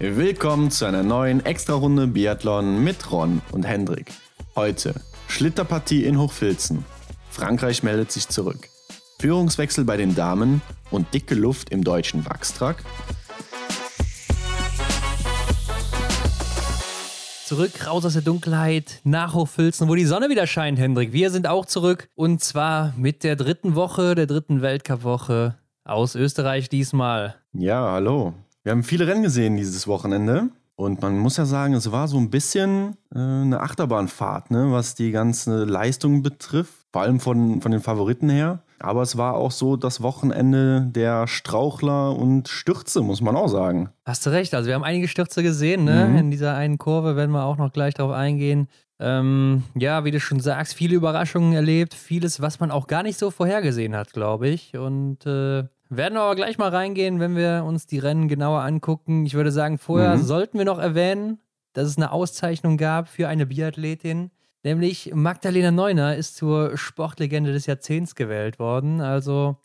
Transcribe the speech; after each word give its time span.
Willkommen 0.00 0.70
zu 0.70 0.84
einer 0.84 1.02
neuen 1.02 1.44
Extra-Runde 1.44 2.06
Biathlon 2.06 2.84
mit 2.84 3.10
Ron 3.10 3.42
und 3.50 3.64
Hendrik. 3.64 4.12
Heute 4.54 4.94
Schlitterpartie 5.26 6.04
in 6.04 6.20
Hochfilzen. 6.20 6.84
Frankreich 7.30 7.82
meldet 7.82 8.12
sich 8.12 8.28
zurück. 8.28 8.68
Führungswechsel 9.18 9.84
bei 9.84 9.96
den 9.96 10.14
Damen 10.14 10.62
und 10.92 11.12
dicke 11.14 11.34
Luft 11.34 11.70
im 11.70 11.82
deutschen 11.82 12.24
Wachstruck. 12.26 12.76
Zurück, 17.44 17.84
raus 17.84 18.04
aus 18.04 18.12
der 18.12 18.22
Dunkelheit, 18.22 19.00
nach 19.02 19.34
Hochfilzen, 19.34 19.88
wo 19.88 19.96
die 19.96 20.04
Sonne 20.04 20.28
wieder 20.28 20.46
scheint, 20.46 20.78
Hendrik. 20.78 21.12
Wir 21.12 21.32
sind 21.32 21.48
auch 21.48 21.66
zurück 21.66 22.08
und 22.14 22.40
zwar 22.40 22.94
mit 22.96 23.24
der 23.24 23.34
dritten 23.34 23.74
Woche, 23.74 24.14
der 24.14 24.26
dritten 24.26 24.62
Weltcup-Woche 24.62 25.58
aus 25.82 26.14
Österreich 26.14 26.68
diesmal. 26.68 27.34
Ja, 27.52 27.90
hallo. 27.90 28.34
Wir 28.68 28.72
haben 28.72 28.82
viele 28.82 29.06
Rennen 29.06 29.22
gesehen 29.22 29.56
dieses 29.56 29.88
Wochenende. 29.88 30.50
Und 30.76 31.00
man 31.00 31.16
muss 31.16 31.38
ja 31.38 31.46
sagen, 31.46 31.72
es 31.72 31.90
war 31.90 32.06
so 32.06 32.18
ein 32.18 32.28
bisschen 32.28 32.98
äh, 33.14 33.18
eine 33.18 33.60
Achterbahnfahrt, 33.60 34.50
ne, 34.50 34.70
was 34.70 34.94
die 34.94 35.10
ganze 35.10 35.64
Leistung 35.64 36.22
betrifft. 36.22 36.74
Vor 36.92 37.00
allem 37.00 37.18
von, 37.18 37.62
von 37.62 37.72
den 37.72 37.80
Favoriten 37.80 38.28
her. 38.28 38.62
Aber 38.78 39.00
es 39.00 39.16
war 39.16 39.36
auch 39.36 39.52
so 39.52 39.78
das 39.78 40.02
Wochenende 40.02 40.86
der 40.90 41.26
Strauchler 41.26 42.14
und 42.14 42.48
Stürze, 42.48 43.00
muss 43.00 43.22
man 43.22 43.36
auch 43.36 43.48
sagen. 43.48 43.88
Hast 44.04 44.26
du 44.26 44.30
recht. 44.30 44.52
Also, 44.52 44.68
wir 44.68 44.74
haben 44.74 44.84
einige 44.84 45.08
Stürze 45.08 45.42
gesehen, 45.42 45.84
ne? 45.84 46.06
Mhm. 46.06 46.18
In 46.18 46.30
dieser 46.30 46.54
einen 46.54 46.76
Kurve 46.76 47.16
werden 47.16 47.30
wir 47.30 47.44
auch 47.44 47.56
noch 47.56 47.72
gleich 47.72 47.94
drauf 47.94 48.12
eingehen. 48.12 48.68
Ähm, 49.00 49.62
ja, 49.76 50.04
wie 50.04 50.10
du 50.10 50.20
schon 50.20 50.40
sagst, 50.40 50.74
viele 50.74 50.94
Überraschungen 50.94 51.54
erlebt, 51.54 51.94
vieles, 51.94 52.42
was 52.42 52.60
man 52.60 52.70
auch 52.70 52.86
gar 52.86 53.02
nicht 53.02 53.18
so 53.18 53.30
vorhergesehen 53.30 53.96
hat, 53.96 54.12
glaube 54.12 54.48
ich. 54.48 54.76
Und 54.76 55.24
äh, 55.24 55.64
werden 55.90 56.14
wir 56.14 56.22
aber 56.22 56.36
gleich 56.36 56.58
mal 56.58 56.70
reingehen, 56.70 57.20
wenn 57.20 57.36
wir 57.36 57.64
uns 57.66 57.86
die 57.86 57.98
Rennen 57.98 58.28
genauer 58.28 58.62
angucken. 58.62 59.26
Ich 59.26 59.34
würde 59.34 59.52
sagen, 59.52 59.78
vorher 59.78 60.16
mhm. 60.16 60.22
sollten 60.22 60.58
wir 60.58 60.64
noch 60.64 60.78
erwähnen, 60.78 61.38
dass 61.72 61.88
es 61.88 61.96
eine 61.96 62.12
Auszeichnung 62.12 62.76
gab 62.76 63.08
für 63.08 63.28
eine 63.28 63.46
Biathletin. 63.46 64.30
Nämlich 64.64 65.12
Magdalena 65.14 65.70
Neuner 65.70 66.16
ist 66.16 66.36
zur 66.36 66.76
Sportlegende 66.76 67.52
des 67.52 67.66
Jahrzehnts 67.66 68.14
gewählt 68.14 68.58
worden. 68.58 69.00
Also 69.00 69.56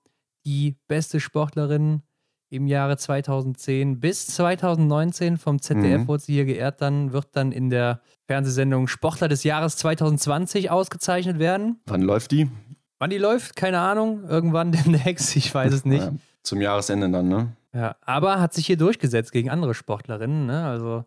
die 0.46 0.76
beste 0.88 1.20
Sportlerin 1.20 2.04
im 2.50 2.68
Jahre 2.68 2.98
2010 2.98 4.00
bis 4.00 4.28
2019 4.28 5.38
vom 5.38 5.60
ZDF 5.60 6.02
mhm. 6.02 6.08
wurde 6.08 6.24
sie 6.24 6.34
hier 6.34 6.46
geehrt. 6.46 6.82
Dann 6.82 7.12
wird 7.12 7.30
dann 7.32 7.52
in 7.52 7.72
der 7.72 8.02
Fernsehsendung 8.28 8.88
Sportler 8.88 9.28
des 9.28 9.44
Jahres 9.44 9.76
2020 9.78 10.70
ausgezeichnet 10.70 11.40
werden. 11.40 11.82
Wann 11.88 12.04
läuft 12.04 12.32
die? 12.32 12.48
Wann 13.04 13.10
die 13.10 13.18
läuft, 13.18 13.58
keine 13.58 13.80
Ahnung. 13.80 14.24
Irgendwann 14.30 14.72
demnächst, 14.86 15.36
ich 15.36 15.54
weiß 15.54 15.74
es 15.74 15.84
nicht. 15.84 16.06
Ja, 16.06 16.14
zum 16.42 16.62
Jahresende 16.62 17.10
dann, 17.10 17.28
ne? 17.28 17.50
Ja, 17.74 17.98
aber 18.00 18.40
hat 18.40 18.54
sich 18.54 18.66
hier 18.66 18.78
durchgesetzt 18.78 19.34
gegen 19.34 19.50
andere 19.50 19.74
Sportlerinnen, 19.74 20.46
ne? 20.46 20.66
Also 20.66 21.04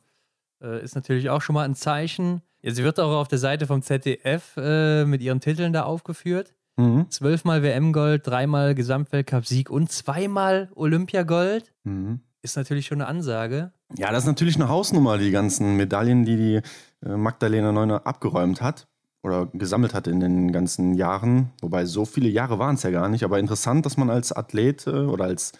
äh, 0.62 0.84
ist 0.84 0.94
natürlich 0.94 1.30
auch 1.30 1.40
schon 1.40 1.54
mal 1.54 1.64
ein 1.64 1.74
Zeichen. 1.74 2.42
Ja, 2.60 2.72
sie 2.72 2.84
wird 2.84 3.00
auch 3.00 3.18
auf 3.18 3.28
der 3.28 3.38
Seite 3.38 3.66
vom 3.66 3.80
ZDF 3.80 4.58
äh, 4.58 5.06
mit 5.06 5.22
ihren 5.22 5.40
Titeln 5.40 5.72
da 5.72 5.84
aufgeführt. 5.84 6.52
Mhm. 6.76 7.06
Zwölfmal 7.08 7.62
WM-Gold, 7.62 8.26
dreimal 8.26 8.74
Gesamtweltcup-Sieg 8.74 9.70
und 9.70 9.90
zweimal 9.90 10.68
Olympiagold. 10.74 11.72
Mhm. 11.84 12.20
Ist 12.42 12.58
natürlich 12.58 12.84
schon 12.84 13.00
eine 13.00 13.08
Ansage. 13.08 13.72
Ja, 13.96 14.12
das 14.12 14.24
ist 14.24 14.26
natürlich 14.26 14.56
eine 14.56 14.68
Hausnummer, 14.68 15.16
die 15.16 15.30
ganzen 15.30 15.78
Medaillen, 15.78 16.26
die 16.26 16.36
die 16.36 16.60
äh, 17.08 17.16
Magdalena 17.16 17.72
Neuner 17.72 18.06
abgeräumt 18.06 18.60
hat 18.60 18.86
oder 19.26 19.46
gesammelt 19.52 19.92
hat 19.92 20.06
in 20.06 20.20
den 20.20 20.52
ganzen 20.52 20.94
Jahren. 20.94 21.50
Wobei 21.60 21.84
so 21.84 22.04
viele 22.04 22.28
Jahre 22.28 22.58
waren 22.58 22.76
es 22.76 22.84
ja 22.84 22.90
gar 22.90 23.08
nicht. 23.08 23.24
Aber 23.24 23.38
interessant, 23.38 23.84
dass 23.84 23.96
man 23.96 24.08
als 24.08 24.32
Athlet 24.32 24.86
äh, 24.86 24.90
oder 24.90 25.24
als 25.24 25.52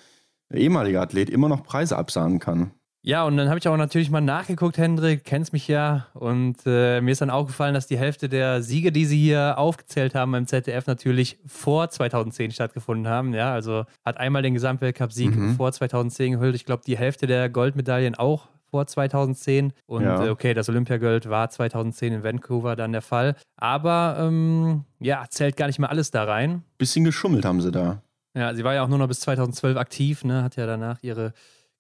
ehemaliger 0.53 1.03
Athlet 1.03 1.29
immer 1.29 1.49
noch 1.49 1.65
Preise 1.65 1.99
absahnen 1.99 2.39
kann. 2.39 2.71
Ja, 3.03 3.25
und 3.25 3.37
dann 3.37 3.49
habe 3.49 3.59
ich 3.59 3.69
auch 3.69 3.77
natürlich 3.77 4.11
mal 4.11 4.21
nachgeguckt, 4.21 4.79
Hendrik, 4.79 5.25
kennst 5.25 5.53
mich 5.53 5.69
ja. 5.69 6.09
Und 6.15 6.57
äh, 6.67 7.01
mir 7.01 7.13
ist 7.13 7.21
dann 7.21 7.31
aufgefallen, 7.31 7.73
dass 7.73 7.87
die 7.87 7.99
Hälfte 7.99 8.29
der 8.29 8.63
Siege, 8.63 8.91
die 8.91 9.05
sie 9.05 9.19
hier 9.19 9.59
aufgezählt 9.59 10.17
haben 10.17 10.33
beim 10.33 10.49
ZDF, 10.49 10.89
natürlich 10.89 11.39
vor 11.47 11.89
2010 11.89 12.51
stattgefunden 12.51 13.07
haben. 13.07 13.33
Ja, 13.33 13.53
also 13.53 13.85
hat 14.05 14.19
einmal 14.19 14.43
den 14.43 14.55
Gesamtweltcup-Sieg 14.55 15.37
mhm. 15.37 15.55
vor 15.55 15.71
2010 15.71 16.33
gehüllt. 16.33 16.57
Ich 16.57 16.65
glaube, 16.65 16.83
die 16.85 16.99
Hälfte 16.99 17.29
der 17.29 17.49
Goldmedaillen 17.49 18.17
auch 18.17 18.49
vor 18.77 18.87
2010. 18.87 19.73
Und 19.87 20.03
ja. 20.03 20.27
äh, 20.27 20.29
okay, 20.29 20.53
das 20.53 20.69
Olympiagold 20.69 21.31
war 21.31 21.49
2010 21.49 22.13
in 22.13 22.23
Vancouver 22.23 22.77
dann 22.77 22.93
der 22.93 23.01
Fall. 23.01 23.35
Aber 23.57 24.19
ähm, 24.21 24.85
ja, 25.01 25.25
zählt 25.31 25.57
gar 25.57 25.67
nicht 25.67 25.79
mehr 25.79 25.89
alles 25.89 26.11
da 26.11 26.25
rein. 26.25 26.63
Bisschen 26.77 27.05
geschummelt 27.05 27.47
haben 27.47 27.63
sie 27.63 27.71
da. 27.71 28.03
Ja, 28.37 28.53
sie 28.55 28.65
war 28.65 28.75
ja 28.75 28.85
auch 28.85 28.89
nur 28.89 28.99
noch 28.99 29.09
bis 29.09 29.21
2012 29.21 29.79
aktiv, 29.79 30.25
ne? 30.25 30.43
hat 30.43 30.57
ja 30.57 30.67
danach 30.67 31.03
ihre 31.03 31.33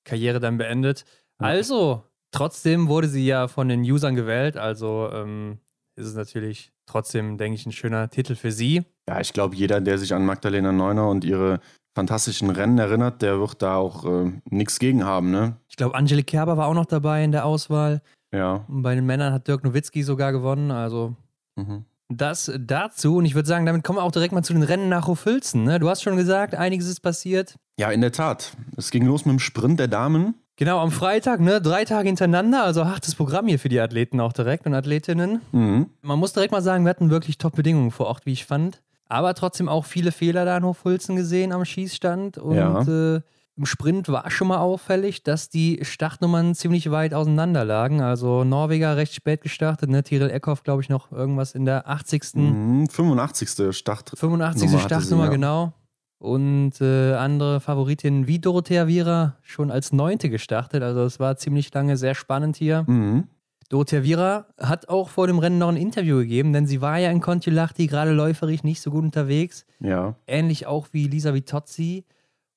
Karriere 0.04 0.40
dann 0.40 0.56
beendet. 0.56 1.04
Ja. 1.38 1.48
Also, 1.48 2.02
trotzdem 2.30 2.88
wurde 2.88 3.08
sie 3.08 3.26
ja 3.26 3.46
von 3.46 3.68
den 3.68 3.82
Usern 3.82 4.14
gewählt. 4.14 4.56
Also 4.56 5.10
ähm, 5.12 5.58
ist 5.96 6.06
es 6.06 6.14
natürlich 6.14 6.72
trotzdem, 6.86 7.36
denke 7.36 7.56
ich, 7.56 7.66
ein 7.66 7.72
schöner 7.72 8.08
Titel 8.08 8.36
für 8.36 8.52
sie. 8.52 8.84
Ja, 9.06 9.20
ich 9.20 9.34
glaube, 9.34 9.54
jeder, 9.54 9.82
der 9.82 9.98
sich 9.98 10.14
an 10.14 10.24
Magdalena 10.24 10.72
Neuner 10.72 11.10
und 11.10 11.26
ihre 11.26 11.60
fantastischen 11.96 12.50
Rennen 12.50 12.76
erinnert, 12.78 13.22
der 13.22 13.40
wird 13.40 13.62
da 13.62 13.76
auch 13.76 14.04
äh, 14.04 14.30
nichts 14.50 14.78
gegen 14.78 15.06
haben, 15.06 15.30
ne? 15.30 15.56
Ich 15.66 15.76
glaube, 15.76 15.94
Angelique 15.94 16.26
Kerber 16.26 16.58
war 16.58 16.66
auch 16.66 16.74
noch 16.74 16.84
dabei 16.84 17.24
in 17.24 17.32
der 17.32 17.46
Auswahl. 17.46 18.02
Ja. 18.34 18.66
Und 18.68 18.82
bei 18.82 18.94
den 18.94 19.06
Männern 19.06 19.32
hat 19.32 19.48
Dirk 19.48 19.64
Nowitzki 19.64 20.02
sogar 20.02 20.30
gewonnen, 20.30 20.70
also 20.70 21.16
mhm. 21.56 21.86
das 22.10 22.52
dazu. 22.60 23.16
Und 23.16 23.24
ich 23.24 23.34
würde 23.34 23.48
sagen, 23.48 23.64
damit 23.64 23.82
kommen 23.82 23.98
wir 23.98 24.02
auch 24.02 24.12
direkt 24.12 24.34
mal 24.34 24.42
zu 24.42 24.52
den 24.52 24.62
Rennen 24.62 24.90
nach 24.90 25.06
Hofülzen. 25.06 25.64
Ne? 25.64 25.78
Du 25.78 25.88
hast 25.88 26.02
schon 26.02 26.16
gesagt, 26.16 26.54
einiges 26.54 26.86
ist 26.86 27.00
passiert. 27.00 27.56
Ja, 27.78 27.90
in 27.90 28.02
der 28.02 28.12
Tat. 28.12 28.54
Es 28.76 28.90
ging 28.90 29.06
los 29.06 29.24
mit 29.24 29.32
dem 29.32 29.38
Sprint 29.38 29.80
der 29.80 29.88
Damen. 29.88 30.34
Genau, 30.56 30.80
am 30.80 30.90
Freitag, 30.90 31.40
ne? 31.40 31.62
Drei 31.62 31.86
Tage 31.86 32.08
hintereinander, 32.08 32.62
also 32.62 32.84
hartes 32.84 33.14
Programm 33.14 33.46
hier 33.46 33.58
für 33.58 33.70
die 33.70 33.80
Athleten 33.80 34.20
auch 34.20 34.34
direkt 34.34 34.66
und 34.66 34.74
Athletinnen. 34.74 35.40
Mhm. 35.52 35.88
Man 36.02 36.18
muss 36.18 36.34
direkt 36.34 36.52
mal 36.52 36.62
sagen, 36.62 36.84
wir 36.84 36.90
hatten 36.90 37.08
wirklich 37.08 37.38
Top-Bedingungen 37.38 37.90
vor 37.90 38.06
Ort, 38.06 38.26
wie 38.26 38.32
ich 38.32 38.44
fand. 38.44 38.82
Aber 39.08 39.34
trotzdem 39.34 39.68
auch 39.68 39.84
viele 39.84 40.12
Fehler 40.12 40.44
da 40.44 40.56
in 40.56 40.64
Hofhulzen 40.64 41.16
gesehen 41.16 41.52
am 41.52 41.64
Schießstand. 41.64 42.38
Und 42.38 42.56
ja. 42.56 43.16
äh, 43.16 43.20
im 43.56 43.64
Sprint 43.64 44.08
war 44.08 44.30
schon 44.30 44.48
mal 44.48 44.58
auffällig, 44.58 45.22
dass 45.22 45.48
die 45.48 45.78
Startnummern 45.82 46.54
ziemlich 46.54 46.90
weit 46.90 47.14
auseinander 47.14 47.64
lagen. 47.64 48.02
Also 48.02 48.44
Norweger 48.44 48.96
recht 48.96 49.14
spät 49.14 49.40
gestartet, 49.40 49.88
ne? 49.88 50.02
Tyrell 50.02 50.30
Eckhoff, 50.30 50.62
glaube 50.62 50.82
ich, 50.82 50.88
noch 50.88 51.10
irgendwas 51.10 51.54
in 51.54 51.64
der 51.64 51.88
80. 51.88 52.34
Mhm, 52.34 52.88
85. 52.90 53.74
Start 53.74 54.12
85. 54.14 54.78
Startnummer, 54.80 55.24
ja. 55.24 55.30
genau. 55.30 55.72
Und 56.18 56.80
äh, 56.80 57.14
andere 57.14 57.60
Favoritinnen 57.60 58.26
wie 58.26 58.38
Dorothea 58.38 58.86
Viera 58.86 59.36
schon 59.42 59.70
als 59.70 59.92
Neunte 59.92 60.28
gestartet. 60.28 60.82
Also 60.82 61.04
es 61.04 61.20
war 61.20 61.36
ziemlich 61.36 61.72
lange 61.72 61.96
sehr 61.96 62.14
spannend 62.14 62.56
hier. 62.56 62.84
Mhm. 62.86 63.28
Dorothea 63.68 64.02
Viera 64.02 64.46
hat 64.58 64.88
auch 64.88 65.08
vor 65.08 65.26
dem 65.26 65.38
Rennen 65.38 65.58
noch 65.58 65.68
ein 65.68 65.76
Interview 65.76 66.18
gegeben, 66.18 66.52
denn 66.52 66.66
sie 66.66 66.80
war 66.80 66.98
ja 66.98 67.10
in 67.10 67.20
Kontiolahti 67.20 67.86
gerade 67.86 68.12
läuferisch 68.12 68.62
nicht 68.62 68.80
so 68.80 68.90
gut 68.90 69.04
unterwegs. 69.04 69.66
Ja. 69.80 70.16
Ähnlich 70.26 70.66
auch 70.66 70.88
wie 70.92 71.08
Lisa 71.08 71.34
Vitozzi. 71.34 72.04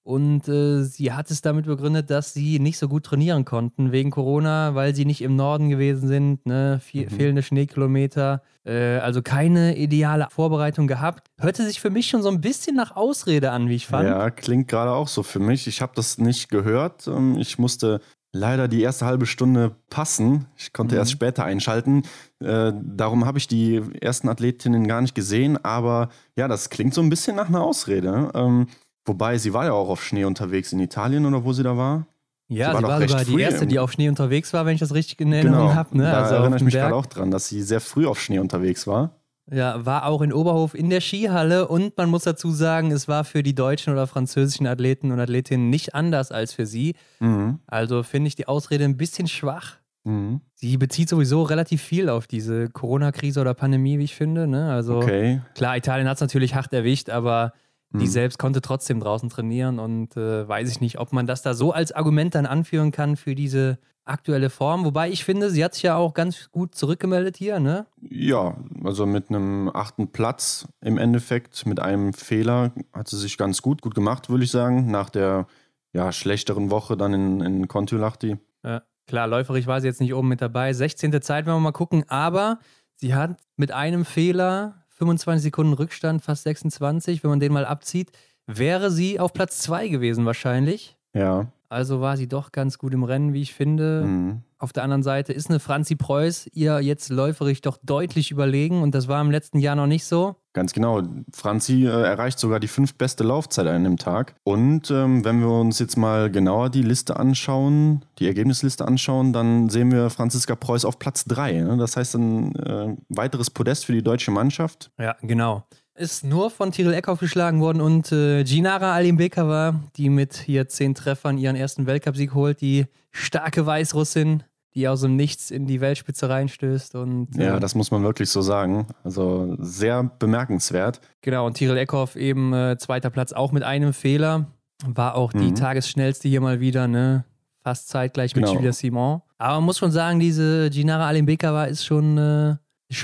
Und 0.09 0.47
äh, 0.47 0.81
sie 0.84 1.14
hat 1.14 1.30
es 1.30 1.44
damit 1.44 1.68
begründet, 1.68 2.09
dass 2.09 2.34
sie 2.34 2.58
nicht 2.58 2.80
so 2.80 2.88
gut 2.88 3.03
trainieren 3.03 3.46
konnten 3.46 3.92
wegen 3.92 4.09
Corona, 4.09 4.74
weil 4.74 4.96
sie 4.96 5.06
nicht 5.06 5.22
im 5.22 5.36
Norden 5.36 5.70
gewesen 5.70 6.08
sind, 6.08 6.46
ne? 6.47 6.80
Fe 6.81 7.02
mhm. 7.02 7.09
fehlende 7.09 7.44
Schneekilometer, 7.44 8.41
äh, 8.66 8.97
also 8.97 9.22
keine 9.22 9.78
ideale 9.78 10.26
Vorbereitung 10.31 10.88
gehabt. 10.88 11.28
Hörte 11.38 11.64
sich 11.64 11.80
für 11.80 11.91
mich 11.91 12.08
schon 12.08 12.24
so 12.24 12.30
ein 12.30 12.41
bisschen 12.41 12.76
nach 12.76 12.96
Ausrede 12.96 13.52
an, 13.52 13.70
wie 13.70 13.76
ich 13.76 13.86
fand. 13.86 14.09
Ja, 14.09 14.31
klingt 14.31 14.68
gerade 14.68 14.94
auch 14.94 15.08
so 15.08 15.22
für 15.22 15.40
mich. 15.40 15.68
Ich 15.68 15.80
habe 15.80 15.91
das 15.96 16.18
nicht 16.18 16.50
gehört. 16.50 17.08
Ähm, 17.08 17.38
ich 17.38 17.59
musste 17.59 18.02
leider 18.31 18.67
die 18.67 18.81
erste 18.81 19.06
halbe 19.06 19.25
Stunde 19.25 19.75
passen. 19.90 20.45
Ich 20.57 20.73
konnte 20.73 20.95
mhm. 20.95 21.00
erst 21.00 21.12
später 21.12 21.45
einschalten. 21.45 22.03
Äh, 22.40 22.73
darum 22.73 23.25
habe 23.25 23.38
ich 23.38 23.47
die 23.47 23.81
ersten 24.01 24.29
Athletinnen 24.29 24.88
gar 24.88 25.01
nicht 25.01 25.16
gesehen. 25.16 25.63
Aber 25.63 26.09
ja, 26.35 26.47
das 26.47 26.69
klingt 26.69 26.94
so 26.94 27.01
ein 27.01 27.09
bisschen 27.09 27.35
nach 27.35 27.50
einer 27.50 27.62
Ausrede. 27.62 28.31
Ähm, 28.34 28.67
wobei, 29.06 29.38
sie 29.38 29.53
war 29.53 29.66
ja 29.66 29.73
auch 29.73 29.90
auf 29.90 30.03
Schnee 30.03 30.25
unterwegs 30.25 30.72
in 30.72 30.79
Italien 30.79 31.25
oder 31.25 31.44
wo 31.44 31.53
sie 31.53 31.64
da 31.64 31.78
war. 31.78 32.05
Ja, 32.47 32.76
sie 32.76 32.84
war, 32.84 32.97
sie 32.97 33.02
war 33.02 33.08
sogar 33.08 33.26
die 33.26 33.41
erste, 33.41 33.67
die 33.67 33.78
auf 33.78 33.91
Schnee 33.91 34.09
unterwegs 34.09 34.53
war, 34.53 34.66
wenn 34.66 34.73
ich 34.73 34.79
das 34.79 34.93
richtig 34.93 35.22
in 35.22 35.32
Erinnerung 35.32 35.67
genau, 35.67 35.75
habe. 35.75 35.97
Ne? 35.97 36.03
Da 36.03 36.23
also 36.23 36.35
erinnere 36.35 36.58
ich 36.58 36.64
mich 36.64 36.73
gerade 36.73 36.96
auch 36.96 37.05
dran, 37.05 37.29
dass 37.29 37.47
sie 37.47 37.61
sehr 37.61 37.79
früh 37.79 38.08
auf 38.08 38.20
Schnee 38.20 38.40
unterwegs 38.40 38.87
war. 38.87 39.19
Ja, 39.51 39.85
war 39.85 40.05
auch 40.05 40.22
in 40.22 40.31
Oberhof 40.31 40.75
in 40.75 40.90
der 40.90 41.01
Skihalle 41.01 41.67
und 41.67 41.97
man 41.97 42.09
muss 42.09 42.23
dazu 42.23 42.51
sagen, 42.51 42.91
es 42.91 43.07
war 43.07 43.23
für 43.23 43.41
die 43.41 43.55
deutschen 43.55 43.93
oder 43.93 44.05
französischen 44.05 44.67
Athleten 44.67 45.11
und 45.11 45.19
Athletinnen 45.19 45.69
nicht 45.69 45.96
anders 45.96 46.31
als 46.31 46.53
für 46.53 46.66
sie. 46.66 46.96
Mhm. 47.19 47.59
Also 47.66 48.03
finde 48.03 48.28
ich 48.28 48.35
die 48.35 48.47
Ausrede 48.47 48.84
ein 48.85 48.97
bisschen 48.97 49.28
schwach. 49.28 49.78
Mhm. 50.03 50.41
Sie 50.55 50.78
bezieht 50.78 51.09
sowieso 51.09 51.43
relativ 51.43 51.81
viel 51.81 52.09
auf 52.09 52.28
diese 52.28 52.69
Corona-Krise 52.69 53.41
oder 53.41 53.53
Pandemie, 53.53 53.99
wie 53.99 54.03
ich 54.03 54.16
finde. 54.16 54.47
Ne? 54.47 54.72
Also 54.72 54.97
okay. 54.97 55.41
klar, 55.55 55.78
Italien 55.78 56.07
hat 56.07 56.17
es 56.17 56.22
natürlich 56.22 56.55
hart 56.55 56.73
erwischt, 56.73 57.09
aber 57.09 57.53
die 57.91 58.06
mhm. 58.06 58.09
selbst 58.09 58.38
konnte 58.38 58.62
trotzdem 58.62 59.00
draußen 59.00 59.30
trainieren 59.30 59.80
und 59.80 60.16
äh, 60.16 60.47
weiß 60.47 60.70
ich 60.70 60.80
nicht, 60.80 61.00
ob 61.00 61.12
man 61.12 61.26
das 61.26 61.41
da 61.41 61.53
so 61.53 61.72
als 61.72 61.91
Argument 61.91 62.36
dann 62.36 62.46
anführen 62.46 62.91
kann 62.91 63.16
für 63.16 63.34
diese 63.34 63.80
aktuelle 64.06 64.50
Form. 64.50 64.86
Wobei 64.86 65.09
ich 65.09 65.24
finde, 65.24 65.50
sie 65.50 65.64
hat 65.64 65.74
sich 65.74 65.84
ja 65.84 65.96
auch 65.96 66.14
ganz 66.14 66.52
gut 66.52 66.76
zurückgemeldet 66.76 67.38
hier, 67.38 67.59
ne? 67.59 67.86
Ja, 68.02 68.58
also 68.84 69.06
mit 69.06 69.30
einem 69.30 69.70
achten 69.74 70.12
Platz 70.12 70.68
im 70.82 70.97
Endeffekt, 70.97 71.66
mit 71.66 71.80
einem 71.80 72.14
Fehler 72.14 72.74
hat 72.94 73.08
sie 73.08 73.18
sich 73.18 73.38
ganz 73.38 73.62
gut, 73.62 73.82
gut 73.82 73.96
gemacht, 73.96 74.30
würde 74.30 74.44
ich 74.44 74.52
sagen, 74.52 74.92
nach 74.92 75.09
der 75.09 75.47
ja, 75.94 76.12
schlechteren 76.12 76.70
Woche 76.70 76.97
dann 76.97 77.14
in, 77.14 77.42
in 77.42 77.68
Kontiolahti. 77.68 78.38
Ja. 78.64 78.84
Klar, 79.08 79.28
läuferig 79.28 79.66
war 79.66 79.82
sie 79.82 79.88
jetzt 79.88 80.02
nicht 80.02 80.14
oben 80.14 80.28
mit 80.28 80.40
dabei. 80.40 80.72
16. 80.72 81.20
Zeit, 81.24 81.47
wenn 81.47 81.53
wir 81.53 81.59
mal 81.59 81.72
gucken, 81.72 82.06
aber 82.09 82.59
sie 82.94 83.16
hat 83.16 83.38
mit 83.56 83.72
einem 83.72 84.06
Fehler 84.06 84.78
25 84.99 85.43
Sekunden 85.43 85.73
Rückstand, 85.73 86.22
fast 86.22 86.43
26, 86.43 87.23
wenn 87.23 87.29
man 87.29 87.40
den 87.40 87.53
mal 87.53 87.66
abzieht, 87.66 88.11
wäre 88.46 88.91
sie 88.91 89.19
auf 89.19 89.34
Platz 89.34 89.59
2 89.59 89.87
gewesen 89.87 90.25
wahrscheinlich. 90.25 90.97
Ja. 91.13 91.47
Also 91.69 92.01
war 92.01 92.17
sie 92.17 92.28
doch 92.28 92.51
ganz 92.51 92.78
gut 92.78 92.93
im 92.93 93.03
Rennen, 93.03 93.34
wie 93.34 93.41
ich 93.41 93.53
finde. 93.53 94.03
Mhm. 94.05 94.41
Auf 94.61 94.73
der 94.73 94.84
anderen 94.84 95.03
Seite 95.03 95.32
ist 95.32 95.50
eine 95.50 95.61
Franzi 95.61 95.96
Preuß 95.96 96.50
ihr 96.53 96.82
jetzt 96.82 97.09
läuferig 97.09 97.61
doch 97.61 97.78
deutlich 97.82 98.29
überlegen 98.29 98.82
und 98.82 98.94
das 98.94 99.08
war 99.08 99.22
im 99.22 99.32
letzten 99.32 99.59
Jahr 99.59 99.78
noch 99.78 99.88
nicht 99.88 100.03
so. 100.03 100.35
Ganz 100.52 100.73
genau. 100.73 101.02
Franzi 101.34 101.85
äh, 101.85 101.90
erreicht 101.90 102.40
sogar 102.40 102.59
die 102.59 102.67
fünftbeste 102.67 103.23
Laufzeit 103.23 103.67
an 103.67 103.76
einem 103.76 103.97
Tag. 103.97 104.35
Und 104.44 104.91
ähm, 104.91 105.23
wenn 105.23 105.40
wir 105.40 105.47
uns 105.47 105.79
jetzt 105.79 105.96
mal 105.96 106.29
genauer 106.29 106.70
die 106.70 106.82
Liste 106.82 107.16
anschauen, 107.16 108.03
die 108.17 108.28
Ergebnisliste 108.28 108.85
anschauen, 108.85 109.32
dann 109.32 109.70
sehen 109.70 109.94
wir 109.94 110.09
Franziska 110.09 110.56
Preuß 110.56 110.84
auf 110.84 111.00
Platz 111.00 111.23
3. 111.23 111.61
Ne? 111.61 111.78
Das 111.78 111.96
heißt 111.96 112.16
ein 112.16 112.56
äh, 112.56 112.97
weiteres 113.08 113.52
Podest 113.52 113.85
für 113.85 113.94
die 113.94 114.03
deutsche 114.03 114.32
Mannschaft. 114.32 114.91
Ja, 115.00 115.16
genau 115.22 115.64
ist 116.00 116.23
nur 116.23 116.50
von 116.50 116.72
Tyrell 116.72 116.94
Eckhoff 116.94 117.20
geschlagen 117.20 117.59
worden 117.59 117.82
und 117.82 118.14
äh, 118.14 118.46
Ginara 118.46 118.94
Alimbekova, 118.94 119.82
die 119.97 120.09
mit 120.09 120.34
hier 120.34 120.70
zehn 120.70 120.96
Treffern 120.96 121.38
ihren 121.38 121.58
ersten 121.58 121.88
Weltcupsieg 121.88 122.34
holt, 122.34 122.61
die 122.61 122.85
starke 123.11 123.66
Weißrussin, 123.66 124.44
die 124.79 124.87
aus 124.87 125.02
dem 125.02 125.16
Nichts 125.17 125.52
in 125.52 125.67
die 125.67 125.81
Weltspitze 125.81 126.29
reinstößt. 126.29 126.96
Und, 126.96 127.37
äh, 127.37 127.46
ja, 127.46 127.59
das 127.59 127.76
muss 127.76 127.91
man 127.91 128.02
wirklich 128.03 128.29
so 128.29 128.41
sagen. 128.41 128.87
Also 129.03 129.55
sehr 129.59 130.03
bemerkenswert. 130.03 131.02
Genau, 131.22 131.46
und 131.46 131.55
Tyrell 131.55 131.78
Eckhoff 131.78 132.16
eben 132.16 132.53
äh, 132.53 132.78
zweiter 132.78 133.09
Platz 133.09 133.34
auch 133.34 133.52
mit 133.52 133.64
einem 133.64 133.93
Fehler. 133.93 134.47
War 134.85 135.16
auch 135.16 135.34
die 135.34 135.49
mhm. 135.49 135.55
Tagesschnellste 135.55 136.29
hier 136.29 136.40
mal 136.40 136.61
wieder, 136.61 136.87
ne? 136.87 137.26
Fast 137.61 137.90
zeitgleich 137.90 138.34
mit 138.35 138.46
genau. 138.46 138.55
Julia 138.55 138.72
Simon. 138.72 139.22
Aber 139.37 139.55
man 139.55 139.66
muss 139.66 139.78
schon 139.78 139.91
sagen, 139.91 140.22
diese 140.22 140.70
Ginara 140.70 141.08
Alimbekova 141.08 141.66
ist 141.66 141.84
schon 141.84 142.17
äh, 142.17 142.55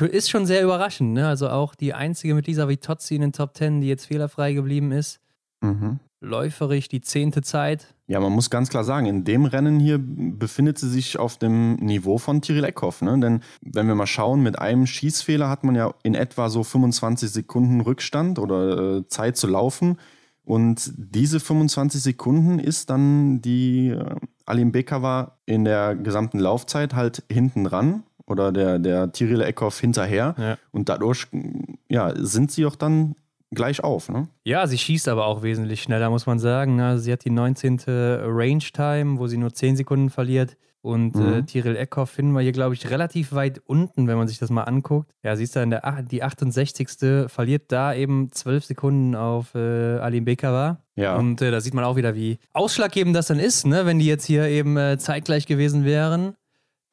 ist 0.08 0.30
schon 0.30 0.46
sehr 0.46 0.64
überraschend, 0.64 1.14
ne? 1.14 1.28
Also 1.28 1.50
auch 1.50 1.76
die 1.76 1.94
einzige 1.94 2.34
mit 2.34 2.48
Lisa 2.48 2.70
Vitozzi 2.70 3.16
in 3.16 3.22
den 3.22 3.34
Top 3.34 3.54
Ten, 3.54 3.82
die 3.82 3.88
jetzt 3.88 4.06
fehlerfrei 4.06 4.54
geblieben 4.54 4.94
ist. 4.94 5.20
Mhm. 5.62 6.00
Läuferig 6.26 6.90
die 6.90 7.02
zehnte 7.02 7.42
Zeit. 7.42 7.94
Ja, 8.08 8.20
man 8.20 8.32
muss 8.32 8.50
ganz 8.50 8.70
klar 8.70 8.84
sagen, 8.84 9.08
in 9.08 9.24
dem 9.24 9.46
Rennen 9.46 9.80
hier 9.80 10.00
befindet 10.00 10.78
sie 10.78 10.90
sich 10.90 11.18
auf 11.18 11.38
dem 11.38 11.76
Niveau 11.76 12.18
von 12.18 12.42
Tiril 12.42 12.64
Eckhoff. 12.64 13.02
Ne? 13.02 13.20
Denn 13.20 13.42
wenn 13.62 13.88
wir 13.88 13.96
mal 13.96 14.06
schauen, 14.06 14.42
mit 14.42 14.60
einem 14.60 14.86
Schießfehler 14.86 15.50
hat 15.50 15.64
man 15.64 15.76
ja 15.76 15.94
in 16.04 16.14
etwa 16.14 16.50
so 16.50 16.64
25 16.64 17.32
Sekunden 17.32 17.82
Rückstand 17.82 18.38
oder 18.38 18.98
äh, 18.98 19.08
Zeit 19.08 19.38
zu 19.38 19.48
laufen. 19.48 19.98
Und 20.44 20.94
diese 20.96 21.40
25 21.40 22.02
Sekunden 22.02 22.60
ist 22.60 22.92
dann 22.92 23.42
die 23.42 23.90
äh, 23.90 24.16
Alim 24.46 24.72
Bekava 24.72 25.40
in 25.48 25.66
der 25.66 25.96
gesamten 25.96 26.38
Laufzeit 26.38 26.94
halt 26.94 27.24
hinten 27.32 27.64
dran 27.64 28.04
oder 28.28 28.52
der, 28.52 28.78
der 28.78 29.12
Tiril 29.12 29.42
Eckhoff 29.42 29.80
hinterher. 29.80 30.36
Ja. 30.38 30.58
Und 30.72 30.90
dadurch 30.90 31.28
ja, 31.90 32.14
sind 32.16 32.52
sie 32.52 32.68
auch 32.68 32.76
dann 32.76 33.16
gleich 33.56 33.84
auf. 33.84 34.10
Ne? 34.10 34.28
Ja, 34.44 34.68
sie 34.68 34.78
schießt 34.78 35.08
aber 35.08 35.26
auch 35.26 35.42
wesentlich 35.42 35.82
schneller, 35.82 36.10
muss 36.10 36.26
man 36.26 36.40
sagen. 36.40 36.80
Also 36.82 37.04
sie 37.04 37.12
hat 37.12 37.26
die 37.26 37.30
19. 37.30 37.80
Range 37.88 38.60
Time, 38.60 39.20
wo 39.20 39.28
sie 39.28 39.38
nur 39.38 39.54
10 39.54 39.78
Sekunden 39.78 40.10
verliert. 40.10 40.58
Und 40.82 41.16
äh, 41.16 41.20
mhm. 41.20 41.34
äh, 41.34 41.44
Tiril 41.44 41.76
Eckhoff 41.76 42.12
finden 42.12 42.34
wir 42.34 42.42
hier, 42.42 42.52
glaube 42.52 42.76
ich, 42.76 42.92
relativ 42.92 43.34
weit 43.34 43.60
unten, 43.66 44.08
wenn 44.08 44.18
man 44.18 44.28
sich 44.28 44.38
das 44.38 44.52
mal 44.52 44.64
anguckt. 44.64 45.12
Ja, 45.24 45.36
sie 45.36 45.44
ist 45.44 45.56
da 45.56 45.64
in 45.64 45.72
der 45.72 46.04
die 46.04 46.22
68. 46.22 47.28
verliert 47.28 47.72
da 47.72 47.96
eben 47.96 48.32
12 48.32 48.66
Sekunden 48.66 49.16
auf 49.16 49.56
äh, 49.56 49.98
Alim 49.98 50.26
Bekava. 50.26 50.84
Ja. 50.96 51.16
Und 51.16 51.42
äh, 51.42 51.50
da 51.50 51.60
sieht 51.60 51.74
man 51.74 51.84
auch 51.84 51.96
wieder, 51.96 52.14
wie 52.14 52.38
ausschlaggebend 52.54 53.16
das 53.16 53.28
dann 53.28 53.40
ist, 53.40 53.66
ne? 53.66 53.88
wenn 53.88 53.98
die 53.98 54.06
jetzt 54.06 54.26
hier 54.26 54.46
eben 54.46 54.78
äh, 54.78 55.00
zeitgleich 55.00 55.48
gewesen 55.48 55.86
wären 55.86 56.36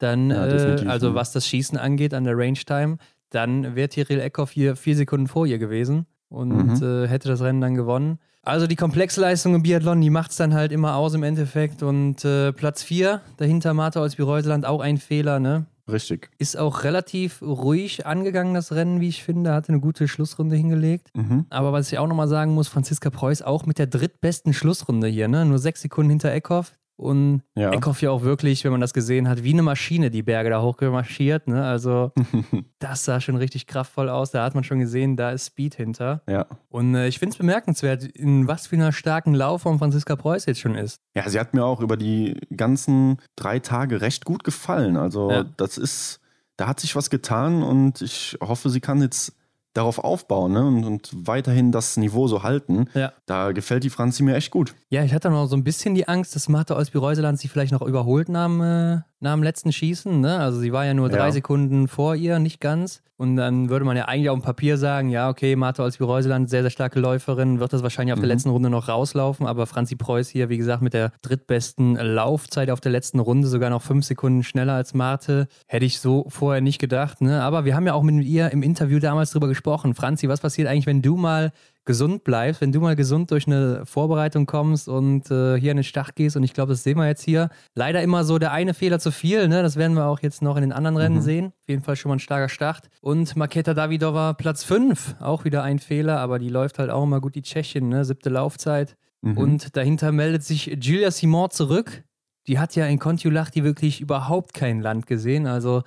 dann, 0.03 0.29
ja, 0.31 0.45
äh, 0.45 0.85
also 0.87 1.15
was 1.15 1.31
das 1.31 1.47
Schießen 1.47 1.77
angeht 1.77 2.13
an 2.13 2.25
der 2.25 2.37
Range 2.37 2.59
Time, 2.59 2.97
dann 3.29 3.75
wäre 3.75 3.89
Tyrell 3.89 4.19
Eckhoff 4.19 4.51
hier 4.51 4.75
vier 4.75 4.95
Sekunden 4.95 5.27
vor 5.27 5.47
ihr 5.47 5.57
gewesen 5.57 6.05
und 6.33 6.81
mhm. 6.81 7.03
äh, 7.03 7.07
hätte 7.07 7.29
das 7.29 7.41
Rennen 7.41 7.61
dann 7.61 7.75
gewonnen. 7.75 8.19
Also 8.45 8.67
die 8.67 8.75
Komplexleistung 8.75 9.55
im 9.55 9.63
Biathlon, 9.63 10.01
die 10.01 10.09
macht 10.09 10.31
es 10.31 10.37
dann 10.37 10.53
halt 10.53 10.73
immer 10.73 10.95
aus 10.95 11.13
im 11.13 11.23
Endeffekt. 11.23 11.81
Und 11.81 12.25
äh, 12.25 12.51
Platz 12.51 12.83
4, 12.83 13.21
dahinter 13.37 13.73
Martha 13.73 14.01
Olsby-Reuseland, 14.01 14.65
auch 14.65 14.81
ein 14.81 14.97
Fehler, 14.97 15.39
ne? 15.39 15.65
Richtig. 15.89 16.29
Ist 16.37 16.57
auch 16.57 16.83
relativ 16.83 17.41
ruhig 17.41 18.05
angegangen, 18.05 18.53
das 18.53 18.71
Rennen, 18.71 19.01
wie 19.01 19.09
ich 19.09 19.23
finde. 19.23 19.53
Hatte 19.53 19.69
eine 19.69 19.81
gute 19.81 20.07
Schlussrunde 20.07 20.55
hingelegt. 20.55 21.09
Mhm. 21.13 21.45
Aber 21.49 21.71
was 21.71 21.91
ich 21.91 21.97
auch 21.99 22.07
nochmal 22.07 22.27
sagen 22.27 22.53
muss, 22.53 22.67
Franziska 22.67 23.09
Preuß 23.09 23.41
auch 23.41 23.65
mit 23.65 23.79
der 23.79 23.87
drittbesten 23.87 24.53
Schlussrunde 24.53 25.07
hier, 25.07 25.27
ne? 25.27 25.45
Nur 25.45 25.59
sechs 25.59 25.81
Sekunden 25.81 26.09
hinter 26.11 26.31
Eckhoff. 26.31 26.73
Und 26.95 27.41
ja. 27.55 27.71
Eckhoff 27.71 28.01
ja 28.01 28.11
auch 28.11 28.21
wirklich, 28.21 28.63
wenn 28.63 28.71
man 28.71 28.81
das 28.81 28.93
gesehen 28.93 29.27
hat, 29.27 29.43
wie 29.43 29.53
eine 29.53 29.63
Maschine 29.63 30.11
die 30.11 30.21
Berge 30.21 30.51
da 30.51 30.61
hochgemarschiert. 30.61 31.47
Ne? 31.47 31.65
Also 31.65 32.11
das 32.79 33.05
sah 33.05 33.19
schon 33.19 33.35
richtig 33.35 33.65
kraftvoll 33.67 34.09
aus. 34.09 34.31
Da 34.31 34.43
hat 34.43 34.53
man 34.53 34.63
schon 34.63 34.79
gesehen, 34.79 35.17
da 35.17 35.31
ist 35.31 35.47
Speed 35.47 35.75
hinter. 35.75 36.21
Ja. 36.27 36.45
Und 36.69 36.93
äh, 36.95 37.07
ich 37.07 37.19
finde 37.19 37.33
es 37.33 37.37
bemerkenswert, 37.37 38.03
in 38.03 38.47
was 38.47 38.67
für 38.67 38.75
einer 38.75 38.91
starken 38.91 39.33
Laufform 39.33 39.79
Franziska 39.79 40.15
Preuß 40.15 40.45
jetzt 40.45 40.59
schon 40.59 40.75
ist. 40.75 41.01
Ja, 41.15 41.27
sie 41.27 41.39
hat 41.39 41.53
mir 41.53 41.65
auch 41.65 41.81
über 41.81 41.97
die 41.97 42.39
ganzen 42.55 43.17
drei 43.35 43.59
Tage 43.59 44.01
recht 44.01 44.25
gut 44.25 44.43
gefallen. 44.43 44.95
Also 44.95 45.31
ja. 45.31 45.43
das 45.57 45.77
ist, 45.77 46.19
da 46.57 46.67
hat 46.67 46.79
sich 46.79 46.95
was 46.95 47.09
getan 47.09 47.63
und 47.63 48.01
ich 48.01 48.37
hoffe, 48.39 48.69
sie 48.69 48.81
kann 48.81 49.01
jetzt 49.01 49.35
darauf 49.73 49.99
aufbauen 49.99 50.53
ne? 50.53 50.65
und, 50.65 50.85
und, 50.85 51.09
weiterhin 51.27 51.71
das 51.71 51.97
Niveau 51.97 52.27
so 52.27 52.43
halten. 52.43 52.85
Ja. 52.93 53.11
Da 53.25 53.51
gefällt 53.51 53.83
die 53.83 53.89
Franzi 53.89 54.23
mir 54.23 54.35
echt 54.35 54.51
gut. 54.51 54.75
Ja, 54.89 55.03
ich 55.03 55.13
hatte 55.13 55.29
noch 55.29 55.47
so 55.47 55.55
ein 55.55 55.63
bisschen 55.63 55.95
die 55.95 56.07
Angst, 56.07 56.35
dass 56.35 56.47
Martha 56.47 56.75
Olsby-Reuseland 56.75 57.39
sie 57.39 57.47
vielleicht 57.47 57.71
noch 57.71 57.81
überholt 57.81 58.29
nach 58.29 58.45
dem, 58.45 58.61
äh, 58.61 59.01
nach 59.19 59.33
dem 59.33 59.43
letzten 59.43 59.71
Schießen. 59.71 60.19
Ne? 60.19 60.39
Also 60.39 60.59
sie 60.59 60.71
war 60.71 60.85
ja 60.85 60.93
nur 60.93 61.09
drei 61.09 61.27
ja. 61.27 61.31
Sekunden 61.31 61.87
vor 61.87 62.15
ihr, 62.15 62.39
nicht 62.39 62.59
ganz. 62.59 63.01
Und 63.15 63.37
dann 63.37 63.69
würde 63.69 63.85
man 63.85 63.95
ja 63.95 64.05
eigentlich 64.05 64.29
auf 64.29 64.37
dem 64.37 64.43
Papier 64.43 64.77
sagen, 64.77 65.09
ja, 65.09 65.29
okay, 65.29 65.55
Martha 65.55 65.83
Olsby-Reuseland, 65.83 66.49
sehr, 66.49 66.61
sehr 66.61 66.71
starke 66.71 66.99
Läuferin, 66.99 67.59
wird 67.59 67.71
das 67.71 67.83
wahrscheinlich 67.83 68.11
auf 68.11 68.17
mhm. 68.17 68.23
der 68.23 68.29
letzten 68.29 68.49
Runde 68.49 68.69
noch 68.69 68.89
rauslaufen. 68.89 69.47
Aber 69.47 69.65
Franzi 69.65 69.95
Preuß 69.95 70.27
hier, 70.27 70.49
wie 70.49 70.57
gesagt, 70.57 70.81
mit 70.81 70.93
der 70.93 71.11
drittbesten 71.21 71.95
Laufzeit 71.95 72.69
auf 72.69 72.81
der 72.81 72.91
letzten 72.91 73.19
Runde, 73.19 73.47
sogar 73.47 73.69
noch 73.69 73.81
fünf 73.81 74.05
Sekunden 74.05 74.43
schneller 74.43 74.73
als 74.73 74.93
Marte. 74.93 75.47
Hätte 75.67 75.85
ich 75.85 75.99
so 75.99 76.25
vorher 76.27 76.61
nicht 76.61 76.79
gedacht. 76.79 77.21
Ne? 77.21 77.41
Aber 77.41 77.65
wir 77.65 77.75
haben 77.75 77.87
ja 77.87 77.93
auch 77.93 78.03
mit 78.03 78.25
ihr 78.25 78.51
im 78.51 78.61
Interview 78.61 78.99
damals 78.99 79.31
drüber 79.31 79.47
gesprochen. 79.47 79.62
Franzi, 79.63 80.29
was 80.29 80.41
passiert 80.41 80.67
eigentlich, 80.67 80.85
wenn 80.85 81.01
du 81.01 81.15
mal 81.15 81.51
gesund 81.85 82.23
bleibst, 82.23 82.61
wenn 82.61 82.71
du 82.71 82.79
mal 82.79 82.95
gesund 82.95 83.31
durch 83.31 83.45
eine 83.45 83.85
Vorbereitung 83.85 84.45
kommst 84.45 84.87
und 84.87 85.29
äh, 85.31 85.59
hier 85.59 85.71
in 85.71 85.77
den 85.77 85.83
Start 85.83 86.15
gehst, 86.15 86.37
und 86.37 86.43
ich 86.43 86.53
glaube, 86.53 86.71
das 86.71 86.83
sehen 86.83 86.97
wir 86.97 87.07
jetzt 87.07 87.23
hier, 87.23 87.49
leider 87.75 88.01
immer 88.01 88.23
so 88.23 88.39
der 88.39 88.51
eine 88.51 88.73
Fehler 88.73 88.99
zu 88.99 89.11
viel, 89.11 89.47
ne? 89.47 89.61
das 89.61 89.75
werden 89.75 89.95
wir 89.95 90.05
auch 90.05 90.19
jetzt 90.19 90.41
noch 90.41 90.55
in 90.55 90.61
den 90.61 90.71
anderen 90.71 90.97
Rennen 90.97 91.17
mhm. 91.17 91.21
sehen. 91.21 91.45
Auf 91.47 91.69
jeden 91.69 91.83
Fall 91.83 91.95
schon 91.95 92.09
mal 92.09 92.15
ein 92.15 92.19
starker 92.19 92.49
Start. 92.49 92.89
Und 93.01 93.35
Maketa 93.35 93.73
Davidova 93.73 94.33
Platz 94.33 94.63
5, 94.63 95.15
auch 95.19 95.43
wieder 95.43 95.63
ein 95.63 95.79
Fehler, 95.79 96.19
aber 96.19 96.39
die 96.39 96.49
läuft 96.49 96.79
halt 96.79 96.89
auch 96.89 97.03
immer 97.03 97.19
gut, 97.19 97.35
die 97.35 97.41
Tschechin, 97.41 97.89
ne? 97.89 98.05
siebte 98.05 98.29
Laufzeit. 98.29 98.95
Mhm. 99.21 99.37
Und 99.37 99.75
dahinter 99.75 100.11
meldet 100.11 100.43
sich 100.43 100.77
Julia 100.81 101.11
Simon 101.11 101.49
zurück. 101.49 102.03
Die 102.47 102.59
hat 102.59 102.75
ja 102.75 102.85
in 102.87 102.99
Kontiolahti 102.99 103.63
wirklich 103.63 104.01
überhaupt 104.01 104.53
kein 104.53 104.81
Land 104.81 105.07
gesehen. 105.07 105.47
Also 105.47 105.83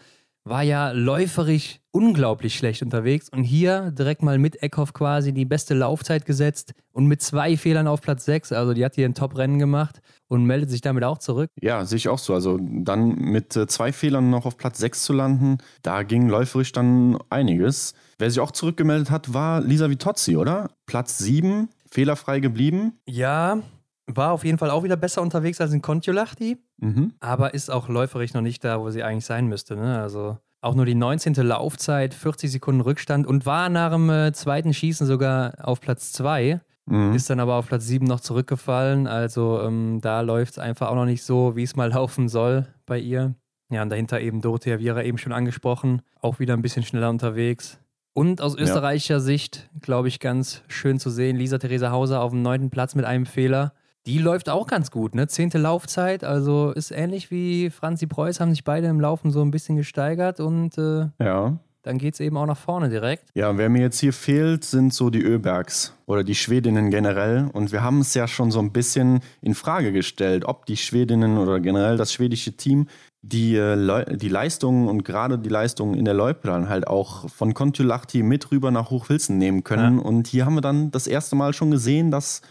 war 0.46 0.62
ja 0.62 0.92
läuferisch 0.92 1.80
unglaublich 1.90 2.54
schlecht 2.54 2.82
unterwegs 2.82 3.28
und 3.28 3.42
hier 3.42 3.90
direkt 3.90 4.22
mal 4.22 4.38
mit 4.38 4.62
Eckhoff 4.62 4.92
quasi 4.92 5.32
die 5.32 5.44
beste 5.44 5.74
Laufzeit 5.74 6.24
gesetzt 6.24 6.72
und 6.92 7.06
mit 7.06 7.20
zwei 7.20 7.56
Fehlern 7.56 7.88
auf 7.88 8.00
Platz 8.00 8.26
6. 8.26 8.52
Also 8.52 8.72
die 8.72 8.84
hat 8.84 8.94
hier 8.94 9.06
ein 9.06 9.14
Top-Rennen 9.14 9.58
gemacht 9.58 10.00
und 10.28 10.44
meldet 10.44 10.70
sich 10.70 10.82
damit 10.82 11.02
auch 11.02 11.18
zurück. 11.18 11.50
Ja, 11.60 11.84
sehe 11.84 11.96
ich 11.96 12.08
auch 12.08 12.18
so. 12.18 12.32
Also 12.32 12.60
dann 12.60 13.16
mit 13.16 13.56
äh, 13.56 13.66
zwei 13.66 13.92
Fehlern 13.92 14.30
noch 14.30 14.46
auf 14.46 14.56
Platz 14.56 14.78
6 14.78 15.02
zu 15.02 15.12
landen, 15.14 15.58
da 15.82 16.04
ging 16.04 16.28
läuferisch 16.28 16.70
dann 16.70 17.18
einiges. 17.28 17.94
Wer 18.18 18.30
sich 18.30 18.38
auch 18.38 18.52
zurückgemeldet 18.52 19.10
hat, 19.10 19.34
war 19.34 19.60
Lisa 19.60 19.90
Vitozzi, 19.90 20.36
oder? 20.36 20.70
Platz 20.86 21.18
7, 21.18 21.68
fehlerfrei 21.90 22.38
geblieben. 22.38 22.92
Ja, 23.08 23.62
war 24.06 24.32
auf 24.32 24.44
jeden 24.44 24.58
Fall 24.58 24.70
auch 24.70 24.84
wieder 24.84 24.96
besser 24.96 25.22
unterwegs 25.22 25.60
als 25.60 25.72
in 25.72 25.82
Kontiolahti, 25.82 26.58
mhm. 26.78 27.12
aber 27.20 27.54
ist 27.54 27.70
auch 27.70 27.88
läuferisch 27.88 28.34
noch 28.34 28.42
nicht 28.42 28.64
da, 28.64 28.80
wo 28.80 28.90
sie 28.90 29.02
eigentlich 29.02 29.26
sein 29.26 29.46
müsste. 29.46 29.76
Ne? 29.76 30.00
Also 30.00 30.38
auch 30.60 30.74
nur 30.74 30.86
die 30.86 30.94
19. 30.94 31.34
Laufzeit, 31.34 32.14
40 32.14 32.50
Sekunden 32.50 32.80
Rückstand 32.80 33.26
und 33.26 33.46
war 33.46 33.68
nach 33.68 33.92
dem 33.92 34.10
äh, 34.10 34.32
zweiten 34.32 34.74
Schießen 34.74 35.06
sogar 35.06 35.54
auf 35.62 35.80
Platz 35.80 36.12
2. 36.12 36.60
Mhm. 36.86 37.14
Ist 37.14 37.30
dann 37.30 37.40
aber 37.40 37.54
auf 37.54 37.68
Platz 37.68 37.86
7 37.86 38.06
noch 38.06 38.20
zurückgefallen. 38.20 39.06
Also 39.06 39.60
ähm, 39.62 40.00
da 40.00 40.20
läuft 40.20 40.52
es 40.52 40.58
einfach 40.58 40.88
auch 40.88 40.94
noch 40.94 41.04
nicht 41.04 41.22
so, 41.22 41.56
wie 41.56 41.62
es 41.62 41.76
mal 41.76 41.90
laufen 41.92 42.28
soll 42.28 42.66
bei 42.86 42.98
ihr. 42.98 43.34
Ja, 43.70 43.82
und 43.82 43.90
dahinter 43.90 44.20
eben 44.20 44.40
Dorothea 44.40 44.78
Viera 44.78 45.02
eben 45.02 45.18
schon 45.18 45.32
angesprochen. 45.32 46.02
Auch 46.20 46.38
wieder 46.38 46.54
ein 46.54 46.62
bisschen 46.62 46.84
schneller 46.84 47.10
unterwegs. 47.10 47.80
Und 48.12 48.40
aus 48.40 48.56
österreichischer 48.56 49.14
ja. 49.14 49.20
Sicht, 49.20 49.68
glaube 49.82 50.08
ich, 50.08 50.20
ganz 50.20 50.62
schön 50.68 50.98
zu 50.98 51.10
sehen, 51.10 51.36
Lisa 51.36 51.58
Theresa 51.58 51.90
Hauser 51.90 52.22
auf 52.22 52.30
dem 52.30 52.40
neunten 52.42 52.70
Platz 52.70 52.94
mit 52.94 53.04
einem 53.04 53.26
Fehler. 53.26 53.74
Die 54.06 54.18
läuft 54.18 54.48
auch 54.48 54.68
ganz 54.68 54.92
gut, 54.92 55.16
ne? 55.16 55.26
Zehnte 55.26 55.58
Laufzeit, 55.58 56.22
also 56.22 56.70
ist 56.70 56.92
ähnlich 56.92 57.32
wie 57.32 57.70
Franzi 57.70 58.06
Preuß, 58.06 58.38
haben 58.38 58.50
sich 58.50 58.62
beide 58.62 58.86
im 58.86 59.00
Laufen 59.00 59.32
so 59.32 59.42
ein 59.42 59.50
bisschen 59.50 59.76
gesteigert 59.76 60.38
und 60.38 60.78
äh, 60.78 61.08
ja. 61.18 61.58
dann 61.82 61.98
geht 61.98 62.14
es 62.14 62.20
eben 62.20 62.36
auch 62.36 62.46
nach 62.46 62.56
vorne 62.56 62.88
direkt. 62.88 63.24
Ja, 63.34 63.58
wer 63.58 63.68
mir 63.68 63.82
jetzt 63.82 63.98
hier 63.98 64.12
fehlt, 64.12 64.64
sind 64.64 64.94
so 64.94 65.10
die 65.10 65.22
Öbergs 65.22 65.92
oder 66.06 66.22
die 66.22 66.36
Schwedinnen 66.36 66.90
generell. 66.90 67.50
Und 67.52 67.72
wir 67.72 67.82
haben 67.82 68.00
es 68.00 68.14
ja 68.14 68.28
schon 68.28 68.52
so 68.52 68.60
ein 68.60 68.70
bisschen 68.70 69.20
in 69.40 69.56
Frage 69.56 69.90
gestellt, 69.90 70.44
ob 70.44 70.66
die 70.66 70.76
Schwedinnen 70.76 71.36
oder 71.36 71.58
generell 71.58 71.96
das 71.96 72.12
schwedische 72.12 72.56
Team 72.56 72.86
die, 73.22 73.56
äh, 73.56 74.16
die 74.16 74.28
Leistungen 74.28 74.88
und 74.88 75.04
gerade 75.04 75.36
die 75.36 75.48
Leistungen 75.48 75.94
in 75.94 76.04
der 76.04 76.14
Leuplan 76.14 76.68
halt 76.68 76.86
auch 76.86 77.28
von 77.28 77.54
Kontiolahti 77.54 78.22
mit 78.22 78.52
rüber 78.52 78.70
nach 78.70 78.90
Hochfilzen 78.90 79.36
nehmen 79.36 79.64
können. 79.64 79.98
Ja. 79.98 80.04
Und 80.04 80.28
hier 80.28 80.46
haben 80.46 80.54
wir 80.54 80.60
dann 80.60 80.92
das 80.92 81.08
erste 81.08 81.34
Mal 81.34 81.52
schon 81.52 81.72
gesehen, 81.72 82.12
dass 82.12 82.42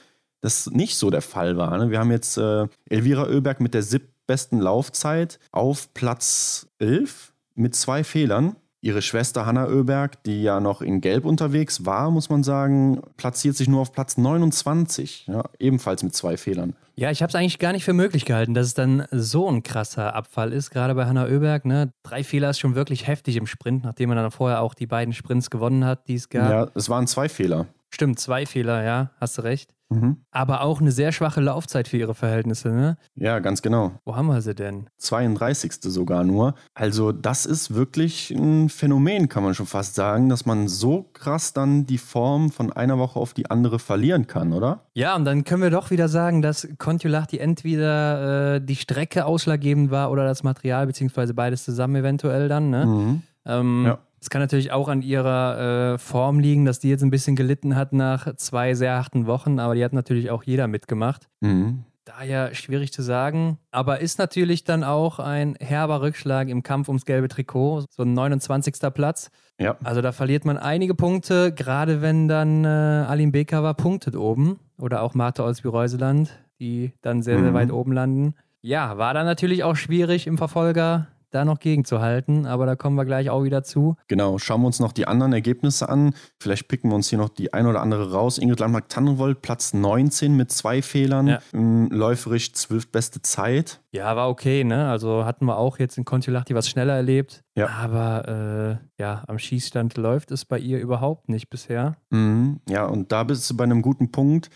das 0.45 0.67
nicht 0.67 0.95
so 0.95 1.09
der 1.09 1.21
Fall 1.21 1.57
war. 1.57 1.77
Ne? 1.77 1.91
Wir 1.91 1.99
haben 1.99 2.11
jetzt 2.11 2.37
äh, 2.37 2.67
Elvira 2.89 3.23
Oeberg 3.23 3.59
mit 3.59 3.73
der 3.73 3.83
siebtbesten 3.83 4.59
Laufzeit 4.59 5.39
auf 5.51 5.93
Platz 5.93 6.67
11 6.79 7.33
mit 7.55 7.75
zwei 7.75 8.03
Fehlern. 8.03 8.55
Ihre 8.81 9.01
Schwester 9.01 9.47
Hanna 9.47 9.67
Oeberg, 9.67 10.21
die 10.23 10.43
ja 10.43 10.59
noch 10.59 10.83
in 10.83 11.01
Gelb 11.01 11.25
unterwegs 11.25 11.85
war, 11.85 12.11
muss 12.11 12.29
man 12.29 12.43
sagen, 12.43 13.01
platziert 13.17 13.55
sich 13.55 13.67
nur 13.67 13.81
auf 13.81 13.91
Platz 13.91 14.15
29, 14.15 15.25
ja, 15.25 15.43
ebenfalls 15.57 16.03
mit 16.03 16.13
zwei 16.13 16.37
Fehlern. 16.37 16.75
Ja, 16.93 17.09
ich 17.09 17.23
habe 17.23 17.29
es 17.29 17.35
eigentlich 17.35 17.57
gar 17.57 17.73
nicht 17.73 17.83
für 17.83 17.93
möglich 17.93 18.25
gehalten, 18.25 18.53
dass 18.53 18.67
es 18.67 18.73
dann 18.75 19.05
so 19.11 19.49
ein 19.49 19.63
krasser 19.63 20.15
Abfall 20.15 20.53
ist, 20.53 20.69
gerade 20.69 20.93
bei 20.93 21.05
Hanna 21.05 21.25
Oeberg. 21.25 21.65
Ne? 21.65 21.91
Drei 22.03 22.23
Fehler 22.23 22.51
ist 22.51 22.59
schon 22.59 22.75
wirklich 22.75 23.07
heftig 23.07 23.37
im 23.37 23.47
Sprint, 23.47 23.83
nachdem 23.83 24.09
man 24.09 24.17
dann 24.19 24.29
vorher 24.29 24.61
auch 24.61 24.75
die 24.75 24.85
beiden 24.85 25.13
Sprints 25.15 25.49
gewonnen 25.49 25.83
hat, 25.83 26.07
die 26.07 26.15
es 26.15 26.29
gab. 26.29 26.51
Ja, 26.51 26.67
es 26.75 26.87
waren 26.87 27.07
zwei 27.07 27.27
Fehler. 27.27 27.65
Stimmt, 27.95 28.19
zwei 28.19 28.45
Fehler, 28.45 28.83
ja, 28.83 29.11
hast 29.21 29.37
du 29.37 29.43
recht. 29.43 29.73
Mhm. 29.87 30.17
Aber 30.29 30.63
auch 30.63 30.81
eine 30.81 30.91
sehr 30.91 31.13
schwache 31.13 31.39
Laufzeit 31.39 31.87
für 31.87 31.95
ihre 31.95 32.13
Verhältnisse, 32.13 32.67
ne? 32.67 32.97
Ja, 33.15 33.39
ganz 33.39 33.61
genau. 33.61 33.93
Wo 34.03 34.17
haben 34.17 34.27
wir 34.27 34.41
sie 34.41 34.53
denn? 34.53 34.89
32. 34.97 35.75
sogar 35.81 36.25
nur. 36.25 36.55
Also, 36.73 37.13
das 37.13 37.45
ist 37.45 37.73
wirklich 37.73 38.31
ein 38.31 38.67
Phänomen, 38.67 39.29
kann 39.29 39.43
man 39.43 39.53
schon 39.53 39.65
fast 39.65 39.95
sagen, 39.95 40.27
dass 40.27 40.45
man 40.45 40.67
so 40.67 41.03
krass 41.13 41.53
dann 41.53 41.85
die 41.85 41.97
Form 41.97 42.51
von 42.51 42.73
einer 42.73 42.99
Woche 42.99 43.17
auf 43.17 43.33
die 43.33 43.49
andere 43.49 43.79
verlieren 43.79 44.27
kann, 44.27 44.51
oder? 44.51 44.81
Ja, 44.93 45.15
und 45.15 45.23
dann 45.23 45.45
können 45.45 45.63
wir 45.63 45.69
doch 45.69 45.89
wieder 45.89 46.09
sagen, 46.09 46.41
dass 46.41 46.67
Kontiolahti 46.77 47.37
entweder 47.37 48.55
äh, 48.55 48.61
die 48.61 48.75
Strecke 48.75 49.25
ausschlaggebend 49.25 49.89
war 49.89 50.11
oder 50.11 50.25
das 50.25 50.43
Material, 50.43 50.85
beziehungsweise 50.85 51.33
beides 51.33 51.63
zusammen 51.63 51.95
eventuell 51.95 52.49
dann, 52.49 52.69
ne? 52.71 52.85
Mhm. 52.85 53.21
Ähm, 53.45 53.83
ja. 53.85 53.99
Es 54.19 54.29
kann 54.29 54.41
natürlich 54.41 54.71
auch 54.71 54.87
an 54.87 55.01
ihrer 55.01 55.93
äh, 55.93 55.97
Form 55.97 56.39
liegen, 56.39 56.65
dass 56.65 56.79
die 56.79 56.89
jetzt 56.89 57.03
ein 57.03 57.11
bisschen 57.11 57.35
gelitten 57.35 57.75
hat 57.75 57.93
nach 57.93 58.35
zwei 58.35 58.73
sehr 58.73 58.95
harten 58.95 59.27
Wochen, 59.27 59.59
aber 59.59 59.75
die 59.75 59.83
hat 59.83 59.93
natürlich 59.93 60.31
auch 60.31 60.43
jeder 60.43 60.67
mitgemacht. 60.67 61.27
Mhm. 61.41 61.83
Daher 62.05 62.53
schwierig 62.53 62.93
zu 62.93 63.01
sagen, 63.01 63.57
aber 63.71 63.99
ist 63.99 64.19
natürlich 64.19 64.63
dann 64.63 64.83
auch 64.83 65.17
ein 65.17 65.55
herber 65.59 66.01
Rückschlag 66.01 66.49
im 66.49 66.61
Kampf 66.61 66.87
ums 66.87 67.05
gelbe 67.05 67.27
Trikot, 67.27 67.85
so 67.89 68.03
ein 68.03 68.13
29. 68.13 68.75
Platz. 68.93 69.31
Ja. 69.59 69.75
Also 69.83 70.01
da 70.01 70.11
verliert 70.11 70.45
man 70.45 70.57
einige 70.57 70.93
Punkte, 70.93 71.51
gerade 71.51 72.03
wenn 72.03 72.27
dann 72.27 72.63
äh, 72.63 72.67
Alim 72.67 73.31
Bekava 73.31 73.73
punktet 73.73 74.15
oben 74.15 74.59
oder 74.77 75.01
auch 75.01 75.15
Martha 75.15 75.43
Olsby-Reuseland, 75.43 76.29
die 76.59 76.93
dann 77.01 77.23
sehr, 77.23 77.39
sehr 77.39 77.49
mhm. 77.49 77.55
weit 77.55 77.71
oben 77.71 77.91
landen. 77.91 78.35
Ja, 78.61 78.99
war 78.99 79.13
dann 79.15 79.25
natürlich 79.25 79.63
auch 79.63 79.75
schwierig 79.75 80.27
im 80.27 80.37
Verfolger 80.37 81.07
da 81.31 81.45
noch 81.45 81.59
gegenzuhalten, 81.59 82.45
aber 82.45 82.65
da 82.65 82.75
kommen 82.75 82.95
wir 82.95 83.05
gleich 83.05 83.29
auch 83.29 83.43
wieder 83.43 83.63
zu. 83.63 83.95
Genau, 84.07 84.37
schauen 84.37 84.61
wir 84.61 84.67
uns 84.67 84.79
noch 84.79 84.91
die 84.91 85.07
anderen 85.07 85.33
Ergebnisse 85.33 85.89
an. 85.89 86.13
Vielleicht 86.39 86.67
picken 86.67 86.89
wir 86.89 86.95
uns 86.95 87.09
hier 87.09 87.17
noch 87.19 87.29
die 87.29 87.53
ein 87.53 87.65
oder 87.65 87.81
andere 87.81 88.11
raus. 88.11 88.37
Ingrid 88.37 88.59
Landmark-Tannenwold, 88.59 89.41
Platz 89.41 89.73
19 89.73 90.35
mit 90.35 90.51
zwei 90.51 90.81
Fehlern, 90.81 91.27
ja. 91.27 91.39
Ähm, 91.53 91.89
läuferisch 91.91 92.53
zwölf 92.53 92.91
beste 92.91 93.21
Zeit. 93.21 93.81
Ja, 93.91 94.15
war 94.15 94.29
okay, 94.29 94.63
ne? 94.63 94.89
Also 94.89 95.25
hatten 95.25 95.45
wir 95.45 95.57
auch 95.57 95.79
jetzt 95.79 95.97
in 95.97 96.05
Kontiolahti 96.05 96.53
was 96.53 96.67
schneller 96.69 96.95
erlebt. 96.95 97.43
Ja. 97.55 97.69
Aber 97.69 98.79
äh, 98.99 99.01
ja, 99.01 99.23
am 99.27 99.39
Schießstand 99.39 99.95
läuft 99.97 100.31
es 100.31 100.45
bei 100.45 100.59
ihr 100.59 100.79
überhaupt 100.79 101.29
nicht 101.29 101.49
bisher. 101.49 101.97
Mhm. 102.09 102.59
Ja, 102.67 102.85
und 102.85 103.11
da 103.11 103.23
bist 103.23 103.49
du 103.49 103.55
bei 103.55 103.63
einem 103.63 103.81
guten 103.81 104.11
Punkt, 104.11 104.49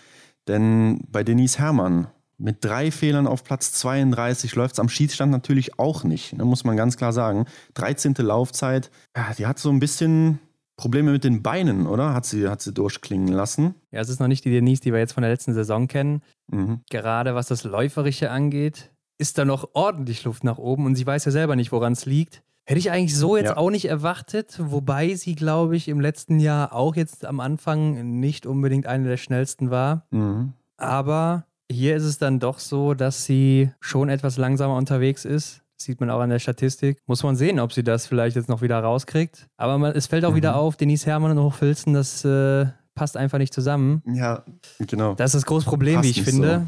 denn 0.47 1.01
bei 1.07 1.23
Denise 1.23 1.59
Herrmann 1.59 2.07
mit 2.39 2.63
drei 2.63 2.89
Fehlern 2.89 3.27
auf 3.27 3.43
Platz 3.43 3.73
32 3.73 4.55
läuft 4.55 4.73
es 4.73 4.79
am 4.79 4.89
Schießstand 4.89 5.31
natürlich 5.31 5.77
auch 5.77 6.03
nicht, 6.03 6.33
ne, 6.33 6.45
muss 6.45 6.63
man 6.63 6.77
ganz 6.77 6.97
klar 6.97 7.13
sagen. 7.13 7.45
13. 7.75 8.15
Laufzeit, 8.19 8.89
ja, 9.15 9.33
die 9.37 9.45
hat 9.45 9.59
so 9.59 9.69
ein 9.69 9.79
bisschen 9.79 10.39
Probleme 10.77 11.11
mit 11.11 11.25
den 11.25 11.43
Beinen, 11.43 11.85
oder? 11.85 12.13
Hat 12.13 12.25
sie, 12.25 12.47
hat 12.47 12.61
sie 12.61 12.73
durchklingen 12.73 13.33
lassen. 13.33 13.75
Ja, 13.91 13.99
es 13.99 14.07
ist 14.07 14.21
noch 14.21 14.29
nicht 14.29 14.45
die 14.45 14.51
Denise, 14.51 14.81
die 14.81 14.93
wir 14.93 14.99
jetzt 14.99 15.11
von 15.11 15.21
der 15.21 15.31
letzten 15.31 15.53
Saison 15.53 15.89
kennen. 15.89 16.21
Mhm. 16.49 16.79
Gerade 16.89 17.35
was 17.35 17.47
das 17.47 17.65
Läuferische 17.65 18.31
angeht, 18.31 18.89
ist 19.17 19.37
da 19.37 19.43
noch 19.43 19.71
ordentlich 19.73 20.23
Luft 20.23 20.45
nach 20.45 20.57
oben 20.57 20.85
und 20.85 20.95
sie 20.95 21.05
weiß 21.05 21.25
ja 21.25 21.31
selber 21.31 21.57
nicht, 21.57 21.73
woran 21.73 21.93
es 21.93 22.05
liegt. 22.05 22.41
Hätte 22.65 22.79
ich 22.79 22.91
eigentlich 22.91 23.17
so 23.17 23.35
jetzt 23.35 23.47
ja. 23.47 23.57
auch 23.57 23.71
nicht 23.71 23.85
erwartet, 23.85 24.57
wobei 24.61 25.15
sie, 25.15 25.35
glaube 25.35 25.75
ich, 25.75 25.89
im 25.89 25.99
letzten 25.99 26.39
Jahr 26.39 26.71
auch 26.71 26.95
jetzt 26.95 27.25
am 27.25 27.41
Anfang 27.41 28.19
nicht 28.19 28.45
unbedingt 28.45 28.85
eine 28.85 29.09
der 29.09 29.17
schnellsten 29.17 29.71
war. 29.71 30.05
Mhm. 30.11 30.53
Aber 30.77 31.45
hier 31.71 31.95
ist 31.95 32.03
es 32.03 32.17
dann 32.17 32.39
doch 32.39 32.59
so, 32.59 32.93
dass 32.93 33.25
sie 33.25 33.71
schon 33.79 34.09
etwas 34.09 34.37
langsamer 34.37 34.75
unterwegs 34.75 35.25
ist. 35.25 35.61
sieht 35.77 35.99
man 36.01 36.09
auch 36.09 36.19
an 36.19 36.29
der 36.29 36.39
Statistik. 36.39 36.99
Muss 37.05 37.23
man 37.23 37.35
sehen, 37.35 37.59
ob 37.59 37.71
sie 37.71 37.83
das 37.83 38.05
vielleicht 38.07 38.35
jetzt 38.35 38.49
noch 38.49 38.61
wieder 38.61 38.79
rauskriegt. 38.79 39.47
Aber 39.55 39.77
man, 39.77 39.93
es 39.93 40.07
fällt 40.07 40.25
auch 40.25 40.31
mhm. 40.31 40.37
wieder 40.37 40.55
auf, 40.55 40.75
Denise 40.75 41.05
Hermann 41.05 41.37
und 41.37 41.43
Hochfilzen, 41.43 41.93
das 41.93 42.25
äh, 42.25 42.65
passt 42.95 43.15
einfach 43.15 43.37
nicht 43.37 43.53
zusammen. 43.53 44.03
Ja, 44.05 44.43
genau. 44.79 45.13
Das 45.13 45.33
ist 45.33 45.43
das 45.43 45.45
große 45.45 45.65
Problem, 45.65 45.95
passt 45.95 46.05
wie 46.05 46.11
ich 46.11 46.23
finde. 46.23 46.67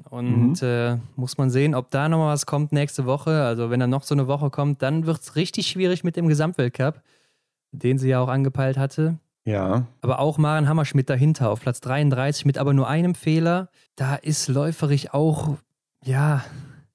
So. 0.00 0.16
Und 0.16 0.62
mhm. 0.62 0.68
äh, 0.68 0.96
muss 1.16 1.36
man 1.36 1.50
sehen, 1.50 1.74
ob 1.74 1.90
da 1.90 2.08
nochmal 2.08 2.32
was 2.32 2.46
kommt 2.46 2.72
nächste 2.72 3.04
Woche. 3.04 3.42
Also 3.42 3.68
wenn 3.70 3.80
da 3.80 3.86
noch 3.86 4.04
so 4.04 4.14
eine 4.14 4.28
Woche 4.28 4.48
kommt, 4.50 4.80
dann 4.82 5.06
wird 5.06 5.20
es 5.20 5.36
richtig 5.36 5.66
schwierig 5.66 6.04
mit 6.04 6.16
dem 6.16 6.28
Gesamtweltcup, 6.28 7.02
den 7.72 7.98
sie 7.98 8.08
ja 8.08 8.20
auch 8.20 8.28
angepeilt 8.28 8.78
hatte. 8.78 9.18
Ja. 9.44 9.86
Aber 10.02 10.18
auch 10.18 10.38
Maren 10.38 10.68
Hammerschmidt 10.68 11.08
dahinter 11.08 11.50
auf 11.50 11.60
Platz 11.60 11.80
33 11.80 12.44
mit 12.44 12.58
aber 12.58 12.74
nur 12.74 12.88
einem 12.88 13.14
Fehler. 13.14 13.70
Da 13.96 14.14
ist 14.14 14.48
läuferig 14.48 15.14
auch, 15.14 15.56
ja, 16.04 16.44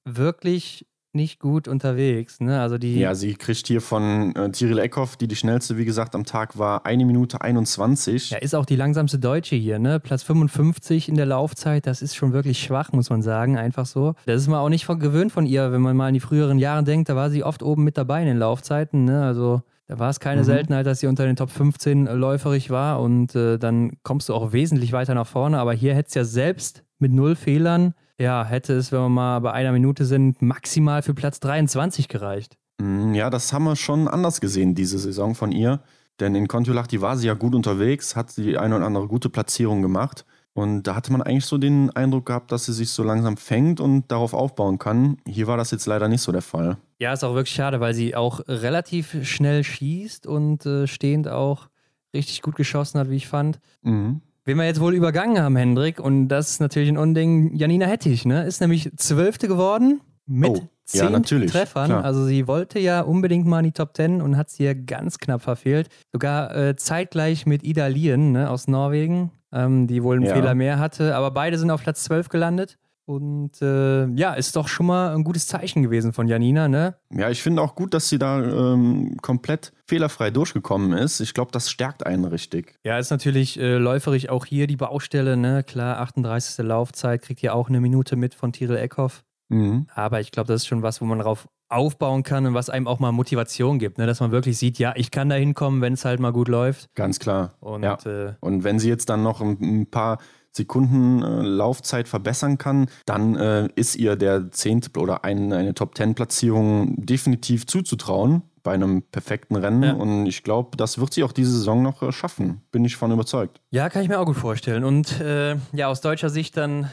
wirklich 0.04 0.86
nicht 1.14 1.38
gut 1.38 1.68
unterwegs. 1.68 2.40
Ne? 2.40 2.60
Also 2.60 2.76
die 2.76 2.98
ja, 2.98 3.14
sie 3.14 3.34
kriegt 3.34 3.66
hier 3.66 3.80
von 3.80 4.34
äh, 4.34 4.50
Tiril 4.50 4.78
Eckhoff, 4.78 5.16
die 5.16 5.28
die 5.28 5.36
schnellste, 5.36 5.78
wie 5.78 5.84
gesagt, 5.84 6.14
am 6.14 6.24
Tag 6.24 6.58
war, 6.58 6.84
eine 6.86 7.04
Minute 7.04 7.40
21. 7.40 8.30
Ja, 8.30 8.38
ist 8.38 8.54
auch 8.54 8.66
die 8.66 8.76
langsamste 8.76 9.18
Deutsche 9.18 9.54
hier, 9.56 9.78
ne? 9.78 10.00
Platz 10.00 10.22
55 10.24 11.08
in 11.08 11.14
der 11.14 11.26
Laufzeit, 11.26 11.86
das 11.86 12.02
ist 12.02 12.16
schon 12.16 12.32
wirklich 12.32 12.58
schwach, 12.58 12.92
muss 12.92 13.10
man 13.10 13.22
sagen, 13.22 13.56
einfach 13.56 13.86
so. 13.86 14.14
Das 14.26 14.42
ist 14.42 14.48
man 14.48 14.58
auch 14.58 14.68
nicht 14.68 14.84
von, 14.84 14.98
gewöhnt 14.98 15.32
von 15.32 15.46
ihr, 15.46 15.72
wenn 15.72 15.80
man 15.80 15.96
mal 15.96 16.08
an 16.08 16.14
die 16.14 16.20
früheren 16.20 16.58
Jahre 16.58 16.82
denkt, 16.82 17.08
da 17.08 17.16
war 17.16 17.30
sie 17.30 17.44
oft 17.44 17.62
oben 17.62 17.84
mit 17.84 17.96
dabei 17.96 18.20
in 18.20 18.26
den 18.26 18.38
Laufzeiten, 18.38 19.04
ne? 19.04 19.24
Also 19.24 19.62
da 19.86 19.98
war 19.98 20.10
es 20.10 20.20
keine 20.20 20.42
mhm. 20.42 20.46
Seltenheit, 20.46 20.86
dass 20.86 21.00
sie 21.00 21.06
unter 21.06 21.26
den 21.26 21.36
Top 21.36 21.50
15 21.50 22.06
läuferig 22.06 22.70
war 22.70 23.00
und 23.00 23.34
äh, 23.34 23.58
dann 23.58 23.92
kommst 24.02 24.28
du 24.28 24.34
auch 24.34 24.52
wesentlich 24.52 24.92
weiter 24.92 25.14
nach 25.14 25.26
vorne. 25.26 25.58
Aber 25.58 25.72
hier 25.74 25.94
hätte 25.94 26.08
es 26.08 26.14
ja 26.14 26.24
selbst 26.24 26.84
mit 26.98 27.12
null 27.12 27.36
Fehlern, 27.36 27.94
ja, 28.18 28.44
hätte 28.44 28.74
es, 28.74 28.92
wenn 28.92 29.00
wir 29.00 29.08
mal 29.08 29.40
bei 29.40 29.52
einer 29.52 29.72
Minute 29.72 30.04
sind, 30.04 30.40
maximal 30.40 31.02
für 31.02 31.14
Platz 31.14 31.40
23 31.40 32.08
gereicht. 32.08 32.56
Mhm, 32.80 33.14
ja, 33.14 33.28
das 33.28 33.52
haben 33.52 33.64
wir 33.64 33.76
schon 33.76 34.08
anders 34.08 34.40
gesehen, 34.40 34.74
diese 34.74 34.98
Saison 34.98 35.34
von 35.34 35.52
ihr. 35.52 35.80
Denn 36.20 36.34
in 36.34 36.46
Kontiolahti 36.46 37.00
war 37.00 37.16
sie 37.16 37.26
ja 37.26 37.34
gut 37.34 37.54
unterwegs, 37.54 38.14
hat 38.14 38.36
die 38.36 38.56
eine 38.56 38.76
oder 38.76 38.86
andere 38.86 39.08
gute 39.08 39.28
Platzierung 39.28 39.82
gemacht. 39.82 40.24
Und 40.54 40.84
da 40.84 40.94
hatte 40.94 41.10
man 41.10 41.20
eigentlich 41.20 41.46
so 41.46 41.58
den 41.58 41.90
Eindruck 41.90 42.26
gehabt, 42.26 42.52
dass 42.52 42.66
sie 42.66 42.72
sich 42.72 42.90
so 42.90 43.02
langsam 43.02 43.36
fängt 43.36 43.80
und 43.80 44.10
darauf 44.12 44.32
aufbauen 44.32 44.78
kann. 44.78 45.16
Hier 45.26 45.48
war 45.48 45.56
das 45.56 45.72
jetzt 45.72 45.86
leider 45.86 46.06
nicht 46.06 46.22
so 46.22 46.30
der 46.30 46.42
Fall. 46.42 46.76
Ja, 46.98 47.12
ist 47.12 47.24
auch 47.24 47.34
wirklich 47.34 47.54
schade, 47.54 47.80
weil 47.80 47.94
sie 47.94 48.14
auch 48.14 48.40
relativ 48.46 49.26
schnell 49.26 49.64
schießt 49.64 50.26
und 50.26 50.64
äh, 50.66 50.86
stehend 50.86 51.28
auch 51.28 51.68
richtig 52.14 52.42
gut 52.42 52.54
geschossen 52.56 53.00
hat, 53.00 53.10
wie 53.10 53.16
ich 53.16 53.26
fand. 53.26 53.58
Mhm. 53.82 54.20
Wen 54.44 54.58
wir 54.58 54.64
jetzt 54.66 54.80
wohl 54.80 54.94
übergangen 54.94 55.42
haben, 55.42 55.56
Hendrik, 55.56 55.98
und 55.98 56.28
das 56.28 56.50
ist 56.50 56.60
natürlich 56.60 56.90
ein 56.90 56.98
Unding, 56.98 57.54
Janina 57.54 57.86
Hettich, 57.86 58.26
ne? 58.26 58.44
Ist 58.44 58.60
nämlich 58.60 58.90
Zwölfte 58.96 59.48
geworden 59.48 60.02
mit 60.26 60.50
oh, 60.50 60.68
zehn 60.84 61.12
ja, 61.12 61.20
Treffern. 61.20 61.86
Klar. 61.86 62.04
Also 62.04 62.26
sie 62.26 62.46
wollte 62.46 62.78
ja 62.78 63.00
unbedingt 63.00 63.46
mal 63.46 63.60
in 63.60 63.64
die 63.64 63.72
Top 63.72 63.94
Ten 63.94 64.20
und 64.20 64.36
hat 64.36 64.50
sie 64.50 64.64
ja 64.64 64.74
ganz 64.74 65.18
knapp 65.18 65.40
verfehlt. 65.40 65.88
Sogar 66.12 66.54
äh, 66.54 66.76
zeitgleich 66.76 67.46
mit 67.46 67.64
Ida 67.64 67.86
Lien 67.86 68.32
ne, 68.32 68.50
aus 68.50 68.68
Norwegen 68.68 69.32
ähm, 69.54 69.86
die 69.86 70.02
wohl 70.02 70.16
einen 70.16 70.26
ja. 70.26 70.34
Fehler 70.34 70.54
mehr 70.54 70.78
hatte. 70.78 71.14
Aber 71.14 71.30
beide 71.30 71.56
sind 71.56 71.70
auf 71.70 71.82
Platz 71.82 72.04
12 72.04 72.28
gelandet. 72.28 72.76
Und 73.06 73.60
äh, 73.60 74.06
ja, 74.14 74.32
ist 74.32 74.56
doch 74.56 74.66
schon 74.66 74.86
mal 74.86 75.14
ein 75.14 75.24
gutes 75.24 75.46
Zeichen 75.46 75.82
gewesen 75.82 76.14
von 76.14 76.26
Janina, 76.26 76.68
ne? 76.68 76.96
Ja, 77.10 77.28
ich 77.28 77.42
finde 77.42 77.60
auch 77.60 77.74
gut, 77.74 77.92
dass 77.92 78.08
sie 78.08 78.18
da 78.18 78.42
ähm, 78.42 79.18
komplett 79.20 79.72
fehlerfrei 79.86 80.30
durchgekommen 80.30 80.92
ist. 80.92 81.20
Ich 81.20 81.34
glaube, 81.34 81.52
das 81.52 81.70
stärkt 81.70 82.06
einen 82.06 82.24
richtig. 82.24 82.78
Ja, 82.82 82.98
ist 82.98 83.10
natürlich 83.10 83.60
äh, 83.60 83.76
läuferig 83.76 84.30
auch 84.30 84.46
hier 84.46 84.66
die 84.66 84.76
Baustelle, 84.76 85.36
ne? 85.36 85.62
Klar, 85.64 86.00
38. 86.00 86.64
Laufzeit, 86.64 87.20
kriegt 87.20 87.42
ihr 87.42 87.54
auch 87.54 87.68
eine 87.68 87.80
Minute 87.80 88.16
mit 88.16 88.34
von 88.34 88.52
Tyrell 88.52 88.78
Eckhoff. 88.78 89.22
Mhm. 89.48 89.86
Aber 89.94 90.20
ich 90.20 90.30
glaube, 90.30 90.48
das 90.48 90.62
ist 90.62 90.66
schon 90.66 90.82
was, 90.82 91.02
wo 91.02 91.04
man 91.04 91.18
drauf 91.18 91.46
aufbauen 91.68 92.22
kann 92.22 92.46
und 92.46 92.54
was 92.54 92.70
einem 92.70 92.86
auch 92.86 93.00
mal 93.00 93.12
Motivation 93.12 93.78
gibt, 93.78 93.98
ne? 93.98 94.06
dass 94.06 94.20
man 94.20 94.30
wirklich 94.30 94.58
sieht, 94.58 94.78
ja, 94.78 94.92
ich 94.96 95.10
kann 95.10 95.28
da 95.28 95.34
hinkommen, 95.34 95.80
wenn 95.80 95.94
es 95.94 96.04
halt 96.04 96.20
mal 96.20 96.32
gut 96.32 96.48
läuft. 96.48 96.88
Ganz 96.94 97.18
klar. 97.18 97.54
Und, 97.60 97.82
ja. 97.82 97.98
äh, 98.04 98.34
und 98.40 98.64
wenn 98.64 98.78
sie 98.78 98.88
jetzt 98.88 99.08
dann 99.08 99.22
noch 99.22 99.40
ein, 99.40 99.58
ein, 99.60 99.86
paar 99.90 100.18
Sekunden 100.56 101.22
äh, 101.22 101.42
Laufzeit 101.42 102.08
verbessern 102.08 102.58
kann, 102.58 102.86
dann 103.06 103.36
äh, 103.36 103.68
ist 103.74 103.96
ihr 103.96 104.16
der 104.16 104.50
zehnte 104.50 104.98
oder 104.98 105.24
ein, 105.24 105.52
eine 105.52 105.74
Top-10-Platzierung 105.74 107.04
definitiv 107.04 107.66
zuzutrauen 107.66 108.42
bei 108.62 108.72
einem 108.72 109.02
perfekten 109.02 109.56
Rennen. 109.56 109.82
Ja. 109.82 109.92
Und 109.92 110.26
ich 110.26 110.42
glaube, 110.42 110.76
das 110.76 110.98
wird 110.98 111.12
sie 111.12 111.24
auch 111.24 111.32
diese 111.32 111.52
Saison 111.52 111.82
noch 111.82 112.02
äh, 112.02 112.12
schaffen. 112.12 112.62
Bin 112.70 112.84
ich 112.84 112.96
von 112.96 113.10
überzeugt. 113.10 113.60
Ja, 113.70 113.88
kann 113.88 114.02
ich 114.02 114.08
mir 114.08 114.18
auch 114.18 114.26
gut 114.26 114.36
vorstellen. 114.36 114.84
Und 114.84 115.20
äh, 115.20 115.56
ja, 115.72 115.88
aus 115.88 116.00
deutscher 116.00 116.30
Sicht 116.30 116.56
dann 116.56 116.90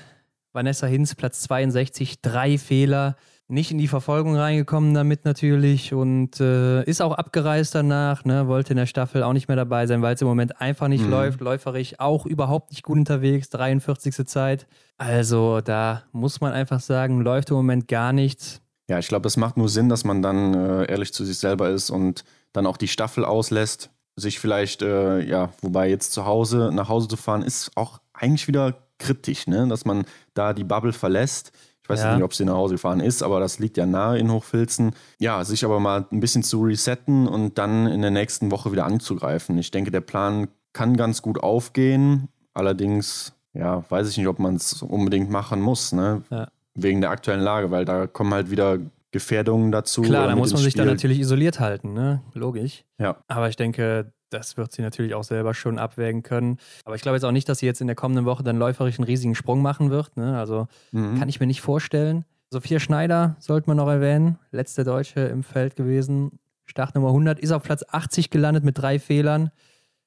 Vanessa 0.53 0.88
Hinz, 0.88 1.15
Platz 1.15 1.41
62, 1.41 2.22
drei 2.22 2.58
Fehler 2.58 3.15
nicht 3.51 3.70
in 3.70 3.77
die 3.77 3.89
Verfolgung 3.89 4.38
reingekommen 4.38 4.93
damit 4.93 5.25
natürlich 5.25 5.93
und 5.93 6.39
äh, 6.39 6.84
ist 6.84 7.01
auch 7.01 7.12
abgereist 7.12 7.75
danach, 7.75 8.24
ne? 8.24 8.48
wollte 8.48 8.72
in 8.72 8.77
der 8.77 8.86
Staffel 8.86 9.24
auch 9.24 9.34
nicht 9.34 9.50
mehr 9.50 9.58
dabei 9.58 9.88
sein, 9.88 10.01
weil 10.01 10.15
es 10.15 10.22
im 10.22 10.27
Moment 10.27 10.62
einfach 10.62 10.88
nicht 10.88 11.03
mhm. 11.03 11.12
läuft, 11.12 11.41
läuferisch 11.41 12.00
auch 12.00 12.25
überhaupt 12.25 12.72
nicht 12.72 12.84
gut 12.84 12.98
unterwegs, 12.98 13.50
43. 13.50 14.25
Zeit. 14.25 14.67
Also 14.98 15.60
da 15.60 16.03
muss 16.13 16.39
man 16.39 16.53
einfach 16.53 16.79
sagen, 16.79 17.22
läuft 17.22 17.50
im 17.50 17.58
Moment 17.58 17.89
gar 17.89 18.13
nichts. 18.13 18.62
Ja, 18.88 19.00
ich 19.00 19.10
glaube, 19.10 19.27
es 19.27 19.36
macht 19.36 19.58
nur 19.58 19.67
Sinn, 19.67 19.89
dass 19.89 20.05
man 20.05 20.22
dann 20.22 20.53
äh, 20.53 20.89
ehrlich 20.89 21.13
zu 21.13 21.25
sich 21.25 21.38
selber 21.38 21.70
ist 21.70 21.89
und 21.89 22.24
dann 22.53 22.65
auch 22.65 22.77
die 22.77 22.88
Staffel 22.88 23.25
auslässt, 23.25 23.89
sich 24.15 24.39
vielleicht, 24.39 24.81
äh, 24.81 25.20
ja, 25.22 25.50
wobei 25.62 25.89
jetzt 25.89 26.13
zu 26.13 26.25
Hause, 26.25 26.72
nach 26.74 26.88
Hause 26.88 27.10
zu 27.10 27.17
fahren, 27.17 27.41
ist 27.41 27.72
auch 27.75 28.00
eigentlich 28.13 28.48
wieder 28.48 28.75
kritisch, 28.98 29.48
ne? 29.48 29.67
dass 29.67 29.84
man 29.84 30.05
da 30.34 30.53
die 30.53 30.63
Bubble 30.63 30.93
verlässt 30.93 31.51
weiß 31.89 32.01
ja. 32.03 32.15
nicht, 32.15 32.23
ob 32.23 32.33
sie 32.33 32.45
nach 32.45 32.55
Hause 32.55 32.75
gefahren 32.75 33.00
ist, 33.00 33.23
aber 33.23 33.39
das 33.39 33.59
liegt 33.59 33.77
ja 33.77 33.85
nahe 33.85 34.17
in 34.17 34.31
Hochfilzen. 34.31 34.93
Ja, 35.19 35.43
sich 35.43 35.65
aber 35.65 35.79
mal 35.79 36.05
ein 36.11 36.19
bisschen 36.19 36.43
zu 36.43 36.63
resetten 36.63 37.27
und 37.27 37.57
dann 37.57 37.88
in 37.88 38.01
der 38.01 38.11
nächsten 38.11 38.51
Woche 38.51 38.71
wieder 38.71 38.85
anzugreifen. 38.85 39.57
Ich 39.57 39.71
denke, 39.71 39.91
der 39.91 40.01
Plan 40.01 40.47
kann 40.73 40.95
ganz 40.95 41.21
gut 41.21 41.41
aufgehen. 41.41 42.29
Allerdings, 42.53 43.33
ja, 43.53 43.83
weiß 43.89 44.09
ich 44.09 44.17
nicht, 44.17 44.27
ob 44.27 44.39
man 44.39 44.55
es 44.55 44.81
unbedingt 44.81 45.29
machen 45.29 45.61
muss, 45.61 45.91
ne? 45.91 46.23
Ja. 46.29 46.47
Wegen 46.73 47.01
der 47.01 47.09
aktuellen 47.09 47.41
Lage, 47.41 47.71
weil 47.71 47.83
da 47.83 48.07
kommen 48.07 48.33
halt 48.33 48.50
wieder 48.50 48.79
Gefährdungen 49.12 49.72
dazu. 49.72 50.01
Klar, 50.01 50.27
da 50.27 50.36
muss 50.36 50.53
man 50.53 50.62
sich 50.62 50.74
dann 50.74 50.88
natürlich 50.88 51.20
isoliert 51.20 51.60
halten, 51.60 51.94
ne? 51.94 52.22
Logisch. 52.34 52.84
Ja. 52.98 53.18
Aber 53.27 53.50
ich 53.50 53.56
denke, 53.58 54.13
das 54.30 54.58
wird 54.58 54.72
sie 54.72 54.82
natürlich 54.82 55.13
auch 55.13 55.24
selber 55.24 55.53
schon 55.53 55.77
abwägen 55.77 56.24
können. 56.24 56.58
Aber 56.86 56.96
ich 56.96 57.01
glaube 57.01 57.18
jetzt 57.18 57.25
auch 57.25 57.32
nicht, 57.32 57.50
dass 57.50 57.60
sie 57.60 57.65
jetzt 57.65 57.82
in 57.82 57.88
der 57.88 57.96
kommenden 57.96 58.25
Woche 58.25 58.44
dann 58.44 58.58
läuferisch 58.58 58.98
einen 58.98 59.06
riesigen 59.06 59.36
Sprung 59.36 59.62
machen 59.62 59.91
wird. 59.91 60.15
Ne? 60.18 60.38
Also 60.38 60.68
mhm. 60.91 61.20
kann 61.20 61.30
ich 61.30 61.39
mir 61.39 61.48
nicht 61.48 61.62
vorstellen. 61.62 62.25
Sophia 62.50 62.80
Schneider 62.80 63.36
sollte 63.39 63.70
man 63.70 63.77
noch 63.77 63.88
erwähnen. 63.88 64.38
Letzte 64.51 64.84
Deutsche 64.84 65.22
im 65.22 65.44
Feld 65.44 65.75
gewesen. 65.75 66.39
Startnummer 66.65 67.10
100 67.10 67.39
ist 67.39 67.51
auf 67.51 67.63
Platz 67.63 67.84
80 67.88 68.30
gelandet 68.30 68.63
mit 68.63 68.77
drei 68.77 69.00
Fehlern. 69.00 69.51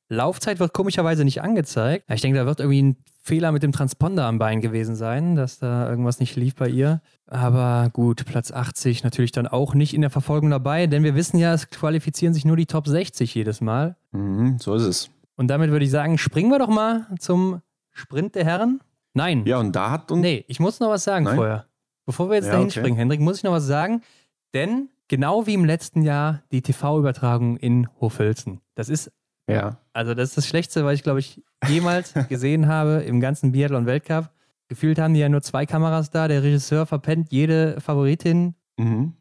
Laufzeit 0.08 0.60
wird 0.60 0.72
komischerweise 0.72 1.24
nicht 1.24 1.42
angezeigt. 1.42 2.04
Ich 2.10 2.20
denke, 2.20 2.38
da 2.38 2.46
wird 2.46 2.60
irgendwie 2.60 2.82
ein 2.82 2.96
Fehler 3.26 3.52
mit 3.52 3.62
dem 3.62 3.72
Transponder 3.72 4.26
am 4.26 4.38
Bein 4.38 4.60
gewesen 4.60 4.96
sein, 4.96 5.34
dass 5.34 5.58
da 5.58 5.88
irgendwas 5.88 6.20
nicht 6.20 6.36
lief 6.36 6.54
bei 6.56 6.68
ihr. 6.68 7.00
Aber 7.26 7.88
gut, 7.90 8.26
Platz 8.26 8.52
80 8.52 9.02
natürlich 9.02 9.32
dann 9.32 9.46
auch 9.46 9.72
nicht 9.72 9.94
in 9.94 10.02
der 10.02 10.10
Verfolgung 10.10 10.50
dabei, 10.50 10.86
denn 10.86 11.02
wir 11.04 11.14
wissen 11.14 11.38
ja, 11.38 11.54
es 11.54 11.70
qualifizieren 11.70 12.34
sich 12.34 12.44
nur 12.44 12.58
die 12.58 12.66
Top 12.66 12.86
60 12.86 13.34
jedes 13.34 13.62
Mal. 13.62 13.96
Mhm, 14.12 14.58
so 14.58 14.74
ist 14.74 14.82
es. 14.82 15.10
Und 15.36 15.48
damit 15.48 15.70
würde 15.70 15.86
ich 15.86 15.90
sagen, 15.90 16.18
springen 16.18 16.50
wir 16.50 16.58
doch 16.58 16.68
mal 16.68 17.06
zum 17.18 17.62
Sprint 17.92 18.34
der 18.34 18.44
Herren. 18.44 18.80
Nein. 19.14 19.46
Ja, 19.46 19.58
und 19.58 19.74
da 19.74 19.90
hat 19.90 20.12
uns. 20.12 20.20
Nee, 20.20 20.44
ich 20.46 20.60
muss 20.60 20.78
noch 20.80 20.90
was 20.90 21.04
sagen 21.04 21.24
Nein? 21.24 21.36
vorher. 21.36 21.66
Bevor 22.04 22.28
wir 22.28 22.36
jetzt 22.36 22.46
ja, 22.46 22.52
dahin 22.52 22.66
okay. 22.66 22.78
springen, 22.78 22.98
Hendrik, 22.98 23.20
muss 23.20 23.38
ich 23.38 23.42
noch 23.42 23.52
was 23.52 23.64
sagen. 23.64 24.02
Denn 24.52 24.90
genau 25.08 25.46
wie 25.46 25.54
im 25.54 25.64
letzten 25.64 26.02
Jahr 26.02 26.42
die 26.52 26.60
TV-Übertragung 26.60 27.56
in 27.56 27.88
Hofilzen. 28.02 28.60
Das 28.74 28.90
ist 28.90 29.10
ja. 29.48 29.78
Also, 29.92 30.14
das 30.14 30.30
ist 30.30 30.36
das 30.38 30.46
Schlechteste, 30.46 30.84
was 30.84 30.94
ich, 30.94 31.02
glaube 31.02 31.20
ich, 31.20 31.42
jemals 31.68 32.14
gesehen 32.28 32.68
habe 32.68 33.02
im 33.06 33.20
ganzen 33.20 33.52
Biathlon-Weltcup. 33.52 34.30
Gefühlt 34.68 34.98
haben 34.98 35.14
die 35.14 35.20
ja 35.20 35.28
nur 35.28 35.42
zwei 35.42 35.66
Kameras 35.66 36.10
da. 36.10 36.28
Der 36.28 36.42
Regisseur 36.42 36.86
verpennt 36.86 37.30
jede 37.30 37.80
Favoritin. 37.80 38.54
Mhm. 38.76 39.12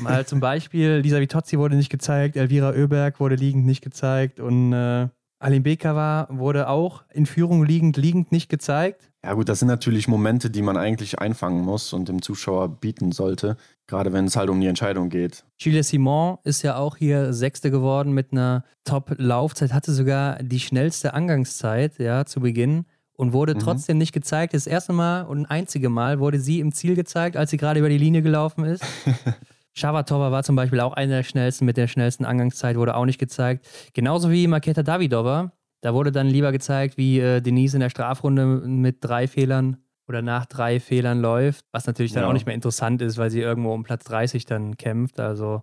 Mal 0.00 0.26
zum 0.26 0.40
Beispiel, 0.40 0.96
Lisa 0.96 1.20
Vitozzi 1.20 1.58
wurde 1.58 1.76
nicht 1.76 1.90
gezeigt, 1.90 2.36
Elvira 2.36 2.70
Oeberg 2.70 3.20
wurde 3.20 3.36
liegend 3.36 3.66
nicht 3.66 3.82
gezeigt 3.82 4.40
und 4.40 4.72
äh, 4.72 5.08
Alim 5.38 5.62
Bekava 5.62 6.26
wurde 6.30 6.68
auch 6.68 7.04
in 7.12 7.24
Führung 7.24 7.64
liegend, 7.64 7.96
liegend 7.96 8.32
nicht 8.32 8.48
gezeigt. 8.48 9.10
Ja 9.24 9.34
gut, 9.34 9.48
das 9.48 9.60
sind 9.60 9.68
natürlich 9.68 10.08
Momente, 10.08 10.50
die 10.50 10.62
man 10.62 10.76
eigentlich 10.76 11.18
einfangen 11.18 11.62
muss 11.62 11.92
und 11.92 12.08
dem 12.08 12.20
Zuschauer 12.20 12.68
bieten 12.80 13.12
sollte, 13.12 13.56
gerade 13.90 14.12
wenn 14.12 14.24
es 14.24 14.36
halt 14.36 14.48
um 14.48 14.60
die 14.60 14.68
Entscheidung 14.68 15.10
geht. 15.10 15.44
Gilles 15.58 15.88
Simon 15.88 16.38
ist 16.44 16.62
ja 16.62 16.76
auch 16.76 16.96
hier 16.96 17.32
Sechste 17.34 17.70
geworden 17.70 18.12
mit 18.12 18.32
einer 18.32 18.64
Top-Laufzeit, 18.84 19.74
hatte 19.74 19.92
sogar 19.92 20.42
die 20.42 20.60
schnellste 20.60 21.12
Angangszeit 21.12 21.98
ja, 21.98 22.24
zu 22.24 22.40
Beginn 22.40 22.86
und 23.12 23.34
wurde 23.34 23.54
mhm. 23.54 23.58
trotzdem 23.58 23.98
nicht 23.98 24.12
gezeigt. 24.12 24.54
Das 24.54 24.66
erste 24.66 24.94
Mal 24.94 25.22
und 25.22 25.44
einzige 25.46 25.90
Mal 25.90 26.20
wurde 26.20 26.40
sie 26.40 26.60
im 26.60 26.72
Ziel 26.72 26.94
gezeigt, 26.94 27.36
als 27.36 27.50
sie 27.50 27.58
gerade 27.58 27.80
über 27.80 27.90
die 27.90 27.98
Linie 27.98 28.22
gelaufen 28.22 28.64
ist. 28.64 28.82
Shavatova 29.74 30.32
war 30.32 30.42
zum 30.42 30.56
Beispiel 30.56 30.80
auch 30.80 30.94
einer 30.94 31.16
der 31.16 31.22
schnellsten 31.22 31.64
mit 31.64 31.76
der 31.76 31.86
schnellsten 31.86 32.24
Angangszeit, 32.24 32.76
wurde 32.76 32.96
auch 32.96 33.04
nicht 33.04 33.18
gezeigt. 33.18 33.66
Genauso 33.92 34.30
wie 34.30 34.46
Maketa 34.46 34.82
Davidova. 34.82 35.52
Da 35.82 35.94
wurde 35.94 36.12
dann 36.12 36.28
lieber 36.28 36.52
gezeigt, 36.52 36.96
wie 36.96 37.20
äh, 37.20 37.40
Denise 37.40 37.74
in 37.74 37.80
der 37.80 37.90
Strafrunde 37.90 38.44
mit 38.46 38.98
drei 39.00 39.26
Fehlern 39.26 39.78
oder 40.10 40.22
nach 40.22 40.44
drei 40.44 40.80
Fehlern 40.80 41.20
läuft, 41.20 41.64
was 41.70 41.86
natürlich 41.86 42.12
dann 42.12 42.24
ja. 42.24 42.28
auch 42.28 42.32
nicht 42.32 42.44
mehr 42.44 42.54
interessant 42.56 43.00
ist, 43.00 43.16
weil 43.16 43.30
sie 43.30 43.40
irgendwo 43.40 43.72
um 43.72 43.84
Platz 43.84 44.02
30 44.04 44.44
dann 44.44 44.76
kämpft. 44.76 45.20
Also 45.20 45.62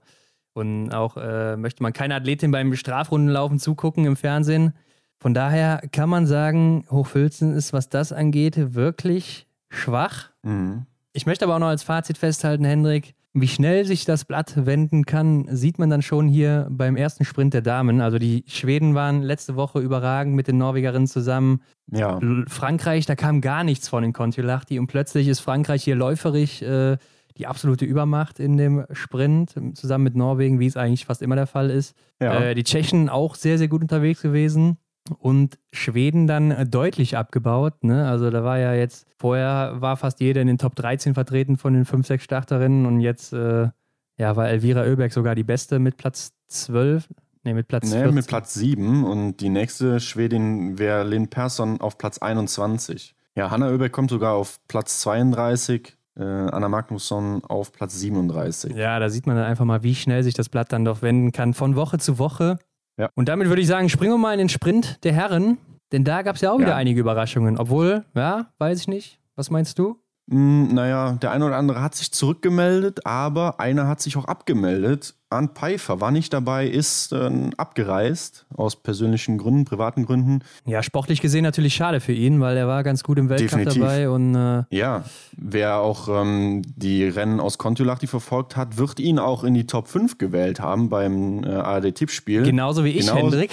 und 0.53 0.91
auch 0.91 1.17
äh, 1.17 1.57
möchte 1.57 1.83
man 1.83 1.91
keine 1.91 2.15
Athletin 2.15 2.51
beim 2.51 2.73
Strafrundenlaufen 2.73 3.60
zugucken 3.60 4.05
im 4.05 4.15
Fernsehen. 4.15 4.73
Von 5.19 5.33
daher 5.33 5.81
kann 5.91 6.07
man 6.07 6.25
sagen, 6.25 6.86
Hochfilzen 6.89 7.53
ist, 7.53 7.73
was 7.73 7.89
das 7.89 8.13
angeht, 8.13 8.73
wirklich 8.73 9.47
schwach. 9.69 10.29
Mhm. 10.43 10.86
Ich 11.12 11.25
möchte 11.25 11.43
aber 11.43 11.55
auch 11.55 11.60
noch 11.60 11.67
als 11.67 11.83
Fazit 11.83 12.17
festhalten, 12.17 12.63
Hendrik, 12.63 13.15
wie 13.41 13.47
schnell 13.47 13.86
sich 13.86 14.06
das 14.06 14.26
Blatt 14.26 14.65
wenden 14.65 15.06
kann, 15.06 15.47
sieht 15.50 15.80
man 15.80 15.89
dann 15.89 16.02
schon 16.02 16.28
hier 16.28 16.67
beim 16.69 16.95
ersten 16.95 17.26
Sprint 17.26 17.54
der 17.54 17.62
Damen. 17.62 18.02
Also 18.02 18.17
die 18.19 18.43
Schweden 18.47 18.95
waren 18.95 19.21
letzte 19.21 19.56
Woche 19.56 19.80
überragend 19.80 20.36
mit 20.36 20.47
den 20.47 20.58
Norwegerinnen 20.58 21.08
zusammen. 21.08 21.62
Ja. 21.91 22.19
Frankreich, 22.47 23.06
da 23.06 23.15
kam 23.15 23.41
gar 23.41 23.63
nichts 23.63 23.88
von 23.88 24.04
den 24.04 24.13
Kontiolahti 24.13 24.80
und 24.80 24.88
plötzlich 24.88 25.28
ist 25.28 25.39
Frankreich 25.39 25.84
hier 25.84 25.95
läuferig 25.95 26.62
äh, 26.62 26.97
die 27.38 27.47
absolute 27.47 27.86
Übermacht 27.86 28.39
in 28.39 28.58
dem 28.58 28.86
Sprint, 28.91 29.54
zusammen 29.73 30.04
mit 30.04 30.15
Norwegen, 30.15 30.60
wie 30.60 30.65
es 30.65 30.76
eigentlich 30.76 31.06
fast 31.06 31.21
immer 31.21 31.36
der 31.36 31.47
Fall 31.47 31.69
ist. 31.69 31.95
Ja. 32.19 32.39
Äh, 32.39 32.56
die 32.56 32.63
Tschechen 32.63 33.10
auch 33.10 33.36
sehr, 33.36 33.58
sehr 33.58 33.67
gut 33.67 33.82
unterwegs 33.82 34.21
gewesen 34.21 34.78
und 35.09 35.57
Schweden 35.71 36.27
dann 36.27 36.69
deutlich 36.69 37.17
abgebaut. 37.17 37.83
Ne? 37.83 38.07
Also 38.07 38.29
da 38.29 38.43
war 38.43 38.59
ja 38.59 38.73
jetzt, 38.73 39.07
vorher 39.17 39.75
war 39.79 39.97
fast 39.97 40.19
jeder 40.19 40.41
in 40.41 40.47
den 40.47 40.57
Top 40.57 40.75
13 40.75 41.13
vertreten 41.13 41.57
von 41.57 41.73
den 41.73 41.85
5, 41.85 42.07
6 42.07 42.23
Starterinnen 42.23 42.85
und 42.85 43.01
jetzt 43.01 43.33
äh, 43.33 43.69
ja, 44.17 44.35
war 44.35 44.49
Elvira 44.49 44.81
Oeberg 44.81 45.13
sogar 45.13 45.35
die 45.35 45.43
beste 45.43 45.79
mit 45.79 45.97
Platz 45.97 46.33
12. 46.47 47.07
Nee, 47.43 47.53
mit 47.53 47.67
Platz 47.67 47.89
nee, 47.89 48.11
mit 48.11 48.27
Platz 48.27 48.53
7 48.55 49.05
und 49.05 49.37
die 49.37 49.49
nächste 49.49 49.99
Schwedin 49.99 50.79
wäre 50.79 51.03
Lynn 51.03 51.29
Persson 51.29 51.79
auf 51.79 51.97
Platz 51.97 52.17
21. 52.17 53.15
Ja, 53.35 53.51
Hanna 53.51 53.69
Oeberg 53.69 53.91
kommt 53.91 54.09
sogar 54.09 54.33
auf 54.33 54.59
Platz 54.67 54.99
32, 55.01 55.95
äh, 56.17 56.23
Anna 56.23 56.67
Magnusson 56.67 57.43
auf 57.45 57.71
Platz 57.71 57.97
37. 57.99 58.75
Ja, 58.75 58.99
da 58.99 59.09
sieht 59.09 59.27
man 59.27 59.35
dann 59.35 59.45
einfach 59.45 59.63
mal, 59.63 59.83
wie 59.83 59.95
schnell 59.95 60.23
sich 60.23 60.33
das 60.33 60.49
Blatt 60.49 60.73
dann 60.73 60.83
doch 60.83 61.01
wenden 61.01 61.31
kann, 61.31 61.53
von 61.53 61.75
Woche 61.75 61.99
zu 61.99 62.19
Woche. 62.19 62.57
Ja. 62.97 63.10
Und 63.15 63.29
damit 63.29 63.47
würde 63.47 63.62
ich 63.62 63.67
sagen, 63.67 63.89
springen 63.89 64.13
wir 64.13 64.17
mal 64.17 64.33
in 64.33 64.39
den 64.39 64.49
Sprint 64.49 65.03
der 65.03 65.13
Herren, 65.13 65.57
denn 65.91 66.03
da 66.03 66.21
gab 66.21 66.36
es 66.36 66.41
ja 66.41 66.51
auch 66.51 66.60
wieder 66.60 66.75
einige 66.75 66.99
Überraschungen. 66.99 67.57
Obwohl, 67.57 68.05
ja, 68.15 68.47
weiß 68.57 68.79
ich 68.81 68.88
nicht. 68.88 69.19
Was 69.36 69.49
meinst 69.51 69.77
du? 69.79 69.99
Mm, 70.29 70.73
naja, 70.73 71.13
der 71.13 71.31
eine 71.31 71.45
oder 71.45 71.55
andere 71.55 71.81
hat 71.81 71.95
sich 71.95 72.11
zurückgemeldet, 72.11 73.05
aber 73.05 73.61
einer 73.61 73.87
hat 73.87 74.01
sich 74.01 74.17
auch 74.17 74.25
abgemeldet. 74.25 75.15
Arndt 75.29 75.57
Pfeiffer 75.57 75.99
war 76.01 76.11
nicht 76.11 76.33
dabei, 76.33 76.67
ist 76.67 77.11
äh, 77.13 77.29
abgereist 77.57 78.45
aus 78.53 78.77
persönlichen 78.77 79.37
Gründen, 79.37 79.65
privaten 79.65 80.05
Gründen. 80.05 80.39
Ja, 80.65 80.83
sportlich 80.83 81.21
gesehen 81.21 81.43
natürlich 81.43 81.75
schade 81.75 81.99
für 81.99 82.13
ihn, 82.13 82.39
weil 82.41 82.57
er 82.57 82.67
war 82.67 82.83
ganz 82.83 83.03
gut 83.03 83.17
im 83.17 83.29
Weltcup 83.29 83.59
Definitiv. 83.59 83.81
dabei. 83.81 84.09
Und, 84.09 84.35
äh 84.35 84.63
ja, 84.69 85.03
wer 85.37 85.77
auch 85.79 86.07
ähm, 86.09 86.61
die 86.75 87.05
Rennen 87.05 87.39
aus 87.39 87.57
Kontiolahti 87.57 88.07
verfolgt 88.07 88.55
hat, 88.55 88.77
wird 88.77 88.99
ihn 88.99 89.19
auch 89.19 89.43
in 89.43 89.53
die 89.53 89.65
Top 89.65 89.87
5 89.87 90.17
gewählt 90.17 90.59
haben 90.59 90.89
beim 90.89 91.43
äh, 91.43 91.47
ARD-Tippspiel. 91.47 92.43
Genauso 92.43 92.83
wie 92.83 92.91
ich, 92.91 93.07
Genauso, 93.07 93.37
Hendrik. 93.37 93.51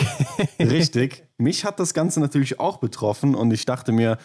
richtig. 0.60 1.24
Mich 1.38 1.64
hat 1.64 1.78
das 1.80 1.94
Ganze 1.94 2.20
natürlich 2.20 2.58
auch 2.60 2.78
betroffen 2.78 3.34
und 3.34 3.52
ich 3.52 3.64
dachte 3.64 3.90
mir, 3.92 4.18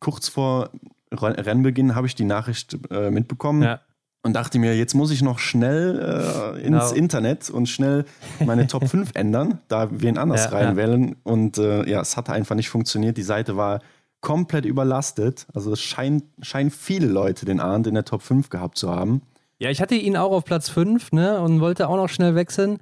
kurz 0.00 0.28
vor 0.28 0.70
Rennbeginn 1.12 1.94
habe 1.94 2.06
ich 2.06 2.14
die 2.14 2.24
Nachricht 2.24 2.76
äh, 2.90 3.10
mitbekommen. 3.10 3.62
Ja. 3.62 3.80
Und 4.22 4.32
dachte 4.32 4.58
mir, 4.58 4.76
jetzt 4.76 4.94
muss 4.94 5.12
ich 5.12 5.22
noch 5.22 5.38
schnell 5.38 6.00
äh, 6.00 6.66
ins 6.66 6.90
genau. 6.90 6.90
Internet 6.90 7.48
und 7.48 7.68
schnell 7.68 8.06
meine 8.44 8.66
Top 8.66 8.88
5 8.88 9.12
ändern, 9.14 9.60
da 9.68 9.88
wen 9.92 10.18
anders 10.18 10.46
ja, 10.46 10.50
reinwählen. 10.50 11.08
Ja. 11.10 11.14
Und 11.22 11.58
äh, 11.58 11.88
ja, 11.88 12.00
es 12.00 12.16
hat 12.16 12.28
einfach 12.28 12.56
nicht 12.56 12.68
funktioniert. 12.68 13.16
Die 13.16 13.22
Seite 13.22 13.56
war 13.56 13.80
komplett 14.20 14.64
überlastet. 14.64 15.46
Also 15.54 15.72
es 15.72 15.80
scheint, 15.80 16.24
scheinen 16.42 16.70
viele 16.72 17.06
Leute 17.06 17.46
den 17.46 17.60
Arndt 17.60 17.86
in 17.86 17.94
der 17.94 18.04
Top 18.04 18.22
5 18.22 18.48
gehabt 18.50 18.78
zu 18.78 18.90
haben. 18.90 19.22
Ja, 19.58 19.70
ich 19.70 19.80
hatte 19.80 19.94
ihn 19.94 20.16
auch 20.16 20.32
auf 20.32 20.44
Platz 20.44 20.68
5 20.68 21.12
ne, 21.12 21.40
und 21.40 21.60
wollte 21.60 21.88
auch 21.88 21.96
noch 21.96 22.08
schnell 22.08 22.34
wechseln. 22.34 22.78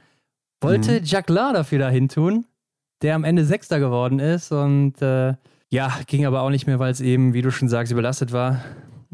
Wollte 0.63 1.01
mhm. 1.01 1.05
Jacques 1.05 1.35
Lar 1.35 1.53
dafür 1.53 1.79
dahin 1.79 2.09
tun, 2.09 2.47
der 3.03 3.15
am 3.15 3.25
Ende 3.25 3.45
Sechster 3.45 3.79
geworden 3.79 4.19
ist. 4.19 4.51
Und 4.51 5.03
äh, 5.03 5.35
Ja, 5.75 5.93
ging 6.07 6.25
aber 6.25 6.43
auch 6.43 6.51
nicht 6.51 6.69
mehr, 6.69 6.79
weil 6.79 6.93
es 6.93 7.01
eben, 7.01 7.35
wie 7.35 7.43
du 7.43 7.51
schon 7.51 7.69
sagst, 7.69 7.91
überlastet 7.91 8.31
war. 8.31 8.61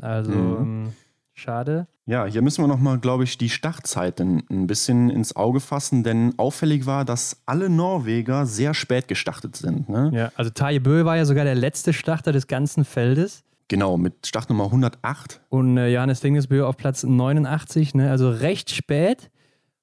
Also 0.02 0.30
mhm. 0.30 0.56
ähm, 0.58 0.92
schade. 1.32 1.86
Ja, 2.04 2.26
hier 2.26 2.42
müssen 2.42 2.62
wir 2.62 2.68
nochmal, 2.68 2.98
glaube 2.98 3.24
ich, 3.24 3.38
die 3.38 3.48
Startzeiten 3.48 4.42
ein 4.50 4.66
bisschen 4.66 5.08
ins 5.08 5.34
Auge 5.34 5.60
fassen, 5.60 6.04
denn 6.04 6.34
auffällig 6.36 6.84
war, 6.84 7.06
dass 7.06 7.40
alle 7.46 7.70
Norweger 7.70 8.44
sehr 8.44 8.74
spät 8.74 9.08
gestartet 9.08 9.56
sind. 9.56 9.88
Ne? 9.88 10.10
Ja, 10.12 10.32
also 10.34 10.50
Taje 10.50 10.82
Bö 10.82 11.06
war 11.06 11.16
ja 11.16 11.24
sogar 11.24 11.44
der 11.44 11.54
letzte 11.54 11.94
Starter 11.94 12.30
des 12.30 12.46
ganzen 12.46 12.84
Feldes. 12.84 13.42
Genau, 13.68 13.96
mit 13.96 14.26
Startnummer 14.26 14.64
108. 14.64 15.40
Und 15.48 15.78
äh, 15.78 15.88
Johannes 15.88 16.20
Dingesbö 16.20 16.66
auf 16.66 16.76
Platz 16.76 17.04
89, 17.04 17.94
ne? 17.94 18.10
also 18.10 18.28
recht 18.28 18.68
spät. 18.70 19.30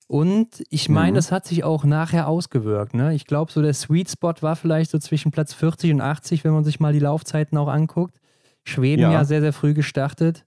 Und 0.08 0.64
ich 0.70 0.88
meine, 0.88 1.12
mhm. 1.12 1.16
das 1.16 1.32
hat 1.32 1.46
sich 1.46 1.66
auch 1.66 1.84
nachher 1.84 2.30
ausgewirkt. 2.30 2.94
Ne? 2.94 3.14
Ich 3.14 3.26
glaube, 3.26 3.52
so 3.52 3.62
der 3.62 3.74
Sweet 3.74 4.10
Spot 4.10 4.34
war 4.40 4.56
vielleicht 4.56 4.92
so 4.92 5.00
zwischen 5.00 5.32
Platz 5.32 5.54
40 5.54 5.94
und 5.94 6.02
80, 6.02 6.46
wenn 6.46 6.54
man 6.54 6.64
sich 6.64 6.80
mal 6.80 6.94
die 6.94 7.00
Laufzeiten 7.00 7.58
auch 7.58 7.68
anguckt. 7.68 8.20
Schweden 8.64 9.02
ja, 9.02 9.12
ja 9.12 9.26
sehr, 9.26 9.42
sehr 9.42 9.54
früh 9.54 9.74
gestartet. 9.74 10.46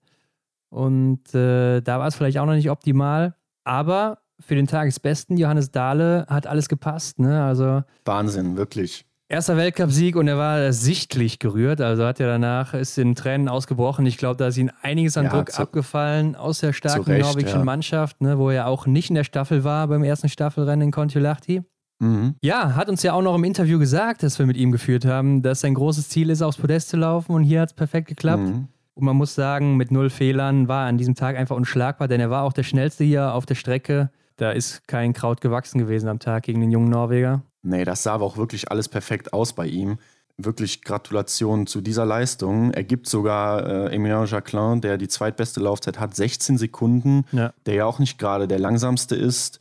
Und 0.71 1.35
äh, 1.35 1.83
da 1.83 1.99
war 1.99 2.07
es 2.07 2.15
vielleicht 2.15 2.39
auch 2.39 2.47
noch 2.47 2.55
nicht 2.55 2.71
optimal. 2.71 3.35
Aber 3.65 4.19
für 4.39 4.55
den 4.55 4.67
Tagesbesten, 4.67 5.37
Johannes 5.37 5.71
Dahle, 5.71 6.27
hat 6.29 6.47
alles 6.47 6.69
gepasst. 6.69 7.19
Ne? 7.19 7.43
Also, 7.45 7.83
Wahnsinn, 8.07 8.57
wirklich. 8.57 9.05
Erster 9.31 9.57
Weltcupsieg 9.57 10.17
und 10.17 10.27
er 10.27 10.39
war 10.39 10.73
sichtlich 10.73 11.39
gerührt. 11.39 11.81
Also 11.81 12.05
hat 12.05 12.19
er 12.19 12.27
danach, 12.27 12.75
ist 12.75 12.99
in 12.99 13.15
Tränen 13.15 13.49
ausgebrochen. 13.49 14.05
Ich 14.05 14.19
glaube, 14.19 14.37
da 14.37 14.49
ist 14.49 14.57
ihm 14.57 14.73
einiges 14.83 15.17
an 15.17 15.27
ja, 15.27 15.31
Druck 15.31 15.53
zu, 15.53 15.63
abgefallen 15.63 16.35
aus 16.35 16.59
der 16.59 16.73
starken 16.73 17.05
Recht, 17.05 17.23
norwegischen 17.23 17.61
ja. 17.61 17.65
Mannschaft, 17.65 18.21
ne, 18.21 18.39
wo 18.39 18.51
er 18.51 18.67
auch 18.67 18.89
nicht 18.89 19.09
in 19.09 19.15
der 19.15 19.23
Staffel 19.23 19.63
war 19.63 19.87
beim 19.87 20.03
ersten 20.03 20.29
Staffelrennen 20.29 20.89
in 20.89 20.91
Kontiolahti. 20.91 21.63
Mhm. 22.01 22.35
Ja, 22.43 22.75
hat 22.75 22.89
uns 22.89 23.05
ja 23.05 23.13
auch 23.13 23.23
noch 23.23 23.37
im 23.37 23.45
Interview 23.45 23.79
gesagt, 23.79 24.25
das 24.25 24.37
wir 24.41 24.47
mit 24.47 24.57
ihm 24.57 24.73
geführt 24.73 25.05
haben, 25.05 25.43
dass 25.43 25.61
sein 25.61 25.75
großes 25.75 26.09
Ziel 26.09 26.29
ist, 26.29 26.43
aufs 26.43 26.59
Podest 26.59 26.89
zu 26.89 26.97
laufen 26.97 27.31
und 27.31 27.45
hier 27.45 27.61
hat 27.61 27.69
es 27.69 27.75
perfekt 27.75 28.09
geklappt. 28.09 28.43
Mhm. 28.43 28.67
Und 28.95 29.05
man 29.05 29.15
muss 29.15 29.37
sagen, 29.37 29.77
mit 29.77 29.93
null 29.93 30.11
Fehlern 30.11 30.67
war 30.67 30.87
er 30.87 30.89
an 30.89 30.99
diesem 30.99 31.15
Tag 31.15 31.37
einfach 31.37 31.55
unschlagbar, 31.55 32.09
denn 32.09 32.21
er 32.21 32.31
war 32.31 32.43
auch 32.43 32.53
der 32.53 32.65
schnellste 32.65 33.05
hier 33.05 33.33
auf 33.33 33.47
der 33.47 33.55
Strecke. 33.55 34.11
Da 34.39 34.51
ist 34.51 34.89
kein 34.89 35.13
Kraut 35.13 35.41
gewachsen 35.41 35.79
gewesen 35.79 36.09
am 36.09 36.19
Tag 36.19 36.43
gegen 36.43 36.61
den 36.61 36.73
jungen 36.73 36.91
Norweger. 36.91 37.45
Nee, 37.63 37.85
das 37.85 38.03
sah 38.03 38.15
aber 38.15 38.25
auch 38.25 38.37
wirklich 38.37 38.71
alles 38.71 38.89
perfekt 38.89 39.33
aus 39.33 39.53
bei 39.53 39.67
ihm. 39.67 39.99
Wirklich 40.37 40.83
Gratulation 40.83 41.67
zu 41.67 41.83
dieser 41.83 42.07
Leistung. 42.07 42.73
Er 42.73 42.85
gibt 42.85 43.07
sogar 43.07 43.67
äh, 43.67 43.95
Emilien 43.95 44.27
Jacquelin, 44.27 44.81
der 44.81 44.97
die 44.97 45.09
zweitbeste 45.09 45.61
Laufzeit 45.61 46.01
hat, 46.01 46.17
16 46.17 46.57
Sekunden, 46.57 47.27
ja. 47.33 47.53
der 47.67 47.75
ja 47.75 47.85
auch 47.85 47.99
nicht 47.99 48.19
gerade 48.19 48.49
der 48.49 48.59
langsamste 48.59 49.15
ist. 49.15 49.61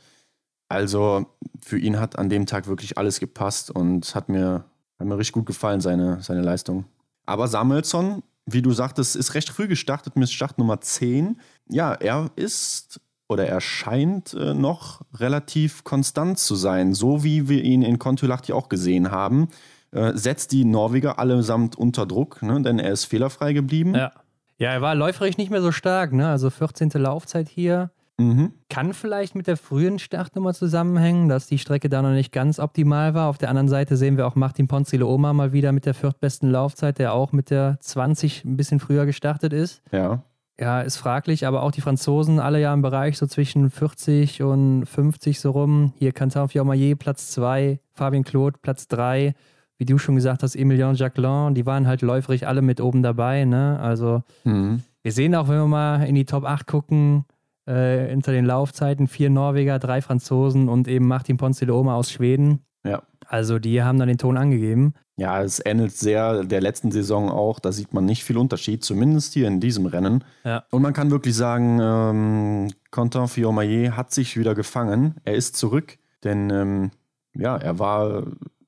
Also 0.70 1.26
für 1.62 1.78
ihn 1.78 2.00
hat 2.00 2.18
an 2.18 2.30
dem 2.30 2.46
Tag 2.46 2.68
wirklich 2.68 2.98
alles 2.98 3.20
gepasst 3.20 3.72
und 3.72 4.16
hat 4.16 4.30
mir, 4.30 4.64
hat 5.00 5.08
mir 5.08 5.18
richtig 5.18 5.34
gut 5.34 5.48
gefallen, 5.48 5.82
seine, 5.82 6.22
seine 6.22 6.42
Leistung. 6.42 6.86
Aber 7.26 7.48
Samuelsson, 7.48 8.24
wie 8.46 8.62
du 8.62 8.72
sagtest, 8.72 9.16
ist 9.16 9.34
recht 9.34 9.50
früh 9.50 9.68
gestartet 9.68 10.16
mit 10.16 10.30
Start 10.30 10.58
Nummer 10.58 10.80
10. 10.80 11.40
Ja, 11.70 11.94
er 11.94 12.32
ist 12.36 13.02
oder 13.30 13.48
er 13.48 13.62
scheint 13.62 14.34
äh, 14.34 14.54
noch 14.54 15.02
relativ 15.14 15.84
konstant 15.84 16.40
zu 16.40 16.56
sein, 16.56 16.94
so 16.94 17.24
wie 17.24 17.48
wir 17.48 17.64
ihn 17.64 17.84
in 17.84 18.00
Kontulahti 18.00 18.52
auch 18.52 18.70
gesehen 18.70 19.12
haben. 19.12 19.50
Äh, 19.92 20.14
setzt 20.16 20.52
die 20.52 20.66
Norweger 20.66 21.20
allesamt 21.20 21.78
unter 21.78 22.06
Druck, 22.06 22.42
ne? 22.42 22.62
denn 22.62 22.80
er 22.80 22.92
ist 22.92 23.06
fehlerfrei 23.06 23.54
geblieben. 23.54 23.96
Ja. 23.96 24.12
ja, 24.58 24.72
er 24.72 24.82
war 24.82 24.96
läuferisch 24.96 25.38
nicht 25.38 25.52
mehr 25.52 25.62
so 25.62 25.72
stark, 25.72 26.12
ne? 26.12 26.28
also 26.28 26.50
14. 26.50 26.90
Laufzeit 26.96 27.48
hier. 27.48 27.92
Mhm. 28.18 28.52
Kann 28.70 28.94
vielleicht 28.94 29.34
mit 29.36 29.48
der 29.48 29.56
frühen 29.58 29.98
Startnummer 29.98 30.54
zusammenhängen, 30.54 31.30
dass 31.30 31.48
die 31.48 31.58
Strecke 31.58 31.88
da 31.88 32.02
noch 32.02 32.12
nicht 32.12 32.34
ganz 32.34 32.60
optimal 32.60 33.14
war. 33.14 33.30
Auf 33.30 33.38
der 33.38 33.50
anderen 33.50 33.70
Seite 33.70 33.96
sehen 33.96 34.18
wir 34.18 34.28
auch 34.28 34.36
Martin 34.36 34.68
Ponzile 34.68 35.06
Oma 35.06 35.32
mal 35.34 35.54
wieder 35.54 35.72
mit 35.72 35.86
der 35.86 35.94
viertbesten 35.94 36.52
Laufzeit, 36.52 37.00
der 37.00 37.14
auch 37.14 37.32
mit 37.32 37.50
der 37.50 37.78
20 37.80 38.44
ein 38.44 38.58
bisschen 38.58 38.80
früher 38.80 39.06
gestartet 39.06 39.54
ist. 39.54 39.82
Ja 39.92 40.24
ja, 40.60 40.82
ist 40.82 40.98
fraglich, 40.98 41.48
aber 41.48 41.64
auch 41.64 41.72
die 41.72 41.82
Franzosen 41.82 42.40
alle 42.40 42.60
ja 42.60 42.74
im 42.74 42.82
Bereich 42.82 43.18
so 43.18 43.26
zwischen 43.28 43.70
40 43.70 44.44
und 44.44 44.86
50 44.86 45.40
so 45.40 45.52
rum. 45.52 45.94
Hier 45.98 46.12
Quentin 46.12 46.50
Fiormaillet 46.50 47.00
Platz 47.00 47.32
2, 47.32 47.80
Fabien 47.94 48.24
Claude 48.26 48.58
Platz 48.62 48.88
3, 48.90 49.34
wie 49.78 49.86
du 49.86 49.98
schon 49.98 50.16
gesagt 50.16 50.44
hast, 50.44 50.56
Emilien 50.56 50.96
Jacquelin, 50.96 51.56
die 51.56 51.66
waren 51.66 51.88
halt 51.88 52.02
läuferig 52.02 52.46
alle 52.46 52.62
mit 52.62 52.82
oben 52.82 53.02
dabei. 53.02 53.46
Ne? 53.46 53.80
Also 53.80 54.24
mhm. 54.44 54.84
wir 55.02 55.14
sehen 55.14 55.34
auch, 55.34 55.48
wenn 55.48 55.60
wir 55.60 55.68
mal 55.68 56.04
in 56.04 56.16
die 56.16 56.26
Top 56.26 56.44
8 56.44 56.68
gucken, 56.68 57.24
äh, 57.66 58.08
hinter 58.10 58.34
den 58.34 58.46
Laufzeiten 58.46 59.08
vier 59.08 59.30
Norweger, 59.30 59.80
drei 59.80 60.02
Franzosen 60.02 60.68
und 60.68 60.90
eben 60.90 61.08
Martin 61.08 61.38
Ponce 61.38 61.66
de 61.66 61.72
Oma 61.72 61.96
aus 61.96 62.12
Schweden. 62.12 62.66
Ja. 62.84 63.04
Also 63.26 63.60
die 63.60 63.82
haben 63.82 64.00
dann 64.00 64.08
den 64.08 64.18
Ton 64.18 64.36
angegeben. 64.36 64.94
Ja, 65.20 65.44
es 65.44 65.62
ähnelt 65.66 65.98
sehr 65.98 66.46
der 66.46 66.62
letzten 66.62 66.92
Saison 66.92 67.30
auch. 67.30 67.60
Da 67.60 67.74
sieht 67.74 67.94
man 67.94 68.06
nicht 68.06 68.24
viel 68.24 68.38
Unterschied, 68.38 68.86
zumindest 68.86 69.34
hier 69.34 69.48
in 69.48 69.60
diesem 69.60 69.86
Rennen. 69.86 70.24
Ja. 70.46 70.64
Und 70.72 70.82
man 70.82 70.94
kann 70.94 71.12
wirklich 71.12 71.36
sagen, 71.36 71.80
ähm, 71.82 72.72
Quentin 72.90 73.28
Fiormaillet 73.28 73.98
hat 73.98 74.14
sich 74.14 74.38
wieder 74.38 74.56
gefangen. 74.56 75.16
Er 75.26 75.36
ist 75.36 75.58
zurück, 75.58 75.98
denn 76.24 76.50
ähm, 76.50 76.92
ja, 77.36 77.58
er 77.58 77.80
war 77.80 78.28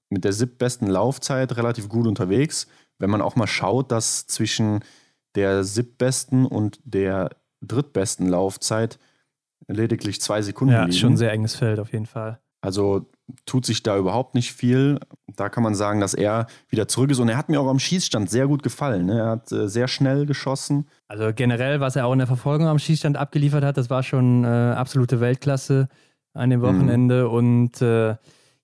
mit 0.10 0.26
der 0.26 0.34
siebtbesten 0.34 0.90
Laufzeit 0.90 1.56
relativ 1.56 1.88
gut 1.88 2.06
unterwegs. 2.06 2.68
Wenn 3.00 3.10
man 3.10 3.22
auch 3.22 3.38
mal 3.38 3.48
schaut, 3.48 3.90
dass 3.90 4.28
zwischen 4.28 4.82
der 5.36 5.64
siebtbesten 5.64 6.46
und 6.46 6.82
der 6.84 7.30
drittbesten 7.62 8.28
Laufzeit 8.28 9.00
lediglich 9.68 10.20
zwei 10.20 10.42
Sekunden 10.42 10.74
ja, 10.74 10.82
liegen. 10.82 10.92
Ja, 10.92 11.00
schon 11.00 11.14
ein 11.14 11.18
sehr 11.18 11.32
enges 11.32 11.56
Feld 11.56 11.80
auf 11.80 11.94
jeden 11.94 12.08
Fall. 12.08 12.42
Also 12.60 13.10
tut 13.46 13.66
sich 13.66 13.84
da 13.84 13.98
überhaupt 13.98 14.36
nicht 14.36 14.54
viel. 14.54 15.00
Da 15.36 15.50
kann 15.50 15.64
man 15.64 15.76
sagen, 15.76 16.00
dass 16.00 16.14
er 16.14 16.48
wieder 16.70 16.88
zurück 16.88 17.12
ist. 17.12 17.20
Und 17.20 17.30
er 17.30 17.38
hat 17.38 17.50
mir 17.50 17.60
auch 17.60 17.68
am 17.68 17.80
Schießstand 17.80 18.30
sehr 18.30 18.48
gut 18.48 18.64
gefallen. 18.64 19.06
Ne? 19.06 19.20
Er 19.20 19.30
hat 19.30 19.52
äh, 19.52 19.68
sehr 19.68 19.88
schnell 19.88 20.26
geschossen. 20.26 20.88
Also 21.08 21.32
generell, 21.34 21.80
was 21.80 21.96
er 21.96 22.06
auch 22.06 22.14
in 22.14 22.20
der 22.20 22.28
Verfolgung 22.28 22.68
am 22.68 22.80
Schießstand 22.80 23.18
abgeliefert 23.18 23.64
hat, 23.64 23.78
das 23.78 23.90
war 23.90 24.04
schon 24.04 24.44
äh, 24.44 24.48
absolute 24.48 25.20
Weltklasse 25.20 25.88
an 26.34 26.50
dem 26.50 26.62
Wochenende. 26.62 27.26
Mhm. 27.26 27.32
Und 27.32 27.82
äh, 27.82 28.16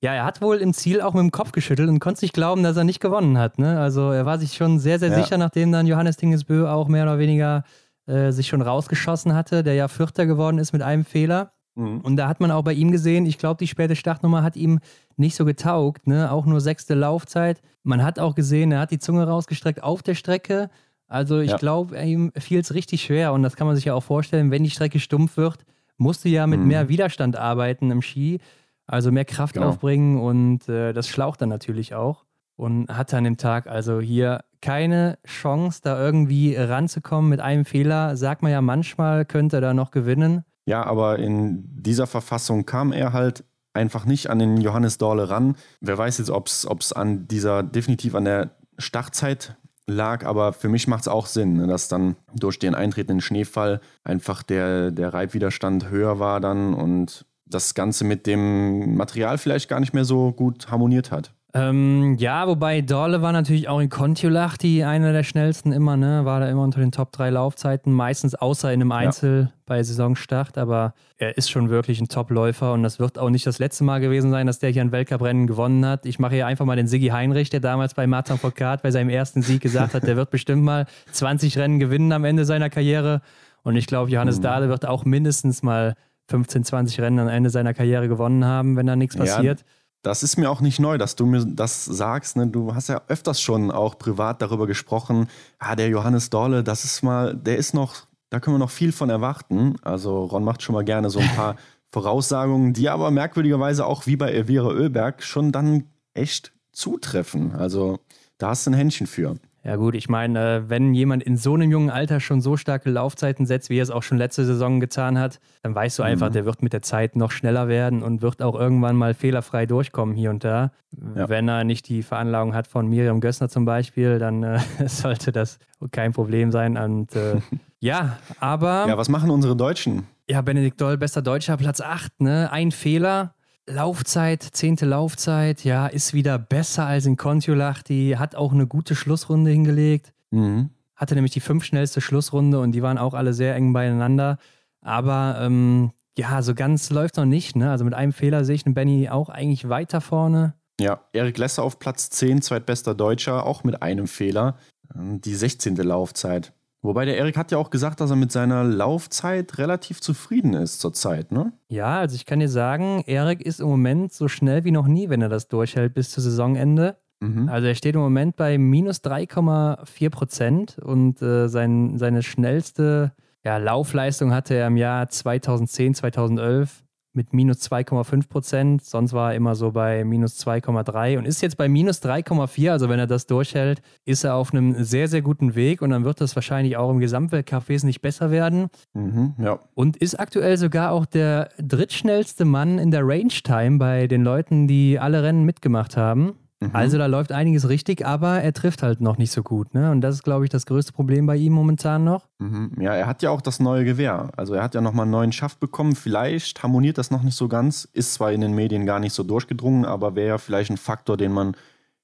ja, 0.01 0.13
er 0.13 0.25
hat 0.25 0.41
wohl 0.41 0.57
im 0.57 0.73
Ziel 0.73 1.01
auch 1.01 1.13
mit 1.13 1.21
dem 1.21 1.31
Kopf 1.31 1.51
geschüttelt 1.51 1.89
und 1.89 1.99
konnte 1.99 2.19
sich 2.19 2.33
glauben, 2.33 2.63
dass 2.63 2.77
er 2.77 2.83
nicht 2.83 2.99
gewonnen 2.99 3.37
hat. 3.37 3.57
Ne? 3.57 3.79
Also 3.79 4.11
er 4.11 4.25
war 4.25 4.37
sich 4.37 4.53
schon 4.53 4.79
sehr, 4.79 4.99
sehr 4.99 5.09
ja. 5.09 5.15
sicher, 5.21 5.37
nachdem 5.37 5.71
dann 5.71 5.87
Johannes 5.87 6.17
Dingesbö 6.17 6.67
auch 6.67 6.87
mehr 6.87 7.03
oder 7.03 7.17
weniger 7.17 7.63
äh, 8.05 8.31
sich 8.31 8.47
schon 8.47 8.61
rausgeschossen 8.61 9.33
hatte, 9.33 9.63
der 9.63 9.73
ja 9.73 9.87
Vierter 9.87 10.25
geworden 10.25 10.59
ist 10.59 10.71
mit 10.71 10.81
einem 10.81 11.03
Fehler. 11.03 11.51
Mhm. 11.77 12.01
Und 12.01 12.17
da 12.17 12.27
hat 12.27 12.39
man 12.39 12.51
auch 12.51 12.63
bei 12.63 12.73
ihm 12.73 12.91
gesehen, 12.91 13.25
ich 13.25 13.37
glaube, 13.37 13.59
die 13.59 13.67
späte 13.67 13.95
Startnummer 13.95 14.43
hat 14.43 14.55
ihm 14.55 14.79
nicht 15.15 15.35
so 15.35 15.45
getaugt, 15.45 16.07
ne? 16.07 16.31
auch 16.31 16.45
nur 16.45 16.59
sechste 16.59 16.95
Laufzeit. 16.95 17.61
Man 17.83 18.03
hat 18.03 18.19
auch 18.19 18.35
gesehen, 18.35 18.71
er 18.71 18.79
hat 18.79 18.91
die 18.91 18.99
Zunge 18.99 19.25
rausgestreckt 19.25 19.83
auf 19.83 20.01
der 20.01 20.15
Strecke. 20.15 20.69
Also 21.07 21.39
ich 21.39 21.51
ja. 21.51 21.57
glaube, 21.57 21.97
ihm 22.01 22.31
fiel 22.37 22.59
es 22.59 22.73
richtig 22.73 23.03
schwer 23.03 23.31
und 23.31 23.43
das 23.43 23.55
kann 23.55 23.67
man 23.67 23.75
sich 23.75 23.85
ja 23.85 23.93
auch 23.93 24.03
vorstellen, 24.03 24.51
wenn 24.51 24.63
die 24.63 24.69
Strecke 24.69 24.99
stumpf 24.99 25.37
wird, 25.37 25.63
musst 25.97 26.25
du 26.25 26.29
ja 26.29 26.47
mit 26.47 26.59
mhm. 26.59 26.67
mehr 26.67 26.89
Widerstand 26.89 27.37
arbeiten 27.37 27.91
im 27.91 28.01
Ski, 28.01 28.39
also 28.87 29.11
mehr 29.11 29.25
Kraft 29.25 29.53
genau. 29.53 29.69
aufbringen 29.69 30.19
und 30.19 30.67
äh, 30.67 30.93
das 30.93 31.07
schlaucht 31.07 31.41
dann 31.41 31.49
natürlich 31.49 31.95
auch. 31.95 32.25
Und 32.55 32.89
hatte 32.89 33.17
an 33.17 33.23
dem 33.23 33.37
Tag 33.37 33.67
also 33.67 34.01
hier 34.01 34.41
keine 34.61 35.19
Chance, 35.27 35.81
da 35.83 36.03
irgendwie 36.03 36.55
ranzukommen 36.55 37.29
mit 37.29 37.39
einem 37.39 37.65
Fehler. 37.65 38.17
Sagt 38.17 38.41
man 38.41 38.51
ja 38.51 38.61
manchmal, 38.61 39.25
könnte 39.25 39.57
er 39.57 39.61
da 39.61 39.73
noch 39.75 39.91
gewinnen. 39.91 40.43
Ja, 40.67 40.83
aber 40.83 41.17
in 41.17 41.63
dieser 41.81 42.07
Verfassung 42.07 42.65
kam 42.65 42.91
er 42.91 43.13
halt 43.13 43.45
einfach 43.73 44.05
nicht 44.05 44.29
an 44.29 44.39
den 44.39 44.57
Johannes 44.57 44.97
Dorle 44.97 45.29
ran. 45.29 45.55
Wer 45.79 45.97
weiß 45.97 46.17
jetzt, 46.17 46.29
ob 46.29 46.47
es 46.47 46.93
an 46.93 47.27
dieser, 47.29 47.63
definitiv 47.63 48.15
an 48.15 48.25
der 48.25 48.51
Startzeit 48.77 49.55
lag, 49.85 50.25
aber 50.25 50.51
für 50.51 50.67
mich 50.67 50.89
macht 50.89 51.01
es 51.01 51.07
auch 51.07 51.25
Sinn, 51.25 51.53
ne, 51.53 51.67
dass 51.67 51.87
dann 51.87 52.17
durch 52.35 52.59
den 52.59 52.75
eintretenden 52.75 53.21
Schneefall 53.21 53.79
einfach 54.03 54.43
der, 54.43 54.91
der 54.91 55.13
Reibwiderstand 55.13 55.89
höher 55.89 56.19
war 56.19 56.41
dann 56.41 56.73
und 56.73 57.25
das 57.45 57.73
Ganze 57.73 58.03
mit 58.03 58.27
dem 58.27 58.97
Material 58.97 59.37
vielleicht 59.37 59.69
gar 59.69 59.79
nicht 59.79 59.93
mehr 59.93 60.03
so 60.03 60.33
gut 60.33 60.69
harmoniert 60.69 61.11
hat. 61.11 61.33
Ähm, 61.57 62.15
ja, 62.19 62.47
wobei 62.47 62.81
Dorle 62.81 63.21
war 63.21 63.31
natürlich 63.31 63.67
auch 63.67 63.79
in 63.79 63.89
Kontiolahti 63.89 64.83
einer 64.83 65.11
der 65.11 65.23
schnellsten 65.23 65.71
immer, 65.71 65.97
ne? 65.97 66.23
War 66.23 66.39
da 66.39 66.49
immer 66.49 66.61
unter 66.61 66.79
den 66.79 66.91
Top 66.91 67.11
3 67.13 67.31
Laufzeiten, 67.31 67.91
meistens 67.91 68.35
außer 68.35 68.71
in 68.71 68.81
einem 68.81 68.91
Einzel 68.91 69.47
ja. 69.49 69.51
bei 69.65 69.81
Saisonstart, 69.81 70.57
aber 70.57 70.93
er 71.17 71.35
ist 71.37 71.49
schon 71.49 71.69
wirklich 71.69 71.99
ein 71.99 72.09
Top-Läufer 72.09 72.73
und 72.73 72.83
das 72.83 72.99
wird 72.99 73.17
auch 73.17 73.31
nicht 73.31 73.47
das 73.47 73.57
letzte 73.57 73.83
Mal 73.83 73.99
gewesen 73.99 74.29
sein, 74.29 74.45
dass 74.45 74.59
der 74.59 74.69
hier 74.69 74.83
ein 74.83 74.91
Weltcuprennen 74.91 75.47
gewonnen 75.47 75.83
hat. 75.85 76.05
Ich 76.05 76.19
mache 76.19 76.35
hier 76.35 76.45
einfach 76.45 76.65
mal 76.65 76.75
den 76.75 76.87
Siggi 76.87 77.07
Heinrich, 77.07 77.49
der 77.49 77.59
damals 77.59 77.95
bei 77.95 78.05
Martin 78.05 78.37
Foucault 78.37 78.83
bei 78.83 78.91
seinem 78.91 79.09
ersten 79.09 79.41
Sieg 79.41 79.61
gesagt 79.61 79.95
hat, 79.95 80.03
der 80.03 80.15
wird 80.15 80.29
bestimmt 80.29 80.63
mal 80.63 80.85
20 81.11 81.57
Rennen 81.57 81.79
gewinnen 81.79 82.11
am 82.11 82.23
Ende 82.23 82.45
seiner 82.45 82.69
Karriere. 82.69 83.21
Und 83.63 83.75
ich 83.77 83.87
glaube, 83.87 84.11
Johannes 84.11 84.37
mhm. 84.37 84.43
Dahle 84.43 84.69
wird 84.69 84.85
auch 84.85 85.05
mindestens 85.05 85.63
mal 85.63 85.95
15, 86.29 86.65
20 86.65 87.01
Rennen 87.01 87.19
am 87.19 87.29
Ende 87.29 87.49
seiner 87.49 87.73
Karriere 87.73 88.07
gewonnen 88.07 88.45
haben, 88.45 88.75
wenn 88.75 88.85
da 88.85 88.95
nichts 88.95 89.17
passiert. 89.17 89.61
Ja 89.61 89.65
das 90.01 90.23
ist 90.23 90.37
mir 90.37 90.49
auch 90.49 90.61
nicht 90.61 90.79
neu, 90.79 90.97
dass 90.97 91.15
du 91.15 91.25
mir 91.25 91.45
das 91.45 91.85
sagst. 91.85 92.35
Ne? 92.35 92.47
Du 92.47 92.73
hast 92.73 92.89
ja 92.89 93.01
öfters 93.07 93.41
schon 93.41 93.71
auch 93.71 93.97
privat 93.97 94.41
darüber 94.41 94.67
gesprochen. 94.67 95.27
Ah, 95.59 95.75
der 95.75 95.89
Johannes 95.89 96.29
Dorle, 96.29 96.63
das 96.63 96.83
ist 96.83 97.03
mal, 97.03 97.35
der 97.35 97.57
ist 97.57 97.73
noch, 97.73 98.07
da 98.29 98.39
können 98.39 98.55
wir 98.55 98.59
noch 98.59 98.71
viel 98.71 98.91
von 98.91 99.09
erwarten. 99.09 99.75
Also 99.81 100.25
Ron 100.25 100.43
macht 100.43 100.61
schon 100.61 100.73
mal 100.73 100.85
gerne 100.85 101.09
so 101.09 101.19
ein 101.19 101.35
paar 101.35 101.55
Voraussagungen, 101.91 102.73
die 102.73 102.89
aber 102.89 103.11
merkwürdigerweise 103.11 103.85
auch 103.85 104.05
wie 104.05 104.17
bei 104.17 104.31
Elvira 104.31 104.67
Oeberg 104.67 105.23
schon 105.23 105.51
dann 105.51 105.85
echt 106.13 106.51
zutreffen. 106.71 107.53
Also 107.55 107.99
da 108.37 108.49
hast 108.49 108.67
du 108.67 108.71
ein 108.71 108.75
Händchen 108.75 109.07
für. 109.07 109.37
Ja 109.67 109.75
gut, 109.75 109.95
ich 109.95 110.07
meine, 110.07 110.39
äh, 110.39 110.69
wenn 110.69 110.93
jemand 110.93 111.23
in 111.23 111.35
so 111.35 111.55
einem 111.55 111.69
jungen 111.69 111.89
Alter 111.89 112.21
schon 112.21 112.39
so 112.39 112.55
starke 112.55 112.89
Laufzeiten 112.89 113.45
setzt, 113.45 113.69
wie 113.69 113.77
er 113.77 113.83
es 113.83 113.91
auch 113.91 114.01
schon 114.01 114.17
letzte 114.17 114.45
Saison 114.45 114.79
getan 114.79 115.19
hat, 115.19 115.41
dann 115.61 115.75
weißt 115.75 115.99
du 115.99 116.03
einfach, 116.03 116.29
mhm. 116.29 116.33
der 116.33 116.45
wird 116.45 116.63
mit 116.63 116.71
der 116.71 116.81
Zeit 116.81 117.17
noch 117.17 117.31
schneller 117.31 117.67
werden 117.67 118.01
und 118.01 118.21
wird 118.21 118.41
auch 118.41 118.57
irgendwann 118.57 118.95
mal 118.95 119.13
fehlerfrei 119.13 119.65
durchkommen 119.65 120.15
hier 120.15 120.29
und 120.29 120.45
da. 120.45 120.71
Ja. 121.15 121.27
Wenn 121.27 121.49
er 121.49 121.65
nicht 121.65 121.89
die 121.89 122.01
Veranlagung 122.01 122.55
hat 122.55 122.67
von 122.67 122.87
Miriam 122.87 123.19
Gössner 123.19 123.49
zum 123.49 123.65
Beispiel, 123.65 124.19
dann 124.19 124.41
äh, 124.41 124.59
sollte 124.85 125.33
das 125.33 125.59
kein 125.91 126.13
Problem 126.13 126.53
sein. 126.53 126.77
Und 126.77 127.13
äh, 127.17 127.41
ja, 127.81 128.19
aber. 128.39 128.85
Ja, 128.87 128.97
was 128.97 129.09
machen 129.09 129.29
unsere 129.29 129.57
Deutschen? 129.57 130.07
Ja, 130.29 130.41
Benedikt 130.41 130.79
Doll, 130.79 130.97
bester 130.97 131.21
Deutscher, 131.21 131.57
Platz 131.57 131.81
8, 131.81 132.21
ne? 132.21 132.49
Ein 132.53 132.71
Fehler. 132.71 133.33
Laufzeit, 133.69 134.41
zehnte 134.43 134.85
Laufzeit, 134.85 135.63
ja, 135.63 135.87
ist 135.87 136.13
wieder 136.13 136.39
besser 136.39 136.85
als 136.85 137.05
in 137.05 137.17
Kontiolahti, 137.17 138.15
hat 138.17 138.35
auch 138.35 138.53
eine 138.53 138.65
gute 138.65 138.95
Schlussrunde 138.95 139.51
hingelegt. 139.51 140.13
Mhm. 140.31 140.69
Hatte 140.95 141.15
nämlich 141.15 141.33
die 141.33 141.41
fünf 141.41 141.63
schnellste 141.65 142.01
Schlussrunde 142.01 142.59
und 142.59 142.71
die 142.71 142.81
waren 142.81 142.97
auch 142.97 143.13
alle 143.13 143.33
sehr 143.33 143.55
eng 143.55 143.73
beieinander. 143.73 144.39
Aber 144.81 145.37
ähm, 145.41 145.91
ja, 146.17 146.41
so 146.41 146.55
ganz 146.55 146.89
läuft 146.89 147.17
noch 147.17 147.25
nicht. 147.25 147.55
Ne? 147.55 147.69
Also 147.69 147.85
mit 147.85 147.93
einem 147.93 148.13
Fehler 148.13 148.45
sehe 148.45 148.55
ich 148.55 148.63
den 148.63 148.73
Benny 148.73 149.09
auch 149.09 149.29
eigentlich 149.29 149.69
weiter 149.69 150.01
vorne. 150.01 150.53
Ja, 150.79 151.01
Erik 151.11 151.37
Lesser 151.37 151.63
auf 151.63 151.79
Platz 151.79 152.09
10, 152.09 152.41
zweitbester 152.41 152.95
Deutscher, 152.95 153.45
auch 153.45 153.63
mit 153.63 153.81
einem 153.81 154.07
Fehler. 154.07 154.57
Die 154.93 155.35
16. 155.35 155.75
Laufzeit. 155.75 156.53
Wobei 156.87 157.03
der 157.03 157.17
Erik 157.17 157.35
hat 157.35 157.51
ja 157.51 157.57
auch 157.57 157.69
gesagt, 157.69 157.99
dass 157.99 158.11
er 158.11 158.15
mit 158.15 158.31
seiner 158.31 158.63
Laufzeit 158.63 159.57
relativ 159.57 159.99
zufrieden 159.99 160.53
ist 160.53 160.79
zurzeit, 160.79 161.33
ne? 161.33 161.51
Ja, 161.67 161.99
also 161.99 162.15
ich 162.15 162.25
kann 162.25 162.39
dir 162.39 162.47
sagen, 162.47 163.03
Erik 163.05 163.41
ist 163.41 163.59
im 163.59 163.67
Moment 163.67 164.13
so 164.13 164.29
schnell 164.29 164.63
wie 164.63 164.71
noch 164.71 164.87
nie, 164.87 165.09
wenn 165.09 165.21
er 165.21 165.27
das 165.27 165.49
durchhält 165.49 165.93
bis 165.93 166.11
zu 166.11 166.21
Saisonende. 166.21 166.95
Mhm. 167.19 167.49
Also 167.49 167.67
er 167.67 167.75
steht 167.75 167.95
im 167.95 168.01
Moment 168.01 168.37
bei 168.37 168.57
minus 168.57 169.03
3,4 169.03 170.09
Prozent 170.09 170.79
und 170.79 171.21
äh, 171.21 171.49
sein, 171.49 171.97
seine 171.97 172.23
schnellste 172.23 173.11
ja, 173.43 173.57
Laufleistung 173.57 174.33
hatte 174.33 174.53
er 174.53 174.67
im 174.67 174.77
Jahr 174.77 175.09
2010, 175.09 175.93
2011 175.93 176.85
mit 177.17 177.33
minus 177.33 177.69
2,5 177.69 178.29
Prozent. 178.29 178.85
Sonst 178.85 179.11
war 179.11 179.31
er 179.31 179.35
immer 179.35 179.55
so 179.55 179.71
bei 179.71 180.05
minus 180.05 180.39
2,3 180.39 181.17
und 181.17 181.27
ist 181.27 181.41
jetzt 181.41 181.57
bei 181.57 181.67
minus 181.67 182.01
3,4. 182.01 182.71
Also 182.71 182.87
wenn 182.87 182.99
er 182.99 183.07
das 183.07 183.27
durchhält, 183.27 183.81
ist 184.05 184.23
er 184.23 184.35
auf 184.35 184.53
einem 184.53 184.81
sehr, 184.81 185.09
sehr 185.09 185.21
guten 185.21 185.55
Weg 185.55 185.81
und 185.81 185.89
dann 185.89 186.05
wird 186.05 186.21
das 186.21 186.35
wahrscheinlich 186.37 186.77
auch 186.77 186.89
im 186.89 186.99
Gesamtweltcup 186.99 187.67
wesentlich 187.67 188.01
besser 188.01 188.31
werden. 188.31 188.67
Mhm, 188.93 189.33
ja. 189.39 189.59
Und 189.73 189.97
ist 189.97 190.17
aktuell 190.17 190.55
sogar 190.55 190.91
auch 190.91 191.05
der 191.05 191.49
drittschnellste 191.57 192.45
Mann 192.45 192.79
in 192.79 192.91
der 192.91 193.05
Range 193.05 193.33
Time 193.43 193.79
bei 193.79 194.07
den 194.07 194.23
Leuten, 194.23 194.67
die 194.67 194.99
alle 194.99 195.23
Rennen 195.23 195.43
mitgemacht 195.43 195.97
haben. 195.97 196.35
Mhm. 196.59 196.71
Also 196.73 196.97
da 196.97 197.05
läuft 197.05 197.31
einiges 197.31 197.69
richtig, 197.69 198.05
aber 198.05 198.41
er 198.41 198.53
trifft 198.53 198.81
halt 198.81 198.99
noch 198.99 199.17
nicht 199.17 199.31
so 199.31 199.43
gut. 199.43 199.73
Ne? 199.73 199.91
Und 199.91 200.01
das 200.01 200.15
ist, 200.15 200.23
glaube 200.23 200.45
ich, 200.45 200.49
das 200.49 200.65
größte 200.65 200.91
Problem 200.91 201.25
bei 201.27 201.35
ihm 201.35 201.53
momentan 201.53 202.03
noch. 202.03 202.27
Mhm. 202.39 202.71
Ja, 202.79 202.93
er 202.95 203.05
hat 203.05 203.21
ja 203.21 203.29
auch 203.29 203.41
das 203.41 203.59
neue 203.59 203.85
Gewehr. 203.85 204.31
Also 204.35 204.55
er 204.55 204.63
hat 204.63 204.73
ja 204.73 204.81
nochmal 204.81 205.03
einen 205.03 205.11
neuen 205.11 205.31
Schaft 205.31 205.59
bekommen. 205.59 205.95
Vielleicht 205.95 206.63
harmoniert 206.63 206.97
das 206.97 207.11
noch 207.11 207.23
nicht 207.23 207.35
so 207.35 207.47
ganz. 207.47 207.87
Ist 207.93 208.15
zwar 208.15 208.31
in 208.31 208.41
den 208.41 208.53
Medien 208.53 208.85
gar 208.85 208.99
nicht 208.99 209.13
so 209.13 209.23
durchgedrungen, 209.23 209.85
aber 209.85 210.15
wäre 210.15 210.29
ja 210.29 210.37
vielleicht 210.37 210.71
ein 210.71 210.77
Faktor, 210.77 211.15
den 211.15 211.31
man 211.31 211.55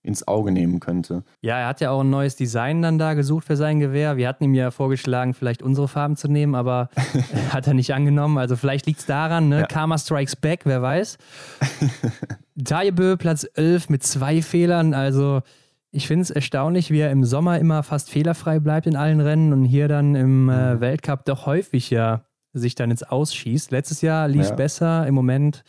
ins 0.03 0.27
Auge 0.27 0.51
nehmen 0.51 0.81
könnte. 0.81 1.23
Ja, 1.41 1.57
er 1.57 1.67
hat 1.67 1.79
ja 1.79 1.91
auch 1.91 2.01
ein 2.01 2.09
neues 2.09 2.35
Design 2.35 2.81
dann 2.81 2.97
da 2.97 3.13
gesucht 3.13 3.45
für 3.45 3.55
sein 3.55 3.79
Gewehr. 3.79 4.17
Wir 4.17 4.27
hatten 4.27 4.43
ihm 4.43 4.53
ja 4.53 4.69
vorgeschlagen, 4.69 5.33
vielleicht 5.33 5.63
unsere 5.63 5.87
Farben 5.87 6.17
zu 6.17 6.27
nehmen, 6.27 6.55
aber 6.55 6.89
hat 7.49 7.67
er 7.67 7.73
nicht 7.73 7.93
angenommen. 7.93 8.37
Also 8.37 8.57
vielleicht 8.57 8.85
liegt 8.85 8.99
es 8.99 9.05
daran, 9.05 9.47
ne? 9.47 9.61
Ja. 9.61 9.65
Karma 9.65 9.97
Strikes 9.97 10.35
Back, 10.35 10.61
wer 10.65 10.81
weiß. 10.81 11.17
Tajebö 12.63 13.15
Platz 13.15 13.47
11 13.55 13.89
mit 13.89 14.03
zwei 14.03 14.41
Fehlern. 14.41 14.93
Also 14.93 15.41
ich 15.91 16.07
finde 16.07 16.23
es 16.23 16.31
erstaunlich, 16.31 16.91
wie 16.91 16.99
er 16.99 17.11
im 17.11 17.23
Sommer 17.23 17.57
immer 17.59 17.81
fast 17.81 18.09
fehlerfrei 18.09 18.59
bleibt 18.59 18.87
in 18.87 18.97
allen 18.97 19.21
Rennen 19.21 19.53
und 19.53 19.63
hier 19.63 19.87
dann 19.87 20.15
im 20.15 20.49
äh, 20.49 20.75
mhm. 20.75 20.81
Weltcup 20.81 21.23
doch 21.23 21.45
häufig 21.45 21.89
ja 21.89 22.25
sich 22.51 22.75
dann 22.75 22.91
ins 22.91 23.03
Ausschießt. 23.03 23.71
Letztes 23.71 24.01
Jahr 24.01 24.27
lief 24.27 24.41
es 24.41 24.49
ja. 24.49 24.55
besser, 24.55 25.07
im 25.07 25.15
Moment 25.15 25.63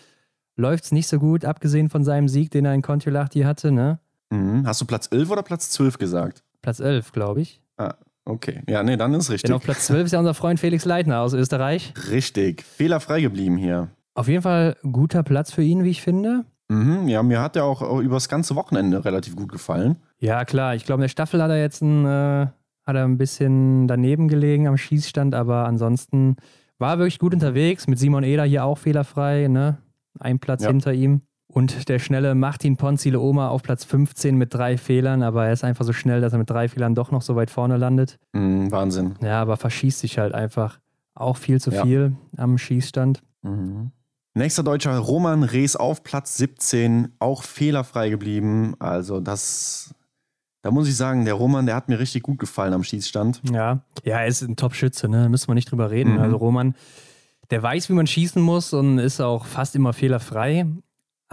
läuft 0.57 0.85
es 0.85 0.93
nicht 0.93 1.09
so 1.09 1.19
gut, 1.19 1.45
abgesehen 1.45 1.89
von 1.89 2.05
seinem 2.05 2.29
Sieg, 2.29 2.51
den 2.51 2.65
er 2.65 2.75
in 2.75 2.83
Kontiolahti 2.83 3.43
hatte, 3.43 3.73
ne? 3.73 3.99
Mhm. 4.31 4.67
Hast 4.67 4.81
du 4.81 4.85
Platz 4.85 5.09
11 5.11 5.31
oder 5.31 5.43
Platz 5.43 5.71
12 5.71 5.99
gesagt? 5.99 6.43
Platz 6.63 6.81
11, 6.81 7.13
glaube 7.13 7.43
ich. 7.43 7.61
Ah, 7.77 7.95
okay. 8.25 8.63
Ja, 8.69 8.83
nee, 8.83 8.97
dann 8.97 9.15
ist 9.15 9.31
richtig. 9.31 9.49
Denn 9.49 9.57
auf 9.57 9.63
Platz 9.63 9.87
12 9.87 10.07
ist 10.07 10.13
ja 10.13 10.19
unser 10.19 10.35
Freund 10.35 10.61
Felix 10.61 10.85
Leitner 10.85 11.21
aus 11.21 11.35
Österreich. 11.35 11.93
Richtig. 12.11 12.63
Fehlerfrei 12.63 13.21
geblieben 13.21 13.57
hier. 13.57 13.89
Auf 14.15 14.29
jeden 14.29 14.43
Fall 14.43 14.77
guter 14.83 15.23
Platz 15.23 15.53
für 15.53 15.63
ihn, 15.63 15.85
wie 15.85 15.91
ich 15.91 16.03
finde. 16.03 16.45
Mhm, 16.69 17.09
ja, 17.09 17.23
mir 17.23 17.41
hat 17.41 17.57
er 17.57 17.65
auch 17.65 18.01
über 18.01 18.15
das 18.15 18.29
ganze 18.29 18.55
Wochenende 18.55 19.05
relativ 19.05 19.37
gut 19.37 19.53
gefallen. 19.53 19.97
Ja, 20.19 20.45
klar. 20.45 20.75
Ich 20.75 20.85
glaube, 20.85 21.01
in 21.01 21.05
der 21.05 21.09
Staffel 21.09 21.43
hat 21.43 21.51
er 21.51 21.61
jetzt 21.61 21.83
ein, 21.83 22.07
äh, 22.07 22.47
hat 22.87 22.97
er 22.97 23.05
ein 23.05 23.19
bisschen 23.19 23.87
daneben 23.87 24.29
gelegen 24.29 24.67
am 24.67 24.77
Schießstand, 24.77 25.35
aber 25.35 25.67
ansonsten 25.67 26.37
war 26.79 26.95
er 26.95 26.99
wirklich 26.99 27.19
gut 27.19 27.35
unterwegs. 27.35 27.87
Mit 27.87 27.99
Simon 27.99 28.25
Eder 28.25 28.45
hier 28.45 28.65
auch 28.65 28.79
fehlerfrei, 28.79 29.49
ne? 29.49 29.79
Ein 30.19 30.39
Platz 30.39 30.63
ja. 30.63 30.69
hinter 30.69 30.93
ihm. 30.93 31.23
Und 31.55 31.89
der 31.89 32.01
schnelle 32.01 32.35
Martin 32.35 32.77
Ponzile 32.77 33.21
Oma 33.21 33.47
auf 33.47 33.63
Platz 33.63 33.85
15 33.85 34.37
mit 34.37 34.53
drei 34.53 34.77
Fehlern, 34.77 35.23
aber 35.23 35.47
er 35.47 35.53
ist 35.53 35.63
einfach 35.63 35.85
so 35.85 35.93
schnell, 35.93 36.21
dass 36.21 36.33
er 36.33 36.41
mit 36.41 36.51
drei 36.51 36.67
Fehlern 36.67 36.97
doch 36.97 37.13
noch 37.13 37.23
so 37.23 37.37
weit 37.37 37.49
vorne 37.49 37.77
landet. 37.77 38.19
Mm, 38.33 38.73
Wahnsinn. 38.73 39.15
Ja, 39.23 39.41
aber 39.41 39.57
verschießt 39.57 40.01
sich 40.01 40.19
halt 40.19 40.35
einfach 40.35 40.81
auch 41.15 41.37
viel 41.37 41.61
zu 41.61 41.71
ja. 41.71 41.85
viel 41.85 42.17
am 42.37 42.59
Schießstand. 42.59 43.23
Mhm. 43.43 43.93
Nächster 44.35 44.65
Deutscher 44.65 44.99
Roman 44.99 45.45
Rees 45.45 45.77
auf 45.77 46.03
Platz 46.03 46.37
17, 46.39 47.13
auch 47.21 47.45
fehlerfrei 47.45 48.11
geblieben. 48.11 48.75
Also 48.81 49.21
das, 49.21 49.95
da 50.63 50.73
muss 50.73 50.89
ich 50.89 50.97
sagen, 50.97 51.25
der 51.25 51.35
Roman, 51.35 51.67
der 51.67 51.77
hat 51.77 51.89
mir 51.89 52.01
richtig 52.01 52.25
gut 52.25 52.41
gefallen 52.41 52.73
am 52.73 52.83
Schießstand. 52.83 53.43
Ja, 53.53 53.85
ja, 54.03 54.19
er 54.19 54.27
ist 54.27 54.43
ein 54.43 54.57
Top-Schütze, 54.57 55.09
ne? 55.09 55.29
müssen 55.29 55.47
wir 55.47 55.55
nicht 55.55 55.71
drüber 55.71 55.93
reden. 55.93 56.15
Mhm. 56.15 56.19
Also 56.19 56.37
Roman, 56.37 56.75
der 57.51 57.63
weiß, 57.63 57.91
wie 57.91 57.93
man 57.93 58.09
schießen 58.09 58.43
muss 58.43 58.73
und 58.73 58.99
ist 58.99 59.21
auch 59.21 59.47
fast 59.47 59.77
immer 59.77 59.93
fehlerfrei 59.93 60.67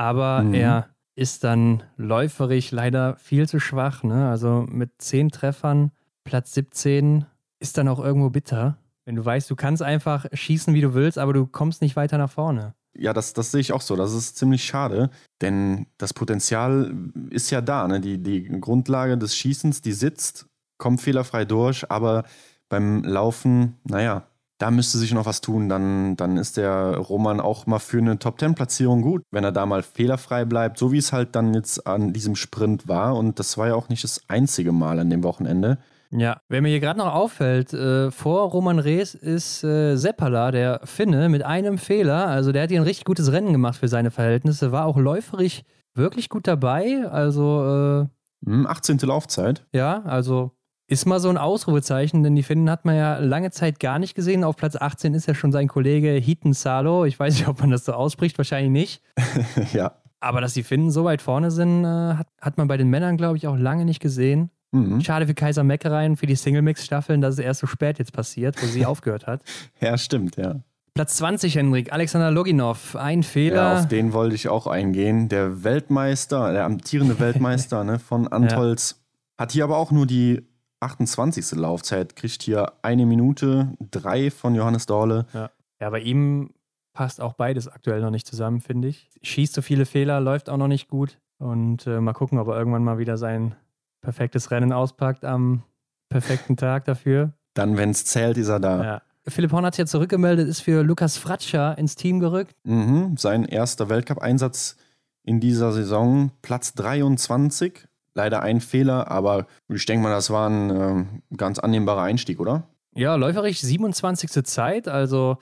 aber 0.01 0.41
mhm. 0.41 0.55
er 0.55 0.89
ist 1.15 1.43
dann 1.43 1.83
läuferig 1.95 2.71
leider 2.71 3.17
viel 3.17 3.47
zu 3.47 3.59
schwach. 3.59 4.01
Ne? 4.01 4.27
Also 4.29 4.65
mit 4.67 4.93
zehn 4.97 5.29
Treffern, 5.29 5.91
Platz 6.23 6.55
17, 6.55 7.25
ist 7.59 7.77
dann 7.77 7.87
auch 7.87 7.99
irgendwo 7.99 8.31
bitter. 8.31 8.77
Wenn 9.05 9.15
du 9.15 9.23
weißt, 9.23 9.47
du 9.51 9.55
kannst 9.55 9.83
einfach 9.83 10.25
schießen, 10.33 10.73
wie 10.73 10.81
du 10.81 10.95
willst, 10.95 11.19
aber 11.19 11.33
du 11.33 11.45
kommst 11.45 11.83
nicht 11.83 11.95
weiter 11.95 12.17
nach 12.17 12.31
vorne. 12.31 12.73
Ja, 12.97 13.13
das, 13.13 13.33
das 13.33 13.51
sehe 13.51 13.61
ich 13.61 13.73
auch 13.73 13.81
so. 13.81 13.95
Das 13.95 14.13
ist 14.13 14.37
ziemlich 14.37 14.65
schade, 14.65 15.11
denn 15.39 15.85
das 15.99 16.13
Potenzial 16.13 16.91
ist 17.29 17.51
ja 17.51 17.61
da. 17.61 17.87
Ne? 17.87 18.01
Die, 18.01 18.17
die 18.17 18.45
Grundlage 18.59 19.19
des 19.19 19.35
Schießens, 19.35 19.81
die 19.81 19.93
sitzt, 19.93 20.47
kommt 20.79 21.01
fehlerfrei 21.01 21.45
durch, 21.45 21.91
aber 21.91 22.23
beim 22.69 23.03
Laufen, 23.03 23.77
naja, 23.83 24.25
da 24.61 24.69
müsste 24.69 24.99
sich 24.99 25.13
noch 25.13 25.25
was 25.25 25.41
tun. 25.41 25.69
Dann, 25.69 26.15
dann 26.15 26.37
ist 26.37 26.57
der 26.57 26.97
Roman 26.97 27.39
auch 27.39 27.65
mal 27.65 27.79
für 27.79 27.97
eine 27.97 28.19
Top-10-Platzierung 28.19 29.01
gut, 29.01 29.23
wenn 29.31 29.43
er 29.43 29.51
da 29.51 29.65
mal 29.65 29.81
fehlerfrei 29.81 30.45
bleibt, 30.45 30.77
so 30.77 30.91
wie 30.91 30.99
es 30.99 31.11
halt 31.11 31.35
dann 31.35 31.53
jetzt 31.53 31.87
an 31.87 32.13
diesem 32.13 32.35
Sprint 32.35 32.87
war. 32.87 33.15
Und 33.15 33.39
das 33.39 33.57
war 33.57 33.69
ja 33.69 33.75
auch 33.75 33.89
nicht 33.89 34.03
das 34.03 34.21
einzige 34.27 34.71
Mal 34.71 34.99
an 34.99 35.09
dem 35.09 35.23
Wochenende. 35.23 35.79
Ja, 36.11 36.41
wer 36.49 36.61
mir 36.61 36.67
hier 36.67 36.81
gerade 36.81 36.99
noch 36.99 37.13
auffällt, 37.13 37.73
äh, 37.73 38.11
vor 38.11 38.49
Roman 38.49 38.79
Rees 38.79 39.15
ist 39.15 39.63
äh, 39.63 39.95
Seppala, 39.95 40.51
der 40.51 40.81
Finne, 40.83 41.29
mit 41.29 41.43
einem 41.43 41.77
Fehler. 41.77 42.27
Also 42.27 42.51
der 42.51 42.63
hat 42.63 42.69
hier 42.69 42.81
ein 42.81 42.85
richtig 42.85 43.05
gutes 43.05 43.31
Rennen 43.31 43.53
gemacht 43.53 43.77
für 43.77 43.87
seine 43.87 44.11
Verhältnisse, 44.11 44.71
war 44.71 44.85
auch 44.85 44.97
läuferig 44.97 45.63
wirklich 45.95 46.29
gut 46.29 46.47
dabei. 46.47 47.07
Also 47.09 48.07
äh, 48.45 48.65
18. 48.65 48.99
Hm, 48.99 49.07
Laufzeit. 49.07 49.65
Ja, 49.73 50.01
also 50.03 50.51
ist 50.91 51.05
mal 51.05 51.21
so 51.21 51.29
ein 51.29 51.37
Ausrufezeichen, 51.37 52.21
denn 52.21 52.35
die 52.35 52.43
Finnen 52.43 52.69
hat 52.69 52.83
man 52.83 52.97
ja 52.97 53.17
lange 53.17 53.49
Zeit 53.51 53.79
gar 53.79 53.97
nicht 53.97 54.13
gesehen. 54.13 54.43
Auf 54.43 54.57
Platz 54.57 54.75
18 54.75 55.13
ist 55.13 55.25
ja 55.25 55.33
schon 55.33 55.53
sein 55.53 55.69
Kollege 55.69 56.09
Hiten 56.11 56.51
Salo. 56.51 57.05
Ich 57.05 57.17
weiß 57.17 57.33
nicht, 57.35 57.47
ob 57.47 57.61
man 57.61 57.71
das 57.71 57.85
so 57.85 57.93
ausspricht, 57.93 58.37
wahrscheinlich 58.37 58.71
nicht. 58.71 59.01
ja. 59.73 59.93
Aber 60.19 60.41
dass 60.41 60.53
die 60.53 60.63
Finnen 60.63 60.91
so 60.91 61.05
weit 61.05 61.21
vorne 61.21 61.49
sind, 61.49 61.85
äh, 61.85 61.87
hat, 61.87 62.27
hat 62.41 62.57
man 62.57 62.67
bei 62.67 62.75
den 62.75 62.89
Männern, 62.89 63.15
glaube 63.15 63.37
ich, 63.37 63.47
auch 63.47 63.55
lange 63.55 63.85
nicht 63.85 64.01
gesehen. 64.01 64.51
Mhm. 64.71 64.99
Schade 64.99 65.27
für 65.27 65.33
Kaiser 65.33 65.63
Meckereien, 65.63 66.17
für 66.17 66.27
die 66.27 66.35
Single-Mix-Staffeln, 66.35 67.21
dass 67.21 67.35
es 67.35 67.39
erst 67.39 67.61
so 67.61 67.67
spät 67.67 67.97
jetzt 67.97 68.11
passiert, 68.11 68.61
wo 68.61 68.67
sie 68.67 68.85
aufgehört 68.85 69.27
hat. 69.27 69.43
Ja, 69.79 69.97
stimmt, 69.97 70.35
ja. 70.35 70.59
Platz 70.93 71.15
20, 71.15 71.55
Henrik, 71.55 71.93
Alexander 71.93 72.31
Loginov. 72.31 72.97
Ein 72.97 73.23
Fehler. 73.23 73.55
Ja, 73.55 73.79
auf 73.79 73.87
den 73.87 74.11
wollte 74.11 74.35
ich 74.35 74.49
auch 74.49 74.67
eingehen. 74.67 75.29
Der 75.29 75.63
Weltmeister, 75.63 76.51
der 76.51 76.65
amtierende 76.65 77.17
Weltmeister 77.21 77.85
ne, 77.85 77.97
von 77.97 78.27
Antolz, 78.27 78.97
ja. 79.37 79.43
hat 79.43 79.53
hier 79.53 79.63
aber 79.63 79.77
auch 79.77 79.91
nur 79.91 80.05
die 80.05 80.50
28. 80.81 81.53
Laufzeit, 81.53 82.15
kriegt 82.15 82.43
hier 82.43 82.73
eine 82.81 83.05
Minute, 83.05 83.75
drei 83.91 84.31
von 84.31 84.55
Johannes 84.55 84.85
Dorle. 84.85 85.25
Ja. 85.33 85.51
ja, 85.79 85.89
bei 85.89 85.99
ihm 85.99 86.51
passt 86.93 87.21
auch 87.21 87.33
beides 87.33 87.67
aktuell 87.67 88.01
noch 88.01 88.09
nicht 88.09 88.27
zusammen, 88.27 88.61
finde 88.61 88.89
ich. 88.89 89.09
Schießt 89.21 89.53
so 89.53 89.61
viele 89.61 89.85
Fehler, 89.85 90.19
läuft 90.19 90.49
auch 90.49 90.57
noch 90.57 90.67
nicht 90.67 90.87
gut. 90.87 91.19
Und 91.37 91.87
äh, 91.87 92.01
mal 92.01 92.13
gucken, 92.13 92.37
ob 92.37 92.47
er 92.49 92.57
irgendwann 92.57 92.83
mal 92.83 92.97
wieder 92.97 93.17
sein 93.17 93.55
perfektes 94.01 94.51
Rennen 94.51 94.73
auspackt 94.73 95.23
am 95.23 95.63
perfekten 96.09 96.57
Tag 96.57 96.85
dafür. 96.85 97.33
Dann, 97.53 97.77
wenn 97.77 97.91
es 97.91 98.05
zählt, 98.05 98.37
ist 98.37 98.49
er 98.49 98.59
da. 98.59 98.83
Ja. 98.83 99.01
Philipp 99.27 99.51
Horn 99.51 99.65
hat 99.65 99.75
sich 99.75 99.83
ja 99.83 99.85
zurückgemeldet, 99.85 100.47
ist 100.47 100.61
für 100.61 100.83
Lukas 100.83 101.17
Fratscher 101.17 101.77
ins 101.77 101.95
Team 101.95 102.19
gerückt. 102.19 102.55
Mhm, 102.63 103.17
sein 103.17 103.45
erster 103.45 103.87
Weltcup-Einsatz 103.87 104.77
in 105.23 105.39
dieser 105.39 105.71
Saison, 105.71 106.31
Platz 106.41 106.73
23 106.73 107.87
leider 108.13 108.41
ein 108.41 108.61
Fehler, 108.61 109.09
aber 109.09 109.47
ich 109.69 109.85
denke 109.85 110.03
mal, 110.03 110.11
das 110.11 110.29
war 110.29 110.49
ein 110.49 110.69
äh, 110.69 111.35
ganz 111.37 111.59
annehmbarer 111.59 112.01
Einstieg, 112.01 112.39
oder? 112.39 112.67
Ja, 112.93 113.15
läuferisch 113.15 113.61
27. 113.61 114.43
Zeit, 114.45 114.87
also 114.87 115.37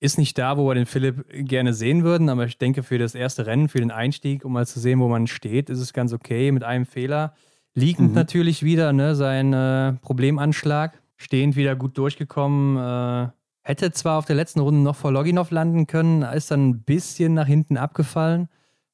ist 0.00 0.18
nicht 0.18 0.38
da, 0.38 0.56
wo 0.56 0.66
wir 0.66 0.74
den 0.74 0.86
Philipp 0.86 1.24
gerne 1.30 1.74
sehen 1.74 2.04
würden, 2.04 2.28
aber 2.28 2.46
ich 2.46 2.58
denke, 2.58 2.82
für 2.82 2.98
das 2.98 3.14
erste 3.14 3.46
Rennen, 3.46 3.68
für 3.68 3.80
den 3.80 3.90
Einstieg, 3.90 4.44
um 4.44 4.52
mal 4.52 4.66
zu 4.66 4.80
sehen, 4.80 4.98
wo 5.00 5.08
man 5.08 5.26
steht, 5.26 5.68
ist 5.68 5.80
es 5.80 5.92
ganz 5.92 6.12
okay 6.12 6.52
mit 6.52 6.64
einem 6.64 6.86
Fehler. 6.86 7.34
Liegend 7.74 8.10
mhm. 8.10 8.14
natürlich 8.14 8.62
wieder, 8.62 8.92
ne, 8.92 9.14
sein 9.14 9.52
äh, 9.52 9.92
Problemanschlag. 10.00 11.00
Stehend 11.16 11.54
wieder 11.54 11.76
gut 11.76 11.98
durchgekommen. 11.98 12.78
Äh, 12.78 13.30
hätte 13.62 13.92
zwar 13.92 14.18
auf 14.18 14.24
der 14.24 14.36
letzten 14.36 14.60
Runde 14.60 14.80
noch 14.80 14.96
vor 14.96 15.12
Loginov 15.12 15.50
landen 15.50 15.86
können, 15.86 16.22
ist 16.22 16.50
dann 16.50 16.70
ein 16.70 16.82
bisschen 16.82 17.34
nach 17.34 17.46
hinten 17.46 17.76
abgefallen. 17.76 18.48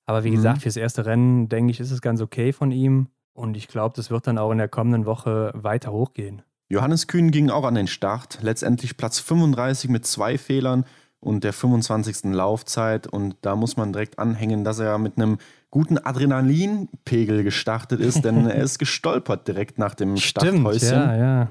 Aber 0.06 0.24
wie 0.24 0.30
mhm. 0.30 0.36
gesagt, 0.36 0.62
fürs 0.62 0.76
erste 0.76 1.06
Rennen, 1.06 1.48
denke 1.48 1.70
ich, 1.70 1.80
ist 1.80 1.92
es 1.92 2.00
ganz 2.00 2.20
okay 2.20 2.52
von 2.52 2.72
ihm. 2.72 3.08
Und 3.36 3.56
ich 3.56 3.68
glaube, 3.68 3.94
das 3.94 4.10
wird 4.10 4.26
dann 4.26 4.38
auch 4.38 4.50
in 4.50 4.58
der 4.58 4.68
kommenden 4.68 5.04
Woche 5.04 5.50
weiter 5.54 5.92
hochgehen. 5.92 6.42
Johannes 6.68 7.06
Kühn 7.06 7.30
ging 7.30 7.50
auch 7.50 7.64
an 7.64 7.74
den 7.74 7.86
Start. 7.86 8.38
Letztendlich 8.40 8.96
Platz 8.96 9.18
35 9.20 9.90
mit 9.90 10.06
zwei 10.06 10.38
Fehlern 10.38 10.84
und 11.20 11.44
der 11.44 11.52
25. 11.52 12.32
Laufzeit. 12.32 13.06
Und 13.06 13.36
da 13.42 13.54
muss 13.54 13.76
man 13.76 13.92
direkt 13.92 14.18
anhängen, 14.18 14.64
dass 14.64 14.78
er 14.78 14.98
mit 14.98 15.18
einem 15.18 15.38
guten 15.70 15.98
Adrenalinpegel 15.98 17.44
gestartet 17.44 18.00
ist, 18.00 18.24
denn 18.24 18.48
er 18.48 18.62
ist 18.62 18.78
gestolpert 18.80 19.46
direkt 19.46 19.78
nach 19.78 19.94
dem 19.94 20.16
Starthäuschen. 20.16 20.88
Ja, 20.88 21.16
ja. 21.16 21.48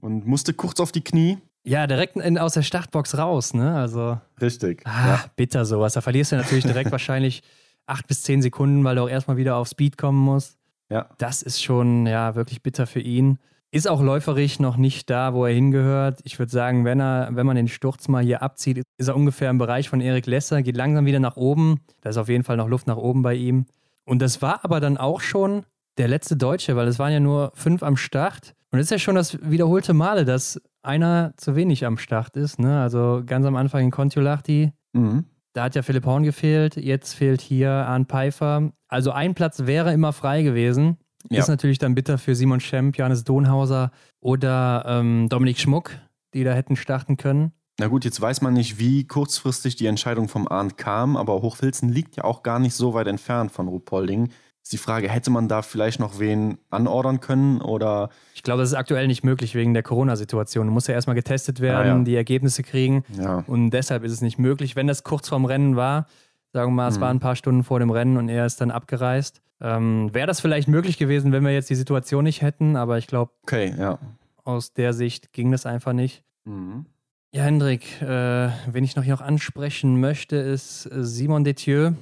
Und 0.00 0.26
musste 0.26 0.54
kurz 0.54 0.78
auf 0.78 0.92
die 0.92 1.02
Knie. 1.02 1.38
Ja, 1.64 1.86
direkt 1.86 2.16
in, 2.16 2.38
aus 2.38 2.54
der 2.54 2.62
Startbox 2.62 3.18
raus, 3.18 3.54
ne? 3.54 3.74
Also. 3.74 4.18
Richtig. 4.40 4.82
Ah, 4.84 5.06
ja. 5.06 5.24
bitter 5.34 5.64
sowas. 5.64 5.94
Da 5.94 6.00
verlierst 6.00 6.32
du 6.32 6.36
natürlich 6.36 6.64
direkt 6.64 6.92
wahrscheinlich 6.92 7.42
acht 7.86 8.06
bis 8.06 8.22
zehn 8.22 8.40
Sekunden, 8.40 8.84
weil 8.84 8.96
du 8.96 9.02
auch 9.02 9.08
erstmal 9.08 9.36
wieder 9.36 9.56
auf 9.56 9.68
Speed 9.68 9.98
kommen 9.98 10.20
musst. 10.20 10.58
Ja. 10.90 11.08
Das 11.18 11.42
ist 11.42 11.62
schon, 11.62 12.06
ja, 12.06 12.34
wirklich 12.34 12.62
bitter 12.62 12.86
für 12.86 13.00
ihn. 13.00 13.38
Ist 13.70 13.88
auch 13.88 14.00
läuferisch 14.00 14.60
noch 14.60 14.76
nicht 14.76 15.10
da, 15.10 15.34
wo 15.34 15.46
er 15.46 15.52
hingehört. 15.52 16.20
Ich 16.22 16.38
würde 16.38 16.52
sagen, 16.52 16.84
wenn, 16.84 17.00
er, 17.00 17.30
wenn 17.32 17.46
man 17.46 17.56
den 17.56 17.66
Sturz 17.66 18.06
mal 18.06 18.22
hier 18.22 18.42
abzieht, 18.42 18.82
ist 18.98 19.08
er 19.08 19.16
ungefähr 19.16 19.50
im 19.50 19.58
Bereich 19.58 19.88
von 19.88 20.00
Erik 20.00 20.26
Lesser, 20.26 20.62
geht 20.62 20.76
langsam 20.76 21.06
wieder 21.06 21.18
nach 21.18 21.36
oben. 21.36 21.80
Da 22.00 22.10
ist 22.10 22.16
auf 22.16 22.28
jeden 22.28 22.44
Fall 22.44 22.56
noch 22.56 22.68
Luft 22.68 22.86
nach 22.86 22.96
oben 22.96 23.22
bei 23.22 23.34
ihm. 23.34 23.66
Und 24.04 24.22
das 24.22 24.42
war 24.42 24.64
aber 24.64 24.78
dann 24.78 24.96
auch 24.96 25.20
schon 25.20 25.64
der 25.98 26.08
letzte 26.08 26.36
Deutsche, 26.36 26.76
weil 26.76 26.86
es 26.86 26.98
waren 26.98 27.12
ja 27.12 27.20
nur 27.20 27.50
fünf 27.54 27.82
am 27.82 27.96
Start. 27.96 28.54
Und 28.70 28.78
es 28.78 28.86
ist 28.86 28.90
ja 28.90 28.98
schon 28.98 29.14
das 29.16 29.38
wiederholte 29.42 29.94
Male, 29.94 30.24
dass 30.24 30.60
einer 30.82 31.32
zu 31.36 31.56
wenig 31.56 31.84
am 31.86 31.98
Start 31.98 32.36
ist. 32.36 32.58
Ne? 32.58 32.80
Also 32.80 33.22
ganz 33.26 33.46
am 33.46 33.56
Anfang 33.56 33.82
in 33.84 33.90
Kontiolahti. 33.90 34.72
Mhm. 34.92 35.24
Da 35.54 35.62
hat 35.62 35.76
ja 35.76 35.82
Philipp 35.82 36.04
Horn 36.04 36.24
gefehlt. 36.24 36.76
Jetzt 36.76 37.14
fehlt 37.14 37.40
hier 37.40 37.70
Arne 37.70 38.04
Pfeiffer. 38.04 38.72
Also 38.88 39.12
ein 39.12 39.34
Platz 39.34 39.66
wäre 39.66 39.92
immer 39.92 40.12
frei 40.12 40.42
gewesen. 40.42 40.98
Ja. 41.30 41.38
Ist 41.38 41.48
natürlich 41.48 41.78
dann 41.78 41.94
bitter 41.94 42.18
für 42.18 42.34
Simon 42.34 42.60
Schemp, 42.60 42.98
Johannes 42.98 43.24
Donhauser 43.24 43.92
oder 44.20 44.84
ähm, 44.86 45.28
Dominik 45.30 45.58
Schmuck, 45.58 45.92
die 46.34 46.44
da 46.44 46.52
hätten 46.52 46.76
starten 46.76 47.16
können. 47.16 47.52
Na 47.78 47.86
gut, 47.86 48.04
jetzt 48.04 48.20
weiß 48.20 48.40
man 48.42 48.52
nicht, 48.52 48.78
wie 48.78 49.06
kurzfristig 49.06 49.76
die 49.76 49.86
Entscheidung 49.86 50.28
vom 50.28 50.46
Arndt 50.46 50.76
kam, 50.76 51.16
aber 51.16 51.40
Hochfilzen 51.40 51.88
liegt 51.88 52.16
ja 52.16 52.24
auch 52.24 52.42
gar 52.42 52.58
nicht 52.58 52.74
so 52.74 52.94
weit 52.94 53.06
entfernt 53.06 53.50
von 53.50 53.68
Ruhpolding. 53.68 54.30
Ist 54.64 54.72
die 54.72 54.78
Frage, 54.78 55.08
hätte 55.08 55.30
man 55.30 55.46
da 55.46 55.62
vielleicht 55.62 56.00
noch 56.00 56.18
wen 56.18 56.58
anordern 56.70 57.20
können 57.20 57.60
oder? 57.60 58.08
Ich 58.34 58.42
glaube, 58.42 58.62
das 58.62 58.70
ist 58.70 58.74
aktuell 58.74 59.06
nicht 59.06 59.22
möglich 59.22 59.54
wegen 59.54 59.74
der 59.74 59.82
Corona-Situation. 59.82 60.66
Muss 60.68 60.86
ja 60.86 60.94
erstmal 60.94 61.14
getestet 61.14 61.60
werden, 61.60 61.92
ah, 61.92 61.98
ja. 61.98 62.02
die 62.02 62.16
Ergebnisse 62.16 62.62
kriegen. 62.62 63.04
Ja. 63.16 63.44
Und 63.46 63.70
deshalb 63.70 64.04
ist 64.04 64.12
es 64.12 64.22
nicht 64.22 64.38
möglich. 64.38 64.74
Wenn 64.74 64.86
das 64.86 65.04
kurz 65.04 65.28
vorm 65.28 65.44
Rennen 65.44 65.76
war, 65.76 66.06
sagen 66.52 66.72
wir 66.72 66.76
mal, 66.76 66.88
es 66.88 66.94
hm. 66.94 67.02
war 67.02 67.10
ein 67.10 67.20
paar 67.20 67.36
Stunden 67.36 67.62
vor 67.62 67.78
dem 67.78 67.90
Rennen 67.90 68.16
und 68.16 68.28
er 68.28 68.46
ist 68.46 68.60
dann 68.60 68.70
abgereist, 68.70 69.42
ähm, 69.60 70.12
Wäre 70.12 70.26
das 70.26 70.40
vielleicht 70.40 70.68
möglich 70.68 70.98
gewesen, 70.98 71.32
wenn 71.32 71.44
wir 71.44 71.52
jetzt 71.52 71.70
die 71.70 71.74
Situation 71.74 72.24
nicht 72.24 72.42
hätten, 72.42 72.76
aber 72.76 72.98
ich 72.98 73.06
glaube, 73.06 73.32
okay, 73.44 73.74
ja. 73.78 73.98
aus 74.44 74.72
der 74.72 74.92
Sicht 74.92 75.32
ging 75.32 75.50
das 75.50 75.64
einfach 75.64 75.92
nicht. 75.92 76.22
Mhm. 76.44 76.86
Ja, 77.32 77.44
Hendrik, 77.44 78.00
äh, 78.02 78.50
wen 78.70 78.84
ich 78.84 78.94
noch 78.94 79.04
hier 79.04 79.14
auch 79.14 79.20
ansprechen 79.20 79.98
möchte, 80.00 80.36
ist 80.36 80.86
äh, 80.86 81.02
Simon 81.02 81.44
Detieu, 81.44 81.92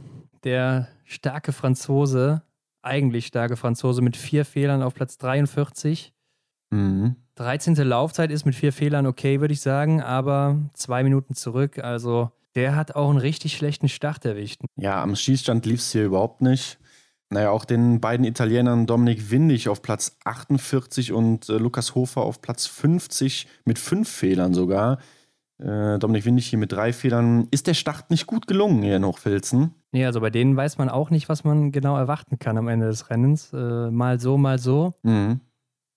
der 0.45 0.89
starke 1.05 1.53
Franzose, 1.53 2.43
eigentlich 2.83 3.27
starke 3.27 3.57
Franzose 3.57 4.03
mit 4.03 4.17
vier 4.17 4.45
Fehlern 4.45 4.83
auf 4.83 4.95
Platz 4.95 5.19
43. 5.19 6.13
Mhm. 6.71 7.17
13. 7.37 7.75
Laufzeit 7.77 8.31
ist 8.31 8.45
mit 8.45 8.55
vier 8.55 8.73
Fehlern 8.73 9.07
okay, 9.07 9.41
würde 9.41 9.55
ich 9.55 9.61
sagen, 9.61 10.03
aber 10.03 10.59
zwei 10.75 11.03
Minuten 11.03 11.35
zurück. 11.35 11.79
Also 11.79 12.31
der 12.55 12.77
hat 12.77 12.95
auch 12.95 13.09
einen 13.09 13.19
richtig 13.19 13.57
schlechten 13.57 13.89
Start 13.89 14.25
erwischt. 14.25 14.61
Ja, 14.77 15.03
am 15.03 15.17
Schießstand 15.17 15.65
lief 15.65 15.81
es 15.81 15.93
hier 15.93 16.05
überhaupt 16.05 16.43
nicht. 16.43 16.79
Naja, 17.31 17.51
auch 17.51 17.65
den 17.65 18.01
beiden 18.01 18.27
Italienern 18.27 18.87
Dominik 18.87 19.31
Windig 19.31 19.71
auf 19.71 19.81
Platz 19.81 20.19
48 20.25 21.13
und 21.13 21.49
äh, 21.49 21.57
Lukas 21.57 21.95
Hofer 21.95 22.21
auf 22.21 22.43
Platz 22.43 22.67
50 22.67 23.47
mit 23.65 23.79
fünf 23.79 24.11
Fehlern 24.11 24.53
sogar. 24.53 24.99
Äh, 25.59 25.99
Dominik 25.99 26.27
Windig 26.27 26.49
hier 26.49 26.59
mit 26.59 26.73
drei 26.73 26.93
Fehlern. 26.93 27.49
Ist 27.51 27.69
der 27.69 27.75
Start 27.75 28.11
nicht 28.11 28.27
gut 28.27 28.47
gelungen 28.47 28.83
hier 28.83 28.97
in 28.97 29.07
Hochfilzen? 29.07 29.75
Nee, 29.93 30.07
also 30.07 30.21
bei 30.21 30.31
denen 30.31 30.57
weiß 30.57 30.79
man 30.79 30.89
auch 30.89 31.11
nicht, 31.11 31.29
was 31.29 31.45
man 31.45 31.71
genau 31.71 31.97
erwarten 31.97 32.39
kann 32.39 32.57
am 32.57 32.69
Ende 32.69 32.87
des 32.87 33.11
Rennens. 33.11 33.53
Äh, 33.53 33.91
mal 33.91 34.19
so, 34.19 34.39
mal 34.39 34.59
so. 34.59 34.95
Mhm. 35.03 35.41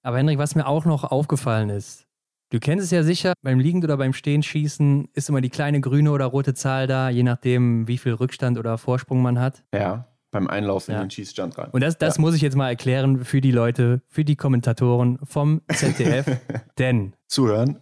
Aber 0.03 0.17
Henrik, 0.17 0.38
was 0.38 0.55
mir 0.55 0.67
auch 0.67 0.86
noch 0.86 1.03
aufgefallen 1.03 1.69
ist, 1.69 2.05
du 2.51 2.60
kennst 2.60 2.84
es 2.84 2.91
ja 2.91 3.03
sicher, 3.03 3.34
beim 3.41 3.60
Liegend- 3.60 3.86
oder 3.86 3.97
beim 3.97 4.13
Stehenschießen 4.13 5.10
ist 5.13 5.29
immer 5.29 5.41
die 5.41 5.49
kleine 5.49 5.81
grüne 5.81 6.12
oder 6.12 6.25
rote 6.25 6.53
Zahl 6.53 6.88
da, 6.88 7.10
je 7.10 7.23
nachdem, 7.23 7.88
wie 7.88 7.97
viel 7.97 8.13
Rückstand 8.13 8.60
oder 8.60 8.77
Vorsprung 8.77 9.21
man 9.21 9.39
hat. 9.39 9.63
Ja 9.73 10.05
beim 10.36 10.49
Einlauf 10.49 10.89
in 10.89 10.97
den 10.97 11.10
Schießstand 11.10 11.58
rein. 11.58 11.69
Und 11.71 11.81
das, 11.81 11.97
das 11.97 12.17
ja. 12.17 12.21
muss 12.21 12.36
ich 12.36 12.41
jetzt 12.41 12.58
mal 12.58 12.67
erklären 12.67 13.23
für 13.23 13.39
die 13.39 13.51
Leute, 13.51 14.01
für 14.10 14.25
die 14.25 14.36
Kommentatoren 14.36 15.17
vom 15.23 15.62
ZDF. 15.73 16.25
Denn 16.77 17.13
zuhören. 17.27 17.79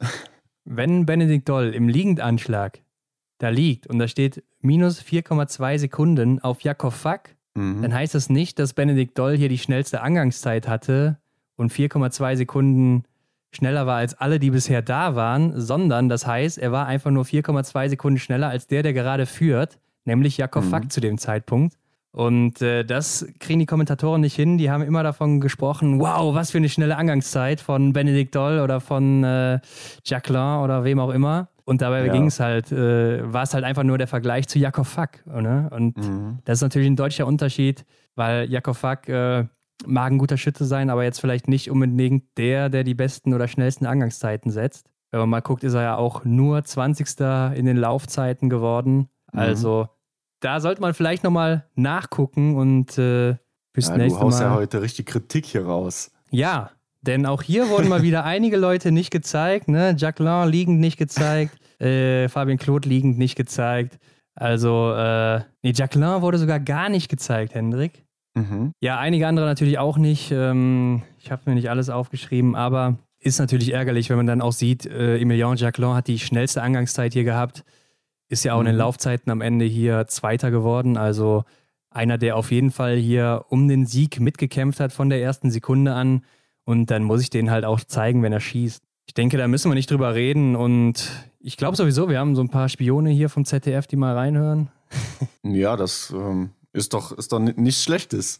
Wenn 0.64 1.08
Benedikt 1.08 1.50
Doll 1.50 1.74
im 1.74 1.90
Liegendanschlag 1.90 2.83
da 3.44 3.50
liegt 3.50 3.88
und 3.88 4.00
da 4.00 4.08
steht 4.08 4.44
minus 4.62 5.02
4,2 5.02 5.78
Sekunden 5.78 6.40
auf 6.40 6.62
Jakob 6.62 6.94
Fack, 6.94 7.36
mhm. 7.56 7.82
dann 7.82 7.94
heißt 7.94 8.16
das 8.16 8.30
nicht, 8.30 8.58
dass 8.60 8.74
Benedikt 8.74 9.18
Doll 9.18 9.38
hier 9.38 9.50
die 9.50 9.58
schnellste 9.58 10.02
Angangszeit 10.02 10.68
hatte 10.68 11.18
und 11.56 11.72
4,2 11.72 12.38
Sekunden 12.38 13.04
schneller 13.52 13.86
war 13.86 13.98
als 13.98 14.16
alle, 14.16 14.40
die 14.40 14.50
bisher 14.50 14.82
da 14.82 15.16
waren, 15.16 15.60
sondern 15.60 16.10
das 16.10 16.26
heißt, 16.26 16.58
er 16.58 16.72
war 16.72 16.88
einfach 16.88 17.12
nur 17.12 17.26
4,2 17.26 17.90
Sekunden 17.90 18.20
schneller 18.20 18.50
als 18.50 18.68
der, 18.68 18.82
der 18.82 18.94
gerade 18.94 19.26
führt, 19.26 19.78
nämlich 20.06 20.38
Jakob 20.38 20.64
mhm. 20.66 20.70
Fack 20.70 20.92
zu 20.92 21.02
dem 21.02 21.18
Zeitpunkt. 21.18 21.76
Und 22.12 22.62
äh, 22.62 22.84
das 22.84 23.26
kriegen 23.40 23.60
die 23.60 23.66
Kommentatoren 23.66 24.22
nicht 24.22 24.36
hin. 24.36 24.60
Die 24.60 24.70
haben 24.70 24.84
immer 24.84 25.02
davon 25.02 25.42
gesprochen, 25.42 26.00
wow, 26.00 26.36
was 26.36 26.52
für 26.52 26.60
eine 26.60 26.70
schnelle 26.70 26.96
Angangszeit 26.96 27.60
von 27.60 27.92
Benedikt 27.92 28.36
Doll 28.36 28.60
oder 28.60 28.80
von 28.82 29.24
äh, 29.24 29.60
Jacqueline 30.06 30.62
oder 30.62 30.84
wem 30.84 31.00
auch 31.00 31.10
immer. 31.10 31.50
Und 31.66 31.82
dabei 31.82 32.06
ja. 32.06 32.12
ging 32.12 32.28
es 32.28 32.40
halt, 32.40 32.72
äh, 32.72 33.32
war 33.32 33.44
es 33.44 33.54
halt 33.54 33.64
einfach 33.64 33.84
nur 33.84 33.98
der 33.98 34.08
Vergleich 34.08 34.48
zu 34.48 34.60
Jakob 34.60 34.86
Fack. 34.86 35.26
Ne? 35.26 35.70
Und 35.72 35.98
mhm. 35.98 36.40
das 36.44 36.60
ist 36.60 36.62
natürlich 36.62 36.88
ein 36.88 36.96
deutlicher 36.96 37.26
Unterschied, 37.26 37.86
weil 38.16 38.50
Jakob 38.50 38.76
Fack 38.76 39.08
äh, 39.08 39.46
mag 39.86 40.12
ein 40.12 40.18
guter 40.18 40.38
Schütze 40.38 40.66
sein, 40.66 40.90
aber 40.90 41.04
jetzt 41.04 41.22
vielleicht 41.22 41.48
nicht 41.48 41.72
unbedingt 41.72 42.38
der, 42.38 42.70
der 42.70 42.84
die 42.84 42.94
besten 42.94 43.34
oder 43.34 43.48
schnellsten 43.48 43.86
Angangszeiten 43.86 44.52
setzt. 44.52 44.90
Wenn 45.12 45.22
man 45.22 45.30
mal 45.30 45.42
guckt, 45.42 45.64
ist 45.64 45.74
er 45.74 45.84
ja 45.84 45.96
auch 45.96 46.26
nur 46.26 46.64
20. 46.64 47.20
in 47.56 47.66
den 47.66 47.78
Laufzeiten 47.78 48.50
geworden. 48.50 49.10
Mhm. 49.32 49.40
Also 49.40 49.88
da 50.40 50.60
sollte 50.60 50.82
man 50.82 50.94
vielleicht 50.94 51.24
nochmal 51.24 51.66
nachgucken 51.76 52.56
und 52.56 52.98
äh, 52.98 53.38
bis 53.72 53.88
ja, 53.88 53.98
nächste 53.98 54.20
Mal. 54.20 54.20
Du 54.20 54.26
haust 54.26 54.40
Mal. 54.40 54.46
ja 54.48 54.56
heute 54.56 54.82
richtig 54.82 55.06
Kritik 55.06 55.46
hier 55.46 55.66
raus. 55.66 56.12
Ja, 56.30 56.72
denn 57.04 57.26
auch 57.26 57.42
hier 57.42 57.70
wurden 57.70 57.90
mal 57.90 58.02
wieder 58.02 58.24
einige 58.24 58.58
Leute 58.58 58.92
nicht 58.92 59.12
gezeigt. 59.12 59.68
Ne? 59.68 59.96
Jacqueline 59.98 60.50
liegend 60.50 60.80
nicht 60.80 60.98
gezeigt, 60.98 61.58
äh, 61.80 62.28
Fabian 62.30 62.58
Claude 62.58 62.90
liegend 62.90 63.18
nicht 63.18 63.36
gezeigt. 63.36 64.00
Also, 64.36 64.94
äh, 64.94 65.42
nee, 65.62 65.74
Jacqueline 65.76 66.22
wurde 66.22 66.40
sogar 66.40 66.60
gar 66.60 66.90
nicht 66.90 67.10
gezeigt, 67.10 67.54
Hendrik. 67.54 68.04
Mhm. 68.36 68.72
Ja, 68.80 68.98
einige 68.98 69.28
andere 69.28 69.46
natürlich 69.46 69.78
auch 69.78 69.98
nicht. 69.98 70.32
Ähm, 70.32 71.04
ich 71.20 71.32
habe 71.32 71.44
mir 71.46 71.56
nicht 71.56 71.70
alles 71.70 71.90
aufgeschrieben, 71.90 72.56
aber 72.56 72.98
ist 73.20 73.40
natürlich 73.40 73.74
ärgerlich, 73.74 74.10
wenn 74.10 74.18
man 74.18 74.26
dann 74.26 74.42
auch 74.42 74.52
sieht, 74.52 74.86
äh, 74.86 75.20
Emilien 75.20 75.56
Jacqueline 75.56 75.96
hat 75.96 76.08
die 76.08 76.20
schnellste 76.20 76.62
Angangszeit 76.62 77.14
hier 77.14 77.24
gehabt. 77.24 77.64
Ist 78.28 78.44
ja 78.44 78.56
auch 78.56 78.60
in 78.60 78.66
den 78.66 78.76
mhm. 78.76 78.80
Laufzeiten 78.80 79.32
am 79.32 79.42
Ende 79.42 79.66
hier 79.66 80.08
Zweiter 80.08 80.50
geworden. 80.50 80.98
Also 80.98 81.44
einer, 81.92 82.18
der 82.18 82.36
auf 82.36 82.52
jeden 82.52 82.72
Fall 82.72 82.96
hier 82.96 83.46
um 83.50 83.68
den 83.68 83.86
Sieg 83.86 84.20
mitgekämpft 84.20 84.80
hat 84.80 84.92
von 84.92 85.10
der 85.10 85.22
ersten 85.22 85.52
Sekunde 85.52 85.94
an. 85.94 86.24
Und 86.66 86.92
dann 86.92 87.04
muss 87.04 87.22
ich 87.22 87.30
den 87.30 87.52
halt 87.52 87.66
auch 87.66 87.82
zeigen, 87.82 88.24
wenn 88.24 88.34
er 88.34 88.40
schießt. 88.40 88.82
Ich 89.06 89.14
denke, 89.14 89.38
da 89.38 89.48
müssen 89.48 89.70
wir 89.70 89.76
nicht 89.76 89.92
drüber 89.92 90.16
reden. 90.16 90.56
Und 90.56 91.10
ich 91.40 91.58
glaube 91.58 91.76
sowieso, 91.76 92.10
wir 92.10 92.20
haben 92.20 92.36
so 92.36 92.42
ein 92.42 92.50
paar 92.50 92.70
Spione 92.70 93.10
hier 93.10 93.30
vom 93.30 93.46
ZDF, 93.46 93.88
die 93.88 93.96
mal 93.96 94.16
reinhören. 94.16 94.70
ja, 95.44 95.76
das 95.76 96.14
ähm, 96.16 96.52
ist 96.72 96.94
doch, 96.94 97.12
ist 97.12 97.32
doch 97.32 97.40
nichts 97.40 97.84
Schlechtes. 97.84 98.40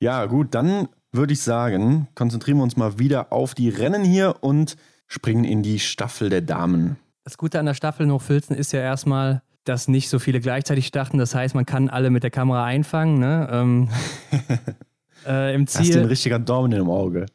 Ja, 0.00 0.26
gut, 0.26 0.54
dann 0.54 0.88
würde 1.12 1.32
ich 1.32 1.42
sagen, 1.42 2.08
konzentrieren 2.14 2.58
wir 2.58 2.64
uns 2.64 2.76
mal 2.76 2.98
wieder 2.98 3.32
auf 3.32 3.54
die 3.54 3.68
Rennen 3.68 4.04
hier 4.04 4.36
und 4.40 4.76
springen 5.06 5.44
in 5.44 5.62
die 5.62 5.78
Staffel 5.78 6.30
der 6.30 6.42
Damen. 6.42 6.96
Das 7.24 7.36
Gute 7.36 7.58
an 7.58 7.66
der 7.66 7.74
Staffel 7.74 8.10
Hochfilzen 8.10 8.56
ist 8.56 8.72
ja 8.72 8.80
erstmal, 8.80 9.42
dass 9.64 9.88
nicht 9.88 10.08
so 10.08 10.18
viele 10.18 10.40
gleichzeitig 10.40 10.86
starten. 10.86 11.18
Das 11.18 11.34
heißt, 11.34 11.54
man 11.54 11.66
kann 11.66 11.90
alle 11.90 12.10
mit 12.10 12.22
der 12.22 12.30
Kamera 12.30 12.64
einfangen. 12.64 13.18
Ne? 13.18 13.48
Ähm, 13.50 13.88
Äh, 15.26 15.54
Im 15.54 15.66
Ziel. 15.66 15.80
Hast 15.80 15.94
du 15.94 16.00
ein 16.00 16.06
richtiger 16.06 16.38
Daumen 16.38 16.72
im 16.72 16.88
Auge. 16.88 17.26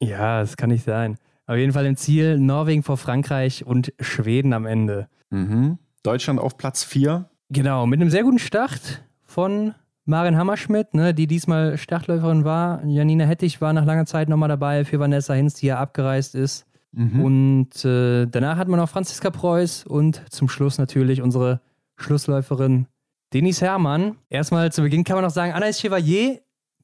Ja, 0.00 0.40
das 0.40 0.56
kann 0.56 0.70
nicht 0.70 0.84
sein. 0.84 1.16
Auf 1.46 1.56
jeden 1.56 1.72
Fall 1.72 1.86
im 1.86 1.96
Ziel 1.96 2.38
Norwegen 2.38 2.82
vor 2.82 2.96
Frankreich 2.96 3.66
und 3.66 3.92
Schweden 4.00 4.52
am 4.52 4.66
Ende. 4.66 5.08
Mhm. 5.30 5.78
Deutschland 6.02 6.40
auf 6.40 6.56
Platz 6.56 6.84
4. 6.84 7.28
Genau, 7.50 7.86
mit 7.86 8.00
einem 8.00 8.10
sehr 8.10 8.22
guten 8.22 8.38
Start 8.38 9.02
von 9.24 9.74
Maren 10.04 10.36
Hammerschmidt, 10.36 10.94
ne, 10.94 11.12
die 11.12 11.26
diesmal 11.26 11.76
Startläuferin 11.76 12.44
war. 12.44 12.84
Janina 12.84 13.24
Hettich 13.24 13.60
war 13.60 13.72
nach 13.72 13.84
langer 13.84 14.06
Zeit 14.06 14.28
nochmal 14.28 14.48
dabei 14.48 14.84
für 14.84 14.98
Vanessa 14.98 15.34
Hinz, 15.34 15.54
die 15.54 15.66
ja 15.66 15.78
abgereist 15.78 16.34
ist. 16.34 16.66
Mhm. 16.92 17.24
Und 17.24 17.84
äh, 17.84 18.26
danach 18.26 18.56
hat 18.56 18.68
man 18.68 18.80
noch 18.80 18.88
Franziska 18.88 19.30
Preuß 19.30 19.86
und 19.86 20.22
zum 20.30 20.48
Schluss 20.48 20.78
natürlich 20.78 21.22
unsere 21.22 21.60
Schlussläuferin 21.96 22.86
Denise 23.32 23.60
Herrmann. 23.62 24.16
Erstmal 24.28 24.72
zu 24.72 24.82
Beginn 24.82 25.04
kann 25.04 25.16
man 25.16 25.24
noch 25.24 25.30
sagen, 25.30 25.52
Anaïs 25.52 25.80
Chevalier, 25.80 26.40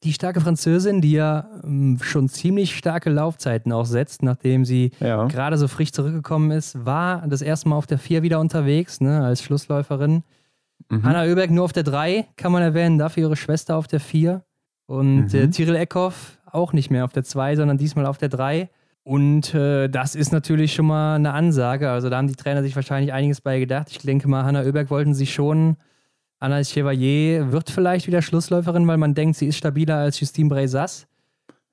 die 0.07 0.13
starke 0.13 0.41
Französin, 0.41 1.01
die 1.01 1.13
ja 1.13 1.49
ähm, 1.65 1.99
schon 2.01 2.29
ziemlich 2.29 2.77
starke 2.77 3.11
Laufzeiten 3.11 3.73
auch 3.73 3.87
setzt, 3.87 4.23
nachdem 4.23 4.65
sie 4.65 4.93
ja. 5.01 5.27
gerade 5.27 5.59
so 5.59 5.67
frisch 5.67 5.91
zurückgekommen 5.93 6.53
ist, 6.53 6.87
war 6.87 7.27
das 7.27 7.43
erste 7.43 7.69
Mal 7.69 7.77
auf 7.77 7.87
der 7.87 7.99
4 7.99 8.23
wieder 8.23 8.39
unterwegs, 8.39 9.01
ne, 9.01 9.25
als 9.25 9.43
Schlussläuferin. 9.43 10.23
Mhm. 10.89 11.03
Hanna 11.03 11.25
Oeberg 11.25 11.51
nur 11.51 11.65
auf 11.65 11.73
der 11.73 11.83
3, 11.83 12.27
kann 12.37 12.53
man 12.53 12.63
erwähnen, 12.63 12.99
dafür 12.99 13.25
ihre 13.25 13.37
Schwester 13.37 13.77
auf 13.77 13.89
der 13.89 14.01
4. 14.01 14.43
Und 14.87 15.35
äh, 15.35 15.39
mhm. 15.39 15.45
äh, 15.45 15.51
Tyrell 15.51 15.77
Eckhoff 15.77 16.39
auch 16.51 16.73
nicht 16.73 16.91
mehr 16.91 17.05
auf 17.05 17.13
der 17.13 17.25
2, 17.25 17.57
sondern 17.57 17.77
diesmal 17.77 18.07
auf 18.07 18.19
der 18.19 18.29
3. 18.29 18.71
Und 19.03 19.55
äh, 19.55 19.89
das 19.89 20.15
ist 20.15 20.33
natürlich 20.33 20.73
schon 20.73 20.87
mal 20.87 21.17
eine 21.17 21.33
Ansage. 21.33 21.91
Also 21.91 22.11
da 22.11 22.17
haben 22.17 22.29
die 22.29 22.37
Trainer 22.37 22.63
sich 22.63 22.77
wahrscheinlich 22.77 23.13
einiges 23.13 23.41
bei 23.41 23.59
gedacht. 23.59 23.89
Ich 23.91 23.99
denke 23.99 24.29
mal, 24.29 24.45
Hanna 24.45 24.63
Oeberg 24.63 24.91
wollten 24.91 25.15
sie 25.15 25.27
schon. 25.27 25.77
Anna 26.47 26.63
Chevalier 26.63 27.51
wird 27.51 27.71
vielleicht 27.71 28.07
wieder 28.07 28.23
Schlussläuferin, 28.23 28.87
weil 28.87 28.99
man 28.99 29.15
denkt, 29.15 29.37
sie 29.37 29.49
ist 29.49 29.57
stabiler 29.57 29.97
als 29.97 30.21
Justine 30.21 30.49
Breysas. 30.49 31.09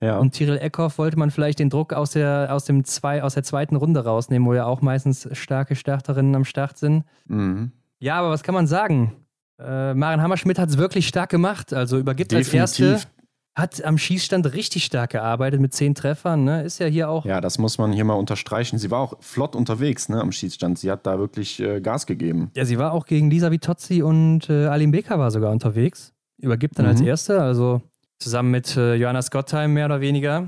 Ja. 0.02 0.18
Und 0.18 0.32
Tyrell 0.32 0.58
Eckhoff 0.58 0.98
wollte 0.98 1.18
man 1.18 1.30
vielleicht 1.30 1.60
den 1.60 1.70
Druck 1.70 1.94
aus 1.94 2.12
der, 2.12 2.48
aus, 2.50 2.66
dem 2.66 2.84
zwei, 2.84 3.22
aus 3.22 3.36
der 3.36 3.44
zweiten 3.44 3.76
Runde 3.76 4.04
rausnehmen, 4.04 4.48
wo 4.48 4.56
ja 4.56 4.66
auch 4.66 4.82
meistens 4.82 5.30
starke 5.34 5.76
Starterinnen 5.76 6.34
am 6.36 6.44
Start 6.44 6.80
sind. 6.80 7.04
Mhm. 7.28 7.72
Ja, 8.00 8.16
aber 8.16 8.32
was 8.32 8.42
kann 8.42 8.56
man 8.56 8.66
sagen? 8.66 9.14
Äh, 9.60 9.94
Maren 9.94 10.24
Hammerschmidt 10.24 10.58
hat 10.58 10.70
es 10.70 10.80
wirklich 10.80 11.08
stark 11.08 11.30
gemacht. 11.30 11.72
Also 11.72 12.00
übergibt 12.00 12.32
Definitiv. 12.32 12.62
als 12.62 12.80
erste, 12.80 13.08
hat 13.56 13.84
am 13.84 13.98
Schießstand 13.98 14.54
richtig 14.54 14.86
stark 14.86 15.12
gearbeitet 15.12 15.62
mit 15.62 15.74
zehn 15.74 15.94
Treffern. 15.94 16.44
Ne? 16.44 16.64
Ist 16.64 16.80
ja 16.80 16.88
hier 16.88 17.10
auch. 17.10 17.26
Ja, 17.26 17.40
das 17.40 17.60
muss 17.60 17.78
man 17.78 17.94
hier 17.94 18.04
mal 18.04 18.16
unterstreichen. 18.16 18.80
Sie 18.80 18.90
war 18.90 19.00
auch 19.00 19.16
flott 19.22 19.56
unterwegs 19.56 20.10
ne, 20.10 20.20
am 20.20 20.32
Schießstand. 20.32 20.80
Sie 20.80 20.90
hat 20.90 21.06
da 21.06 21.20
wirklich 21.20 21.60
äh, 21.60 21.80
Gas 21.80 22.08
gegeben. 22.08 22.50
Ja, 22.56 22.66
sie 22.66 22.80
war 22.80 22.94
auch 22.94 23.06
gegen 23.06 23.30
Lisa 23.30 23.52
Vitozzi 23.52 24.02
und 24.02 24.50
äh, 24.50 24.66
Alim 24.66 24.92
Becker 24.92 25.20
war 25.20 25.30
sogar 25.30 25.52
unterwegs. 25.52 26.14
Übergibt 26.38 26.80
dann 26.80 26.86
mhm. 26.86 26.92
als 26.92 27.02
erste, 27.02 27.42
also 27.42 27.82
zusammen 28.20 28.52
mit 28.52 28.76
äh, 28.76 28.96
Johanna 28.96 29.22
Scottheim 29.22 29.74
mehr 29.74 29.86
oder 29.86 30.02
weniger. 30.02 30.48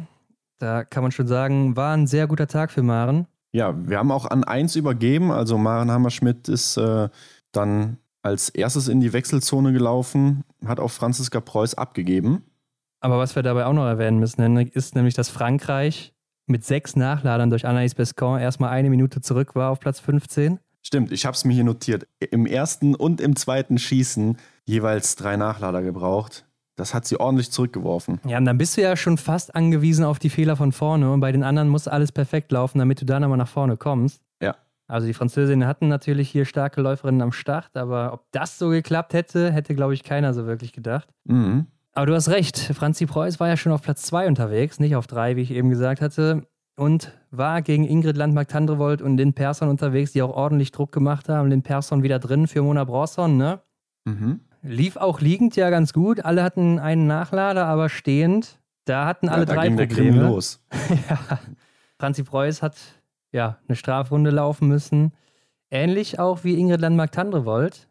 Da 0.57 0.83
kann 0.83 1.03
man 1.03 1.11
schon 1.11 1.27
sagen, 1.27 1.75
war 1.75 1.95
ein 1.95 2.07
sehr 2.07 2.27
guter 2.27 2.47
Tag 2.47 2.71
für 2.71 2.81
Maren. 2.81 3.27
Ja, 3.51 3.75
wir 3.87 3.99
haben 3.99 4.11
auch 4.11 4.25
an 4.25 4.43
eins 4.43 4.75
übergeben. 4.75 5.31
Also 5.31 5.57
Maren 5.57 5.91
Hammerschmidt 5.91 6.49
ist 6.49 6.77
äh, 6.77 7.09
dann 7.51 7.97
als 8.21 8.49
erstes 8.49 8.87
in 8.87 8.99
die 8.99 9.13
Wechselzone 9.13 9.71
gelaufen, 9.71 10.43
hat 10.65 10.79
auch 10.79 10.89
Franziska 10.89 11.39
Preuß 11.39 11.75
abgegeben. 11.75 12.43
Aber 13.05 13.19
was 13.19 13.35
wir 13.35 13.43
dabei 13.43 13.67
auch 13.67 13.73
noch 13.73 13.85
erwähnen 13.85 14.17
müssen, 14.17 14.57
ist 14.57 14.95
nämlich, 14.95 15.13
dass 15.13 15.29
Frankreich 15.29 16.15
mit 16.47 16.65
sechs 16.65 16.95
Nachladern 16.95 17.51
durch 17.51 17.67
Anaïs 17.67 17.95
Bescon 17.95 18.39
erstmal 18.39 18.71
eine 18.71 18.89
Minute 18.89 19.21
zurück 19.21 19.53
war 19.53 19.69
auf 19.69 19.79
Platz 19.79 19.99
15. 19.99 20.57
Stimmt, 20.81 21.11
ich 21.11 21.27
habe 21.27 21.35
es 21.35 21.45
mir 21.45 21.53
hier 21.53 21.65
notiert. 21.65 22.07
Im 22.31 22.47
ersten 22.47 22.95
und 22.95 23.21
im 23.21 23.35
zweiten 23.35 23.77
Schießen 23.77 24.39
jeweils 24.63 25.15
drei 25.17 25.37
Nachlader 25.37 25.83
gebraucht. 25.83 26.47
Das 26.77 26.95
hat 26.95 27.05
sie 27.05 27.19
ordentlich 27.19 27.51
zurückgeworfen. 27.51 28.21
Ja, 28.25 28.39
und 28.39 28.45
dann 28.45 28.57
bist 28.57 28.75
du 28.75 28.81
ja 28.81 28.97
schon 28.97 29.19
fast 29.19 29.53
angewiesen 29.53 30.03
auf 30.03 30.17
die 30.17 30.31
Fehler 30.31 30.55
von 30.55 30.71
vorne. 30.71 31.11
Und 31.11 31.19
bei 31.19 31.31
den 31.31 31.43
anderen 31.43 31.69
muss 31.69 31.87
alles 31.87 32.11
perfekt 32.11 32.51
laufen, 32.51 32.79
damit 32.79 33.01
du 33.01 33.05
dann 33.05 33.23
aber 33.23 33.37
nach 33.37 33.47
vorne 33.47 33.77
kommst. 33.77 34.19
Ja. 34.41 34.55
Also 34.87 35.05
die 35.05 35.13
Französinnen 35.13 35.67
hatten 35.67 35.89
natürlich 35.89 36.31
hier 36.31 36.45
starke 36.45 36.81
Läuferinnen 36.81 37.21
am 37.21 37.31
Start, 37.31 37.77
aber 37.77 38.13
ob 38.13 38.25
das 38.31 38.57
so 38.57 38.69
geklappt 38.69 39.13
hätte, 39.13 39.51
hätte, 39.51 39.75
glaube 39.75 39.93
ich, 39.93 40.01
keiner 40.01 40.33
so 40.33 40.47
wirklich 40.47 40.73
gedacht. 40.73 41.07
Mhm. 41.25 41.67
Aber 41.95 42.07
du 42.07 42.13
hast 42.13 42.27
recht, 42.27 42.57
Franzi 42.57 43.05
Preuß 43.05 43.39
war 43.39 43.47
ja 43.47 43.55
schon 43.55 43.71
auf 43.71 43.81
Platz 43.81 44.03
2 44.03 44.27
unterwegs, 44.27 44.79
nicht 44.81 44.97
auf 44.97 45.07
3, 45.07 45.37
wie 45.37 45.41
ich 45.41 45.51
eben 45.51 45.69
gesagt 45.69 46.01
hatte. 46.01 46.45
Und 46.77 47.13
war 47.31 47.61
gegen 47.61 47.85
Ingrid 47.85 48.17
Landmark-Tandrevold 48.17 49.01
und 49.01 49.15
Lynn 49.15 49.31
Persson 49.31 49.69
unterwegs, 49.69 50.11
die 50.11 50.21
auch 50.21 50.35
ordentlich 50.35 50.73
Druck 50.73 50.91
gemacht 50.91 51.29
haben. 51.29 51.49
Lynn 51.49 51.61
Persson 51.61 52.03
wieder 52.03 52.19
drin 52.19 52.47
für 52.47 52.61
Mona 52.61 52.83
Bronson, 52.83 53.37
ne? 53.37 53.61
Mhm. 54.03 54.41
Lief 54.61 54.97
auch 54.97 55.21
liegend 55.21 55.55
ja 55.55 55.69
ganz 55.69 55.93
gut. 55.93 56.25
Alle 56.25 56.43
hatten 56.43 56.79
einen 56.79 57.07
Nachlader, 57.07 57.65
aber 57.65 57.87
stehend. 57.87 58.59
Da 58.83 59.05
hatten 59.05 59.29
alle 59.29 59.43
ja, 59.43 59.45
da 59.45 59.53
drei 59.53 59.67
ging 59.69 59.77
Probleme. 59.77 59.95
Der 59.95 60.11
Krimi 60.11 60.27
los. 60.27 60.59
ja. 61.09 61.39
Franzi 61.97 62.23
Preuß 62.23 62.61
hat 62.61 62.75
ja, 63.31 63.57
eine 63.69 63.77
Strafrunde 63.77 64.31
laufen 64.31 64.67
müssen. 64.67 65.13
Ähnlich 65.71 66.19
auch 66.19 66.43
wie 66.43 66.59
Ingrid 66.59 66.81
Landmark-Tandrevold. 66.81 67.87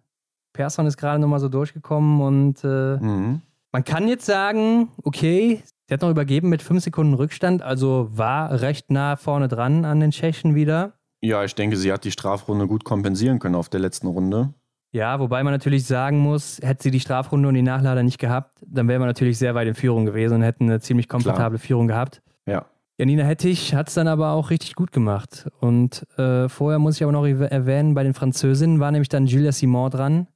Persson 0.52 0.86
ist 0.86 0.98
gerade 0.98 1.18
nochmal 1.18 1.40
so 1.40 1.48
durchgekommen 1.48 2.20
und 2.20 2.64
äh, 2.64 2.96
mhm. 2.98 3.40
Man 3.74 3.82
kann 3.82 4.06
jetzt 4.06 4.24
sagen, 4.24 4.88
okay, 5.02 5.60
sie 5.88 5.94
hat 5.94 6.00
noch 6.00 6.08
übergeben 6.08 6.48
mit 6.48 6.62
fünf 6.62 6.84
Sekunden 6.84 7.12
Rückstand, 7.12 7.60
also 7.60 8.08
war 8.12 8.60
recht 8.60 8.92
nah 8.92 9.16
vorne 9.16 9.48
dran 9.48 9.84
an 9.84 9.98
den 9.98 10.12
Tschechen 10.12 10.54
wieder. 10.54 10.92
Ja, 11.20 11.42
ich 11.42 11.56
denke, 11.56 11.76
sie 11.76 11.92
hat 11.92 12.04
die 12.04 12.12
Strafrunde 12.12 12.68
gut 12.68 12.84
kompensieren 12.84 13.40
können 13.40 13.56
auf 13.56 13.68
der 13.68 13.80
letzten 13.80 14.06
Runde. 14.06 14.54
Ja, 14.92 15.18
wobei 15.18 15.42
man 15.42 15.52
natürlich 15.52 15.86
sagen 15.86 16.20
muss, 16.20 16.60
hätte 16.62 16.84
sie 16.84 16.92
die 16.92 17.00
Strafrunde 17.00 17.48
und 17.48 17.54
die 17.54 17.62
Nachlader 17.62 18.04
nicht 18.04 18.20
gehabt, 18.20 18.62
dann 18.64 18.86
wäre 18.86 19.00
man 19.00 19.08
natürlich 19.08 19.38
sehr 19.38 19.56
weit 19.56 19.66
in 19.66 19.74
Führung 19.74 20.06
gewesen 20.06 20.34
und 20.34 20.42
hätten 20.42 20.70
eine 20.70 20.78
ziemlich 20.78 21.08
komfortable 21.08 21.58
Klar. 21.58 21.66
Führung 21.66 21.88
gehabt. 21.88 22.22
Ja. 22.46 22.66
Janina 22.96 23.24
Hettich 23.24 23.74
hat 23.74 23.88
es 23.88 23.94
dann 23.94 24.06
aber 24.06 24.30
auch 24.30 24.50
richtig 24.50 24.76
gut 24.76 24.92
gemacht. 24.92 25.48
Und 25.58 26.06
äh, 26.16 26.48
vorher 26.48 26.78
muss 26.78 26.94
ich 26.94 27.02
aber 27.02 27.10
noch 27.10 27.26
erwähnen, 27.26 27.94
bei 27.94 28.04
den 28.04 28.14
Französinnen 28.14 28.78
war 28.78 28.92
nämlich 28.92 29.08
dann 29.08 29.26
Julia 29.26 29.50
Simon 29.50 29.90
dran, 29.90 30.28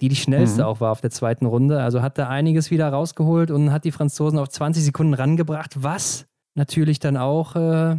die 0.00 0.08
die 0.08 0.16
schnellste 0.16 0.62
mhm. 0.62 0.66
auch 0.66 0.80
war 0.80 0.92
auf 0.92 1.00
der 1.00 1.10
zweiten 1.10 1.46
Runde. 1.46 1.82
Also 1.82 2.02
hat 2.02 2.18
da 2.18 2.28
einiges 2.28 2.70
wieder 2.70 2.88
rausgeholt 2.88 3.50
und 3.50 3.72
hat 3.72 3.84
die 3.84 3.92
Franzosen 3.92 4.38
auf 4.38 4.48
20 4.48 4.84
Sekunden 4.84 5.14
rangebracht, 5.14 5.82
was 5.82 6.26
natürlich 6.54 6.98
dann 6.98 7.16
auch 7.16 7.56
äh, 7.56 7.96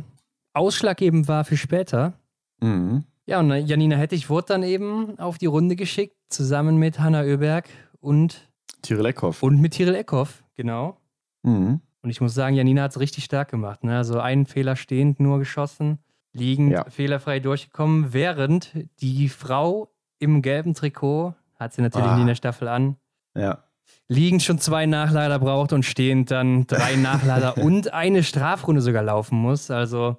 ausschlaggebend 0.54 1.28
war 1.28 1.46
für 1.46 1.58
später. 1.58 2.14
Mhm. 2.60 3.04
Ja, 3.26 3.40
und 3.40 3.52
Janina 3.52 3.96
Hettich 3.96 4.30
wurde 4.30 4.48
dann 4.48 4.64
eben 4.64 5.18
auf 5.20 5.38
die 5.38 5.46
Runde 5.46 5.76
geschickt, 5.76 6.16
zusammen 6.30 6.78
mit 6.78 7.00
Hanna 7.00 7.22
Oeberg 7.22 7.70
und 8.00 8.50
Tyrell 8.82 9.06
Eckhoff. 9.06 9.44
Und 9.44 9.62
mit 9.62 9.74
Tyrell 9.74 9.96
Eckhoff, 9.96 10.44
genau. 10.56 10.98
Mhm. 11.44 11.82
Und 12.02 12.10
ich 12.10 12.20
muss 12.20 12.34
sagen, 12.34 12.56
Janina 12.56 12.84
hat 12.84 12.92
es 12.92 13.00
richtig 13.00 13.24
stark 13.26 13.50
gemacht. 13.52 13.84
Ne? 13.84 13.96
Also 13.96 14.20
einen 14.20 14.48
Fehler 14.48 14.76
stehend 14.76 15.20
nur 15.20 15.38
geschossen, 15.38 16.00
liegend 16.34 16.72
ja. 16.72 16.90
fehlerfrei 16.90 17.40
durchgekommen, 17.40 18.12
während 18.14 18.74
die 19.02 19.30
Frau 19.30 19.92
im 20.20 20.42
gelben 20.42 20.74
Trikot, 20.74 21.36
hat 21.62 21.74
sie 21.74 21.82
natürlich 21.82 22.10
ah. 22.10 22.20
in 22.20 22.28
der 22.28 22.36
Staffel 22.36 22.68
an, 22.68 22.98
ja. 23.38 23.60
liegend 24.08 24.42
schon 24.42 24.60
zwei 24.60 24.88
Nachlader 24.88 25.40
braucht 25.40 25.74
und 25.74 25.84
stehend 25.84 26.32
dann 26.32 26.66
drei 26.66 26.96
Nachlader 26.96 27.58
und 27.64 27.94
eine 27.94 28.24
Strafrunde 28.24 28.82
sogar 28.82 29.04
laufen 29.04 29.38
muss. 29.38 29.70
Also 29.70 30.18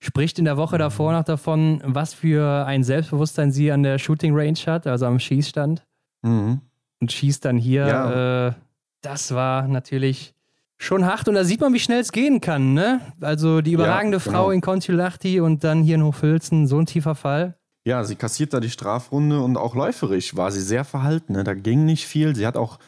spricht 0.00 0.38
in 0.38 0.44
der 0.44 0.56
Woche 0.56 0.78
davor 0.78 1.12
noch 1.12 1.24
davon, 1.24 1.80
was 1.84 2.12
für 2.12 2.66
ein 2.66 2.84
Selbstbewusstsein 2.84 3.52
sie 3.52 3.72
an 3.72 3.82
der 3.82 3.98
Shooting 3.98 4.36
Range 4.36 4.58
hat, 4.66 4.86
also 4.86 5.06
am 5.06 5.18
Schießstand. 5.18 5.82
Mhm. 6.22 6.60
Und 7.00 7.10
schießt 7.10 7.44
dann 7.44 7.56
hier. 7.56 7.86
Ja. 7.86 8.48
Äh, 8.48 8.52
das 9.00 9.34
war 9.34 9.66
natürlich 9.66 10.34
schon 10.78 11.06
hart 11.06 11.26
und 11.26 11.34
da 11.34 11.44
sieht 11.44 11.60
man, 11.60 11.72
wie 11.72 11.80
schnell 11.80 12.00
es 12.00 12.12
gehen 12.12 12.40
kann. 12.40 12.74
Ne? 12.74 13.00
Also 13.20 13.60
die 13.60 13.72
überragende 13.72 14.18
ja, 14.18 14.24
genau. 14.24 14.36
Frau 14.36 14.50
in 14.50 14.60
Kontiolahti 14.60 15.40
und 15.40 15.64
dann 15.64 15.82
hier 15.82 15.94
in 15.94 16.04
Hochfilzen, 16.04 16.66
so 16.66 16.78
ein 16.78 16.86
tiefer 16.86 17.14
Fall. 17.14 17.56
Ja, 17.84 18.04
sie 18.04 18.16
kassiert 18.16 18.52
da 18.52 18.60
die 18.60 18.70
Strafrunde 18.70 19.40
und 19.40 19.56
auch 19.56 19.74
läuferisch 19.74 20.36
war 20.36 20.52
sie 20.52 20.60
sehr 20.60 20.84
verhalten. 20.84 21.32
Ne? 21.32 21.44
Da 21.44 21.54
ging 21.54 21.84
nicht 21.84 22.06
viel. 22.06 22.36
Sie 22.36 22.46
hat 22.46 22.56
auch, 22.56 22.78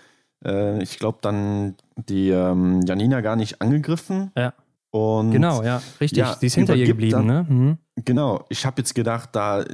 äh, 0.44 0.82
ich 0.82 0.98
glaube, 0.98 1.18
dann 1.20 1.74
die 1.96 2.30
ähm, 2.30 2.80
Janina 2.86 3.20
gar 3.20 3.36
nicht 3.36 3.60
angegriffen. 3.60 4.30
Ja. 4.36 4.54
Und 4.90 5.32
genau, 5.32 5.64
ja, 5.64 5.82
richtig. 6.00 6.18
Ja, 6.18 6.36
sie 6.38 6.46
ist 6.46 6.54
hinter 6.54 6.76
ihr 6.76 6.86
geblieben, 6.86 7.26
dann, 7.26 7.26
ne? 7.26 7.46
Mhm. 7.48 7.78
Genau. 8.04 8.44
Ich 8.48 8.64
habe 8.64 8.80
jetzt 8.80 8.94
gedacht, 8.94 9.30
da, 9.32 9.64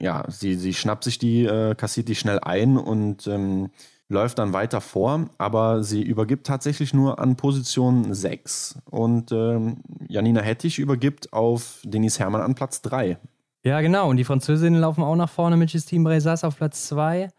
ja, 0.00 0.24
sie, 0.28 0.56
sie 0.56 0.74
schnappt 0.74 1.04
sich 1.04 1.18
die, 1.20 1.44
äh, 1.44 1.76
kassiert 1.76 2.08
die 2.08 2.16
schnell 2.16 2.40
ein 2.40 2.76
und 2.76 3.28
ähm, 3.28 3.70
läuft 4.08 4.40
dann 4.40 4.52
weiter 4.52 4.80
vor, 4.80 5.30
aber 5.38 5.84
sie 5.84 6.02
übergibt 6.02 6.46
tatsächlich 6.46 6.92
nur 6.92 7.20
an 7.20 7.36
Position 7.36 8.12
6 8.12 8.78
und 8.90 9.30
ähm, 9.32 9.78
Janina 10.08 10.42
Hettich 10.42 10.80
übergibt 10.80 11.32
auf 11.32 11.80
Denise 11.84 12.18
Herrmann 12.18 12.42
an 12.42 12.54
Platz 12.56 12.82
3. 12.82 13.18
Ja, 13.64 13.80
genau. 13.80 14.08
Und 14.08 14.16
die 14.16 14.24
Französinnen 14.24 14.80
laufen 14.80 15.02
auch 15.02 15.16
nach 15.16 15.30
vorne 15.30 15.56
mit 15.56 15.72
Justine 15.72 16.04
Brezas 16.04 16.44
auf 16.44 16.56
Platz 16.56 16.88
2. 16.88 17.30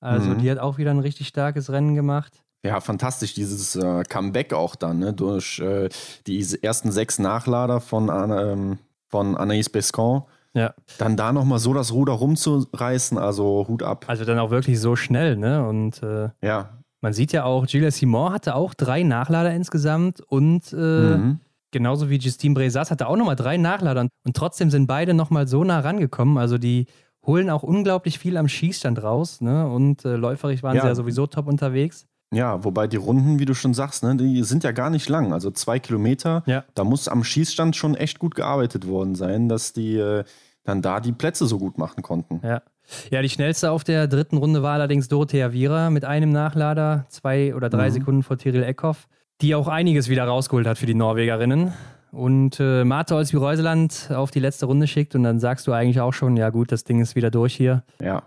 Also 0.00 0.30
mhm. 0.30 0.38
die 0.38 0.50
hat 0.50 0.58
auch 0.58 0.78
wieder 0.78 0.90
ein 0.90 1.00
richtig 1.00 1.28
starkes 1.28 1.70
Rennen 1.70 1.94
gemacht. 1.94 2.42
Ja, 2.64 2.80
fantastisch, 2.80 3.34
dieses 3.34 3.76
äh, 3.76 4.02
Comeback 4.04 4.52
auch 4.52 4.76
dann, 4.76 4.98
ne? 4.98 5.12
durch 5.12 5.58
äh, 5.60 5.88
die 6.26 6.44
ersten 6.62 6.90
sechs 6.90 7.18
Nachlader 7.18 7.80
von, 7.80 8.08
ähm, 8.08 8.78
von 9.08 9.36
Anaïs 9.36 9.70
Bescon 9.70 10.24
ja. 10.56 10.72
Dann 10.96 11.18
da 11.18 11.34
nochmal 11.34 11.58
so 11.58 11.74
das 11.74 11.92
Ruder 11.92 12.14
rumzureißen, 12.14 13.18
also 13.18 13.66
Hut 13.68 13.82
ab. 13.82 14.06
Also 14.08 14.24
dann 14.24 14.38
auch 14.38 14.50
wirklich 14.50 14.80
so 14.80 14.96
schnell, 14.96 15.36
ne? 15.36 15.68
Und 15.68 16.02
äh, 16.02 16.30
ja. 16.40 16.70
Man 17.02 17.12
sieht 17.12 17.32
ja 17.32 17.44
auch, 17.44 17.66
Gilles 17.66 17.98
Simon 17.98 18.32
hatte 18.32 18.54
auch 18.54 18.72
drei 18.72 19.02
Nachlader 19.02 19.52
insgesamt 19.52 20.22
und 20.22 20.72
äh, 20.72 20.76
mhm. 20.76 21.40
Genauso 21.76 22.08
wie 22.08 22.16
Justine 22.16 22.54
Brezas 22.54 22.90
hatte 22.90 23.06
auch 23.06 23.16
nochmal 23.16 23.36
drei 23.36 23.58
Nachlader. 23.58 24.08
Und 24.24 24.34
trotzdem 24.34 24.70
sind 24.70 24.86
beide 24.86 25.12
nochmal 25.12 25.46
so 25.46 25.62
nah 25.62 25.80
rangekommen. 25.80 26.38
Also 26.38 26.56
die 26.56 26.86
holen 27.24 27.50
auch 27.50 27.62
unglaublich 27.62 28.18
viel 28.18 28.38
am 28.38 28.48
Schießstand 28.48 29.02
raus. 29.02 29.42
Ne? 29.42 29.68
Und 29.68 30.04
äh, 30.06 30.16
läuferig 30.16 30.62
waren 30.62 30.76
ja. 30.76 30.82
sie 30.82 30.88
ja 30.88 30.94
sowieso 30.94 31.26
top 31.26 31.46
unterwegs. 31.46 32.06
Ja, 32.32 32.64
wobei 32.64 32.86
die 32.86 32.96
Runden, 32.96 33.38
wie 33.38 33.44
du 33.44 33.54
schon 33.54 33.74
sagst, 33.74 34.02
ne, 34.02 34.16
die 34.16 34.42
sind 34.42 34.64
ja 34.64 34.72
gar 34.72 34.90
nicht 34.90 35.08
lang. 35.08 35.32
Also 35.32 35.50
zwei 35.50 35.78
Kilometer. 35.78 36.42
Ja. 36.46 36.64
Da 36.74 36.82
muss 36.82 37.08
am 37.08 37.22
Schießstand 37.22 37.76
schon 37.76 37.94
echt 37.94 38.18
gut 38.18 38.34
gearbeitet 38.34 38.88
worden 38.88 39.14
sein, 39.14 39.48
dass 39.48 39.72
die 39.72 39.96
äh, 39.96 40.24
dann 40.64 40.82
da 40.82 41.00
die 41.00 41.12
Plätze 41.12 41.46
so 41.46 41.58
gut 41.58 41.78
machen 41.78 42.02
konnten. 42.02 42.40
Ja. 42.42 42.62
Ja, 43.10 43.20
die 43.20 43.28
schnellste 43.28 43.72
auf 43.72 43.82
der 43.82 44.06
dritten 44.06 44.36
Runde 44.36 44.62
war 44.62 44.74
allerdings 44.74 45.08
Dorothea 45.08 45.52
Viera 45.52 45.90
mit 45.90 46.04
einem 46.04 46.30
Nachlader, 46.30 47.06
zwei 47.08 47.52
oder 47.54 47.68
drei 47.68 47.88
mhm. 47.88 47.94
Sekunden 47.94 48.22
vor 48.22 48.38
Tiril 48.38 48.62
Eckhoff, 48.62 49.08
die 49.40 49.54
auch 49.54 49.68
einiges 49.68 50.08
wieder 50.08 50.24
rausgeholt 50.24 50.66
hat 50.66 50.78
für 50.78 50.86
die 50.86 50.94
Norwegerinnen. 50.94 51.72
Und 52.12 52.60
äh, 52.60 52.84
Marte 52.84 53.14
Olsby-Reuseland 53.14 54.10
auf 54.14 54.30
die 54.30 54.40
letzte 54.40 54.66
Runde 54.66 54.86
schickt 54.86 55.14
und 55.14 55.22
dann 55.22 55.38
sagst 55.38 55.66
du 55.66 55.72
eigentlich 55.72 56.00
auch 56.00 56.12
schon, 56.12 56.36
ja 56.36 56.50
gut, 56.50 56.72
das 56.72 56.84
Ding 56.84 57.00
ist 57.00 57.14
wieder 57.14 57.30
durch 57.30 57.54
hier. 57.54 57.82
Ja. 58.00 58.22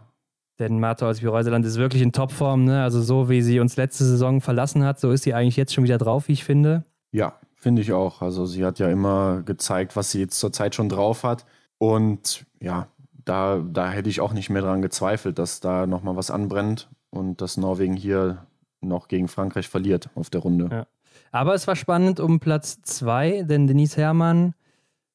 Denn 0.59 0.79
Marta 0.79 1.07
Olsby-Reuseland 1.07 1.65
ist 1.65 1.77
wirklich 1.77 2.01
in 2.01 2.11
Topform. 2.11 2.65
Ne? 2.65 2.83
Also 2.83 3.01
so 3.01 3.29
wie 3.29 3.41
sie 3.41 3.61
uns 3.61 3.77
letzte 3.77 4.03
Saison 4.03 4.41
verlassen 4.41 4.83
hat, 4.83 4.99
so 4.99 5.11
ist 5.11 5.23
sie 5.23 5.33
eigentlich 5.33 5.55
jetzt 5.55 5.73
schon 5.73 5.85
wieder 5.85 5.97
drauf, 5.97 6.27
wie 6.27 6.33
ich 6.33 6.43
finde. 6.43 6.83
Ja, 7.11 7.33
finde 7.55 7.81
ich 7.81 7.93
auch. 7.93 8.21
Also 8.21 8.45
sie 8.45 8.65
hat 8.65 8.77
ja 8.77 8.89
immer 8.89 9.41
gezeigt, 9.43 9.95
was 9.95 10.11
sie 10.11 10.19
jetzt 10.19 10.37
zurzeit 10.37 10.75
schon 10.75 10.89
drauf 10.89 11.23
hat. 11.23 11.45
Und 11.77 12.45
ja, 12.59 12.89
da, 13.23 13.63
da 13.65 13.89
hätte 13.89 14.09
ich 14.09 14.19
auch 14.19 14.33
nicht 14.33 14.49
mehr 14.49 14.61
dran 14.61 14.81
gezweifelt, 14.81 15.39
dass 15.39 15.61
da 15.61 15.87
nochmal 15.87 16.17
was 16.17 16.29
anbrennt 16.29 16.89
und 17.09 17.41
dass 17.41 17.55
Norwegen 17.55 17.95
hier 17.95 18.45
noch 18.81 19.07
gegen 19.07 19.29
Frankreich 19.29 19.69
verliert 19.69 20.09
auf 20.15 20.29
der 20.29 20.41
Runde. 20.41 20.69
Ja. 20.71 20.87
Aber 21.31 21.53
es 21.53 21.67
war 21.67 21.75
spannend 21.75 22.19
um 22.19 22.39
Platz 22.39 22.81
zwei, 22.81 23.43
denn 23.43 23.67
Denise 23.67 23.97
Herrmann 23.97 24.53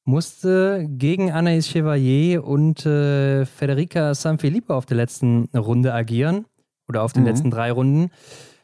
musste 0.05 0.87
gegen 0.87 1.31
Anaïs 1.31 1.67
Chevalier 1.67 2.45
und 2.45 2.85
äh, 2.85 3.45
Federica 3.45 4.13
Sanfilippo 4.13 4.73
auf 4.73 4.85
der 4.85 4.97
letzten 4.97 5.49
Runde 5.55 5.93
agieren 5.93 6.45
oder 6.87 7.03
auf 7.03 7.13
den 7.13 7.23
mhm. 7.23 7.29
letzten 7.29 7.51
drei 7.51 7.71
Runden. 7.71 8.11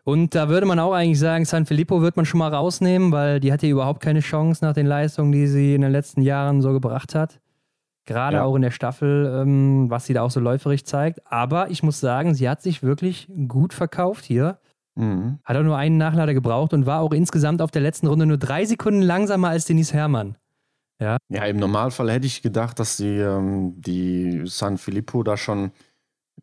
Und 0.04 0.34
da 0.34 0.50
würde 0.50 0.66
man 0.66 0.80
auch 0.80 0.94
eigentlich 0.94 1.20
sagen, 1.20 1.46
Sanfilippo 1.46 2.02
wird 2.02 2.16
man 2.16 2.26
schon 2.26 2.40
mal 2.40 2.54
rausnehmen, 2.54 3.12
weil 3.12 3.40
die 3.40 3.52
hatte 3.52 3.68
überhaupt 3.68 4.02
keine 4.02 4.22
Chance 4.22 4.64
nach 4.64 4.74
den 4.74 4.88
Leistungen, 4.88 5.32
die 5.32 5.48
sie 5.48 5.76
in 5.76 5.82
den 5.82 5.92
letzten 5.92 6.22
Jahren 6.22 6.62
so 6.62 6.72
gebracht 6.74 7.14
hat. 7.14 7.40
Gerade 8.06 8.38
ja. 8.38 8.44
auch 8.44 8.56
in 8.56 8.64
der 8.64 8.72
Staffel, 8.72 9.42
ähm, 9.42 9.90
was 9.90 10.06
sie 10.06 10.14
da 10.14 10.24
auch 10.24 10.32
so 10.32 10.40
läuferig 10.40 10.86
zeigt. 10.86 11.22
Aber 11.32 11.70
ich 11.70 11.84
muss 11.84 12.00
sagen, 12.00 12.34
sie 12.34 12.50
hat 12.50 12.62
sich 12.62 12.82
wirklich 12.82 13.28
gut 13.48 13.74
verkauft 13.74 14.26
hier. 14.26 14.58
Mhm. 14.96 15.40
Hat 15.44 15.58
auch 15.58 15.64
nur 15.64 15.78
einen 15.78 15.98
Nachlader 15.98 16.34
gebraucht 16.34 16.74
und 16.74 16.86
war 16.86 17.02
auch 17.02 17.14
insgesamt 17.14 17.62
auf 17.62 17.72
der 17.72 17.82
letzten 17.82 18.08
Runde 18.08 18.26
nur 18.26 18.38
drei 18.38 18.66
Sekunden 18.66 19.02
langsamer 19.02 19.50
als 19.50 19.66
Denise 19.66 19.94
Herrmann. 19.94 20.36
Ja. 21.00 21.18
ja, 21.30 21.46
im 21.46 21.58
Normalfall 21.58 22.12
hätte 22.12 22.28
ich 22.28 22.44
gedacht, 22.44 22.78
dass 22.80 22.98
die, 22.98 23.18
ähm, 23.18 23.74
die 23.82 24.44
San 24.46 24.78
Filippo 24.78 25.24
da 25.24 25.36
schon, 25.36 25.72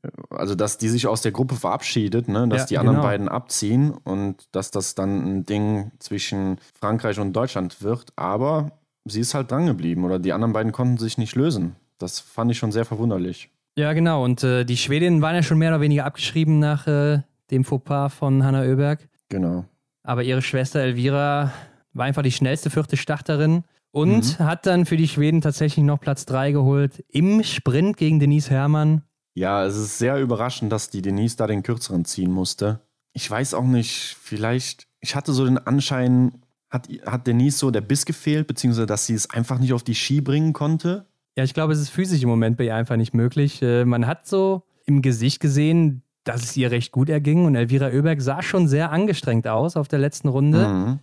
äh, 0.03 0.09
also 0.31 0.57
dass 0.57 0.79
die 0.79 0.89
sich 0.89 1.07
aus 1.07 1.23
der 1.23 1.31
Gruppe 1.31 1.55
verabschiedet, 1.55 2.27
ne? 2.27 2.49
dass 2.49 2.63
ja, 2.63 2.67
die 2.67 2.79
anderen 2.79 2.97
genau. 2.97 3.09
beiden 3.09 3.29
abziehen 3.29 3.93
und 3.93 4.49
dass 4.51 4.73
das 4.73 4.97
dann 4.97 5.25
ein 5.25 5.47
Ding 5.47 5.93
zwischen 6.01 6.59
Frankreich 6.75 7.21
und 7.21 7.35
Deutschland 7.35 7.83
wird. 7.83 8.13
Aber 8.17 8.73
sie 9.05 9.21
ist 9.21 9.35
halt 9.35 9.53
dran 9.53 9.67
geblieben 9.67 10.05
oder 10.05 10.19
die 10.19 10.33
anderen 10.33 10.53
beiden 10.53 10.73
konnten 10.73 10.99
sich 10.99 11.19
nicht 11.19 11.37
lösen. 11.37 11.77
Das 11.99 12.19
fand 12.19 12.51
ich 12.51 12.59
schon 12.59 12.73
sehr 12.73 12.85
verwunderlich. 12.85 13.51
Ja, 13.77 13.93
genau. 13.93 14.25
Und 14.25 14.43
äh, 14.43 14.65
die 14.65 14.77
Schwedinnen 14.77 15.23
waren 15.23 15.37
ja 15.37 15.45
schon 15.45 15.59
mehr 15.59 15.71
oder 15.71 15.81
weniger 15.81 16.05
abgeschrieben 16.05 16.59
nach 16.59 16.89
äh, 16.89 17.21
dem 17.51 17.65
Fauxpas 17.65 18.11
von 18.11 18.45
Hanna 18.45 18.63
Oeberg. 18.63 19.09
Genau. 19.29 19.65
Aber 20.03 20.23
ihre 20.23 20.43
Schwester 20.43 20.81
Elvira 20.81 21.53
war 21.93 22.07
einfach 22.07 22.23
die 22.23 22.33
schnellste 22.33 22.71
vierte 22.71 22.97
Starterin 22.97 23.65
und 23.91 24.39
mhm. 24.39 24.45
hat 24.45 24.67
dann 24.67 24.87
für 24.87 24.97
die 24.97 25.09
Schweden 25.09 25.41
tatsächlich 25.41 25.85
noch 25.85 26.01
Platz 26.01 26.27
3 26.27 26.53
geholt 26.53 27.05
im 27.09 27.43
Sprint 27.43 27.97
gegen 27.97 28.21
Denise 28.21 28.51
Herrmann. 28.51 29.03
Ja, 29.35 29.65
es 29.65 29.77
ist 29.77 29.99
sehr 29.99 30.21
überraschend, 30.21 30.73
dass 30.73 30.91
die 30.91 31.03
Denise 31.03 31.37
da 31.37 31.47
den 31.47 31.63
kürzeren 31.63 32.05
ziehen 32.05 32.31
musste. 32.31 32.81
Ich 33.13 33.31
weiß 33.31 33.55
auch 33.55 33.65
nicht, 33.65 34.17
vielleicht, 34.21 34.89
ich 35.01 35.15
hatte 35.15 35.33
so 35.33 35.45
den 35.45 35.59
Anschein, 35.59 36.43
hat, 36.71 36.89
hat 37.07 37.27
Denise 37.27 37.59
so 37.59 37.71
der 37.71 37.81
Biss 37.81 38.05
gefehlt, 38.05 38.47
beziehungsweise 38.47 38.87
dass 38.87 39.07
sie 39.07 39.15
es 39.15 39.31
einfach 39.31 39.59
nicht 39.59 39.73
auf 39.73 39.83
die 39.83 39.95
Ski 39.95 40.21
bringen 40.21 40.53
konnte? 40.53 41.07
Ja, 41.37 41.45
ich 41.45 41.55
glaube, 41.55 41.73
es 41.73 41.81
ist 41.81 41.91
physisch 41.91 42.23
im 42.23 42.29
Moment 42.29 42.57
bei 42.57 42.65
ihr 42.65 42.75
einfach 42.75 42.97
nicht 42.97 43.15
möglich. 43.15 43.63
Äh, 43.63 43.85
man 43.85 44.07
hat 44.07 44.27
so 44.27 44.65
im 44.87 45.03
Gesicht 45.03 45.41
gesehen, 45.41 46.03
dass 46.29 46.43
es 46.43 46.57
ihr 46.57 46.71
recht 46.71 46.93
gut 46.93 47.09
erging 47.09 47.47
und 47.47 47.55
Elvira 47.55 47.89
Oeberg 47.89 48.21
sah 48.21 48.43
schon 48.43 48.69
sehr 48.69 48.93
angestrengt 48.93 49.49
aus 49.49 49.77
auf 49.77 49.89
der 49.89 49.99
letzten 49.99 50.29
Runde. 50.29 50.69
Mhm. 50.69 50.99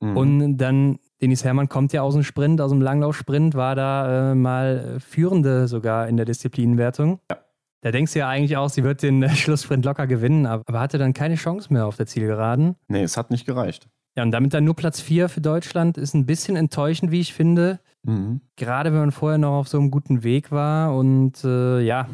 Mhm. 0.00 0.16
Und 0.16 0.56
dann 0.56 0.98
Denis 1.20 1.44
Hermann 1.44 1.68
kommt 1.68 1.92
ja 1.92 2.00
aus 2.02 2.14
dem 2.14 2.22
Sprint, 2.22 2.60
aus 2.60 2.70
dem 2.70 2.80
Langlaufsprint, 2.80 3.54
war 3.54 3.74
da 3.74 4.30
äh, 4.30 4.34
mal 4.34 4.98
Führende 5.00 5.68
sogar 5.68 6.08
in 6.08 6.16
der 6.16 6.24
Disziplinenwertung. 6.24 7.20
Ja. 7.30 7.38
Da 7.82 7.90
denkst 7.90 8.14
du 8.14 8.18
ja 8.20 8.28
eigentlich 8.28 8.56
auch, 8.56 8.68
sie 8.68 8.84
wird 8.84 9.02
den 9.02 9.28
Schlusssprint 9.28 9.84
locker 9.84 10.06
gewinnen, 10.06 10.46
aber 10.46 10.80
hatte 10.80 10.98
dann 10.98 11.12
keine 11.12 11.34
Chance 11.34 11.72
mehr 11.72 11.86
auf 11.86 11.96
der 11.96 12.06
Zielgeraden. 12.06 12.76
Nee, 12.88 13.02
es 13.02 13.16
hat 13.16 13.30
nicht 13.30 13.46
gereicht. 13.46 13.88
Ja, 14.16 14.22
und 14.22 14.32
damit 14.32 14.52
dann 14.54 14.64
nur 14.64 14.74
Platz 14.74 15.00
4 15.00 15.28
für 15.28 15.40
Deutschland 15.40 15.96
ist 15.96 16.14
ein 16.14 16.26
bisschen 16.26 16.56
enttäuschend, 16.56 17.10
wie 17.10 17.20
ich 17.20 17.32
finde. 17.32 17.78
Mhm. 18.02 18.40
Gerade 18.56 18.92
wenn 18.92 19.00
man 19.00 19.12
vorher 19.12 19.38
noch 19.38 19.52
auf 19.52 19.68
so 19.68 19.78
einem 19.78 19.90
guten 19.90 20.24
Weg 20.24 20.50
war. 20.50 20.96
Und 20.96 21.44
äh, 21.44 21.80
ja, 21.80 22.08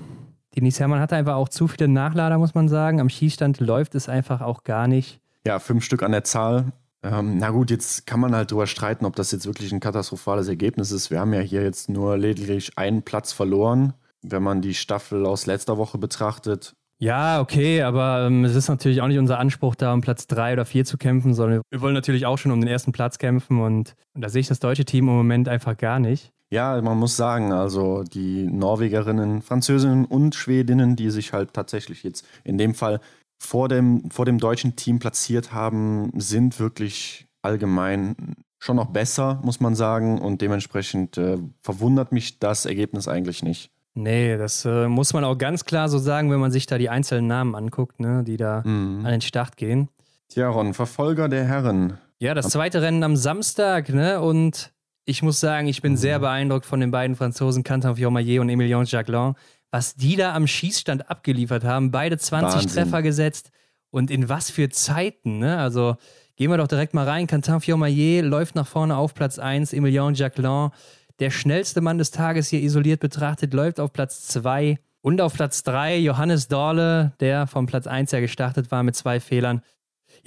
Denise 0.57 0.81
Hermann 0.81 1.01
hatte 1.01 1.17
einfach 1.17 1.35
auch 1.35 1.49
zu 1.49 1.69
viele 1.69 1.89
Nachlader, 1.89 2.39
muss 2.39 2.55
man 2.55 2.69
sagen. 2.69 3.01
Am 3.01 3.09
Schießstand 3.09 3.61
läuft 3.61 3.95
es 3.95 4.09
einfach 4.09 4.41
auch 4.41 4.65
gar 4.65 4.89
nicht. 4.89 5.21
Ja, 5.47 5.59
fünf 5.59 5.85
Stück 5.85 6.03
an 6.03 6.13
der 6.13 6.25
Zahl. 6.25 6.73
Ähm, 7.03 7.39
na 7.39 7.51
gut, 7.51 7.71
jetzt 7.71 8.07
kann 8.07 8.21
man 8.21 8.35
halt 8.35 8.51
drüber 8.51 8.67
streiten, 8.67 9.05
ob 9.05 9.15
das 9.17 9.31
jetzt 9.33 9.47
wirklich 9.47 9.73
ein 9.73 9.81
katastrophales 9.81 10.49
Ergebnis 10.49 10.91
ist. 10.91 11.11
Wir 11.11 11.21
haben 11.21 11.33
ja 11.35 11.41
hier 11.41 11.63
jetzt 11.63 11.89
nur 11.89 12.17
lediglich 12.17 12.77
einen 12.77 13.03
Platz 13.03 13.33
verloren, 13.33 13.93
wenn 14.23 14.43
man 14.43 14.63
die 14.63 14.75
Staffel 14.75 15.27
aus 15.27 15.47
letzter 15.47 15.77
Woche 15.77 15.99
betrachtet. 15.99 16.75
Ja, 16.99 17.43
okay, 17.43 17.83
aber 17.83 18.27
ähm, 18.27 18.45
es 18.45 18.55
ist 18.55 18.69
natürlich 18.69 19.03
auch 19.03 19.07
nicht 19.07 19.19
unser 19.19 19.39
Anspruch, 19.39 19.75
da 19.75 19.93
um 19.93 20.01
Platz 20.01 20.27
drei 20.27 20.55
oder 20.55 20.65
vier 20.65 20.87
zu 20.87 20.97
kämpfen, 20.97 21.35
sondern 21.35 21.61
wir 21.71 21.81
wollen 21.83 21.93
natürlich 21.93 22.25
auch 22.25 22.39
schon 22.39 22.53
um 22.53 22.61
den 22.61 22.69
ersten 22.69 22.93
Platz 22.93 23.19
kämpfen 23.19 23.61
und, 23.61 23.95
und 24.15 24.23
da 24.23 24.31
sehe 24.31 24.41
ich 24.41 24.49
das 24.49 24.61
deutsche 24.61 24.87
Team 24.87 25.07
im 25.07 25.15
Moment 25.15 25.47
einfach 25.49 25.77
gar 25.77 25.99
nicht. 25.99 26.33
Ja, 26.51 26.81
man 26.81 26.99
muss 26.99 27.17
sagen, 27.17 27.53
also 27.53 28.05
die 28.05 28.47
Norwegerinnen, 28.47 29.43
Französinnen 29.43 30.05
und 30.05 30.35
Schwedinnen, 30.35 30.95
die 30.95 31.11
sich 31.11 31.33
halt 31.33 31.53
tatsächlich 31.53 32.03
jetzt 32.05 32.25
in 32.45 32.57
dem 32.57 32.75
Fall 32.75 33.01
vor 33.39 33.69
dem, 33.69 34.11
vor 34.11 34.25
dem 34.25 34.39
deutschen 34.39 34.77
Team 34.77 34.99
platziert 34.99 35.53
haben, 35.53 36.11
sind 36.15 36.61
wirklich 36.61 37.27
allgemein 37.43 38.37
schon 38.59 38.77
noch 38.77 38.87
besser, 38.87 39.41
muss 39.43 39.61
man 39.61 39.75
sagen. 39.75 40.21
Und 40.21 40.41
dementsprechend 40.41 41.19
äh, 41.19 41.39
verwundert 41.63 42.13
mich 42.13 42.39
das 42.39 42.65
Ergebnis 42.65 43.09
eigentlich 43.09 43.43
nicht. 43.43 43.71
Nee, 43.95 44.37
das 44.37 44.65
äh, 44.65 44.89
muss 44.89 45.15
man 45.15 45.25
auch 45.25 45.39
ganz 45.39 45.65
klar 45.65 45.89
so 45.89 45.99
sagen, 45.99 46.31
wenn 46.31 46.41
man 46.41 46.51
sich 46.51 46.67
da 46.67 46.77
die 46.77 46.91
einzelnen 46.91 47.27
Namen 47.27 47.55
anguckt, 47.55 47.99
ne, 47.99 48.25
die 48.25 48.37
da 48.37 48.63
mhm. 48.65 49.05
an 49.05 49.11
den 49.11 49.21
Start 49.21 49.57
gehen. 49.57 49.89
Tja, 50.29 50.49
Ron, 50.49 50.75
Verfolger 50.75 51.29
der 51.29 51.45
Herren. 51.45 51.99
Ja, 52.19 52.35
das 52.35 52.49
zweite 52.49 52.83
Rennen 52.83 53.03
am 53.03 53.17
Samstag, 53.17 53.91
ne? 53.91 54.21
Und 54.21 54.73
ich 55.07 55.23
muss 55.23 55.41
sagen, 55.41 55.67
ich 55.69 55.81
bin 55.81 55.93
mhm. 55.93 55.97
sehr 55.97 56.19
beeindruckt 56.19 56.67
von 56.67 56.81
den 56.81 56.91
beiden 56.91 57.17
Franzosen, 57.17 57.65
Quentin 57.65 57.97
Fiormaillet 57.97 58.41
und 58.41 58.51
Emilien 58.51 58.85
Jacquelin 58.85 59.35
was 59.71 59.95
die 59.95 60.17
da 60.17 60.35
am 60.35 60.47
Schießstand 60.47 61.11
abgeliefert 61.11 61.65
haben. 61.65 61.91
Beide 61.91 62.19
20 62.19 62.55
Wahnsinn. 62.55 62.71
Treffer 62.71 63.03
gesetzt 63.03 63.51
und 63.91 64.11
in 64.11 64.29
was 64.29 64.51
für 64.51 64.69
Zeiten, 64.69 65.39
ne? 65.39 65.59
Also 65.59 65.97
gehen 66.37 66.51
wir 66.51 66.57
doch 66.57 66.69
direkt 66.69 66.95
mal 66.95 67.07
rein. 67.07 67.27
Quentin 67.27 67.61
Fiormaillet 67.61 68.25
läuft 68.25 68.55
nach 68.55 68.67
vorne 68.67 68.97
auf 68.97 69.15
Platz 69.15 69.39
1, 69.39 69.73
Emilien 69.73 70.15
Jacquelin, 70.15 70.71
der 71.19 71.31
schnellste 71.31 71.81
Mann 71.81 71.99
des 71.99 72.11
Tages 72.11 72.49
hier 72.49 72.61
isoliert 72.61 73.01
betrachtet, 73.01 73.55
läuft 73.55 73.81
auf 73.81 73.93
Platz 73.93 74.27
2. 74.29 74.79
Und 75.03 75.21
auf 75.21 75.35
Platz 75.35 75.63
3 75.63 75.99
Johannes 75.99 76.49
Dorle, 76.49 77.13
der 77.21 77.47
vom 77.47 77.67
Platz 77.67 77.87
1 77.87 78.13
her 78.13 78.21
gestartet 78.21 78.71
war 78.71 78.83
mit 78.83 78.97
zwei 78.97 79.21
Fehlern. 79.21 79.63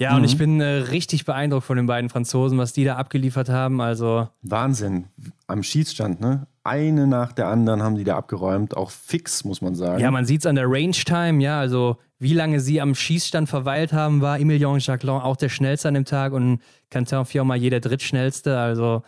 Ja, 0.00 0.12
mhm. 0.12 0.16
und 0.16 0.24
ich 0.24 0.38
bin 0.38 0.60
äh, 0.62 0.64
richtig 0.64 1.26
beeindruckt 1.26 1.66
von 1.66 1.76
den 1.76 1.84
beiden 1.84 2.08
Franzosen, 2.08 2.56
was 2.56 2.72
die 2.72 2.84
da 2.84 2.96
abgeliefert 2.96 3.50
haben. 3.50 3.82
Also 3.82 4.28
Wahnsinn. 4.40 5.08
Am 5.46 5.62
Schießstand, 5.62 6.22
ne? 6.22 6.46
Eine 6.64 7.06
nach 7.06 7.32
der 7.32 7.48
anderen 7.48 7.82
haben 7.82 7.96
die 7.96 8.04
da 8.04 8.16
abgeräumt. 8.16 8.74
Auch 8.76 8.90
fix, 8.90 9.44
muss 9.44 9.60
man 9.60 9.74
sagen. 9.74 10.00
Ja, 10.00 10.10
man 10.10 10.24
sieht 10.24 10.40
es 10.40 10.46
an 10.46 10.54
der 10.54 10.64
Range 10.66 10.92
Time, 10.92 11.42
ja. 11.42 11.60
Also, 11.60 11.98
wie 12.18 12.32
lange 12.32 12.60
sie 12.60 12.80
am 12.80 12.94
Schießstand 12.94 13.48
verweilt 13.48 13.92
haben, 13.92 14.20
war 14.22 14.38
Emilien 14.38 14.78
Jacquelin 14.78 15.16
auch 15.16 15.36
der 15.36 15.48
schnellste 15.50 15.88
an 15.88 15.94
dem 15.94 16.04
Tag 16.06 16.32
und 16.32 16.60
Quentin 16.90 17.24
Fiormaillet 17.24 17.72
der 17.72 17.80
drittschnellste. 17.80 18.58
Also, 18.58 19.02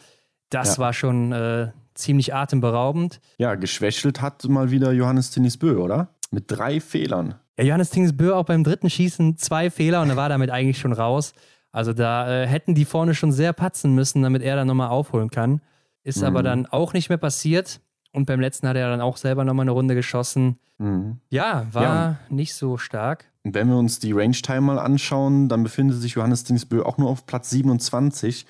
das 0.50 0.76
ja. 0.76 0.82
war 0.82 0.92
schon 0.92 1.32
äh, 1.32 1.68
ziemlich 1.94 2.34
atemberaubend. 2.34 3.20
Ja, 3.38 3.54
geschwächelt 3.54 4.20
hat 4.20 4.44
mal 4.44 4.70
wieder 4.70 4.92
Johannes 4.92 5.30
Tinisbö, 5.30 5.76
oder? 5.76 6.08
Mit 6.30 6.44
drei 6.48 6.80
Fehlern. 6.80 7.36
Ja, 7.58 7.64
Johannes 7.64 7.90
Tingsbö 7.90 8.34
auch 8.34 8.44
beim 8.44 8.64
dritten 8.64 8.88
Schießen 8.88 9.36
zwei 9.36 9.70
Fehler 9.70 10.02
und 10.02 10.10
er 10.10 10.16
war 10.16 10.28
damit 10.28 10.50
eigentlich 10.50 10.78
schon 10.78 10.92
raus. 10.92 11.34
Also 11.70 11.92
da 11.92 12.42
äh, 12.42 12.46
hätten 12.46 12.74
die 12.74 12.84
vorne 12.84 13.14
schon 13.14 13.32
sehr 13.32 13.52
patzen 13.52 13.94
müssen, 13.94 14.22
damit 14.22 14.42
er 14.42 14.56
dann 14.56 14.66
nochmal 14.66 14.88
aufholen 14.88 15.30
kann. 15.30 15.60
Ist 16.02 16.20
mhm. 16.20 16.26
aber 16.26 16.42
dann 16.42 16.66
auch 16.66 16.92
nicht 16.92 17.08
mehr 17.08 17.18
passiert. 17.18 17.80
Und 18.12 18.26
beim 18.26 18.40
letzten 18.40 18.68
hat 18.68 18.76
er 18.76 18.90
dann 18.90 19.00
auch 19.00 19.16
selber 19.16 19.44
nochmal 19.44 19.64
eine 19.64 19.70
Runde 19.70 19.94
geschossen. 19.94 20.58
Mhm. 20.78 21.18
Ja, 21.30 21.66
war 21.72 21.82
ja. 21.82 22.18
nicht 22.28 22.54
so 22.54 22.76
stark. 22.76 23.26
Wenn 23.44 23.68
wir 23.68 23.76
uns 23.76 23.98
die 23.98 24.12
Range-Time 24.12 24.60
mal 24.60 24.78
anschauen, 24.78 25.48
dann 25.48 25.62
befindet 25.62 26.00
sich 26.00 26.12
Johannes 26.12 26.44
Dingsbö 26.44 26.82
auch 26.82 26.98
nur 26.98 27.08
auf 27.08 27.26
Platz 27.26 27.50
27. 27.50 28.46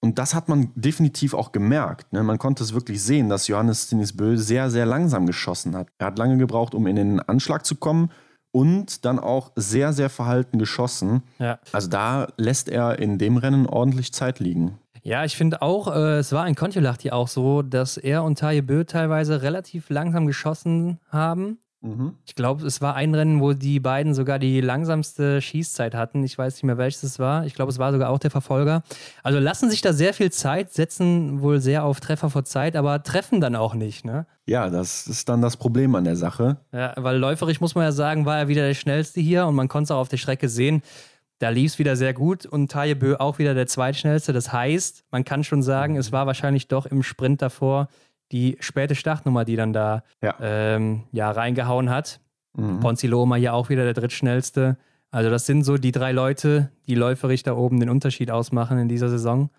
Und 0.00 0.18
das 0.18 0.34
hat 0.34 0.48
man 0.48 0.70
definitiv 0.74 1.34
auch 1.34 1.52
gemerkt. 1.52 2.12
Ne? 2.12 2.22
Man 2.22 2.38
konnte 2.38 2.64
es 2.64 2.74
wirklich 2.74 3.02
sehen, 3.02 3.28
dass 3.28 3.46
Johannes 3.48 3.88
Dingsbö 3.88 4.36
sehr, 4.36 4.70
sehr 4.70 4.86
langsam 4.86 5.26
geschossen 5.26 5.76
hat. 5.76 5.88
Er 5.98 6.08
hat 6.08 6.18
lange 6.18 6.38
gebraucht, 6.38 6.74
um 6.74 6.86
in 6.86 6.96
den 6.96 7.20
Anschlag 7.20 7.66
zu 7.66 7.76
kommen 7.76 8.10
und 8.52 9.04
dann 9.04 9.18
auch 9.18 9.50
sehr, 9.56 9.92
sehr 9.92 10.10
verhalten 10.10 10.58
geschossen. 10.58 11.22
Ja. 11.38 11.58
Also 11.72 11.88
da 11.88 12.28
lässt 12.36 12.68
er 12.68 12.98
in 12.98 13.18
dem 13.18 13.36
Rennen 13.38 13.66
ordentlich 13.66 14.12
Zeit 14.12 14.38
liegen. 14.38 14.78
Ja, 15.02 15.24
ich 15.24 15.36
finde 15.36 15.62
auch, 15.62 15.92
äh, 15.92 16.18
es 16.18 16.30
war 16.30 16.46
in 16.46 16.54
Kontiolahti 16.54 17.10
auch 17.10 17.26
so, 17.26 17.62
dass 17.62 17.96
er 17.96 18.22
und 18.22 18.38
Taje 18.38 18.62
Bö 18.62 18.84
teilweise 18.84 19.42
relativ 19.42 19.90
langsam 19.90 20.26
geschossen 20.26 21.00
haben. 21.08 21.58
Mhm. 21.82 22.14
Ich 22.24 22.36
glaube, 22.36 22.64
es 22.64 22.80
war 22.80 22.94
ein 22.94 23.14
Rennen, 23.14 23.40
wo 23.40 23.52
die 23.52 23.80
beiden 23.80 24.14
sogar 24.14 24.38
die 24.38 24.60
langsamste 24.60 25.40
Schießzeit 25.40 25.94
hatten. 25.94 26.22
Ich 26.22 26.38
weiß 26.38 26.54
nicht 26.54 26.62
mehr, 26.62 26.78
welches 26.78 27.02
es 27.02 27.18
war. 27.18 27.44
Ich 27.44 27.54
glaube, 27.54 27.70
es 27.70 27.78
war 27.78 27.92
sogar 27.92 28.10
auch 28.10 28.20
der 28.20 28.30
Verfolger. 28.30 28.82
Also 29.24 29.40
lassen 29.40 29.68
sich 29.68 29.80
da 29.80 29.92
sehr 29.92 30.14
viel 30.14 30.30
Zeit, 30.30 30.72
setzen 30.72 31.42
wohl 31.42 31.60
sehr 31.60 31.84
auf 31.84 31.98
Treffer 32.00 32.30
vor 32.30 32.44
Zeit, 32.44 32.76
aber 32.76 33.02
treffen 33.02 33.40
dann 33.40 33.56
auch 33.56 33.74
nicht, 33.74 34.04
ne? 34.04 34.26
Ja, 34.46 34.70
das 34.70 35.06
ist 35.06 35.28
dann 35.28 35.42
das 35.42 35.56
Problem 35.56 35.94
an 35.94 36.04
der 36.04 36.16
Sache. 36.16 36.58
Ja, 36.72 36.94
weil 36.96 37.16
läuferisch 37.16 37.60
muss 37.60 37.74
man 37.74 37.84
ja 37.84 37.92
sagen, 37.92 38.26
war 38.26 38.38
er 38.38 38.48
wieder 38.48 38.66
der 38.66 38.74
schnellste 38.74 39.20
hier 39.20 39.46
und 39.46 39.54
man 39.54 39.68
konnte 39.68 39.84
es 39.84 39.90
auch 39.90 40.00
auf 40.00 40.08
der 40.08 40.16
Strecke 40.16 40.48
sehen. 40.48 40.82
Da 41.40 41.48
lief 41.48 41.72
es 41.72 41.78
wieder 41.80 41.96
sehr 41.96 42.14
gut 42.14 42.46
und 42.46 42.70
Taje 42.70 42.94
Bö 42.94 43.16
auch 43.16 43.40
wieder 43.40 43.54
der 43.54 43.66
zweitschnellste. 43.66 44.32
Das 44.32 44.52
heißt, 44.52 45.04
man 45.10 45.24
kann 45.24 45.42
schon 45.42 45.62
sagen, 45.62 45.96
es 45.96 46.12
war 46.12 46.26
wahrscheinlich 46.26 46.68
doch 46.68 46.86
im 46.86 47.02
Sprint 47.02 47.42
davor 47.42 47.88
die 48.32 48.56
späte 48.60 48.94
Startnummer, 48.94 49.44
die 49.44 49.56
dann 49.56 49.72
da 49.72 50.02
ja, 50.22 50.34
ähm, 50.40 51.04
ja 51.12 51.30
reingehauen 51.30 51.90
hat. 51.90 52.20
Mhm. 52.56 52.80
Ponzi 52.80 53.06
Loma 53.06 53.36
hier 53.36 53.54
auch 53.54 53.68
wieder 53.68 53.84
der 53.84 53.94
drittschnellste. 53.94 54.76
Also 55.10 55.30
das 55.30 55.46
sind 55.46 55.64
so 55.64 55.76
die 55.76 55.92
drei 55.92 56.12
Leute, 56.12 56.70
die 56.86 56.94
läuferisch 56.94 57.42
da 57.42 57.54
oben 57.54 57.80
den 57.80 57.90
Unterschied 57.90 58.30
ausmachen 58.30 58.78
in 58.78 58.88
dieser 58.88 59.08
Saison. 59.08 59.50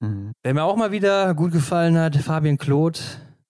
Mhm. 0.00 0.32
Der 0.44 0.54
mir 0.54 0.64
auch 0.64 0.76
mal 0.76 0.92
wieder 0.92 1.34
gut 1.34 1.52
gefallen 1.52 1.96
hat, 1.96 2.16
Fabian 2.16 2.58
Claude, 2.58 2.98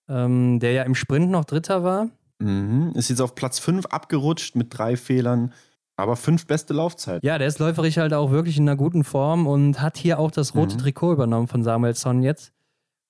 ähm, 0.08 0.60
der 0.60 0.72
ja 0.72 0.82
im 0.82 0.94
Sprint 0.94 1.30
noch 1.30 1.44
Dritter 1.44 1.82
war. 1.82 2.08
Mhm. 2.38 2.92
Ist 2.94 3.08
jetzt 3.08 3.20
auf 3.20 3.34
Platz 3.34 3.58
5 3.58 3.86
abgerutscht 3.86 4.54
mit 4.54 4.76
drei 4.76 4.96
Fehlern. 4.96 5.52
Aber 5.98 6.16
fünf 6.16 6.46
beste 6.46 6.74
Laufzeit. 6.74 7.24
Ja, 7.24 7.38
der 7.38 7.46
ist 7.46 7.58
läuferisch 7.58 7.96
halt 7.96 8.12
auch 8.12 8.30
wirklich 8.30 8.58
in 8.58 8.68
einer 8.68 8.76
guten 8.76 9.02
Form 9.02 9.46
und 9.46 9.80
hat 9.80 9.96
hier 9.96 10.18
auch 10.18 10.30
das 10.30 10.54
rote 10.54 10.74
mhm. 10.74 10.80
Trikot 10.80 11.14
übernommen 11.14 11.48
von 11.48 11.62
Samuelsson 11.62 12.22
jetzt. 12.22 12.52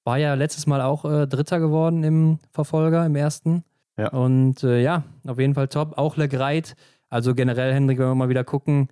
War 0.07 0.19
ja 0.19 0.35
letztes 0.35 0.69
Mal 0.69 0.81
auch 0.83 1.05
äh, 1.05 1.27
Dritter 1.27 1.59
geworden 1.59 2.05
im 2.05 2.39
Verfolger, 2.53 3.05
im 3.05 3.17
ersten. 3.17 3.65
Ja. 3.99 4.11
Und 4.11 4.63
äh, 4.63 4.81
ja, 4.81 5.03
auf 5.27 5.41
jeden 5.41 5.55
Fall 5.55 5.67
top. 5.67 5.99
Auch 5.99 6.17
Legreit. 6.17 6.77
Also 7.09 7.35
generell, 7.35 7.75
Hendrik, 7.75 7.99
wenn 7.99 8.07
wir 8.07 8.15
mal 8.15 8.29
wieder 8.29 8.45
gucken, 8.45 8.89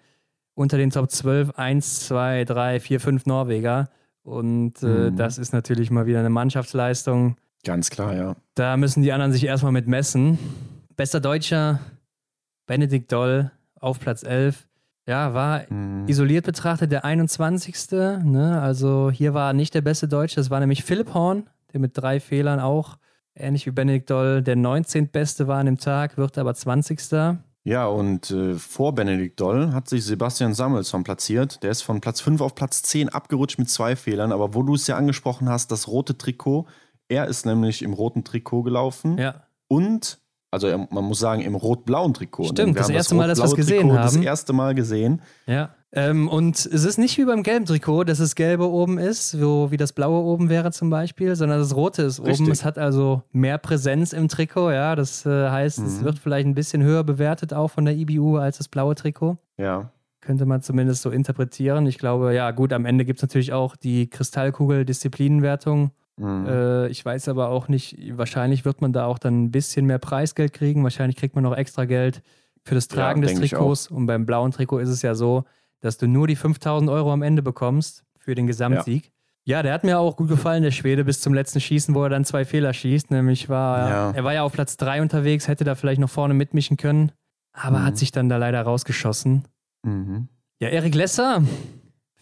unter 0.54 0.76
den 0.76 0.90
Top 0.90 1.08
12, 1.08 1.50
1, 1.56 2.08
2, 2.08 2.44
3, 2.46 2.80
4, 2.80 3.00
5 3.00 3.26
Norweger. 3.26 3.90
Und 4.24 4.82
äh, 4.82 4.86
mhm. 4.86 5.16
das 5.16 5.38
ist 5.38 5.52
natürlich 5.52 5.92
mal 5.92 6.06
wieder 6.06 6.18
eine 6.18 6.30
Mannschaftsleistung. 6.30 7.36
Ganz 7.64 7.90
klar, 7.90 8.16
ja. 8.16 8.34
Da 8.56 8.76
müssen 8.76 9.04
die 9.04 9.12
anderen 9.12 9.32
sich 9.32 9.44
erstmal 9.44 9.70
mit 9.70 9.86
messen. 9.86 10.36
Bester 10.96 11.20
Deutscher, 11.20 11.78
Benedikt 12.66 13.12
Doll, 13.12 13.52
auf 13.78 14.00
Platz 14.00 14.24
11. 14.24 14.66
Ja, 15.06 15.34
war 15.34 15.62
mhm. 15.68 16.08
isoliert 16.08 16.46
betrachtet 16.46 16.90
der 16.90 17.04
21. 17.04 17.76
Ne? 18.24 18.60
Also 18.60 19.10
hier 19.10 19.34
war 19.34 19.52
nicht 19.52 19.74
der 19.74 19.82
beste 19.82 20.08
Deutsche, 20.08 20.36
das 20.36 20.50
war 20.50 20.60
nämlich 20.60 20.84
Philipp 20.84 21.12
Horn, 21.12 21.48
der 21.72 21.80
mit 21.80 21.96
drei 21.96 22.20
Fehlern 22.20 22.60
auch, 22.60 22.96
ähnlich 23.34 23.66
wie 23.66 23.70
Benedikt 23.70 24.10
Doll, 24.10 24.42
der 24.42 24.56
19. 24.56 25.08
Beste 25.08 25.46
war 25.46 25.58
an 25.58 25.66
dem 25.66 25.78
Tag, 25.78 26.16
wird 26.16 26.38
aber 26.38 26.54
20. 26.54 27.00
Ja, 27.66 27.86
und 27.86 28.30
äh, 28.30 28.54
vor 28.54 28.94
Benedikt 28.94 29.40
Doll 29.40 29.72
hat 29.72 29.88
sich 29.88 30.04
Sebastian 30.04 30.52
Samuelsson 30.52 31.02
platziert. 31.02 31.62
Der 31.62 31.70
ist 31.70 31.80
von 31.80 32.02
Platz 32.02 32.20
5 32.20 32.42
auf 32.42 32.54
Platz 32.54 32.82
10 32.82 33.08
abgerutscht 33.08 33.58
mit 33.58 33.70
zwei 33.70 33.96
Fehlern. 33.96 34.32
Aber 34.32 34.54
wo 34.54 34.62
du 34.62 34.74
es 34.74 34.86
ja 34.86 34.98
angesprochen 34.98 35.48
hast, 35.48 35.70
das 35.70 35.88
rote 35.88 36.18
Trikot, 36.18 36.66
er 37.08 37.26
ist 37.26 37.46
nämlich 37.46 37.80
im 37.80 37.94
roten 37.94 38.22
Trikot 38.22 38.64
gelaufen. 38.64 39.16
Ja. 39.16 39.46
Und 39.66 40.18
also 40.54 40.86
man 40.90 41.04
muss 41.04 41.18
sagen, 41.18 41.42
im 41.42 41.54
rot-blauen 41.54 42.14
Trikot. 42.14 42.44
Stimmt, 42.44 42.78
das 42.78 42.88
erste 42.88 43.14
das 43.14 43.18
Mal, 43.18 43.28
dass 43.28 43.38
wir 43.38 43.44
es 43.44 43.54
gesehen 43.54 43.88
Trikot 43.88 43.98
haben. 43.98 44.16
Das 44.16 44.16
erste 44.16 44.52
Mal 44.52 44.74
gesehen. 44.74 45.20
Ja. 45.46 45.70
Ähm, 45.96 46.28
und 46.28 46.56
es 46.56 46.84
ist 46.84 46.98
nicht 46.98 47.18
wie 47.18 47.24
beim 47.24 47.44
gelben 47.44 47.66
Trikot, 47.66 48.04
dass 48.04 48.18
das 48.18 48.34
gelbe 48.34 48.68
oben 48.68 48.98
ist, 48.98 49.30
so 49.30 49.70
wie 49.70 49.76
das 49.76 49.92
blaue 49.92 50.24
oben 50.24 50.48
wäre 50.48 50.72
zum 50.72 50.90
Beispiel, 50.90 51.36
sondern 51.36 51.60
das 51.60 51.76
rote 51.76 52.02
ist 52.02 52.20
Richtig. 52.20 52.40
oben. 52.40 52.50
Es 52.50 52.64
hat 52.64 52.78
also 52.78 53.22
mehr 53.30 53.58
Präsenz 53.58 54.12
im 54.12 54.26
Trikot, 54.26 54.72
ja. 54.72 54.96
Das 54.96 55.24
äh, 55.24 55.50
heißt, 55.50 55.78
mhm. 55.78 55.86
es 55.86 56.02
wird 56.02 56.18
vielleicht 56.18 56.46
ein 56.46 56.54
bisschen 56.54 56.82
höher 56.82 57.04
bewertet 57.04 57.52
auch 57.52 57.68
von 57.68 57.84
der 57.84 57.94
IBU 57.94 58.38
als 58.38 58.58
das 58.58 58.66
blaue 58.66 58.96
Trikot. 58.96 59.36
Ja. 59.56 59.90
Könnte 60.20 60.46
man 60.46 60.62
zumindest 60.62 61.02
so 61.02 61.10
interpretieren. 61.10 61.86
Ich 61.86 61.98
glaube, 61.98 62.34
ja, 62.34 62.50
gut, 62.50 62.72
am 62.72 62.86
Ende 62.86 63.04
gibt 63.04 63.18
es 63.18 63.22
natürlich 63.22 63.52
auch 63.52 63.76
die 63.76 64.08
Kristallkugel-Disziplinenwertung. 64.08 65.92
Mhm. 66.16 66.46
Äh, 66.46 66.88
ich 66.88 67.04
weiß 67.04 67.28
aber 67.28 67.48
auch 67.48 67.68
nicht, 67.68 67.96
wahrscheinlich 68.16 68.64
wird 68.64 68.80
man 68.80 68.92
da 68.92 69.06
auch 69.06 69.18
dann 69.18 69.44
ein 69.44 69.50
bisschen 69.50 69.86
mehr 69.86 69.98
Preisgeld 69.98 70.52
kriegen. 70.52 70.82
Wahrscheinlich 70.84 71.16
kriegt 71.16 71.34
man 71.34 71.44
noch 71.44 71.56
extra 71.56 71.84
Geld 71.84 72.22
für 72.64 72.74
das 72.74 72.88
Tragen 72.88 73.22
ja, 73.22 73.28
des 73.28 73.38
Trikots. 73.38 73.88
Und 73.88 74.06
beim 74.06 74.26
blauen 74.26 74.52
Trikot 74.52 74.78
ist 74.78 74.88
es 74.88 75.02
ja 75.02 75.14
so, 75.14 75.44
dass 75.80 75.98
du 75.98 76.06
nur 76.06 76.26
die 76.26 76.36
5000 76.36 76.90
Euro 76.90 77.12
am 77.12 77.22
Ende 77.22 77.42
bekommst 77.42 78.04
für 78.18 78.34
den 78.34 78.46
Gesamtsieg. 78.46 79.12
Ja. 79.44 79.58
ja. 79.58 79.62
der 79.62 79.72
hat 79.74 79.84
mir 79.84 79.98
auch 79.98 80.16
gut 80.16 80.28
gefallen, 80.28 80.62
der 80.62 80.70
Schwede, 80.70 81.04
bis 81.04 81.20
zum 81.20 81.34
letzten 81.34 81.60
Schießen, 81.60 81.94
wo 81.94 82.02
er 82.04 82.08
dann 82.08 82.24
zwei 82.24 82.44
Fehler 82.44 82.72
schießt. 82.72 83.10
Nämlich 83.10 83.48
war 83.48 83.88
ja. 83.88 84.10
er 84.12 84.24
war 84.24 84.32
ja 84.32 84.42
auf 84.44 84.52
Platz 84.52 84.76
3 84.76 85.02
unterwegs, 85.02 85.48
hätte 85.48 85.64
da 85.64 85.74
vielleicht 85.74 86.00
noch 86.00 86.10
vorne 86.10 86.34
mitmischen 86.34 86.76
können, 86.76 87.12
aber 87.52 87.80
mhm. 87.80 87.84
hat 87.84 87.98
sich 87.98 88.12
dann 88.12 88.28
da 88.28 88.36
leider 88.36 88.62
rausgeschossen. 88.62 89.44
Mhm. 89.82 90.28
Ja, 90.60 90.68
Erik 90.68 90.94
Lesser, 90.94 91.42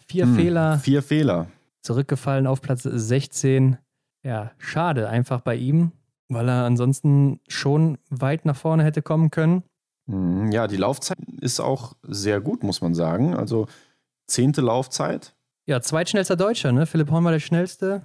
vier 0.07 0.25
mhm. 0.25 0.35
Fehler. 0.35 0.79
Vier 0.79 1.01
Fehler. 1.01 1.47
Zurückgefallen 1.81 2.47
auf 2.47 2.61
Platz 2.61 2.83
16 2.83 3.77
ja, 4.23 4.51
schade 4.57 5.09
einfach 5.09 5.41
bei 5.41 5.55
ihm, 5.55 5.91
weil 6.29 6.47
er 6.49 6.65
ansonsten 6.65 7.39
schon 7.47 7.97
weit 8.09 8.45
nach 8.45 8.55
vorne 8.55 8.83
hätte 8.83 9.01
kommen 9.01 9.31
können. 9.31 9.63
Mhm, 10.05 10.51
ja, 10.51 10.67
die 10.67 10.77
Laufzeit 10.77 11.17
ist 11.41 11.59
auch 11.59 11.93
sehr 12.03 12.41
gut, 12.41 12.63
muss 12.63 12.81
man 12.81 12.93
sagen. 12.93 13.35
Also 13.35 13.67
zehnte 14.27 14.61
Laufzeit. 14.61 15.35
Ja, 15.65 15.81
zweitschnellster 15.81 16.35
Deutscher, 16.35 16.71
ne? 16.71 16.85
Philipp 16.85 17.11
Horn 17.11 17.23
war 17.23 17.31
der 17.31 17.39
schnellste. 17.39 18.01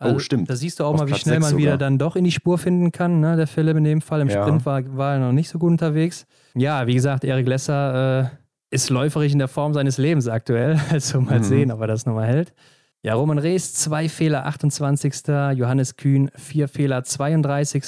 Oh, 0.00 0.04
also, 0.04 0.16
oh, 0.16 0.18
stimmt. 0.18 0.50
Da 0.50 0.56
siehst 0.56 0.80
du 0.80 0.84
auch 0.84 0.94
Auf 0.94 1.00
mal, 1.00 1.06
wie 1.06 1.10
Platz 1.10 1.22
schnell 1.22 1.40
man 1.40 1.56
wieder 1.56 1.78
dann 1.78 1.98
doch 1.98 2.16
in 2.16 2.24
die 2.24 2.32
Spur 2.32 2.58
finden 2.58 2.92
kann. 2.92 3.20
Ne? 3.20 3.36
Der 3.36 3.46
Philipp 3.46 3.76
in 3.76 3.84
dem 3.84 4.00
Fall 4.00 4.20
im 4.20 4.28
ja. 4.28 4.42
Sprint 4.42 4.66
war, 4.66 4.96
war 4.96 5.14
er 5.14 5.20
noch 5.20 5.32
nicht 5.32 5.48
so 5.48 5.58
gut 5.58 5.70
unterwegs. 5.70 6.26
Ja, 6.54 6.86
wie 6.86 6.94
gesagt, 6.94 7.24
Erik 7.24 7.46
Lesser 7.46 8.20
äh, 8.22 8.28
ist 8.70 8.90
läuferig 8.90 9.32
in 9.32 9.38
der 9.38 9.48
Form 9.48 9.74
seines 9.74 9.98
Lebens 9.98 10.28
aktuell. 10.28 10.80
Also 10.90 11.20
mal 11.20 11.38
mhm. 11.38 11.44
sehen, 11.44 11.72
ob 11.72 11.80
er 11.80 11.86
das 11.86 12.06
nochmal 12.06 12.26
hält. 12.26 12.52
Ja, 13.04 13.14
Roman 13.14 13.38
Rees, 13.38 13.74
zwei 13.74 14.08
Fehler, 14.08 14.46
28. 14.46 15.26
Johannes 15.56 15.96
Kühn, 15.96 16.30
vier 16.36 16.68
Fehler, 16.68 17.02
32. 17.02 17.84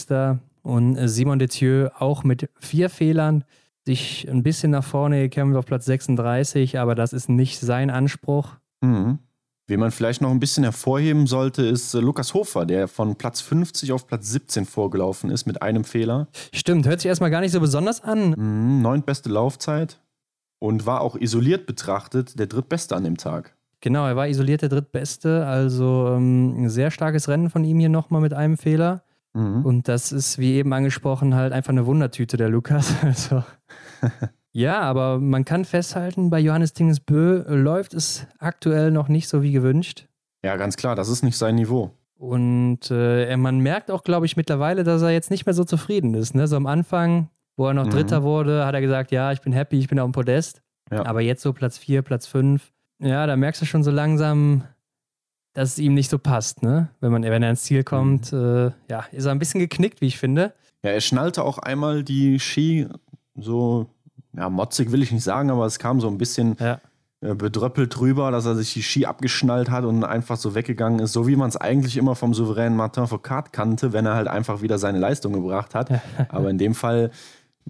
Und 0.63 0.97
Simon 1.09 1.39
Detieu 1.39 1.89
auch 1.97 2.25
mit 2.25 2.51
vier 2.59 2.91
Fehlern 2.91 3.45
sich 3.87 4.29
ein 4.29 4.43
bisschen 4.43 4.73
nach 4.73 4.83
vorne 4.83 5.23
gekämpft 5.23 5.57
auf 5.57 5.67
Platz 5.67 5.85
36, 5.85 6.79
aber 6.79 6.95
das 6.95 7.13
ist 7.13 7.29
nicht 7.29 7.61
sein 7.61 7.91
Anspruch. 7.91 8.57
Mhm. 8.81 9.19
Wen 9.67 9.81
man 9.81 9.93
vielleicht 9.93 10.21
noch 10.21 10.31
ein 10.31 10.41
bisschen 10.41 10.65
hervorheben 10.65 11.27
sollte, 11.27 11.65
ist 11.65 11.95
äh, 11.95 12.01
Lukas 12.01 12.35
Hofer, 12.35 12.67
der 12.67 12.89
von 12.89 13.17
Platz 13.17 13.41
50 13.41 13.93
auf 13.93 14.07
Platz 14.07 14.31
17 14.31 14.67
vorgelaufen 14.67 15.31
ist 15.31 15.47
mit 15.47 15.63
einem 15.63 15.85
Fehler. 15.85 16.29
Stimmt, 16.53 16.87
hört 16.87 17.01
sich 17.01 17.09
erstmal 17.09 17.31
gar 17.31 17.41
nicht 17.41 17.53
so 17.53 17.61
besonders 17.61 18.03
an. 18.03 18.35
Mhm, 18.37 18.83
neuntbeste 18.83 19.31
Laufzeit 19.31 20.01
und 20.59 20.87
war 20.87 21.01
auch 21.01 21.17
isoliert 21.17 21.67
betrachtet 21.67 22.39
der 22.39 22.47
drittbeste 22.47 22.95
an 22.95 23.05
dem 23.05 23.17
Tag. 23.17 23.57
Genau, 23.85 24.07
er 24.07 24.17
war 24.17 24.29
isoliert 24.29 24.63
der 24.63 24.71
Drittbeste. 24.71 25.45
Also 25.45 26.15
ähm, 26.17 26.65
ein 26.65 26.69
sehr 26.71 26.91
starkes 26.91 27.29
Rennen 27.29 27.51
von 27.51 27.65
ihm 27.65 27.79
hier 27.79 27.91
nochmal 27.91 28.23
mit 28.23 28.33
einem 28.33 28.57
Fehler. 28.57 29.03
Mhm. 29.35 29.63
Und 29.63 29.89
das 29.89 30.11
ist, 30.11 30.39
wie 30.39 30.55
eben 30.55 30.73
angesprochen, 30.73 31.35
halt 31.35 31.53
einfach 31.53 31.69
eine 31.69 31.85
Wundertüte, 31.85 32.39
der 32.39 32.49
Lukas. 32.49 32.95
Also. 33.03 33.45
ja, 34.53 34.81
aber 34.81 35.19
man 35.19 35.45
kann 35.45 35.67
festhalten, 35.67 36.31
bei 36.31 36.41
Johannes 36.41 36.73
Tingesbö 36.73 37.45
läuft 37.47 37.93
es 37.93 38.27
aktuell 38.39 38.91
noch 38.91 39.09
nicht 39.09 39.29
so 39.29 39.43
wie 39.43 39.53
gewünscht. 39.53 40.09
Ja, 40.43 40.57
ganz 40.57 40.79
klar, 40.79 40.97
das 40.97 41.11
ist 41.11 41.23
nicht 41.23 41.37
sein 41.37 41.57
Niveau. 41.57 41.91
Und 42.17 42.91
äh, 42.91 43.37
man 43.37 43.59
merkt 43.59 43.91
auch, 43.91 44.03
glaube 44.03 44.25
ich, 44.25 44.39
mittlerweile, 44.39 44.83
dass 44.83 45.03
er 45.03 45.11
jetzt 45.11 45.31
nicht 45.31 45.45
mehr 45.45 45.55
so 45.55 45.65
zufrieden 45.65 46.15
ist. 46.15 46.35
Ne? 46.35 46.47
So 46.47 46.57
am 46.57 46.67
Anfang, 46.67 47.29
wo 47.59 47.67
er 47.67 47.75
noch 47.75 47.85
mhm. 47.85 47.91
Dritter 47.91 48.23
wurde, 48.23 48.65
hat 48.65 48.75
er 48.75 48.81
gesagt, 48.81 49.11
ja, 49.11 49.31
ich 49.31 49.43
bin 49.43 49.53
happy, 49.53 49.79
ich 49.79 49.89
bin 49.89 49.99
auf 49.99 50.09
dem 50.09 50.13
Podest. 50.13 50.63
Ja. 50.91 51.05
Aber 51.05 51.21
jetzt 51.21 51.43
so 51.43 51.53
Platz 51.53 51.77
4, 51.77 52.01
Platz 52.01 52.27
5, 52.27 52.73
ja, 53.01 53.27
da 53.27 53.37
merkst 53.37 53.63
du 53.63 53.67
schon 53.67 53.83
so 53.83 53.91
langsam, 53.91 54.65
dass 55.53 55.71
es 55.71 55.79
ihm 55.79 55.95
nicht 55.95 56.11
so 56.11 56.19
passt, 56.19 56.63
ne? 56.63 56.89
Wenn, 57.01 57.13
man, 57.13 57.23
wenn 57.23 57.43
er 57.43 57.51
ins 57.51 57.63
Ziel 57.63 57.85
kommt, 57.85 58.33
mhm. 58.33 58.39
äh, 58.39 58.73
ja, 58.91 59.05
ist 59.13 59.25
er 59.25 59.33
ein 59.33 59.39
bisschen 59.39 59.61
geknickt, 59.61 60.01
wie 60.01 60.07
ich 60.07 60.19
finde. 60.19 60.53
Ja, 60.83 60.91
er 60.91 61.01
schnallte 61.01 61.45
auch 61.45 61.59
einmal 61.59 62.03
die 62.03 62.39
Ski 62.39 62.89
so, 63.37 63.87
ja, 64.37 64.51
motzig 64.51 64.93
will 64.93 65.03
ich 65.03 65.13
nicht 65.13 65.25
sagen, 65.25 65.51
aber 65.51 65.65
es 65.67 65.79
kam 65.79 66.01
so 66.01 66.09
ein 66.09 66.19
bisschen 66.19 66.57
ja. 66.59 66.81
äh, 67.21 67.35
bedröppelt 67.35 67.97
drüber, 67.97 68.31
dass 68.31 68.47
er 68.47 68.57
sich 68.57 68.75
die 68.75 68.83
Ski 68.83 69.07
abgeschnallt 69.07 69.71
hat 69.71 69.85
und 69.85 70.05
einfach 70.05 70.37
so 70.37 70.55
weggegangen 70.55 70.99
ist, 70.99 71.13
so 71.13 71.27
wie 71.27 71.37
man 71.37 71.49
es 71.49 71.57
eigentlich 71.57 71.97
immer 71.97 72.17
vom 72.17 72.35
souveränen 72.35 72.77
Martin 72.77 73.07
Foucault 73.07 73.53
kannte, 73.53 73.93
wenn 73.93 74.07
er 74.07 74.15
halt 74.15 74.29
einfach 74.29 74.61
wieder 74.61 74.79
seine 74.79 74.99
Leistung 74.99 75.33
gebracht 75.33 75.75
hat. 75.75 75.89
Aber 76.29 76.51
in 76.51 76.59
dem 76.59 76.75
Fall 76.75 77.11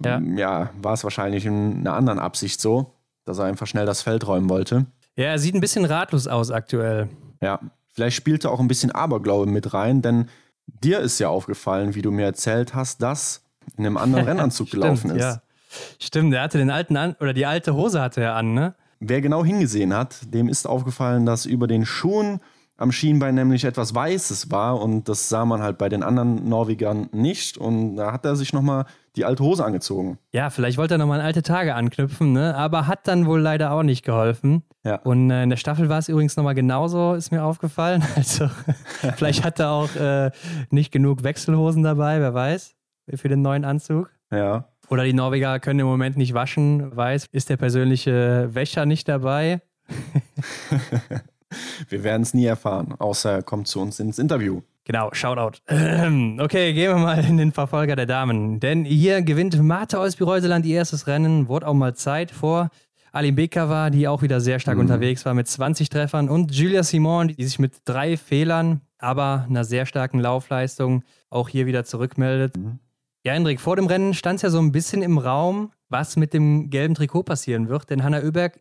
ja. 0.03 0.19
ja 0.19 0.69
war 0.81 0.93
es 0.93 1.03
wahrscheinlich 1.03 1.45
in 1.45 1.79
einer 1.79 1.93
anderen 1.93 2.19
Absicht 2.19 2.59
so, 2.59 2.93
dass 3.25 3.39
er 3.39 3.45
einfach 3.45 3.67
schnell 3.67 3.85
das 3.85 4.01
Feld 4.01 4.27
räumen 4.27 4.49
wollte. 4.49 4.85
Ja, 5.15 5.25
er 5.25 5.39
sieht 5.39 5.55
ein 5.55 5.61
bisschen 5.61 5.85
ratlos 5.85 6.27
aus 6.27 6.51
aktuell. 6.51 7.09
Ja, 7.41 7.59
vielleicht 7.93 8.17
spielte 8.17 8.49
auch 8.49 8.59
ein 8.59 8.67
bisschen 8.67 8.91
Aberglaube 8.91 9.45
mit 9.49 9.73
rein, 9.73 10.01
denn 10.01 10.27
dir 10.67 10.99
ist 10.99 11.19
ja 11.19 11.29
aufgefallen, 11.29 11.95
wie 11.95 12.01
du 12.01 12.11
mir 12.11 12.25
erzählt 12.25 12.73
hast, 12.75 13.01
dass 13.01 13.43
in 13.77 13.85
einem 13.85 13.97
anderen 13.97 14.25
Rennanzug 14.27 14.71
gelaufen 14.71 15.11
ist. 15.11 15.21
Ja. 15.21 15.41
Stimmt, 15.99 16.33
er 16.33 16.41
hatte 16.41 16.57
den 16.57 16.69
alten 16.69 16.97
an 16.97 17.15
oder 17.19 17.33
die 17.33 17.45
alte 17.45 17.73
Hose 17.75 18.01
hatte 18.01 18.21
er 18.21 18.35
an, 18.35 18.53
ne? 18.53 18.75
Wer 18.99 19.21
genau 19.21 19.43
hingesehen 19.43 19.93
hat, 19.93 20.33
dem 20.33 20.47
ist 20.47 20.67
aufgefallen, 20.67 21.25
dass 21.25 21.45
über 21.45 21.67
den 21.67 21.85
Schuhen 21.85 22.39
am 22.77 22.91
Schienbein 22.91 23.35
nämlich 23.35 23.63
etwas 23.63 23.95
Weißes 23.95 24.51
war 24.51 24.81
und 24.81 25.07
das 25.07 25.29
sah 25.29 25.45
man 25.45 25.61
halt 25.61 25.77
bei 25.77 25.87
den 25.89 26.03
anderen 26.03 26.47
Norwegern 26.47 27.09
nicht 27.11 27.57
und 27.57 27.95
da 27.95 28.11
hat 28.11 28.25
er 28.25 28.35
sich 28.35 28.51
nochmal 28.51 28.85
die 29.15 29.23
alte 29.23 29.43
Hose 29.43 29.63
angezogen. 29.63 30.17
Ja, 30.33 30.49
vielleicht 30.49 30.77
wollte 30.77 30.95
er 30.95 30.97
nochmal 30.97 31.21
an 31.21 31.25
alte 31.25 31.41
Tage 31.41 31.73
anknüpfen, 31.73 32.33
ne? 32.33 32.53
aber 32.55 32.87
hat 32.87 33.07
dann 33.07 33.25
wohl 33.25 33.39
leider 33.39 33.71
auch 33.71 33.83
nicht 33.83 34.03
geholfen. 34.03 34.63
Ja. 34.83 34.97
Und 34.97 35.31
äh, 35.31 35.43
in 35.43 35.49
der 35.49 35.57
Staffel 35.57 35.87
war 35.87 35.99
es 35.99 36.09
übrigens 36.09 36.35
nochmal 36.35 36.55
genauso, 36.55 37.13
ist 37.13 37.31
mir 37.31 37.43
aufgefallen. 37.43 38.03
Also 38.15 38.49
vielleicht 39.15 39.43
hat 39.43 39.59
er 39.59 39.71
auch 39.71 39.95
äh, 39.95 40.31
nicht 40.69 40.91
genug 40.91 41.23
Wechselhosen 41.23 41.83
dabei, 41.83 42.19
wer 42.19 42.33
weiß, 42.33 42.75
für 43.13 43.27
den 43.27 43.41
neuen 43.41 43.65
Anzug. 43.65 44.09
Ja. 44.31 44.69
Oder 44.89 45.03
die 45.03 45.13
Norweger 45.13 45.59
können 45.59 45.79
im 45.79 45.87
Moment 45.87 46.17
nicht 46.17 46.33
waschen, 46.33 46.95
weiß, 46.95 47.27
ist 47.31 47.49
der 47.49 47.57
persönliche 47.57 48.49
Wäscher 48.53 48.85
nicht 48.85 49.07
dabei. 49.07 49.61
wir 51.89 52.03
werden 52.03 52.21
es 52.21 52.33
nie 52.33 52.45
erfahren, 52.45 52.93
außer 52.97 53.31
er 53.31 53.43
kommt 53.43 53.67
zu 53.67 53.79
uns 53.81 53.99
ins 53.99 54.19
Interview. 54.19 54.61
Genau, 54.85 55.09
Shoutout. 55.13 55.59
Okay, 56.39 56.73
gehen 56.73 56.91
wir 56.91 56.97
mal 56.97 57.25
in 57.25 57.37
den 57.37 57.51
Verfolger 57.51 57.95
der 57.95 58.05
Damen. 58.05 58.59
Denn 58.59 58.85
hier 58.85 59.21
gewinnt 59.23 59.61
Martha 59.61 59.97
aus 59.97 60.15
Bireuseland 60.15 60.65
ihr 60.65 60.77
erstes 60.77 61.07
Rennen. 61.07 61.47
Wurde 61.47 61.67
auch 61.67 61.73
mal 61.73 61.95
Zeit 61.95 62.29
vor 62.29 62.69
Alim 63.11 63.35
Bekava, 63.35 63.89
die 63.89 64.07
auch 64.07 64.21
wieder 64.21 64.41
sehr 64.41 64.59
stark 64.59 64.75
mhm. 64.75 64.81
unterwegs 64.81 65.25
war 65.25 65.33
mit 65.33 65.47
20 65.47 65.89
Treffern. 65.89 66.29
Und 66.29 66.53
Julia 66.53 66.83
Simon, 66.83 67.29
die 67.29 67.43
sich 67.43 67.57
mit 67.57 67.73
drei 67.85 68.15
Fehlern, 68.15 68.81
aber 68.99 69.45
einer 69.49 69.63
sehr 69.63 69.85
starken 69.85 70.19
Laufleistung 70.19 71.03
auch 71.29 71.49
hier 71.49 71.65
wieder 71.65 71.83
zurückmeldet. 71.83 72.55
Mhm. 72.55 72.79
Ja, 73.23 73.33
Hendrik, 73.33 73.59
vor 73.59 73.75
dem 73.77 73.87
Rennen 73.87 74.13
stand 74.13 74.35
es 74.35 74.41
ja 74.43 74.49
so 74.51 74.59
ein 74.59 74.71
bisschen 74.71 75.01
im 75.01 75.17
Raum, 75.17 75.71
was 75.89 76.15
mit 76.15 76.33
dem 76.33 76.69
gelben 76.69 76.93
Trikot 76.93 77.23
passieren 77.23 77.69
wird. 77.69 77.89
Denn 77.89 78.03
Hanna 78.03 78.21
Oeberg 78.21 78.59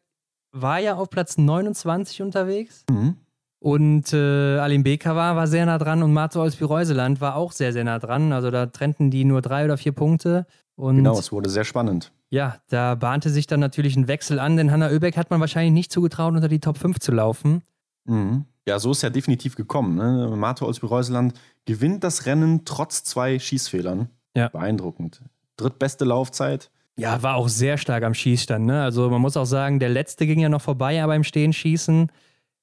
war 0.55 0.79
ja 0.79 0.95
auf 0.95 1.11
Platz 1.11 1.37
29 1.37 2.23
unterwegs. 2.23 2.85
Mhm. 2.89 3.17
Und 3.59 4.13
äh, 4.13 4.59
Alim 4.59 4.83
Bekava 4.83 5.37
war 5.37 5.47
sehr 5.47 5.65
nah 5.67 5.79
dran 5.79 6.03
und 6.03 6.13
Marzo 6.13 6.43
aus 6.43 6.57
Bireuseland 6.57 7.21
war 7.21 7.37
auch 7.37 7.53
sehr, 7.53 7.73
sehr 7.73 7.85
nah 7.85 7.99
dran. 7.99 8.33
Also 8.33 8.51
da 8.51 8.67
trennten 8.67 9.11
die 9.11 9.25
nur 9.25 9.43
drei 9.43 9.65
oder 9.65 9.79
vier 9.79 9.93
Punkte. 9.93 10.47
Und 10.77 10.97
genau, 10.97 11.19
es 11.19 11.33
wurde 11.33 11.49
sehr 11.49 11.65
spannend. 11.65 12.13
Ja, 12.31 12.57
da 12.69 12.95
bahnte 12.95 13.31
sich 13.31 13.47
dann 13.47 13.61
natürlich 13.61 13.97
ein 13.97 14.07
Wechsel 14.07 14.39
an, 14.39 14.57
denn 14.57 14.71
Hanna 14.71 14.91
Oeberg 14.91 15.17
hat 15.17 15.31
man 15.31 15.41
wahrscheinlich 15.41 15.73
nicht 15.73 15.93
zugetraut, 15.93 16.35
unter 16.35 16.49
die 16.49 16.61
Top 16.61 16.77
5 16.79 16.99
zu 16.99 17.13
laufen. 17.13 17.63
Mhm. 18.05 18.45
Ja, 18.67 18.79
so 18.79 18.93
ist 18.93 19.03
ja 19.03 19.11
definitiv 19.11 19.57
gekommen. 19.57 19.97
Ne? 19.97 20.35
Marto 20.37 20.67
aus 20.67 20.81
Bireuseland 20.81 21.35
gewinnt 21.65 22.05
das 22.05 22.27
Rennen 22.27 22.65
trotz 22.65 23.05
zwei 23.05 23.39
Schießfehlern. 23.39 24.09
Ja. 24.37 24.49
Beeindruckend. 24.49 25.23
Drittbeste 25.57 26.05
Laufzeit. 26.05 26.71
Ja, 26.97 27.23
war 27.23 27.37
auch 27.37 27.49
sehr 27.49 27.77
stark 27.77 28.05
am 28.05 28.15
Schießstand. 28.15 28.65
Ne? 28.65 28.83
Also 28.83 29.11
man 29.11 29.21
muss 29.21 29.37
auch 29.37 29.47
sagen, 29.47 29.81
der 29.81 29.89
letzte 29.89 30.27
ging 30.27 30.39
ja 30.39 30.49
noch 30.49 30.63
vorbei, 30.63 31.03
aber 31.03 31.17
im 31.17 31.25
Stehen 31.25 31.53
schießen. 31.53 32.11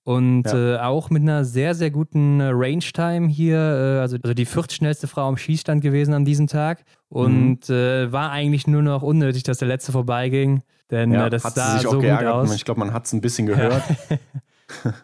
Und 0.03 0.45
ja. 0.45 0.75
äh, 0.75 0.79
auch 0.79 1.11
mit 1.11 1.21
einer 1.21 1.45
sehr, 1.45 1.75
sehr 1.75 1.91
guten 1.91 2.39
äh, 2.39 2.49
Range-Time 2.51 3.27
hier, 3.27 3.57
äh, 3.57 3.99
also, 3.99 4.17
also 4.23 4.33
die 4.33 4.45
viertschnellste 4.45 5.07
Frau 5.07 5.27
am 5.27 5.37
Schießstand 5.37 5.81
gewesen 5.81 6.13
an 6.13 6.25
diesem 6.25 6.47
Tag. 6.47 6.83
Und 7.07 7.69
mhm. 7.69 7.75
Äh, 7.75 8.11
war 8.11 8.31
eigentlich 8.31 8.65
nur 8.65 8.81
noch 8.81 9.03
unnötig, 9.03 9.43
dass 9.43 9.59
der 9.59 9.67
letzte 9.67 9.91
vorbeiging. 9.91 10.63
Denn 10.89 11.11
ja, 11.11 11.27
äh, 11.27 11.29
das 11.29 11.43
sah 11.43 11.77
so 11.79 11.99
gut 11.99 12.05
aus. 12.05 12.55
Ich 12.55 12.65
glaube, 12.65 12.79
man 12.79 12.93
hat 12.93 13.05
es 13.05 13.13
ein 13.13 13.21
bisschen 13.21 13.45
gehört. 13.45 13.83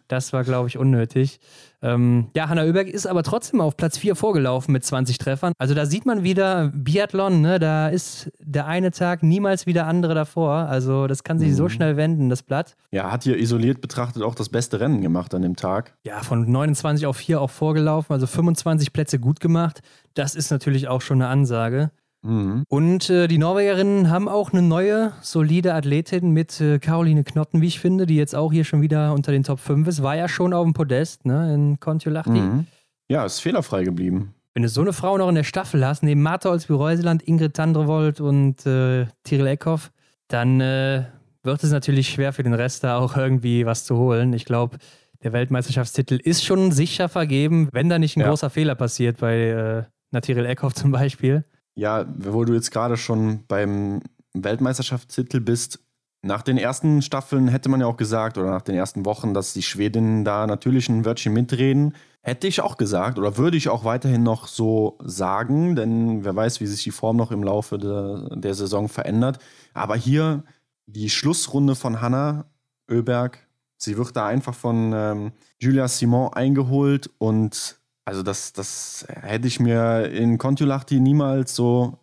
das 0.08 0.34
war, 0.34 0.44
glaube 0.44 0.68
ich, 0.68 0.78
unnötig. 0.78 1.40
Ähm, 1.82 2.30
ja, 2.36 2.50
Hanna 2.50 2.64
Oeberg 2.64 2.88
ist 2.88 3.06
aber 3.06 3.22
trotzdem 3.22 3.62
auf 3.62 3.78
Platz 3.78 3.98
4 4.00 4.16
vorgelaufen 4.16 4.72
mit 4.72 4.84
20 4.84 5.20
Treffern. 5.20 5.54
Also 5.60 5.76
da 5.76 5.86
sieht 5.86 6.06
man 6.06 6.24
wieder 6.24 6.72
Biathlon, 6.74 7.42
ne? 7.42 7.60
da 7.60 7.88
ist 7.90 8.32
der 8.40 8.66
eine 8.66 8.92
Tag 8.92 9.22
niemals 9.22 9.68
wie 9.68 9.74
der 9.74 9.86
andere 9.86 10.16
davor. 10.16 10.54
Also 10.54 11.06
das 11.06 11.24
kann 11.24 11.38
sich 11.38 11.50
mhm. 11.50 11.56
so 11.56 11.70
schnell 11.70 11.96
wenden, 11.96 12.30
das 12.30 12.42
Blatt. 12.42 12.76
Ja, 12.92 13.12
hat 13.12 13.24
hier 13.24 13.38
isoliert 13.38 13.82
betrachtet 13.82 14.24
auch 14.24 14.34
das 14.34 14.50
beste 14.50 14.80
Rennen 14.80 15.02
gemacht 15.02 15.36
an 15.36 15.44
dem 15.44 15.56
Tag. 15.56 15.96
Ja, 16.04 16.24
von 16.24 16.50
29 16.50 17.06
auf 17.06 17.18
4 17.18 17.40
auch 17.42 17.52
vorgelaufen, 17.52 18.12
also 18.12 18.26
25 18.26 18.92
Plätze 18.92 19.20
gut 19.20 19.40
gemacht. 19.40 19.82
Das 20.16 20.34
ist 20.34 20.50
natürlich 20.50 20.88
auch 20.88 21.02
schon 21.02 21.22
eine 21.22 21.30
Ansage. 21.30 21.92
Mhm. 22.24 22.64
Und 22.68 23.10
äh, 23.10 23.28
die 23.28 23.38
Norwegerinnen 23.38 24.10
haben 24.10 24.28
auch 24.28 24.52
eine 24.52 24.62
neue, 24.62 25.14
solide 25.22 25.74
Athletin 25.74 26.32
mit 26.32 26.60
äh, 26.60 26.80
Caroline 26.80 27.24
Knotten, 27.24 27.62
wie 27.62 27.68
ich 27.68 27.80
finde, 27.80 28.06
die 28.06 28.16
jetzt 28.16 28.36
auch 28.36 28.52
hier 28.52 28.66
schon 28.66 28.82
wieder 28.82 29.14
unter 29.14 29.32
den 29.32 29.44
Top 29.44 29.60
5 29.60 29.88
ist. 29.88 30.04
War 30.04 30.16
ja 30.16 30.28
schon 30.28 30.54
auf 30.54 30.66
dem 30.66 30.74
Podest, 30.74 31.26
ne, 31.26 31.54
in 31.54 31.80
Kontiolahti. 31.80 32.30
Mhm. 32.32 32.68
Ja, 33.10 33.26
ist 33.26 33.40
fehlerfrei 33.40 33.84
geblieben. 33.84 34.34
Wenn 34.54 34.64
du 34.64 34.70
so 34.70 34.82
eine 34.82 34.92
Frau 34.92 35.18
noch 35.18 35.30
in 35.30 35.36
der 35.36 35.44
Staffel 35.44 35.86
hast, 35.86 36.02
neben 36.04 36.22
Martha 36.22 36.50
Olsby-Reuseland, 36.50 37.24
Ingrid 37.24 37.54
Tandrevold 37.54 38.20
und 38.20 38.66
äh, 38.66 39.06
Tiril 39.24 39.48
Eckhoff, 39.48 39.92
dann 40.28 40.60
äh, 40.60 41.06
wird 41.44 41.64
es 41.64 41.72
natürlich 41.72 42.10
schwer 42.10 42.34
für 42.34 42.44
den 42.44 42.54
Rest 42.54 42.84
da 42.84 42.98
auch 42.98 43.16
irgendwie 43.16 43.66
was 43.66 43.86
zu 43.86 43.98
holen. 43.98 44.34
Ich 44.34 44.46
glaube, 44.46 44.78
der 45.24 45.34
Weltmeisterschaftstitel 45.34 46.16
ist 46.16 46.44
schon 46.44 46.72
sicher 46.72 47.08
vergeben, 47.08 47.70
wenn 47.72 47.90
da 47.90 48.00
nicht 48.00 48.18
ein 48.18 48.22
ja. 48.22 48.30
großer 48.30 48.50
Fehler 48.50 48.76
passiert 48.76 49.18
bei 49.20 49.38
äh, 49.38 49.84
Natiril 50.12 50.46
Eckhoff 50.46 50.74
zum 50.74 50.92
Beispiel. 50.92 51.46
Ja, 51.78 52.08
wo 52.18 52.44
du 52.44 52.54
jetzt 52.54 52.72
gerade 52.72 52.98
schon 52.98 53.44
beim 53.48 54.02
Weltmeisterschaftstitel 54.34 55.40
bist, 55.40 55.80
nach 56.24 56.42
den 56.42 56.58
ersten 56.58 57.04
Staffeln 57.04 57.48
hätte 57.48 57.70
man 57.70 57.82
ja 57.82 57.86
auch 57.86 57.98
gesagt, 57.98 58.40
oder 58.40 58.50
nach 58.50 58.64
den 58.64 58.74
ersten 58.74 59.06
Wochen, 59.06 59.36
dass 59.36 59.54
die 59.54 59.62
Schwedinnen 59.62 60.26
da 60.26 60.48
natürlich 60.48 60.90
ein 60.90 61.06
Wörtchen 61.06 61.34
mitreden. 61.34 61.94
Hätte 62.24 62.48
ich 62.48 62.62
auch 62.62 62.78
gesagt, 62.78 63.20
oder 63.20 63.38
würde 63.38 63.58
ich 63.58 63.70
auch 63.70 63.84
weiterhin 63.84 64.24
noch 64.24 64.48
so 64.48 64.98
sagen, 65.04 65.76
denn 65.76 66.26
wer 66.26 66.36
weiß, 66.36 66.62
wie 66.62 66.66
sich 66.66 66.84
die 66.84 66.92
Form 66.92 67.16
noch 67.16 67.32
im 67.32 67.44
Laufe 67.44 67.78
de, 67.78 68.40
der 68.40 68.56
Saison 68.56 68.90
verändert. 68.90 69.38
Aber 69.76 69.96
hier 69.96 70.44
die 70.88 71.12
Schlussrunde 71.12 71.76
von 71.76 72.02
Hanna 72.02 72.46
Oeberg, 72.90 73.48
sie 73.78 73.98
wird 73.98 74.16
da 74.16 74.26
einfach 74.26 74.56
von 74.56 74.94
ähm, 74.96 75.32
Julia 75.60 75.88
Simon 75.88 76.34
eingeholt 76.34 77.12
und 77.20 77.78
also 78.08 78.24
das, 78.24 78.54
das 78.54 79.06
hätte 79.10 79.50
ich 79.50 79.60
mir 79.60 80.06
in 80.06 80.38
Kontiolahti 80.38 81.02
niemals 81.02 81.54
so 81.54 81.98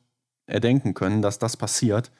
erdenken 0.46 0.92
können, 0.92 1.22
dass 1.22 1.38
das 1.38 1.56
passiert. 1.56 2.12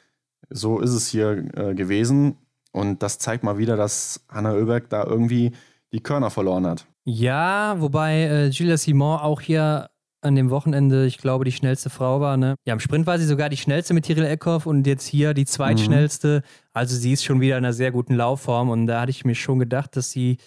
So 0.49 0.81
ist 0.81 0.95
es 0.95 1.09
hier 1.09 1.45
äh, 1.55 1.75
gewesen. 1.75 2.39
Und 2.73 3.03
das 3.03 3.19
zeigt 3.19 3.45
mal 3.45 3.59
wieder, 3.59 3.77
dass 3.77 4.25
Hanna 4.31 4.55
Oeberg 4.55 4.89
da 4.89 5.05
irgendwie 5.05 5.53
die 5.93 6.01
Körner 6.01 6.31
verloren 6.31 6.67
hat. 6.67 6.87
Ja, 7.05 7.77
wobei 7.79 8.23
äh, 8.23 8.47
Julia 8.49 8.79
Simon 8.79 9.21
auch 9.21 9.43
hier 9.43 9.91
an 10.23 10.35
dem 10.35 10.49
Wochenende, 10.49 11.05
ich 11.05 11.19
glaube, 11.19 11.45
die 11.45 11.53
schnellste 11.53 11.91
Frau 11.91 12.23
war. 12.23 12.39
Ne? 12.39 12.55
Ja, 12.65 12.73
im 12.73 12.81
Sprint 12.81 13.07
war 13.07 13.19
sie 13.19 13.27
sogar 13.27 13.51
die 13.51 13.59
schnellste 13.59 13.93
mit 13.93 14.07
Tiril 14.07 14.25
Eckhoff 14.25 14.65
und 14.65 14.87
jetzt 14.87 15.07
hier 15.07 15.35
die 15.35 15.45
zweitschnellste. 15.45 16.39
Mhm. 16.43 16.71
Also 16.73 16.97
sie 16.97 17.13
ist 17.13 17.23
schon 17.23 17.43
wieder 17.43 17.59
in 17.59 17.67
einer 17.67 17.75
sehr 17.75 17.93
guten 17.93 18.15
Laufform 18.15 18.71
und 18.71 18.87
da 18.87 19.03
hatte 19.03 19.11
ich 19.11 19.27
mir 19.27 19.35
schon 19.35 19.59
gedacht, 19.59 19.95
dass 19.95 20.11
sie 20.11 20.39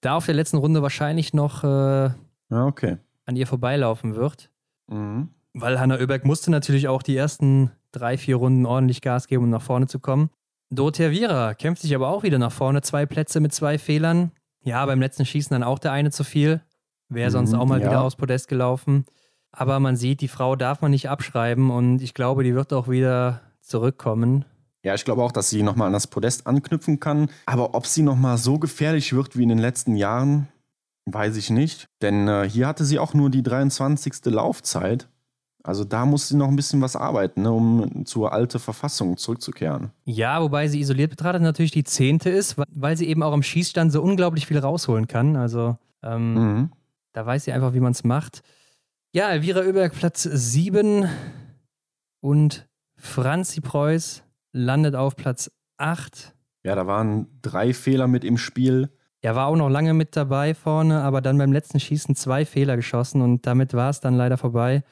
da 0.00 0.16
auf 0.16 0.24
der 0.24 0.36
letzten 0.36 0.56
Runde 0.56 0.80
wahrscheinlich 0.80 1.34
noch 1.34 1.64
äh, 1.64 2.10
ja, 2.50 2.66
okay. 2.66 2.98
an 3.26 3.36
ihr 3.36 3.46
vorbeilaufen 3.46 4.16
wird. 4.16 4.50
Mhm. 4.88 5.28
Weil 5.54 5.80
Hanna 5.80 5.98
Oeberg 5.98 6.24
musste 6.24 6.50
natürlich 6.50 6.88
auch 6.88 7.02
die 7.02 7.16
ersten 7.16 7.72
drei, 7.92 8.18
vier 8.18 8.36
Runden 8.36 8.66
ordentlich 8.66 9.00
Gas 9.00 9.26
geben, 9.26 9.44
um 9.44 9.50
nach 9.50 9.62
vorne 9.62 9.86
zu 9.86 9.98
kommen. 9.98 10.30
Dorothea 10.70 11.10
Viera 11.10 11.54
kämpft 11.54 11.82
sich 11.82 11.94
aber 11.94 12.08
auch 12.08 12.22
wieder 12.22 12.38
nach 12.38 12.52
vorne. 12.52 12.82
Zwei 12.82 13.06
Plätze 13.06 13.40
mit 13.40 13.54
zwei 13.54 13.78
Fehlern. 13.78 14.32
Ja, 14.62 14.84
beim 14.84 15.00
letzten 15.00 15.24
Schießen 15.24 15.54
dann 15.54 15.62
auch 15.62 15.78
der 15.78 15.92
eine 15.92 16.10
zu 16.10 16.24
viel. 16.24 16.60
Wäre 17.08 17.30
sonst 17.30 17.52
mhm, 17.52 17.58
auch 17.58 17.66
mal 17.66 17.80
ja. 17.80 17.86
wieder 17.86 18.02
aufs 18.02 18.16
Podest 18.16 18.48
gelaufen. 18.48 19.06
Aber 19.50 19.80
man 19.80 19.96
sieht, 19.96 20.20
die 20.20 20.28
Frau 20.28 20.56
darf 20.56 20.82
man 20.82 20.90
nicht 20.90 21.08
abschreiben 21.08 21.70
und 21.70 22.02
ich 22.02 22.12
glaube, 22.12 22.44
die 22.44 22.54
wird 22.54 22.72
auch 22.72 22.88
wieder 22.88 23.40
zurückkommen. 23.62 24.44
Ja, 24.82 24.94
ich 24.94 25.04
glaube 25.04 25.22
auch, 25.22 25.32
dass 25.32 25.50
sie 25.50 25.62
nochmal 25.62 25.88
an 25.88 25.92
das 25.94 26.06
Podest 26.06 26.46
anknüpfen 26.46 27.00
kann. 27.00 27.30
Aber 27.46 27.74
ob 27.74 27.86
sie 27.86 28.02
nochmal 28.02 28.36
so 28.36 28.58
gefährlich 28.58 29.14
wird 29.14 29.36
wie 29.36 29.42
in 29.42 29.48
den 29.48 29.58
letzten 29.58 29.96
Jahren, 29.96 30.48
Weiß 31.10 31.36
ich 31.36 31.48
nicht, 31.48 31.88
denn 32.02 32.28
äh, 32.28 32.48
hier 32.48 32.66
hatte 32.66 32.84
sie 32.84 32.98
auch 32.98 33.14
nur 33.14 33.30
die 33.30 33.42
23. 33.42 34.26
Laufzeit. 34.26 35.08
Also 35.62 35.84
da 35.84 36.06
muss 36.06 36.28
sie 36.28 36.36
noch 36.36 36.48
ein 36.48 36.56
bisschen 36.56 36.80
was 36.80 36.96
arbeiten, 36.96 37.42
ne, 37.42 37.52
um 37.52 38.04
zur 38.04 38.32
alten 38.32 38.58
Verfassung 38.58 39.16
zurückzukehren. 39.16 39.90
Ja, 40.04 40.40
wobei 40.42 40.68
sie 40.68 40.80
isoliert 40.80 41.10
betrachtet 41.10 41.42
natürlich 41.42 41.72
die 41.72 41.84
zehnte 41.84 42.30
ist, 42.30 42.56
weil 42.70 42.96
sie 42.96 43.08
eben 43.08 43.22
auch 43.22 43.32
am 43.32 43.42
Schießstand 43.42 43.90
so 43.90 44.02
unglaublich 44.02 44.46
viel 44.46 44.58
rausholen 44.58 45.08
kann. 45.08 45.36
Also 45.36 45.76
ähm, 46.02 46.34
mhm. 46.34 46.72
da 47.12 47.24
weiß 47.26 47.44
sie 47.44 47.52
einfach, 47.52 47.74
wie 47.74 47.80
man 47.80 47.92
es 47.92 48.04
macht. 48.04 48.42
Ja, 49.12 49.30
Elvira 49.30 49.60
Oeberg 49.60 49.94
Platz 49.94 50.22
7 50.22 51.08
und 52.20 52.68
Franzi 52.96 53.60
Preuß 53.60 54.24
landet 54.52 54.94
auf 54.94 55.16
Platz 55.16 55.50
8. 55.78 56.34
Ja, 56.64 56.74
da 56.74 56.86
waren 56.86 57.26
drei 57.40 57.72
Fehler 57.72 58.08
mit 58.08 58.24
im 58.24 58.36
Spiel. 58.36 58.90
Er 59.20 59.34
war 59.34 59.46
auch 59.48 59.56
noch 59.56 59.68
lange 59.68 59.94
mit 59.94 60.16
dabei 60.16 60.54
vorne, 60.54 61.02
aber 61.02 61.20
dann 61.20 61.38
beim 61.38 61.52
letzten 61.52 61.80
Schießen 61.80 62.14
zwei 62.14 62.44
Fehler 62.44 62.76
geschossen 62.76 63.20
und 63.20 63.46
damit 63.46 63.74
war 63.74 63.90
es 63.90 64.00
dann 64.00 64.14
leider 64.14 64.38
vorbei. 64.38 64.84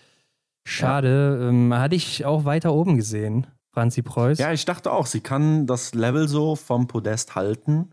Schade. 0.65 1.39
Ja. 1.41 1.49
Ähm, 1.49 1.73
hatte 1.75 1.95
ich 1.95 2.25
auch 2.25 2.45
weiter 2.45 2.75
oben 2.75 2.97
gesehen, 2.97 3.47
Franzi 3.73 4.03
Preuß. 4.03 4.39
Ja, 4.39 4.53
ich 4.53 4.65
dachte 4.65 4.93
auch, 4.93 5.07
sie 5.07 5.21
kann 5.21 5.67
das 5.67 5.95
Level 5.95 6.27
so 6.27 6.57
vom 6.57 6.89
Podest 6.89 7.37
halten. 7.37 7.91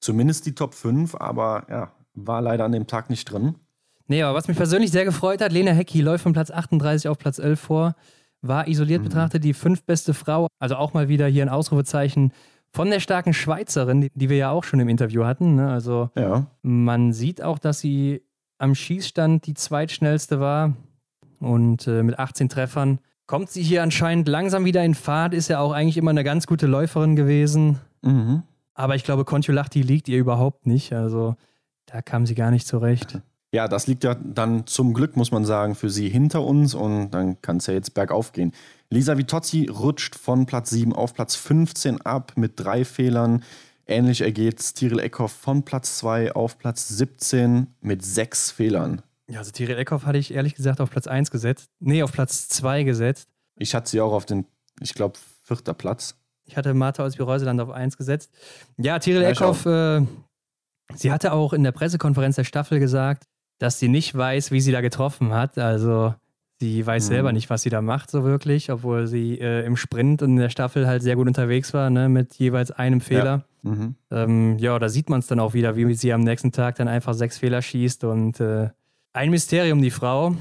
Zumindest 0.00 0.44
die 0.46 0.54
Top 0.54 0.74
5, 0.74 1.14
aber 1.14 1.66
ja, 1.70 1.92
war 2.14 2.42
leider 2.42 2.64
an 2.64 2.72
dem 2.72 2.88
Tag 2.88 3.08
nicht 3.10 3.30
drin. 3.30 3.54
Nee, 4.08 4.22
aber 4.22 4.36
was 4.36 4.48
mich 4.48 4.56
persönlich 4.56 4.90
sehr 4.90 5.04
gefreut 5.04 5.40
hat, 5.40 5.52
Lena 5.52 5.72
Hecki 5.72 6.00
läuft 6.00 6.24
von 6.24 6.32
Platz 6.32 6.50
38 6.50 7.08
auf 7.08 7.18
Platz 7.18 7.38
11 7.38 7.60
vor, 7.60 7.94
war 8.42 8.68
isoliert 8.68 9.00
mhm. 9.00 9.04
betrachtet 9.04 9.44
die 9.44 9.54
fünftbeste 9.54 10.14
Frau, 10.14 10.48
also 10.58 10.76
auch 10.76 10.94
mal 10.94 11.08
wieder 11.08 11.26
hier 11.26 11.42
ein 11.42 11.48
Ausrufezeichen 11.48 12.32
von 12.76 12.90
der 12.90 13.00
starken 13.00 13.32
Schweizerin, 13.32 14.02
die, 14.02 14.10
die 14.14 14.28
wir 14.28 14.36
ja 14.36 14.50
auch 14.50 14.62
schon 14.62 14.80
im 14.80 14.90
Interview 14.90 15.24
hatten. 15.24 15.54
Ne? 15.54 15.70
Also 15.70 16.10
ja. 16.14 16.46
man 16.60 17.14
sieht 17.14 17.40
auch, 17.40 17.58
dass 17.58 17.80
sie 17.80 18.20
am 18.58 18.74
Schießstand 18.74 19.46
die 19.46 19.54
zweitschnellste 19.54 20.40
war 20.40 20.74
und 21.40 21.86
äh, 21.86 22.02
mit 22.02 22.18
18 22.18 22.50
Treffern 22.50 22.98
kommt 23.26 23.48
sie 23.48 23.62
hier 23.62 23.82
anscheinend 23.82 24.28
langsam 24.28 24.66
wieder 24.66 24.84
in 24.84 24.94
Fahrt, 24.94 25.32
ist 25.32 25.48
ja 25.48 25.60
auch 25.60 25.72
eigentlich 25.72 25.96
immer 25.96 26.10
eine 26.10 26.22
ganz 26.22 26.46
gute 26.46 26.66
Läuferin 26.66 27.16
gewesen. 27.16 27.78
Mhm. 28.02 28.42
Aber 28.74 28.94
ich 28.94 29.04
glaube, 29.04 29.24
Kontiolahti 29.24 29.80
liegt 29.80 30.06
ihr 30.10 30.18
überhaupt 30.18 30.66
nicht. 30.66 30.92
Also 30.92 31.34
da 31.86 32.02
kam 32.02 32.26
sie 32.26 32.34
gar 32.34 32.50
nicht 32.50 32.66
zurecht. 32.66 33.22
Ja, 33.52 33.68
das 33.68 33.86
liegt 33.86 34.04
ja 34.04 34.14
dann 34.14 34.66
zum 34.66 34.92
Glück, 34.92 35.16
muss 35.16 35.30
man 35.30 35.44
sagen, 35.44 35.74
für 35.74 35.88
sie 35.88 36.08
hinter 36.08 36.42
uns 36.42 36.74
und 36.74 37.10
dann 37.10 37.40
kann 37.40 37.58
es 37.58 37.66
ja 37.66 37.74
jetzt 37.74 37.94
bergauf 37.94 38.32
gehen. 38.32 38.52
Lisa 38.90 39.16
Vitozzi 39.16 39.66
rutscht 39.66 40.14
von 40.16 40.46
Platz 40.46 40.70
7 40.70 40.92
auf 40.92 41.14
Platz 41.14 41.36
15 41.36 42.00
ab 42.02 42.32
mit 42.36 42.52
drei 42.56 42.84
Fehlern. 42.84 43.42
Ähnlich 43.86 44.20
ergeht 44.20 44.74
Tyrell 44.74 44.98
Eckhoff 44.98 45.32
von 45.32 45.64
Platz 45.64 45.98
2 45.98 46.32
auf 46.32 46.58
Platz 46.58 46.88
17 46.88 47.68
mit 47.80 48.04
sechs 48.04 48.50
Fehlern. 48.50 49.02
Ja, 49.28 49.38
also 49.38 49.52
Tyrell 49.52 49.78
Eckhoff 49.78 50.06
hatte 50.06 50.18
ich 50.18 50.34
ehrlich 50.34 50.54
gesagt 50.54 50.80
auf 50.80 50.90
Platz 50.90 51.06
1 51.06 51.30
gesetzt. 51.30 51.70
Nee, 51.78 52.02
auf 52.02 52.12
Platz 52.12 52.48
2 52.48 52.82
gesetzt. 52.82 53.28
Ich 53.56 53.74
hatte 53.74 53.88
sie 53.88 54.00
auch 54.00 54.12
auf 54.12 54.26
den, 54.26 54.46
ich 54.80 54.94
glaube, 54.94 55.18
vierter 55.44 55.74
Platz. 55.74 56.16
Ich 56.44 56.56
hatte 56.56 56.74
Martha 56.74 57.04
aus 57.04 57.16
Bireuseland 57.16 57.60
auf 57.60 57.70
1 57.70 57.96
gesetzt. 57.96 58.32
Ja, 58.76 58.98
Tyrell 58.98 59.22
ja, 59.22 59.30
Eckhoff, 59.30 59.66
äh, 59.66 60.02
sie 60.94 61.12
hatte 61.12 61.32
auch 61.32 61.52
in 61.52 61.64
der 61.64 61.72
Pressekonferenz 61.72 62.36
der 62.36 62.44
Staffel 62.44 62.78
gesagt, 62.80 63.24
dass 63.58 63.78
sie 63.78 63.88
nicht 63.88 64.14
weiß, 64.14 64.50
wie 64.50 64.60
sie 64.60 64.72
da 64.72 64.80
getroffen 64.80 65.32
hat. 65.32 65.58
Also 65.58 66.14
sie 66.60 66.86
weiß 66.86 67.04
mhm. 67.04 67.08
selber 67.08 67.32
nicht, 67.32 67.50
was 67.50 67.62
sie 67.62 67.70
da 67.70 67.82
macht, 67.82 68.10
so 68.10 68.24
wirklich, 68.24 68.70
obwohl 68.70 69.06
sie 69.06 69.38
äh, 69.38 69.64
im 69.64 69.76
Sprint 69.76 70.22
und 70.22 70.30
in 70.30 70.36
der 70.36 70.50
Staffel 70.50 70.86
halt 70.86 71.02
sehr 71.02 71.16
gut 71.16 71.26
unterwegs 71.26 71.74
war, 71.74 71.90
ne, 71.90 72.08
mit 72.08 72.34
jeweils 72.34 72.70
einem 72.70 73.00
Fehler. 73.00 73.44
Ja, 73.62 73.70
mhm. 73.70 73.94
ähm, 74.10 74.58
ja 74.58 74.78
da 74.78 74.88
sieht 74.88 75.10
man 75.10 75.20
es 75.20 75.26
dann 75.26 75.40
auch 75.40 75.54
wieder, 75.54 75.76
wie 75.76 75.94
sie 75.94 76.12
am 76.12 76.22
nächsten 76.22 76.52
Tag 76.52 76.76
dann 76.76 76.88
einfach 76.88 77.14
sechs 77.14 77.38
Fehler 77.38 77.62
schießt 77.62 78.04
und 78.04 78.40
äh, 78.40 78.70
ein 79.12 79.30
Mysterium, 79.30 79.80
die 79.80 79.90
Frau. 79.90 80.36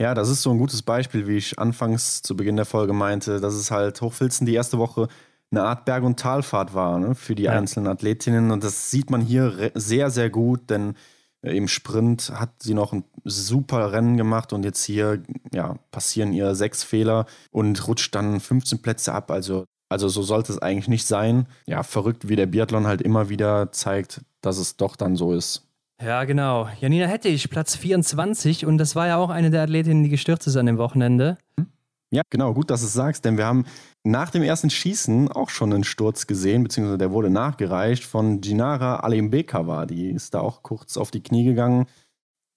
Ja, 0.00 0.14
das 0.14 0.28
ist 0.28 0.42
so 0.42 0.50
ein 0.50 0.58
gutes 0.58 0.82
Beispiel, 0.82 1.26
wie 1.26 1.36
ich 1.36 1.58
anfangs 1.58 2.22
zu 2.22 2.36
Beginn 2.36 2.56
der 2.56 2.64
Folge 2.64 2.92
meinte, 2.92 3.40
dass 3.40 3.54
es 3.54 3.70
halt 3.70 4.00
Hochfilzen 4.00 4.46
die 4.46 4.54
erste 4.54 4.78
Woche 4.78 5.08
eine 5.50 5.62
Art 5.62 5.84
Berg- 5.84 6.04
und 6.04 6.20
Talfahrt 6.20 6.74
war 6.74 6.98
ne, 6.98 7.14
für 7.14 7.34
die 7.34 7.44
ja. 7.44 7.52
einzelnen 7.52 7.88
Athletinnen. 7.88 8.50
Und 8.50 8.62
das 8.62 8.90
sieht 8.90 9.10
man 9.10 9.20
hier 9.20 9.72
sehr, 9.74 10.10
sehr 10.10 10.30
gut, 10.30 10.70
denn 10.70 10.94
Im 11.42 11.68
Sprint 11.68 12.32
hat 12.34 12.50
sie 12.62 12.74
noch 12.74 12.92
ein 12.92 13.04
super 13.24 13.92
Rennen 13.92 14.16
gemacht 14.16 14.52
und 14.52 14.64
jetzt 14.64 14.84
hier 14.84 15.22
ja, 15.52 15.76
passieren 15.90 16.32
ihr 16.32 16.54
sechs 16.54 16.82
Fehler 16.82 17.26
und 17.50 17.86
rutscht 17.86 18.14
dann 18.14 18.40
15 18.40 18.82
Plätze 18.82 19.12
ab. 19.12 19.30
Also, 19.30 19.64
also 19.88 20.08
so 20.08 20.22
sollte 20.22 20.52
es 20.52 20.58
eigentlich 20.58 20.88
nicht 20.88 21.06
sein. 21.06 21.46
Ja, 21.66 21.82
verrückt, 21.84 22.28
wie 22.28 22.36
der 22.36 22.46
Biathlon 22.46 22.86
halt 22.86 23.02
immer 23.02 23.28
wieder 23.28 23.70
zeigt, 23.70 24.22
dass 24.40 24.58
es 24.58 24.76
doch 24.76 24.96
dann 24.96 25.14
so 25.14 25.32
ist. 25.32 25.68
Ja, 26.02 26.24
genau. 26.24 26.68
Janina 26.80 27.06
Hettich, 27.06 27.50
Platz 27.50 27.76
24 27.76 28.66
und 28.66 28.78
das 28.78 28.96
war 28.96 29.06
ja 29.06 29.16
auch 29.16 29.30
eine 29.30 29.50
der 29.50 29.62
Athletinnen, 29.62 30.04
die 30.04 30.10
gestürzt 30.10 30.46
ist 30.46 30.56
an 30.56 30.66
dem 30.66 30.78
Wochenende. 30.78 31.38
Hm? 31.56 31.66
Ja, 32.10 32.22
genau, 32.30 32.54
gut, 32.54 32.70
dass 32.70 32.80
du 32.80 32.86
es 32.86 32.92
sagst, 32.94 33.24
denn 33.24 33.36
wir 33.36 33.44
haben 33.44 33.66
nach 34.04 34.30
dem 34.30 34.42
ersten 34.42 34.70
Schießen 34.70 35.30
auch 35.30 35.50
schon 35.50 35.72
einen 35.72 35.84
Sturz 35.84 36.26
gesehen, 36.26 36.62
beziehungsweise 36.62 36.98
der 36.98 37.10
wurde 37.10 37.30
nachgereicht 37.30 38.04
von 38.04 38.40
Ginara 38.40 39.00
Alimbekava. 39.00 39.86
Die 39.86 40.10
ist 40.10 40.34
da 40.34 40.40
auch 40.40 40.62
kurz 40.62 40.96
auf 40.96 41.10
die 41.10 41.22
Knie 41.22 41.44
gegangen. 41.44 41.86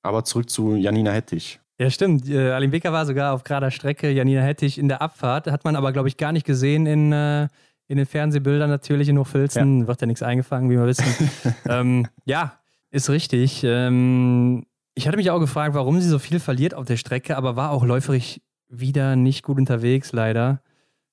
Aber 0.03 0.23
zurück 0.23 0.49
zu 0.49 0.75
Janina 0.75 1.11
Hettich. 1.11 1.59
Ja, 1.79 1.89
stimmt. 1.89 2.29
Äh, 2.29 2.51
Alimbeka 2.51 2.91
war 2.91 3.05
sogar 3.05 3.33
auf 3.33 3.43
gerader 3.43 3.71
Strecke, 3.71 4.11
Janina 4.11 4.41
Hettich 4.41 4.77
in 4.77 4.87
der 4.87 5.01
Abfahrt. 5.01 5.47
Hat 5.47 5.63
man 5.63 5.75
aber, 5.75 5.91
glaube 5.91 6.07
ich, 6.07 6.17
gar 6.17 6.31
nicht 6.31 6.45
gesehen 6.45 6.85
in, 6.85 7.11
äh, 7.11 7.47
in 7.87 7.97
den 7.97 8.05
Fernsehbildern 8.05 8.69
natürlich 8.69 9.09
in 9.09 9.17
Hochfilzen. 9.17 9.81
Ja. 9.81 9.87
Wird 9.87 10.01
ja 10.01 10.07
nichts 10.07 10.21
eingefangen, 10.21 10.69
wie 10.69 10.77
wir 10.77 10.85
wissen. 10.85 11.31
ähm, 11.67 12.07
ja, 12.25 12.59
ist 12.91 13.09
richtig. 13.09 13.63
Ähm, 13.63 14.65
ich 14.93 15.07
hatte 15.07 15.17
mich 15.17 15.31
auch 15.31 15.39
gefragt, 15.39 15.73
warum 15.73 15.99
sie 15.99 16.07
so 16.07 16.19
viel 16.19 16.39
verliert 16.39 16.73
auf 16.73 16.85
der 16.85 16.97
Strecke, 16.97 17.35
aber 17.35 17.55
war 17.55 17.71
auch 17.71 17.83
läuferig 17.83 18.41
wieder 18.69 19.15
nicht 19.15 19.43
gut 19.43 19.57
unterwegs, 19.57 20.13
leider. 20.13 20.61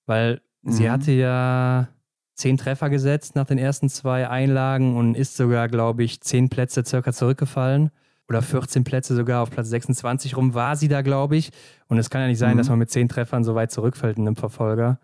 Weil 0.09 0.41
mhm. 0.63 0.73
sie 0.73 0.91
hatte 0.91 1.13
ja 1.13 1.89
zehn 2.35 2.57
Treffer 2.57 2.91
gesetzt 2.91 3.37
nach 3.37 3.47
den 3.47 3.59
ersten 3.59 3.89
zwei 3.89 4.29
Einlagen 4.29 4.97
und 4.97 5.15
ist 5.15 5.37
sogar, 5.37 5.69
glaube 5.69 6.03
ich, 6.03 6.21
zehn 6.21 6.49
Plätze 6.49 6.85
circa 6.85 7.13
zurückgefallen. 7.13 7.91
Oder 8.29 8.43
14 8.43 8.85
Plätze 8.85 9.15
sogar 9.17 9.43
auf 9.43 9.51
Platz 9.51 9.69
26 9.71 10.37
rum 10.37 10.53
war 10.53 10.77
sie 10.77 10.89
da, 10.89 11.01
glaube 11.01 11.37
ich. 11.37 11.51
Und 11.89 11.99
es 11.99 12.11
kann 12.11 12.21
ja 12.21 12.27
nicht 12.27 12.39
sein, 12.39 12.55
mhm. 12.55 12.59
dass 12.59 12.69
man 12.69 12.79
mit 12.79 12.91
zehn 12.91 13.09
Treffern 13.09 13.43
so 13.43 13.55
weit 13.55 13.71
zurückfällt 13.71 14.19
in 14.19 14.27
einem 14.27 14.37
Verfolger. 14.37 14.99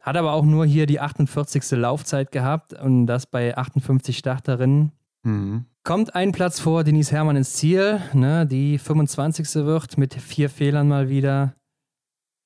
Hat 0.00 0.16
aber 0.16 0.32
auch 0.32 0.44
nur 0.44 0.64
hier 0.64 0.86
die 0.86 0.98
48. 0.98 1.72
Laufzeit 1.72 2.32
gehabt 2.32 2.72
und 2.72 3.06
das 3.06 3.26
bei 3.26 3.56
58 3.56 4.16
Starterinnen. 4.16 4.92
Mhm. 5.22 5.66
Kommt 5.84 6.14
ein 6.14 6.32
Platz 6.32 6.58
vor 6.58 6.84
Denise 6.84 7.12
Herrmann 7.12 7.36
ins 7.36 7.54
Ziel, 7.54 8.00
ne, 8.12 8.46
die 8.46 8.78
25. 8.78 9.64
wird 9.66 9.98
mit 9.98 10.14
vier 10.14 10.48
Fehlern 10.48 10.88
mal 10.88 11.08
wieder. 11.08 11.54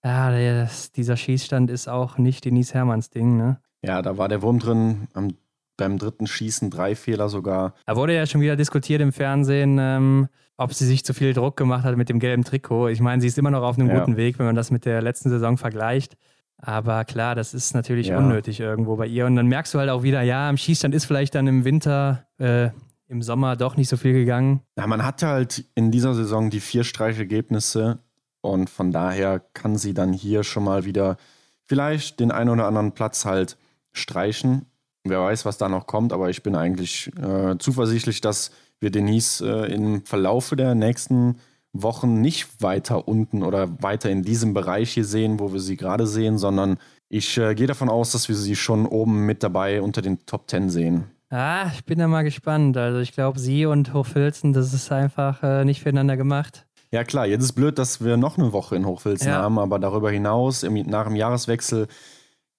Ja, 0.04 0.30
das, 0.30 0.92
dieser 0.92 1.16
Schießstand 1.16 1.70
ist 1.70 1.88
auch 1.88 2.18
nicht 2.18 2.44
Denise 2.44 2.74
Hermanns 2.74 3.10
Ding, 3.10 3.36
ne? 3.36 3.58
Ja, 3.82 4.02
da 4.02 4.18
war 4.18 4.28
der 4.28 4.42
Wurm 4.42 4.58
drin. 4.58 5.08
Am, 5.14 5.34
beim 5.76 5.98
dritten 5.98 6.26
Schießen 6.26 6.70
drei 6.70 6.94
Fehler 6.94 7.28
sogar. 7.28 7.74
Da 7.86 7.96
wurde 7.96 8.14
ja 8.14 8.26
schon 8.26 8.40
wieder 8.40 8.56
diskutiert 8.56 9.00
im 9.00 9.12
Fernsehen, 9.12 9.78
ähm, 9.80 10.28
ob 10.56 10.72
sie 10.72 10.86
sich 10.86 11.04
zu 11.04 11.14
viel 11.14 11.32
Druck 11.32 11.56
gemacht 11.56 11.84
hat 11.84 11.96
mit 11.96 12.08
dem 12.08 12.20
gelben 12.20 12.44
Trikot. 12.44 12.88
Ich 12.88 13.00
meine, 13.00 13.20
sie 13.20 13.28
ist 13.28 13.38
immer 13.38 13.50
noch 13.50 13.62
auf 13.62 13.78
einem 13.78 13.88
ja. 13.88 13.98
guten 13.98 14.16
Weg, 14.16 14.38
wenn 14.38 14.46
man 14.46 14.54
das 14.54 14.70
mit 14.70 14.84
der 14.84 15.02
letzten 15.02 15.30
Saison 15.30 15.58
vergleicht. 15.58 16.16
Aber 16.58 17.04
klar, 17.04 17.34
das 17.34 17.52
ist 17.52 17.74
natürlich 17.74 18.08
ja. 18.08 18.18
unnötig 18.18 18.60
irgendwo 18.60 18.96
bei 18.96 19.06
ihr. 19.06 19.26
Und 19.26 19.36
dann 19.36 19.46
merkst 19.46 19.74
du 19.74 19.78
halt 19.78 19.90
auch 19.90 20.02
wieder, 20.02 20.22
ja, 20.22 20.48
am 20.48 20.56
Schießstand 20.56 20.94
ist 20.94 21.06
vielleicht 21.06 21.34
dann 21.34 21.46
im 21.46 21.64
Winter, 21.64 22.26
äh, 22.38 22.70
im 23.08 23.20
Sommer 23.20 23.56
doch 23.56 23.76
nicht 23.76 23.88
so 23.88 23.96
viel 23.96 24.12
gegangen. 24.12 24.60
Ja, 24.78 24.86
man 24.86 25.04
hatte 25.04 25.26
halt 25.26 25.64
in 25.74 25.90
dieser 25.90 26.14
Saison 26.14 26.50
die 26.50 26.60
vier 26.60 26.84
Streichergebnisse 26.84 27.98
und 28.44 28.70
von 28.70 28.92
daher 28.92 29.40
kann 29.54 29.76
sie 29.76 29.94
dann 29.94 30.12
hier 30.12 30.44
schon 30.44 30.64
mal 30.64 30.84
wieder 30.84 31.16
vielleicht 31.64 32.20
den 32.20 32.30
einen 32.30 32.50
oder 32.50 32.66
anderen 32.66 32.92
Platz 32.92 33.24
halt 33.24 33.56
streichen. 33.92 34.66
Wer 35.04 35.20
weiß, 35.20 35.44
was 35.44 35.58
da 35.58 35.68
noch 35.68 35.86
kommt, 35.86 36.12
aber 36.12 36.30
ich 36.30 36.42
bin 36.42 36.54
eigentlich 36.54 37.10
äh, 37.16 37.56
zuversichtlich, 37.58 38.20
dass 38.20 38.50
wir 38.80 38.90
Denise 38.90 39.40
äh, 39.40 39.72
im 39.72 40.04
Verlaufe 40.04 40.56
der 40.56 40.74
nächsten 40.74 41.36
Wochen 41.72 42.20
nicht 42.20 42.62
weiter 42.62 43.08
unten 43.08 43.42
oder 43.42 43.82
weiter 43.82 44.10
in 44.10 44.22
diesem 44.22 44.54
Bereich 44.54 44.92
hier 44.92 45.04
sehen, 45.04 45.40
wo 45.40 45.52
wir 45.52 45.60
sie 45.60 45.76
gerade 45.76 46.06
sehen, 46.06 46.38
sondern 46.38 46.78
ich 47.08 47.36
äh, 47.36 47.54
gehe 47.54 47.66
davon 47.66 47.88
aus, 47.88 48.12
dass 48.12 48.28
wir 48.28 48.36
sie 48.36 48.56
schon 48.56 48.86
oben 48.86 49.26
mit 49.26 49.42
dabei 49.42 49.82
unter 49.82 50.00
den 50.00 50.24
Top 50.26 50.48
10 50.48 50.70
sehen. 50.70 51.04
Ah, 51.30 51.66
ich 51.74 51.84
bin 51.84 51.98
da 51.98 52.06
mal 52.06 52.22
gespannt. 52.22 52.76
Also 52.76 53.00
ich 53.00 53.12
glaube, 53.12 53.38
sie 53.40 53.66
und 53.66 53.92
Hochfilzen, 53.92 54.52
das 54.52 54.72
ist 54.72 54.92
einfach 54.92 55.42
äh, 55.42 55.64
nicht 55.64 55.82
füreinander 55.82 56.16
gemacht. 56.16 56.66
Ja, 56.94 57.02
klar, 57.02 57.26
jetzt 57.26 57.42
ist 57.42 57.54
blöd, 57.54 57.76
dass 57.80 58.04
wir 58.04 58.16
noch 58.16 58.38
eine 58.38 58.52
Woche 58.52 58.76
in 58.76 58.86
Hochfilzen 58.86 59.26
ja. 59.26 59.42
haben, 59.42 59.58
aber 59.58 59.80
darüber 59.80 60.12
hinaus, 60.12 60.62
im, 60.62 60.74
nach 60.74 61.08
dem 61.08 61.16
Jahreswechsel, 61.16 61.88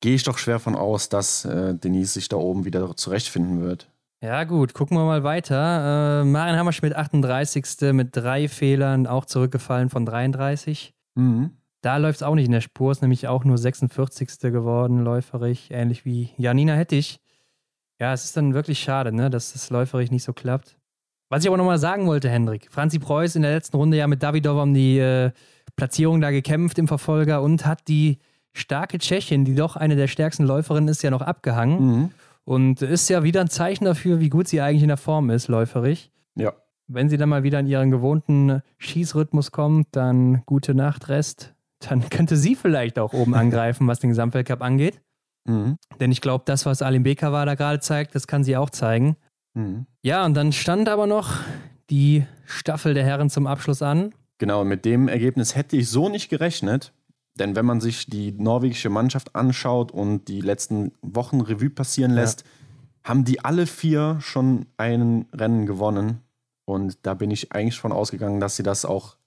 gehe 0.01 0.13
ich 0.13 0.23
doch 0.23 0.37
schwer 0.37 0.59
von 0.59 0.75
aus, 0.75 1.07
dass 1.07 1.45
äh, 1.45 1.73
Denise 1.73 2.15
sich 2.15 2.27
da 2.27 2.35
oben 2.35 2.65
wieder 2.65 2.97
zurechtfinden 2.97 3.61
wird. 3.61 3.89
Ja, 4.21 4.43
gut, 4.43 4.73
gucken 4.73 4.97
wir 4.97 5.05
mal 5.05 5.23
weiter. 5.23 6.19
Äh, 6.19 6.25
Marin 6.25 6.57
Hammerschmidt, 6.57 6.97
38. 6.97 7.93
mit 7.93 8.09
drei 8.11 8.49
Fehlern, 8.49 9.07
auch 9.07 9.23
zurückgefallen 9.23 9.89
von 9.89 10.05
33. 10.05 10.93
Mhm. 11.13 11.51
Da 11.79 11.95
läuft 11.95 12.17
es 12.17 12.23
auch 12.23 12.35
nicht 12.35 12.47
in 12.47 12.51
der 12.51 12.59
Spur, 12.59 12.91
ist 12.91 13.01
nämlich 13.01 13.29
auch 13.29 13.45
nur 13.45 13.57
46. 13.57 14.51
geworden, 14.51 15.01
läuferig, 15.01 15.69
ähnlich 15.71 16.03
wie 16.03 16.31
Janina 16.35 16.73
Hettich. 16.73 17.21
Ja, 18.01 18.11
es 18.11 18.25
ist 18.25 18.35
dann 18.35 18.53
wirklich 18.53 18.79
schade, 18.79 19.13
ne, 19.13 19.29
dass 19.29 19.53
das 19.53 19.69
läuferig 19.69 20.11
nicht 20.11 20.25
so 20.25 20.33
klappt. 20.33 20.75
Was 21.35 21.43
ich 21.43 21.49
aber 21.49 21.57
nochmal 21.57 21.79
sagen 21.79 22.07
wollte, 22.07 22.29
Hendrik, 22.29 22.69
Franzi 22.71 22.97
Preuß 22.97 23.35
in 23.35 23.41
der 23.41 23.51
letzten 23.51 23.75
Runde 23.75 23.97
ja 23.97 24.07
mit 24.07 24.23
Davidov 24.23 24.63
um 24.63 24.73
die 24.73 24.99
äh, 24.99 25.31
Platzierung 25.75 26.21
da 26.21 26.31
gekämpft 26.31 26.79
im 26.79 26.87
Verfolger 26.87 27.41
und 27.41 27.65
hat 27.65 27.89
die 27.89 28.19
starke 28.53 28.99
Tschechin, 28.99 29.43
die 29.43 29.53
doch 29.53 29.75
eine 29.75 29.97
der 29.97 30.07
stärksten 30.07 30.45
Läuferinnen 30.45 30.87
ist, 30.87 31.03
ja 31.03 31.11
noch 31.11 31.21
abgehangen. 31.21 31.85
Mhm. 31.85 32.11
Und 32.45 32.81
ist 32.81 33.09
ja 33.09 33.23
wieder 33.23 33.41
ein 33.41 33.49
Zeichen 33.49 33.83
dafür, 33.83 34.21
wie 34.21 34.29
gut 34.29 34.47
sie 34.47 34.61
eigentlich 34.61 34.83
in 34.83 34.87
der 34.87 34.95
Form 34.95 35.29
ist, 35.29 35.49
läuferig. 35.49 36.09
Ja. 36.35 36.53
Wenn 36.87 37.09
sie 37.09 37.17
dann 37.17 37.27
mal 37.27 37.43
wieder 37.43 37.59
in 37.59 37.67
ihren 37.67 37.91
gewohnten 37.91 38.61
Schießrhythmus 38.77 39.51
kommt, 39.51 39.87
dann 39.91 40.41
gute 40.45 40.73
Nacht, 40.73 41.09
Rest. 41.09 41.53
Dann 41.79 42.09
könnte 42.09 42.37
sie 42.37 42.55
vielleicht 42.55 42.97
auch 42.97 43.11
oben 43.11 43.35
angreifen, 43.35 43.87
was 43.87 43.99
den 43.99 44.11
Gesamtweltcup 44.11 44.61
angeht. 44.61 45.01
Mhm. 45.43 45.75
Denn 45.99 46.13
ich 46.13 46.21
glaube, 46.21 46.45
das, 46.47 46.65
was 46.65 46.81
Alim 46.81 47.03
Bekava 47.03 47.43
da 47.43 47.55
gerade 47.55 47.81
zeigt, 47.81 48.15
das 48.15 48.25
kann 48.25 48.45
sie 48.45 48.55
auch 48.55 48.69
zeigen. 48.69 49.17
Mhm. 49.55 49.87
Ja, 50.03 50.25
und 50.25 50.35
dann 50.35 50.51
stand 50.51 50.87
aber 50.87 51.07
noch 51.07 51.33
die 51.89 52.25
Staffel 52.45 52.93
der 52.93 53.03
Herren 53.03 53.29
zum 53.29 53.47
Abschluss 53.47 53.81
an. 53.81 54.13
Genau, 54.37 54.63
mit 54.63 54.85
dem 54.85 55.07
Ergebnis 55.07 55.55
hätte 55.55 55.77
ich 55.77 55.89
so 55.89 56.09
nicht 56.09 56.29
gerechnet. 56.29 56.93
Denn 57.37 57.55
wenn 57.55 57.65
man 57.65 57.81
sich 57.81 58.05
die 58.05 58.31
norwegische 58.31 58.89
Mannschaft 58.89 59.35
anschaut 59.35 59.91
und 59.91 60.27
die 60.27 60.41
letzten 60.41 60.93
Wochen 61.01 61.41
Revue 61.41 61.69
passieren 61.69 62.11
lässt, 62.11 62.41
ja. 62.41 63.09
haben 63.09 63.25
die 63.25 63.43
alle 63.43 63.67
vier 63.67 64.17
schon 64.21 64.67
ein 64.77 65.25
Rennen 65.33 65.65
gewonnen. 65.65 66.21
Und 66.65 66.97
da 67.03 67.13
bin 67.13 67.31
ich 67.31 67.51
eigentlich 67.51 67.79
von 67.79 67.91
ausgegangen, 67.91 68.39
dass 68.39 68.55
sie 68.55 68.63
das 68.63 68.85
auch 68.85 69.17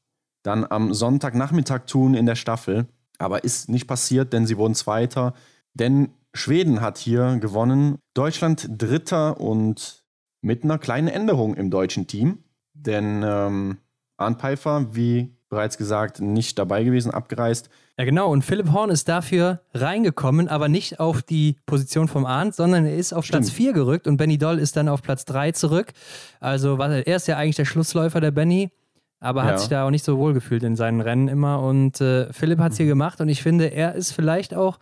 dann 0.42 0.64
am 0.64 0.94
Sonntagnachmittag 0.94 1.84
tun 1.86 2.14
in 2.14 2.24
der 2.24 2.34
Staffel. 2.34 2.86
Aber 3.18 3.44
ist 3.44 3.68
nicht 3.68 3.86
passiert, 3.86 4.32
denn 4.32 4.46
sie 4.46 4.56
wurden 4.56 4.74
Zweiter. 4.74 5.34
Denn 5.74 6.10
Schweden 6.32 6.80
hat 6.80 6.98
hier 6.98 7.36
gewonnen, 7.36 7.98
Deutschland 8.14 8.68
Dritter 8.70 9.40
und 9.40 10.04
mit 10.48 10.64
einer 10.64 10.78
kleinen 10.78 11.08
Änderung 11.08 11.54
im 11.54 11.70
deutschen 11.70 12.06
Team. 12.06 12.38
Denn 12.72 13.22
ähm, 13.22 13.76
Arndt 14.16 14.40
Pfeiffer, 14.40 14.86
wie 14.94 15.36
bereits 15.50 15.76
gesagt, 15.76 16.22
nicht 16.22 16.58
dabei 16.58 16.84
gewesen, 16.84 17.10
abgereist. 17.10 17.68
Ja, 17.98 18.06
genau. 18.06 18.32
Und 18.32 18.46
Philipp 18.46 18.72
Horn 18.72 18.88
ist 18.88 19.10
dafür 19.10 19.60
reingekommen, 19.74 20.48
aber 20.48 20.68
nicht 20.68 21.00
auf 21.00 21.22
die 21.22 21.56
Position 21.66 22.08
vom 22.08 22.24
Arndt, 22.24 22.54
sondern 22.54 22.86
er 22.86 22.96
ist 22.96 23.12
auf 23.12 23.26
Stimmt. 23.26 23.44
Platz 23.44 23.54
4 23.54 23.74
gerückt 23.74 24.06
und 24.06 24.16
Benny 24.16 24.38
Doll 24.38 24.58
ist 24.58 24.74
dann 24.78 24.88
auf 24.88 25.02
Platz 25.02 25.26
3 25.26 25.52
zurück. 25.52 25.92
Also 26.40 26.78
er 26.78 27.16
ist 27.16 27.28
ja 27.28 27.36
eigentlich 27.36 27.56
der 27.56 27.66
Schlussläufer 27.66 28.22
der 28.22 28.30
Benny, 28.30 28.70
aber 29.20 29.44
hat 29.44 29.52
ja. 29.52 29.58
sich 29.58 29.68
da 29.68 29.86
auch 29.86 29.90
nicht 29.90 30.04
so 30.04 30.16
wohl 30.16 30.32
gefühlt 30.32 30.62
in 30.62 30.76
seinen 30.76 31.02
Rennen 31.02 31.28
immer. 31.28 31.60
Und 31.60 32.00
äh, 32.00 32.32
Philipp 32.32 32.58
hat 32.58 32.72
es 32.72 32.78
hier 32.78 32.86
mhm. 32.86 32.90
gemacht 32.90 33.20
und 33.20 33.28
ich 33.28 33.42
finde, 33.42 33.66
er 33.66 33.94
ist 33.94 34.12
vielleicht 34.12 34.54
auch 34.54 34.78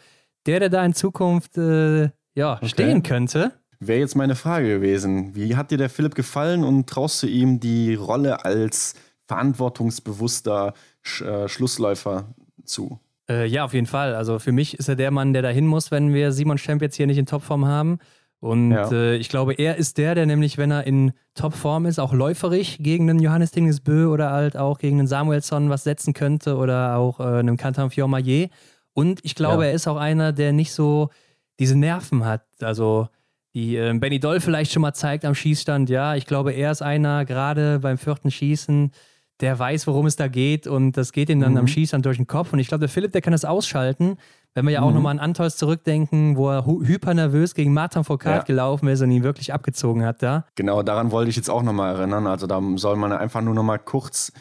der, 0.46 0.60
der 0.60 0.68
da 0.68 0.84
in 0.84 0.94
Zukunft 0.94 1.58
äh, 1.58 2.10
ja, 2.36 2.54
okay. 2.54 2.68
stehen 2.68 3.02
könnte. 3.02 3.52
Wäre 3.78 4.00
jetzt 4.00 4.16
meine 4.16 4.34
Frage 4.34 4.68
gewesen. 4.68 5.34
Wie 5.34 5.56
hat 5.56 5.70
dir 5.70 5.78
der 5.78 5.90
Philipp 5.90 6.14
gefallen 6.14 6.64
und 6.64 6.88
traust 6.88 7.22
du 7.22 7.26
ihm 7.26 7.60
die 7.60 7.94
Rolle 7.94 8.44
als 8.44 8.94
verantwortungsbewusster 9.26 10.74
Sch 11.02 11.22
äh, 11.22 11.48
Schlussläufer 11.48 12.34
zu? 12.64 12.98
Äh, 13.28 13.46
ja, 13.46 13.64
auf 13.64 13.74
jeden 13.74 13.86
Fall. 13.86 14.14
Also 14.14 14.38
für 14.38 14.52
mich 14.52 14.78
ist 14.78 14.88
er 14.88 14.96
der 14.96 15.10
Mann, 15.10 15.32
der 15.32 15.42
da 15.42 15.48
hin 15.48 15.66
muss, 15.66 15.90
wenn 15.90 16.14
wir 16.14 16.32
Simon 16.32 16.58
Schemp 16.58 16.82
jetzt 16.82 16.96
hier 16.96 17.06
nicht 17.06 17.18
in 17.18 17.26
Topform 17.26 17.66
haben. 17.66 17.98
Und 18.38 18.70
ja. 18.70 18.90
äh, 18.92 19.16
ich 19.16 19.28
glaube, 19.28 19.54
er 19.54 19.76
ist 19.76 19.98
der, 19.98 20.14
der 20.14 20.26
nämlich, 20.26 20.58
wenn 20.58 20.70
er 20.70 20.86
in 20.86 21.12
Topform 21.34 21.86
ist, 21.86 21.98
auch 21.98 22.12
läuferig 22.12 22.78
gegen 22.80 23.08
einen 23.08 23.18
Johannes 23.18 23.50
Dingesbö 23.50 24.06
oder 24.06 24.30
halt 24.30 24.56
auch 24.56 24.78
gegen 24.78 24.98
einen 24.98 25.08
Samuelsson 25.08 25.70
was 25.70 25.84
setzen 25.84 26.12
könnte 26.12 26.56
oder 26.56 26.96
auch 26.96 27.18
äh, 27.18 27.24
einen 27.24 27.56
Canton 27.56 27.90
Fiormaillet. 27.90 28.50
Und 28.92 29.20
ich 29.24 29.34
glaube, 29.34 29.64
ja. 29.64 29.70
er 29.70 29.74
ist 29.74 29.88
auch 29.88 29.96
einer, 29.96 30.32
der 30.32 30.52
nicht 30.52 30.72
so 30.72 31.10
diese 31.58 31.76
Nerven 31.76 32.24
hat. 32.24 32.44
Also 32.60 33.08
die 33.56 33.74
äh, 33.76 33.92
Benny 33.98 34.20
Doll 34.20 34.40
vielleicht 34.40 34.70
schon 34.70 34.82
mal 34.82 34.92
zeigt 34.92 35.24
am 35.24 35.34
Schießstand. 35.34 35.88
Ja, 35.88 36.14
ich 36.14 36.26
glaube, 36.26 36.52
er 36.52 36.70
ist 36.70 36.82
einer, 36.82 37.24
gerade 37.24 37.78
beim 37.78 37.96
vierten 37.96 38.30
Schießen, 38.30 38.92
der 39.40 39.58
weiß, 39.58 39.86
worum 39.86 40.04
es 40.04 40.16
da 40.16 40.28
geht 40.28 40.66
und 40.66 40.92
das 40.98 41.12
geht 41.12 41.30
ihm 41.30 41.40
dann 41.40 41.52
mhm. 41.52 41.58
am 41.60 41.66
Schießstand 41.66 42.04
durch 42.04 42.18
den 42.18 42.26
Kopf. 42.26 42.52
Und 42.52 42.58
ich 42.58 42.68
glaube, 42.68 42.80
der 42.80 42.90
Philipp, 42.90 43.12
der 43.12 43.22
kann 43.22 43.32
das 43.32 43.46
ausschalten. 43.46 44.18
Wenn 44.52 44.66
wir 44.66 44.72
ja 44.72 44.82
auch 44.82 44.90
mhm. 44.90 44.96
nochmal 44.96 45.12
an 45.12 45.20
Antols 45.20 45.56
zurückdenken, 45.56 46.36
wo 46.36 46.50
er 46.50 46.66
hyper 46.66 47.14
nervös 47.14 47.54
gegen 47.54 47.72
Martin 47.72 48.04
Foucault 48.04 48.36
ja. 48.36 48.42
gelaufen 48.42 48.88
ist 48.88 49.00
und 49.00 49.10
ihn 49.10 49.22
wirklich 49.22 49.54
abgezogen 49.54 50.04
hat 50.04 50.22
da. 50.22 50.44
Genau, 50.54 50.82
daran 50.82 51.10
wollte 51.10 51.30
ich 51.30 51.36
jetzt 51.36 51.48
auch 51.48 51.62
nochmal 51.62 51.94
erinnern. 51.96 52.26
Also 52.26 52.46
da 52.46 52.60
soll 52.76 52.96
man 52.96 53.12
einfach 53.12 53.40
nur 53.40 53.54
nochmal 53.54 53.78
kurz 53.78 54.32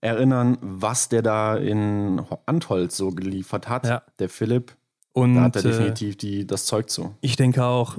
erinnern, 0.00 0.58
was 0.60 1.08
der 1.08 1.22
da 1.22 1.56
in 1.56 2.22
Antholz 2.46 2.96
so 2.96 3.10
geliefert 3.10 3.68
hat, 3.68 3.86
ja. 3.86 4.02
der 4.20 4.28
Philipp. 4.28 4.76
Und 5.12 5.34
da 5.34 5.42
hat 5.42 5.56
er 5.56 5.64
äh, 5.64 5.68
definitiv 5.68 6.16
die, 6.16 6.46
das 6.46 6.66
Zeug 6.66 6.90
zu. 6.90 7.14
Ich 7.20 7.36
denke 7.36 7.64
auch, 7.64 7.98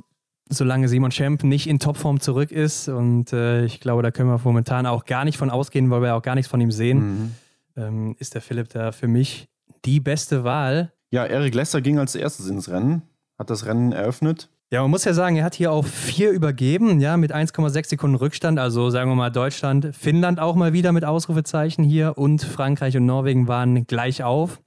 solange 0.50 0.88
Simon 0.88 1.12
Schemp 1.12 1.44
nicht 1.44 1.68
in 1.68 1.80
Topform 1.80 2.20
zurück 2.20 2.52
ist. 2.52 2.88
Und 2.88 3.34
äh, 3.34 3.66
ich 3.66 3.80
glaube, 3.80 4.04
da 4.04 4.12
können 4.12 4.30
wir 4.30 4.40
momentan 4.44 4.86
auch 4.86 5.06
gar 5.06 5.26
nicht 5.26 5.38
von 5.38 5.50
ausgehen, 5.50 5.90
weil 5.90 6.02
wir 6.02 6.16
auch 6.16 6.22
gar 6.22 6.36
nichts 6.36 6.50
von 6.50 6.62
ihm 6.62 6.72
sehen. 6.72 7.00
Mhm. 7.00 7.32
Ähm, 7.78 8.16
ist 8.20 8.34
der 8.34 8.42
Philipp 8.42 8.70
da 8.70 8.92
für 8.92 9.08
mich 9.08 9.48
die 9.86 10.00
beste 10.00 10.44
Wahl. 10.44 10.94
Ja, 11.12 11.26
Eric 11.26 11.56
Lesser 11.56 11.82
ging 11.82 12.00
als 12.00 12.16
erstes 12.16 12.48
ins 12.48 12.70
Rennen, 12.70 13.04
hat 13.38 13.50
das 13.50 13.66
Rennen 13.66 13.92
eröffnet. 13.92 14.50
Ja, 14.72 14.82
man 14.82 14.92
muss 14.92 15.06
ja 15.06 15.14
sagen, 15.14 15.36
er 15.36 15.44
hat 15.44 15.56
hier 15.56 15.72
auf 15.72 15.88
vier 15.88 16.32
übergeben, 16.32 17.00
ja, 17.00 17.18
mit 17.18 17.34
1,6 17.34 17.90
Sekunden 17.90 18.16
Rückstand. 18.16 18.58
Also 18.60 18.90
sagen 18.90 19.12
wir 19.12 19.16
mal 19.16 19.30
Deutschland, 19.30 19.96
Finnland 19.96 20.40
auch 20.40 20.56
mal 20.56 20.74
wieder 20.74 20.92
mit 20.92 21.06
Ausrufezeichen 21.06 21.84
hier 21.84 22.18
und 22.18 22.42
Frankreich 22.42 22.98
und 22.98 23.06
Norwegen 23.06 23.48
waren 23.48 23.86
gleich 23.86 24.24
auf. 24.24 24.60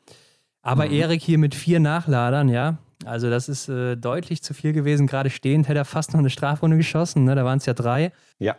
Aber 0.63 0.87
mhm. 0.87 0.93
Erik 0.93 1.23
hier 1.23 1.39
mit 1.39 1.55
vier 1.55 1.81
Nachladern, 1.81 2.49
ja, 2.49 2.79
also 3.09 3.31
das 3.31 3.49
ist 3.49 3.69
äh, 3.69 3.97
deutlich 3.97 4.43
zu 4.43 4.55
viel 4.55 4.73
gewesen. 4.73 5.07
Gerade 5.07 5.31
stehend 5.31 5.69
hätte 5.69 5.79
er 5.79 5.85
fast 5.85 6.13
noch 6.13 6.21
eine 6.21 6.31
Strafrunde 6.31 6.77
geschossen. 6.77 7.25
Ne? 7.25 7.35
Da 7.35 7.45
waren 7.45 7.59
es 7.59 7.67
ja 7.67 7.75
drei. 7.75 8.13
Ja. 8.39 8.57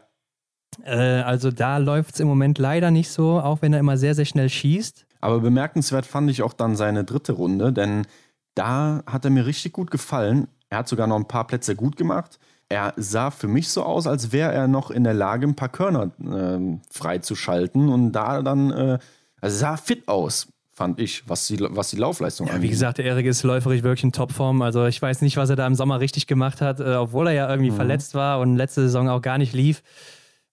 Äh, 0.84 1.22
also 1.22 1.52
da 1.52 1.78
läuft 1.78 2.16
es 2.16 2.20
im 2.20 2.28
Moment 2.28 2.58
leider 2.58 2.92
nicht 2.92 3.10
so, 3.10 3.40
auch 3.40 3.62
wenn 3.62 3.74
er 3.74 3.80
immer 3.80 3.98
sehr, 3.98 4.16
sehr 4.16 4.26
schnell 4.26 4.50
schießt. 4.50 5.06
Aber 5.22 5.40
bemerkenswert 5.40 6.06
fand 6.06 6.30
ich 6.30 6.42
auch 6.42 6.54
dann 6.54 6.76
seine 6.76 7.04
dritte 7.04 7.34
Runde, 7.34 7.74
denn 7.74 8.08
da 8.56 9.04
hat 9.06 9.26
er 9.26 9.32
mir 9.32 9.46
richtig 9.46 9.74
gut 9.74 9.92
gefallen. 9.92 10.48
Er 10.70 10.80
hat 10.80 10.88
sogar 10.88 11.08
noch 11.08 11.18
ein 11.18 11.28
paar 11.28 11.48
Plätze 11.48 11.76
gut 11.76 11.98
gemacht. 11.98 12.40
Er 12.70 12.94
sah 12.98 13.32
für 13.32 13.48
mich 13.48 13.70
so 13.70 13.84
aus, 13.84 14.06
als 14.06 14.32
wäre 14.32 14.54
er 14.54 14.68
noch 14.68 14.92
in 14.92 15.04
der 15.04 15.14
Lage, 15.14 15.48
ein 15.48 15.56
paar 15.56 15.70
Körner 15.70 16.12
äh, 16.20 16.78
freizuschalten 16.92 17.90
und 17.90 18.12
da 18.12 18.42
dann, 18.42 18.72
äh, 18.72 19.00
also 19.42 19.58
sah 19.58 19.78
fit 19.78 20.08
aus 20.08 20.48
fand 20.80 20.98
ich, 21.02 21.28
was 21.28 21.46
die, 21.46 21.60
was 21.60 21.90
die 21.90 21.98
Laufleistung 21.98 22.48
ja, 22.48 22.54
angeht. 22.54 22.70
Wie 22.70 22.72
gesagt, 22.72 23.00
der 23.00 23.06
Erik 23.06 23.26
ist 23.26 23.44
läuferig 23.44 23.84
wirklich 23.84 24.06
in 24.06 24.14
Topform. 24.14 24.62
Also 24.62 24.86
ich 24.86 25.02
weiß 25.02 25.22
nicht, 25.24 25.36
was 25.36 25.50
er 25.50 25.58
da 25.58 25.68
im 25.68 25.76
Sommer 25.76 26.00
richtig 26.00 26.26
gemacht 26.26 26.62
hat, 26.62 26.80
äh, 26.80 26.96
obwohl 26.96 27.28
er 27.28 27.34
ja 27.34 27.50
irgendwie 27.50 27.72
mhm. 27.72 27.76
verletzt 27.76 28.16
war 28.16 28.40
und 28.40 28.56
letzte 28.56 28.84
Saison 28.84 29.10
auch 29.10 29.22
gar 29.22 29.38
nicht 29.38 29.52
lief. 29.52 29.84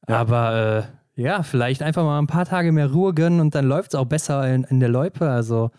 Ja. 0.08 0.16
Aber 0.16 0.88
äh, 1.14 1.22
ja, 1.22 1.44
vielleicht 1.44 1.80
einfach 1.80 2.02
mal 2.02 2.18
ein 2.18 2.26
paar 2.26 2.44
Tage 2.44 2.72
mehr 2.72 2.90
Ruhe 2.90 3.14
gönnen 3.14 3.38
und 3.38 3.54
dann 3.54 3.66
läuft 3.66 3.94
es 3.94 4.00
auch 4.00 4.06
besser 4.06 4.52
in, 4.52 4.64
in 4.64 4.80
der 4.80 4.88
Loipe. 4.88 5.30
Also 5.30 5.70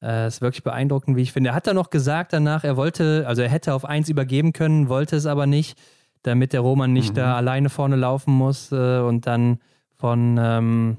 äh, 0.00 0.26
ist 0.26 0.40
wirklich 0.40 0.64
beeindruckend, 0.64 1.14
wie 1.18 1.22
ich 1.22 1.32
finde. 1.32 1.50
Er 1.50 1.54
hat 1.54 1.66
dann 1.66 1.76
noch 1.76 1.90
gesagt 1.90 2.32
danach, 2.32 2.64
er 2.64 2.78
wollte, 2.78 3.26
also 3.26 3.42
er 3.42 3.50
hätte 3.50 3.74
auf 3.74 3.84
eins 3.84 4.08
übergeben 4.08 4.54
können, 4.54 4.88
wollte 4.88 5.16
es 5.16 5.26
aber 5.26 5.44
nicht, 5.44 5.78
damit 6.22 6.54
der 6.54 6.60
Roman 6.60 6.94
nicht 6.94 7.10
mhm. 7.10 7.16
da 7.16 7.36
alleine 7.36 7.68
vorne 7.68 7.96
laufen 7.96 8.32
muss 8.32 8.72
äh, 8.72 9.00
und 9.00 9.26
dann 9.26 9.58
von 9.98 10.38
ähm, 10.40 10.96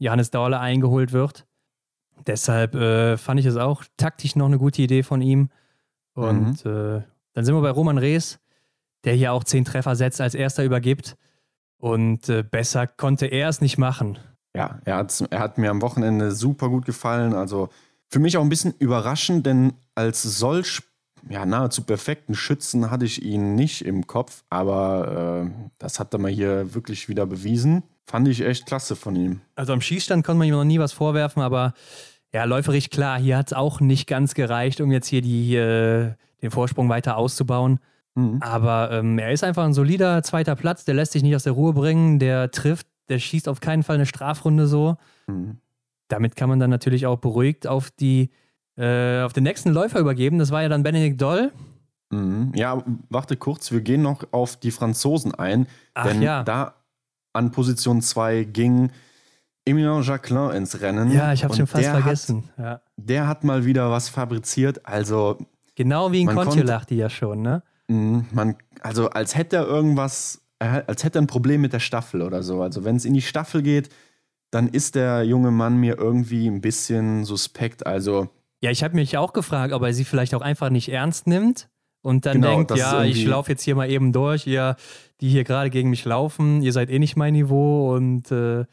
Johannes 0.00 0.32
Dauerle 0.32 0.58
eingeholt 0.58 1.12
wird. 1.12 1.46
Deshalb 2.26 2.74
äh, 2.74 3.16
fand 3.16 3.40
ich 3.40 3.46
es 3.46 3.56
auch 3.56 3.84
taktisch 3.96 4.36
noch 4.36 4.46
eine 4.46 4.58
gute 4.58 4.82
Idee 4.82 5.02
von 5.02 5.20
ihm. 5.20 5.50
Und 6.14 6.64
mhm. 6.64 6.70
äh, 6.70 7.02
dann 7.32 7.44
sind 7.44 7.54
wir 7.54 7.62
bei 7.62 7.70
Roman 7.70 7.98
Rees, 7.98 8.38
der 9.04 9.14
hier 9.14 9.32
auch 9.32 9.44
zehn 9.44 9.64
Treffer 9.64 9.96
setzt, 9.96 10.20
als 10.20 10.34
erster 10.34 10.64
übergibt. 10.64 11.16
Und 11.78 12.28
äh, 12.28 12.44
besser 12.48 12.86
konnte 12.86 13.26
er 13.26 13.48
es 13.48 13.60
nicht 13.60 13.78
machen. 13.78 14.18
Ja, 14.54 14.80
er, 14.84 15.06
er 15.30 15.38
hat 15.40 15.58
mir 15.58 15.70
am 15.70 15.82
Wochenende 15.82 16.32
super 16.32 16.68
gut 16.68 16.84
gefallen. 16.84 17.34
Also 17.34 17.70
für 18.08 18.18
mich 18.18 18.36
auch 18.36 18.42
ein 18.42 18.48
bisschen 18.48 18.74
überraschend, 18.78 19.46
denn 19.46 19.72
als 19.94 20.22
solch 20.22 20.82
ja, 21.28 21.46
nahezu 21.46 21.84
perfekten 21.84 22.34
Schützen 22.34 22.90
hatte 22.90 23.04
ich 23.04 23.22
ihn 23.22 23.54
nicht 23.54 23.84
im 23.84 24.06
Kopf, 24.06 24.44
aber 24.50 25.46
äh, 25.46 25.70
das 25.78 26.00
hat 26.00 26.12
er 26.12 26.18
mal 26.18 26.30
hier 26.30 26.74
wirklich 26.74 27.08
wieder 27.08 27.26
bewiesen. 27.26 27.82
Fand 28.06 28.28
ich 28.28 28.40
echt 28.40 28.66
klasse 28.66 28.96
von 28.96 29.16
ihm. 29.16 29.40
Also 29.54 29.72
am 29.72 29.80
Schießstand 29.80 30.24
konnte 30.24 30.38
man 30.38 30.48
ihm 30.48 30.54
noch 30.54 30.64
nie 30.64 30.78
was 30.78 30.92
vorwerfen, 30.92 31.42
aber 31.42 31.74
ja, 32.32 32.44
läuferig 32.44 32.90
klar, 32.90 33.18
hier 33.18 33.36
hat 33.36 33.48
es 33.48 33.52
auch 33.52 33.80
nicht 33.80 34.06
ganz 34.06 34.34
gereicht, 34.34 34.80
um 34.80 34.90
jetzt 34.90 35.06
hier 35.06 35.22
die, 35.22 35.54
äh, 35.54 36.12
den 36.40 36.50
Vorsprung 36.50 36.88
weiter 36.88 37.16
auszubauen. 37.16 37.78
Mhm. 38.14 38.38
Aber 38.40 38.90
ähm, 38.90 39.18
er 39.18 39.32
ist 39.32 39.44
einfach 39.44 39.64
ein 39.64 39.74
solider 39.74 40.22
zweiter 40.22 40.56
Platz, 40.56 40.84
der 40.84 40.94
lässt 40.94 41.12
sich 41.12 41.22
nicht 41.22 41.36
aus 41.36 41.44
der 41.44 41.52
Ruhe 41.52 41.72
bringen, 41.72 42.18
der 42.18 42.50
trifft, 42.50 42.86
der 43.08 43.18
schießt 43.18 43.48
auf 43.48 43.60
keinen 43.60 43.82
Fall 43.82 43.96
eine 43.96 44.06
Strafrunde 44.06 44.66
so. 44.66 44.96
Mhm. 45.26 45.58
Damit 46.08 46.36
kann 46.36 46.48
man 46.48 46.58
dann 46.58 46.70
natürlich 46.70 47.06
auch 47.06 47.18
beruhigt 47.18 47.66
auf 47.66 47.90
die 47.90 48.30
äh, 48.76 49.22
auf 49.22 49.32
den 49.32 49.44
nächsten 49.44 49.70
Läufer 49.70 49.98
übergeben. 49.98 50.38
Das 50.38 50.50
war 50.50 50.62
ja 50.62 50.68
dann 50.68 50.82
Benedikt 50.82 51.20
Doll. 51.20 51.52
Mhm. 52.10 52.52
Ja, 52.54 52.82
warte 53.08 53.36
kurz, 53.36 53.72
wir 53.72 53.80
gehen 53.80 54.02
noch 54.02 54.24
auf 54.32 54.56
die 54.56 54.70
Franzosen 54.70 55.34
ein. 55.34 55.66
Ach, 55.94 56.06
denn 56.06 56.22
ja. 56.22 56.42
da 56.42 56.74
an 57.32 57.50
Position 57.50 58.02
2 58.02 58.44
ging 58.44 58.90
Emilien 59.64 60.02
Jacquelin 60.02 60.50
ins 60.50 60.80
Rennen. 60.80 61.12
Ja, 61.12 61.32
ich 61.32 61.44
habe 61.44 61.54
schon 61.54 61.66
fast 61.66 61.88
vergessen. 61.88 62.50
Hat, 62.56 62.64
ja. 62.64 62.80
Der 62.96 63.28
hat 63.28 63.44
mal 63.44 63.64
wieder 63.64 63.90
was 63.90 64.08
fabriziert. 64.08 64.84
Also 64.86 65.38
genau 65.74 66.10
wie 66.12 66.22
in 66.22 66.28
Kontiolach 66.28 66.84
die 66.84 66.96
ja 66.96 67.08
schon, 67.08 67.42
ne? 67.42 67.62
Mhm, 67.88 68.26
man, 68.32 68.56
also 68.80 69.10
als 69.10 69.36
hätte 69.36 69.56
er 69.56 69.66
irgendwas, 69.66 70.42
als 70.58 71.04
hätte 71.04 71.18
er 71.18 71.22
ein 71.22 71.26
Problem 71.26 71.60
mit 71.60 71.72
der 71.72 71.80
Staffel 71.80 72.22
oder 72.22 72.42
so. 72.42 72.62
Also 72.62 72.84
wenn 72.84 72.96
es 72.96 73.04
in 73.04 73.14
die 73.14 73.22
Staffel 73.22 73.62
geht, 73.62 73.88
dann 74.50 74.68
ist 74.68 74.94
der 74.94 75.22
junge 75.24 75.50
Mann 75.50 75.76
mir 75.76 75.96
irgendwie 75.96 76.46
ein 76.48 76.60
bisschen 76.60 77.24
suspekt. 77.24 77.86
Also 77.86 78.28
ja, 78.60 78.70
ich 78.70 78.84
habe 78.84 78.94
mich 78.94 79.16
auch 79.16 79.32
gefragt, 79.32 79.72
ob 79.72 79.82
er 79.82 79.92
sie 79.92 80.04
vielleicht 80.04 80.34
auch 80.34 80.40
einfach 80.40 80.70
nicht 80.70 80.88
ernst 80.88 81.26
nimmt 81.26 81.68
und 82.02 82.26
dann 82.26 82.40
genau, 82.40 82.56
denkt, 82.56 82.76
ja, 82.76 83.04
ich 83.04 83.24
laufe 83.24 83.50
jetzt 83.50 83.62
hier 83.62 83.74
mal 83.74 83.90
eben 83.90 84.12
durch, 84.12 84.46
ihr, 84.46 84.76
die 85.20 85.28
hier 85.28 85.44
gerade 85.44 85.70
gegen 85.70 85.90
mich 85.90 86.04
laufen, 86.04 86.62
ihr 86.62 86.72
seid 86.72 86.90
eh 86.90 86.98
nicht 86.98 87.16
mein 87.16 87.32
Niveau 87.32 87.94
und 87.94 88.30
äh, 88.30 88.64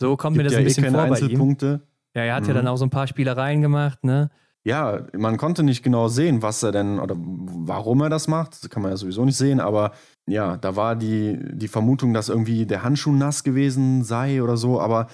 so 0.00 0.16
kommt 0.16 0.36
mir 0.36 0.44
das 0.44 0.52
ja 0.52 0.58
ein 0.58 0.64
eh 0.64 0.68
bisschen 0.68 0.84
eh 0.84 0.90
vor 0.90 1.06
bei 1.06 1.18
ihm. 1.18 1.80
Ja, 2.14 2.22
er 2.22 2.34
hat 2.34 2.42
mhm. 2.42 2.48
ja 2.48 2.54
dann 2.54 2.68
auch 2.68 2.76
so 2.76 2.86
ein 2.86 2.90
paar 2.90 3.06
Spielereien 3.06 3.62
gemacht, 3.62 4.02
ne? 4.04 4.30
ja, 4.68 5.06
man 5.16 5.38
konnte 5.38 5.62
nicht 5.62 5.82
genau 5.82 6.08
sehen, 6.08 6.42
was 6.42 6.62
er 6.62 6.72
denn 6.72 6.98
oder 6.98 7.16
warum 7.16 8.02
er 8.02 8.10
das 8.10 8.28
macht. 8.28 8.62
Das 8.62 8.68
kann 8.68 8.82
man 8.82 8.92
ja 8.92 8.96
sowieso 8.98 9.24
nicht 9.24 9.38
sehen, 9.38 9.60
aber 9.60 9.92
ja, 10.26 10.58
da 10.58 10.76
war 10.76 10.94
die, 10.94 11.38
die 11.52 11.68
Vermutung, 11.68 12.12
dass 12.12 12.28
irgendwie 12.28 12.66
der 12.66 12.82
Handschuh 12.82 13.12
nass 13.12 13.44
gewesen 13.44 14.04
sei 14.04 14.42
oder 14.42 14.58
so, 14.58 14.78
aber 14.78 15.06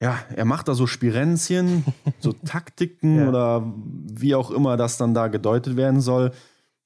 ja, 0.00 0.18
er 0.34 0.46
macht 0.46 0.68
da 0.68 0.74
so 0.74 0.86
Spirenzchen, 0.86 1.84
so 2.18 2.32
Taktiken 2.46 3.18
ja. 3.18 3.28
oder 3.28 3.74
wie 4.10 4.34
auch 4.34 4.50
immer 4.50 4.78
das 4.78 4.96
dann 4.96 5.12
da 5.12 5.28
gedeutet 5.28 5.76
werden 5.76 6.00
soll. 6.00 6.32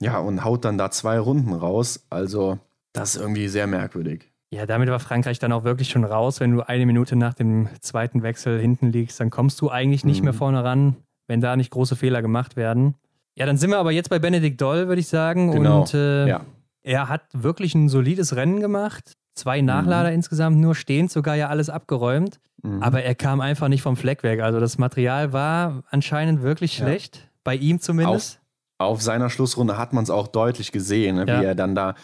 Ja, 0.00 0.18
und 0.18 0.44
haut 0.44 0.64
dann 0.64 0.78
da 0.78 0.90
zwei 0.90 1.18
Runden 1.18 1.52
raus. 1.52 2.06
Also, 2.10 2.58
das 2.92 3.14
ist 3.14 3.20
irgendwie 3.20 3.48
sehr 3.48 3.66
merkwürdig. 3.66 4.30
Ja, 4.50 4.64
damit 4.64 4.88
war 4.88 4.98
Frankreich 4.98 5.38
dann 5.38 5.52
auch 5.52 5.64
wirklich 5.64 5.90
schon 5.90 6.04
raus. 6.04 6.40
Wenn 6.40 6.52
du 6.52 6.62
eine 6.62 6.86
Minute 6.86 7.16
nach 7.16 7.34
dem 7.34 7.68
zweiten 7.80 8.22
Wechsel 8.22 8.58
hinten 8.60 8.90
liegst, 8.90 9.20
dann 9.20 9.30
kommst 9.30 9.60
du 9.60 9.70
eigentlich 9.70 10.04
nicht 10.04 10.20
mhm. 10.20 10.26
mehr 10.26 10.34
vorne 10.34 10.64
ran, 10.64 10.96
wenn 11.26 11.40
da 11.40 11.54
nicht 11.56 11.70
große 11.70 11.96
Fehler 11.96 12.22
gemacht 12.22 12.56
werden. 12.56 12.94
Ja, 13.34 13.46
dann 13.46 13.56
sind 13.56 13.70
wir 13.70 13.78
aber 13.78 13.92
jetzt 13.92 14.08
bei 14.08 14.18
Benedikt 14.18 14.60
Doll, 14.60 14.88
würde 14.88 15.00
ich 15.00 15.08
sagen. 15.08 15.52
Genau. 15.52 15.80
Und 15.80 15.94
äh, 15.94 16.26
ja. 16.26 16.40
er 16.82 17.08
hat 17.08 17.22
wirklich 17.32 17.74
ein 17.74 17.88
solides 17.88 18.36
Rennen 18.36 18.60
gemacht. 18.60 19.12
Zwei 19.34 19.60
Nachlader 19.60 20.08
mhm. 20.08 20.16
insgesamt 20.16 20.56
nur, 20.58 20.74
stehend 20.74 21.12
sogar 21.12 21.36
ja 21.36 21.48
alles 21.48 21.68
abgeräumt. 21.70 22.40
Mhm. 22.62 22.82
Aber 22.82 23.02
er 23.02 23.14
kam 23.14 23.40
einfach 23.40 23.68
nicht 23.68 23.82
vom 23.82 23.96
Fleck 23.96 24.22
weg. 24.22 24.40
Also 24.40 24.60
das 24.60 24.78
Material 24.78 25.32
war 25.32 25.84
anscheinend 25.90 26.42
wirklich 26.42 26.72
schlecht, 26.72 27.16
ja. 27.16 27.22
bei 27.44 27.54
ihm 27.54 27.80
zumindest. 27.80 28.36
Auf, 28.36 28.47
auf 28.78 29.02
seiner 29.02 29.28
Schlussrunde 29.28 29.76
hat 29.76 29.92
man 29.92 30.04
es 30.04 30.10
auch 30.10 30.28
deutlich 30.28 30.72
gesehen, 30.72 31.16
ne, 31.16 31.26
ja. 31.26 31.40
wie 31.40 31.44
er 31.44 31.54
dann 31.54 31.74
da 31.74 31.94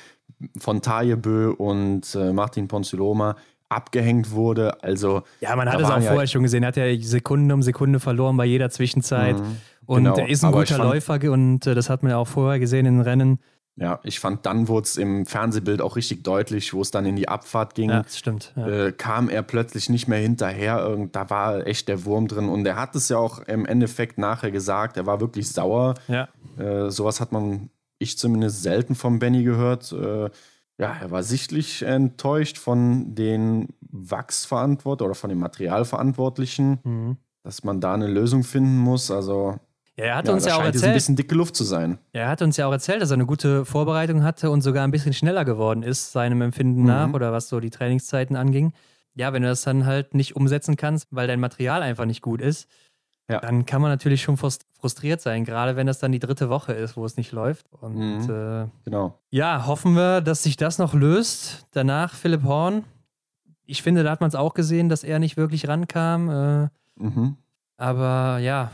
von 0.58 0.82
Tajebö 0.82 1.50
und 1.50 2.14
äh, 2.14 2.32
Martin 2.32 2.68
Ponziloma 2.68 3.36
abgehängt 3.68 4.30
wurde. 4.32 4.82
Also 4.82 5.22
ja, 5.40 5.54
man 5.56 5.68
hat 5.70 5.80
es 5.80 5.88
auch 5.88 6.00
ja 6.00 6.10
vorher 6.10 6.26
schon 6.26 6.42
gesehen. 6.42 6.62
Er 6.62 6.68
hat 6.68 6.76
ja 6.76 6.96
Sekunde 7.00 7.54
um 7.54 7.62
Sekunde 7.62 8.00
verloren 8.00 8.36
bei 8.36 8.44
jeder 8.44 8.70
Zwischenzeit. 8.70 9.38
Mhm, 9.38 9.56
und 9.86 10.04
genau. 10.04 10.16
er 10.16 10.28
ist 10.28 10.44
ein 10.44 10.48
Aber 10.48 10.60
guter 10.60 10.78
Läufer 10.78 11.20
und 11.30 11.66
äh, 11.66 11.74
das 11.74 11.88
hat 11.88 12.02
man 12.02 12.10
ja 12.10 12.18
auch 12.18 12.28
vorher 12.28 12.58
gesehen 12.58 12.86
in 12.86 12.96
den 12.96 13.02
Rennen. 13.02 13.38
Ja, 13.76 13.98
ich 14.04 14.20
fand, 14.20 14.46
dann 14.46 14.68
wurde 14.68 14.84
es 14.84 14.96
im 14.96 15.26
Fernsehbild 15.26 15.82
auch 15.82 15.96
richtig 15.96 16.22
deutlich, 16.22 16.72
wo 16.74 16.80
es 16.80 16.92
dann 16.92 17.06
in 17.06 17.16
die 17.16 17.28
Abfahrt 17.28 17.74
ging. 17.74 17.90
Ja, 17.90 18.02
das 18.02 18.18
stimmt. 18.18 18.52
Ja. 18.54 18.68
Äh, 18.68 18.92
kam 18.92 19.28
er 19.28 19.42
plötzlich 19.42 19.88
nicht 19.88 20.06
mehr 20.06 20.20
hinterher. 20.20 20.96
Da 21.10 21.28
war 21.28 21.66
echt 21.66 21.88
der 21.88 22.04
Wurm 22.04 22.28
drin. 22.28 22.48
Und 22.48 22.64
er 22.66 22.76
hat 22.76 22.94
es 22.94 23.08
ja 23.08 23.18
auch 23.18 23.40
im 23.40 23.66
Endeffekt 23.66 24.16
nachher 24.16 24.52
gesagt. 24.52 24.96
Er 24.96 25.06
war 25.06 25.20
wirklich 25.20 25.48
sauer. 25.48 25.94
Ja. 26.06 26.28
Äh, 26.56 26.90
sowas 26.90 27.20
hat 27.20 27.32
man, 27.32 27.70
ich 27.98 28.16
zumindest, 28.16 28.62
selten 28.62 28.94
vom 28.94 29.18
Benny 29.18 29.42
gehört. 29.42 29.90
Äh, 29.90 30.30
ja, 30.78 30.96
er 31.00 31.10
war 31.10 31.24
sichtlich 31.24 31.82
enttäuscht 31.82 32.58
von 32.58 33.16
den 33.16 33.68
Wachsverantwortlichen 33.80 35.06
oder 35.06 35.14
von 35.16 35.30
den 35.30 35.38
Materialverantwortlichen, 35.38 36.78
mhm. 36.84 37.16
dass 37.42 37.64
man 37.64 37.80
da 37.80 37.94
eine 37.94 38.08
Lösung 38.08 38.44
finden 38.44 38.78
muss. 38.78 39.10
Also 39.10 39.58
ja, 39.96 40.04
er 40.06 40.16
hat 40.16 40.26
ja, 40.26 40.34
uns 40.34 40.44
ja 40.44 40.56
auch 40.56 40.64
erzählt. 40.64 40.84
ein 40.86 40.94
bisschen 40.94 41.16
dicke 41.16 41.34
Luft 41.34 41.54
zu 41.54 41.62
sein. 41.62 41.98
Er 42.12 42.28
hat 42.28 42.42
uns 42.42 42.56
ja 42.56 42.66
auch 42.66 42.72
erzählt, 42.72 43.00
dass 43.00 43.10
er 43.10 43.14
eine 43.14 43.26
gute 43.26 43.64
Vorbereitung 43.64 44.24
hatte 44.24 44.50
und 44.50 44.62
sogar 44.62 44.84
ein 44.84 44.90
bisschen 44.90 45.12
schneller 45.12 45.44
geworden 45.44 45.82
ist, 45.82 46.10
seinem 46.10 46.42
Empfinden 46.42 46.80
mhm. 46.80 46.86
nach 46.86 47.12
oder 47.12 47.32
was 47.32 47.48
so 47.48 47.60
die 47.60 47.70
Trainingszeiten 47.70 48.34
anging. 48.34 48.72
Ja, 49.14 49.32
wenn 49.32 49.42
du 49.42 49.48
das 49.48 49.62
dann 49.62 49.86
halt 49.86 50.14
nicht 50.14 50.34
umsetzen 50.34 50.76
kannst, 50.76 51.08
weil 51.12 51.28
dein 51.28 51.38
Material 51.38 51.82
einfach 51.82 52.06
nicht 52.06 52.22
gut 52.22 52.40
ist, 52.40 52.68
ja. 53.28 53.38
dann 53.38 53.64
kann 53.66 53.80
man 53.80 53.90
natürlich 53.90 54.22
schon 54.22 54.36
frustriert 54.36 55.20
sein, 55.20 55.44
gerade 55.44 55.76
wenn 55.76 55.86
das 55.86 56.00
dann 56.00 56.10
die 56.10 56.18
dritte 56.18 56.50
Woche 56.50 56.72
ist, 56.72 56.96
wo 56.96 57.04
es 57.04 57.16
nicht 57.16 57.30
läuft. 57.30 57.66
Und 57.72 57.96
mhm. 57.96 58.30
äh, 58.30 58.66
genau. 58.84 59.20
ja, 59.30 59.66
hoffen 59.66 59.94
wir, 59.94 60.20
dass 60.20 60.42
sich 60.42 60.56
das 60.56 60.78
noch 60.78 60.92
löst. 60.94 61.66
Danach 61.70 62.14
Philipp 62.14 62.42
Horn. 62.42 62.84
Ich 63.64 63.82
finde, 63.82 64.02
da 64.02 64.10
hat 64.10 64.20
man 64.20 64.28
es 64.28 64.34
auch 64.34 64.54
gesehen, 64.54 64.88
dass 64.88 65.04
er 65.04 65.20
nicht 65.20 65.36
wirklich 65.36 65.68
rankam. 65.68 66.28
Äh, 66.28 66.68
mhm. 66.96 67.36
Aber 67.76 68.38
ja, 68.38 68.72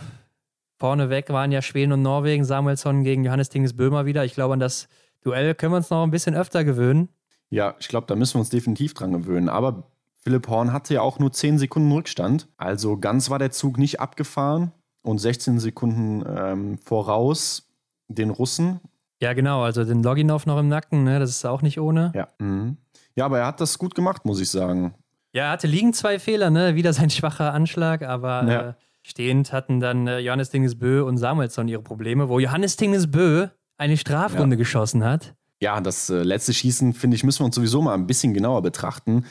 Vorneweg 0.80 1.28
waren 1.28 1.52
ja 1.52 1.60
Schweden 1.60 1.92
und 1.92 2.00
Norwegen, 2.00 2.42
Samuelsson 2.42 3.04
gegen 3.04 3.22
Johannes 3.22 3.50
Dinges 3.50 3.76
Böhmer 3.76 4.06
wieder. 4.06 4.24
Ich 4.24 4.32
glaube, 4.32 4.54
an 4.54 4.60
das 4.60 4.88
Duell 5.22 5.54
können 5.54 5.74
wir 5.74 5.76
uns 5.76 5.90
noch 5.90 6.02
ein 6.02 6.10
bisschen 6.10 6.34
öfter 6.34 6.64
gewöhnen. 6.64 7.10
Ja, 7.50 7.74
ich 7.78 7.88
glaube, 7.88 8.06
da 8.06 8.16
müssen 8.16 8.36
wir 8.36 8.40
uns 8.40 8.48
definitiv 8.48 8.94
dran 8.94 9.12
gewöhnen. 9.12 9.50
Aber 9.50 9.90
Philipp 10.16 10.48
Horn 10.48 10.72
hatte 10.72 10.94
ja 10.94 11.02
auch 11.02 11.18
nur 11.18 11.32
10 11.32 11.58
Sekunden 11.58 11.92
Rückstand. 11.92 12.48
Also 12.56 12.96
ganz 12.96 13.28
war 13.28 13.38
der 13.38 13.50
Zug 13.50 13.76
nicht 13.76 14.00
abgefahren 14.00 14.72
und 15.02 15.18
16 15.18 15.58
Sekunden 15.60 16.24
ähm, 16.26 16.78
voraus 16.78 17.70
den 18.08 18.30
Russen. 18.30 18.80
Ja, 19.20 19.34
genau. 19.34 19.62
Also 19.62 19.84
den 19.84 20.02
Loginov 20.02 20.46
noch 20.46 20.58
im 20.58 20.68
Nacken, 20.68 21.04
ne? 21.04 21.18
das 21.18 21.28
ist 21.28 21.44
auch 21.44 21.60
nicht 21.60 21.78
ohne. 21.78 22.10
Ja. 22.14 22.28
Mhm. 22.38 22.78
ja, 23.14 23.26
aber 23.26 23.40
er 23.40 23.46
hat 23.46 23.60
das 23.60 23.78
gut 23.78 23.94
gemacht, 23.94 24.24
muss 24.24 24.40
ich 24.40 24.48
sagen. 24.48 24.94
Ja, 25.34 25.44
er 25.44 25.50
hatte 25.50 25.66
liegen 25.66 25.92
zwei 25.92 26.18
Fehler, 26.18 26.48
ne? 26.48 26.74
wieder 26.74 26.94
sein 26.94 27.10
schwacher 27.10 27.52
Anschlag, 27.52 28.02
aber. 28.02 28.44
Ja. 28.44 28.68
Äh, 28.70 28.74
Stehend 29.02 29.52
hatten 29.52 29.80
dann 29.80 30.06
äh, 30.06 30.18
Johannes 30.18 30.50
Dingesbö 30.50 31.02
und 31.02 31.16
Samuelsson 31.16 31.68
ihre 31.68 31.82
Probleme, 31.82 32.28
wo 32.28 32.38
Johannes 32.38 32.76
Dingesbö 32.76 33.48
eine 33.78 33.96
Strafrunde 33.96 34.56
ja. 34.56 34.58
geschossen 34.58 35.04
hat. 35.04 35.34
Ja, 35.60 35.80
das 35.80 36.10
äh, 36.10 36.22
letzte 36.22 36.52
Schießen, 36.52 36.92
finde 36.92 37.16
ich, 37.16 37.24
müssen 37.24 37.40
wir 37.40 37.46
uns 37.46 37.54
sowieso 37.54 37.82
mal 37.82 37.94
ein 37.94 38.06
bisschen 38.06 38.34
genauer 38.34 38.62
betrachten. 38.62 39.24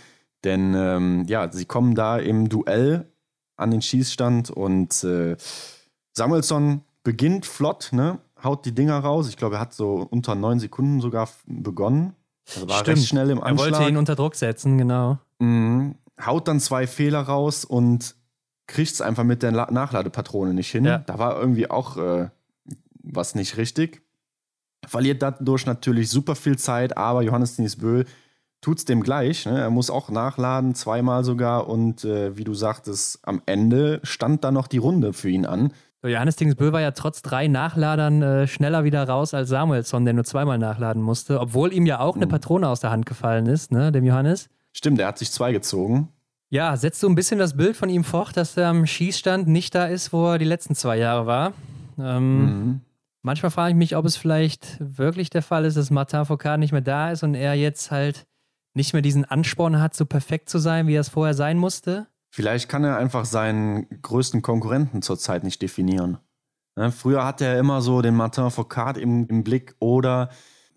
Denn 0.44 0.74
ähm, 0.76 1.26
ja, 1.28 1.52
sie 1.52 1.66
kommen 1.66 1.96
da 1.96 2.18
im 2.18 2.50
Duell 2.50 3.12
an 3.58 3.72
den 3.72 3.82
Schießstand 3.82 4.50
und 4.50 5.04
äh, 5.04 5.36
Samuelsson 6.14 6.82
beginnt 7.04 7.46
flott, 7.46 7.90
ne? 7.92 8.20
haut 8.44 8.66
die 8.66 8.74
Dinger 8.74 9.00
raus. 9.00 9.30
Ich 9.30 9.38
glaube, 9.38 9.56
er 9.56 9.62
hat 9.62 9.74
so 9.74 10.08
unter 10.10 10.36
neun 10.36 10.60
Sekunden 10.60 11.02
sogar 11.02 11.30
begonnen. 11.46 12.16
Also 12.56 12.68
war 12.68 12.80
Stimmt. 12.80 12.98
recht 12.98 13.08
schnell 13.08 13.30
im 13.30 13.44
Anschlag. 13.44 13.68
Er 13.68 13.80
wollte 13.80 13.90
ihn 13.90 13.98
unter 13.98 14.16
Druck 14.16 14.36
setzen, 14.36 14.78
genau. 14.78 15.20
Mhm. 15.40 15.96
Haut 16.26 16.48
dann 16.48 16.60
zwei 16.60 16.88
Fehler 16.88 17.22
raus 17.22 17.64
und 17.64 18.16
kriegt 18.70 18.94
es 18.94 19.02
einfach 19.02 19.24
mit 19.24 19.44
der 19.44 19.52
Nachladepatrone 19.52 20.54
nicht 20.54 20.72
hin. 20.72 20.86
Ja. 20.86 21.00
Da 21.00 21.20
war 21.20 21.40
irgendwie 21.40 21.70
auch 21.70 21.98
äh, 21.98 22.30
was 23.04 23.36
nicht 23.36 23.58
richtig. 23.58 24.02
Verliert 24.88 25.22
dadurch 25.22 25.66
natürlich 25.66 26.10
super 26.10 26.36
viel 26.36 26.58
Zeit, 26.58 26.96
aber 26.96 27.22
Johannes 27.22 27.58
Denis 27.58 27.76
Böhl 27.76 28.06
tut 28.62 28.78
es 28.78 28.86
dem 28.86 29.02
gleich. 29.02 29.46
Ne? 29.46 29.60
Er 29.60 29.70
muss 29.70 29.90
auch 29.90 30.10
nachladen, 30.10 30.76
zweimal 30.76 31.24
sogar. 31.24 31.68
Und 31.68 32.06
äh, 32.06 32.38
wie 32.38 32.44
du 32.44 32.54
sagtest, 32.54 33.20
am 33.24 33.42
Ende 33.46 34.00
stand 34.04 34.44
da 34.44 34.52
noch 34.52 34.68
die 34.68 34.78
Runde 34.78 35.14
für 35.14 35.30
ihn 35.30 35.46
an. 35.46 35.74
Johannes 36.02 36.38
Dingsbö 36.38 36.72
war 36.72 36.80
ja 36.80 36.92
trotz 36.92 37.22
drei 37.22 37.50
Nachladern 37.50 38.22
äh, 38.22 38.48
schneller 38.48 38.86
wieder 38.86 39.04
raus 39.04 39.34
als 39.34 39.50
Samuelsson, 39.50 40.06
der 40.06 40.14
nur 40.14 40.24
zweimal 40.24 40.58
nachladen 40.58 41.02
musste, 41.02 41.42
obwohl 41.42 41.74
ihm 41.74 41.86
ja 41.86 42.00
auch 42.00 42.16
eine 42.16 42.24
hm. 42.24 42.30
Patrone 42.30 42.70
aus 42.70 42.80
der 42.80 42.92
Hand 42.92 43.06
gefallen 43.06 43.48
ist, 43.48 43.74
ne, 43.74 43.92
dem 43.92 44.06
Johannes. 44.06 44.48
Stimmt, 44.72 45.00
er 45.00 45.08
hat 45.08 45.18
sich 45.18 45.30
zwei 45.30 45.52
gezogen. 45.52 46.08
Ja, 46.50 46.76
setzt 46.76 47.04
du 47.04 47.08
ein 47.08 47.16
bisschen 47.16 47.38
das 47.38 47.56
Bild 47.56 47.78
von 47.78 47.90
ihm 47.90 48.04
fort, 48.04 48.36
dass 48.36 48.58
er 48.58 48.70
am 48.70 48.86
Schießstand 48.86 49.48
nicht 49.48 49.76
da 49.76 49.86
ist, 49.86 50.12
wo 50.12 50.32
er 50.32 50.38
die 50.40 50.46
letzten 50.46 50.74
zwei 50.74 50.98
Jahre 50.98 51.28
war. 51.28 51.54
Ähm, 52.00 52.46
mhm. 52.46 52.82
Manchmal 53.22 53.52
frage 53.52 53.72
ich 53.72 53.76
mich, 53.76 53.96
ob 53.96 54.06
es 54.06 54.18
vielleicht 54.18 54.78
wirklich 54.80 55.30
der 55.30 55.44
Fall 55.44 55.66
ist, 55.66 55.78
dass 55.78 55.92
Martin 55.92 56.26
Foucault 56.26 56.60
nicht 56.60 56.72
mehr 56.72 56.82
da 56.82 57.12
ist 57.12 57.22
und 57.22 57.36
er 57.36 57.54
jetzt 57.54 57.92
halt 57.92 58.26
nicht 58.74 58.94
mehr 58.94 59.02
diesen 59.02 59.26
Ansporn 59.26 59.80
hat, 59.80 59.94
so 59.94 60.06
perfekt 60.06 60.50
zu 60.50 60.58
sein, 60.58 60.88
wie 60.88 60.96
er 60.96 61.02
es 61.02 61.10
vorher 61.10 61.34
sein 61.34 61.58
musste. 61.58 62.08
Vielleicht 62.32 62.70
kann 62.70 62.84
er 62.84 62.98
einfach 62.98 63.26
seinen 63.26 63.88
größten 64.02 64.42
Konkurrenten 64.42 65.02
zurzeit 65.02 65.44
nicht 65.44 65.62
definieren. 65.62 66.20
Ne? 66.76 66.92
Früher 66.92 67.26
hatte 67.26 67.46
er 67.46 67.60
immer 67.60 67.82
so 67.82 68.02
den 68.02 68.16
Martin 68.16 68.50
Foucault 68.50 68.98
im, 68.98 69.28
im 69.28 69.44
Blick 69.44 69.76
oder 69.80 70.30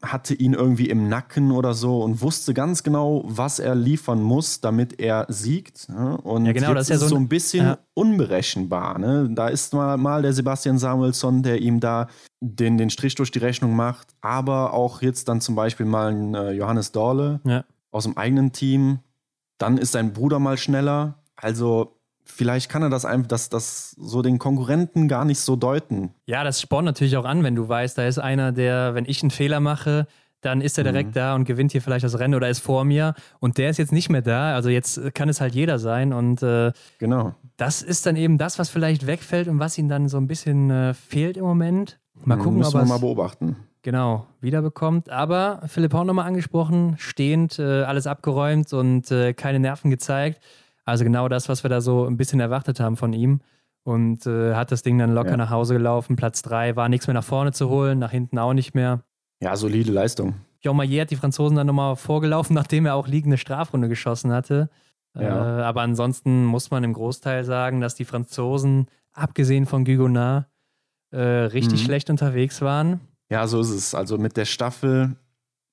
hatte 0.03 0.35
ihn 0.35 0.53
irgendwie 0.53 0.89
im 0.91 1.09
Nacken 1.09 1.53
oder 1.53 1.75
so 1.75 2.03
und 2.03 2.21
wusste 2.21 2.55
ganz 2.55 2.83
genau, 2.83 3.23
was 3.25 3.61
er 3.61 3.75
liefern 3.75 4.21
muss, 4.21 4.61
damit 4.61 5.01
er 5.01 5.27
siegt. 5.29 5.89
Ne? 5.89 6.17
Und 6.19 6.45
ja, 6.47 6.53
genau, 6.53 6.69
jetzt 6.69 6.77
das 6.77 6.83
ist 6.83 6.91
ja 6.91 6.99
so, 6.99 7.09
so 7.09 7.17
ein 7.17 7.29
bisschen 7.29 7.67
ja. 7.67 7.79
unberechenbar. 7.95 8.99
Ne? 8.99 9.31
Da 9.33 9.49
ist 9.49 9.73
mal, 9.73 9.97
mal 9.97 10.23
der 10.23 10.33
Sebastian 10.33 10.79
Samuelsson, 10.79 11.43
der 11.43 11.61
ihm 11.61 11.79
da 11.79 12.09
den, 12.41 12.79
den 12.79 12.91
Strich 12.91 13.15
durch 13.15 13.31
die 13.31 13.39
Rechnung 13.39 13.77
macht, 13.77 14.09
aber 14.21 14.73
auch 14.73 15.03
jetzt 15.03 15.29
dann 15.29 15.41
zum 15.41 15.55
Beispiel 15.55 15.87
mal 15.87 16.13
ein 16.13 16.35
äh, 16.35 16.51
Johannes 16.51 16.91
Dorle 16.91 17.41
ja. 17.45 17.65
aus 17.93 18.05
dem 18.05 18.17
eigenen 18.17 18.53
Team. 18.53 18.99
Dann 19.59 19.79
ist 19.79 19.93
sein 19.93 20.13
Bruder 20.13 20.41
mal 20.41 20.57
schneller. 20.57 21.23
Also 21.37 22.02
vielleicht 22.25 22.71
kann 22.71 22.83
er 22.83 22.91
das 22.91 23.05
einfach, 23.05 23.29
das, 23.29 23.49
das 23.49 23.91
so 23.99 24.23
den 24.23 24.39
Konkurrenten 24.39 25.09
gar 25.09 25.25
nicht 25.25 25.41
so 25.41 25.57
deuten. 25.57 26.11
Ja, 26.27 26.45
das 26.45 26.61
spornt 26.61 26.87
natürlich 26.87 27.17
auch 27.17 27.25
an, 27.25 27.43
wenn 27.43 27.55
du 27.55 27.69
weißt, 27.69 27.97
da 27.99 28.07
ist 28.07 28.19
einer, 28.19 28.53
der, 28.53 28.95
wenn 28.95 29.05
ich 29.07 29.23
einen 29.23 29.31
Fehler 29.31 29.61
mache, 29.61 30.07
dann 30.43 30.61
ist 30.61 30.77
er 30.77 30.85
direkt 30.85 31.11
mhm. 31.11 31.15
da 31.15 31.35
und 31.35 31.45
gewinnt 31.45 31.73
hier 31.73 31.81
vielleicht 31.81 32.05
das 32.05 32.19
Rennen 32.19 32.35
oder 32.35 32.49
ist 32.49 32.59
vor 32.59 32.85
mir 32.85 33.15
und 33.39 33.59
der 33.59 33.71
ist 33.71 33.79
jetzt 33.79 33.93
nicht 33.93 34.11
mehr 34.11 34.23
da. 34.23 34.55
Also 34.55 34.69
jetzt 34.69 35.15
kann 35.15 35.29
es 35.29 35.41
halt 35.41 35.55
jeder 35.55 35.79
sein 35.79 36.13
und 36.13 36.43
äh, 36.43 36.73
genau. 36.99 37.35
Das 37.57 37.81
ist 37.81 38.07
dann 38.07 38.17
eben 38.17 38.39
das, 38.39 38.59
was 38.59 38.69
vielleicht 38.69 39.07
wegfällt 39.07 39.47
und 39.47 39.61
was 39.61 39.79
ihm 39.79 39.89
dann 39.89 40.09
so 40.09 40.19
ein 40.19 40.27
bisschen 40.27 40.71
äh, 40.71 40.95
fehlt 40.95 41.37
im 41.37 41.45
Moment. 41.45 42.01
Mal 42.25 42.37
mhm, 42.37 42.41
gucken, 42.41 42.59
Müssen 42.59 42.77
ob 42.77 42.83
er 42.83 42.89
mal 42.89 42.99
beobachten. 42.99 43.57
Genau, 43.83 44.27
wiederbekommt. 44.41 45.11
Aber 45.11 45.63
Philipp 45.67 45.93
Horn 45.93 46.07
nochmal 46.07 46.27
angesprochen, 46.27 46.95
stehend, 46.99 47.59
äh, 47.59 47.83
alles 47.83 48.07
abgeräumt 48.07 48.73
und 48.73 49.11
äh, 49.11 49.35
keine 49.35 49.59
Nerven 49.59 49.91
gezeigt. 49.91 50.41
Also 50.85 51.05
genau 51.05 51.29
das, 51.29 51.49
was 51.49 51.65
wir 51.65 51.71
da 51.71 51.81
so 51.81 52.07
ein 52.07 52.17
bisschen 52.17 52.41
erwartet 52.41 52.81
haben 52.81 52.97
von 52.97 53.13
ihm. 53.13 53.41
Und 53.85 54.27
äh, 54.27 54.55
hat 54.55 54.71
das 54.71 54.83
Ding 54.83 54.99
dann 54.99 55.13
locker 55.13 55.31
ja. 55.31 55.37
nach 55.37 55.51
Hause 55.51 55.75
gelaufen. 55.75 56.15
Platz 56.17 56.43
3 56.43 56.77
war 56.77 56.89
nichts 56.89 57.07
mehr 57.09 57.15
nach 57.15 57.25
vorne 57.25 57.53
zu 57.53 57.69
holen, 57.69 57.99
nach 57.99 58.13
hinten 58.13 58.39
auch 58.39 58.53
nicht 58.53 58.75
mehr. 58.75 59.03
Ja, 59.41 59.57
solide 59.57 59.91
Leistung. 59.91 60.35
Jean 60.61 60.77
Maillet 60.77 61.01
hat 61.01 61.11
die 61.11 61.17
Franzosen 61.17 61.57
dann 61.57 61.67
nochmal 61.67 61.97
vorgelaufen, 61.97 62.55
nachdem 62.55 62.87
er 62.87 62.95
auch 62.95 63.09
liegende 63.09 63.39
Strafrunde 63.39 63.89
geschossen 63.89 64.33
hatte. 64.33 64.71
Ja. 65.15 65.59
Äh, 65.59 65.63
aber 65.63 65.83
ansonsten 65.83 66.45
muss 66.45 66.71
man 66.71 66.85
im 66.85 66.93
Großteil 66.93 67.45
sagen, 67.45 67.81
dass 67.81 67.95
die 67.95 68.05
Franzosen, 68.05 68.87
abgesehen 69.13 69.67
von 69.67 69.85
Gugonard, 69.85 70.47
äh, 71.11 71.21
richtig 71.21 71.81
mhm. 71.81 71.85
schlecht 71.85 72.09
unterwegs 72.09 72.63
waren. 72.63 73.01
Ja, 73.31 73.47
so 73.47 73.61
ist 73.61 73.71
es. 73.71 73.95
Also 73.95 74.17
mit 74.17 74.37
der 74.37 74.45
Staffel, 74.45 75.17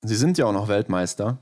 sie 0.02 0.16
sind 0.16 0.36
ja 0.36 0.46
auch 0.46 0.52
noch 0.52 0.68
Weltmeister. 0.68 1.38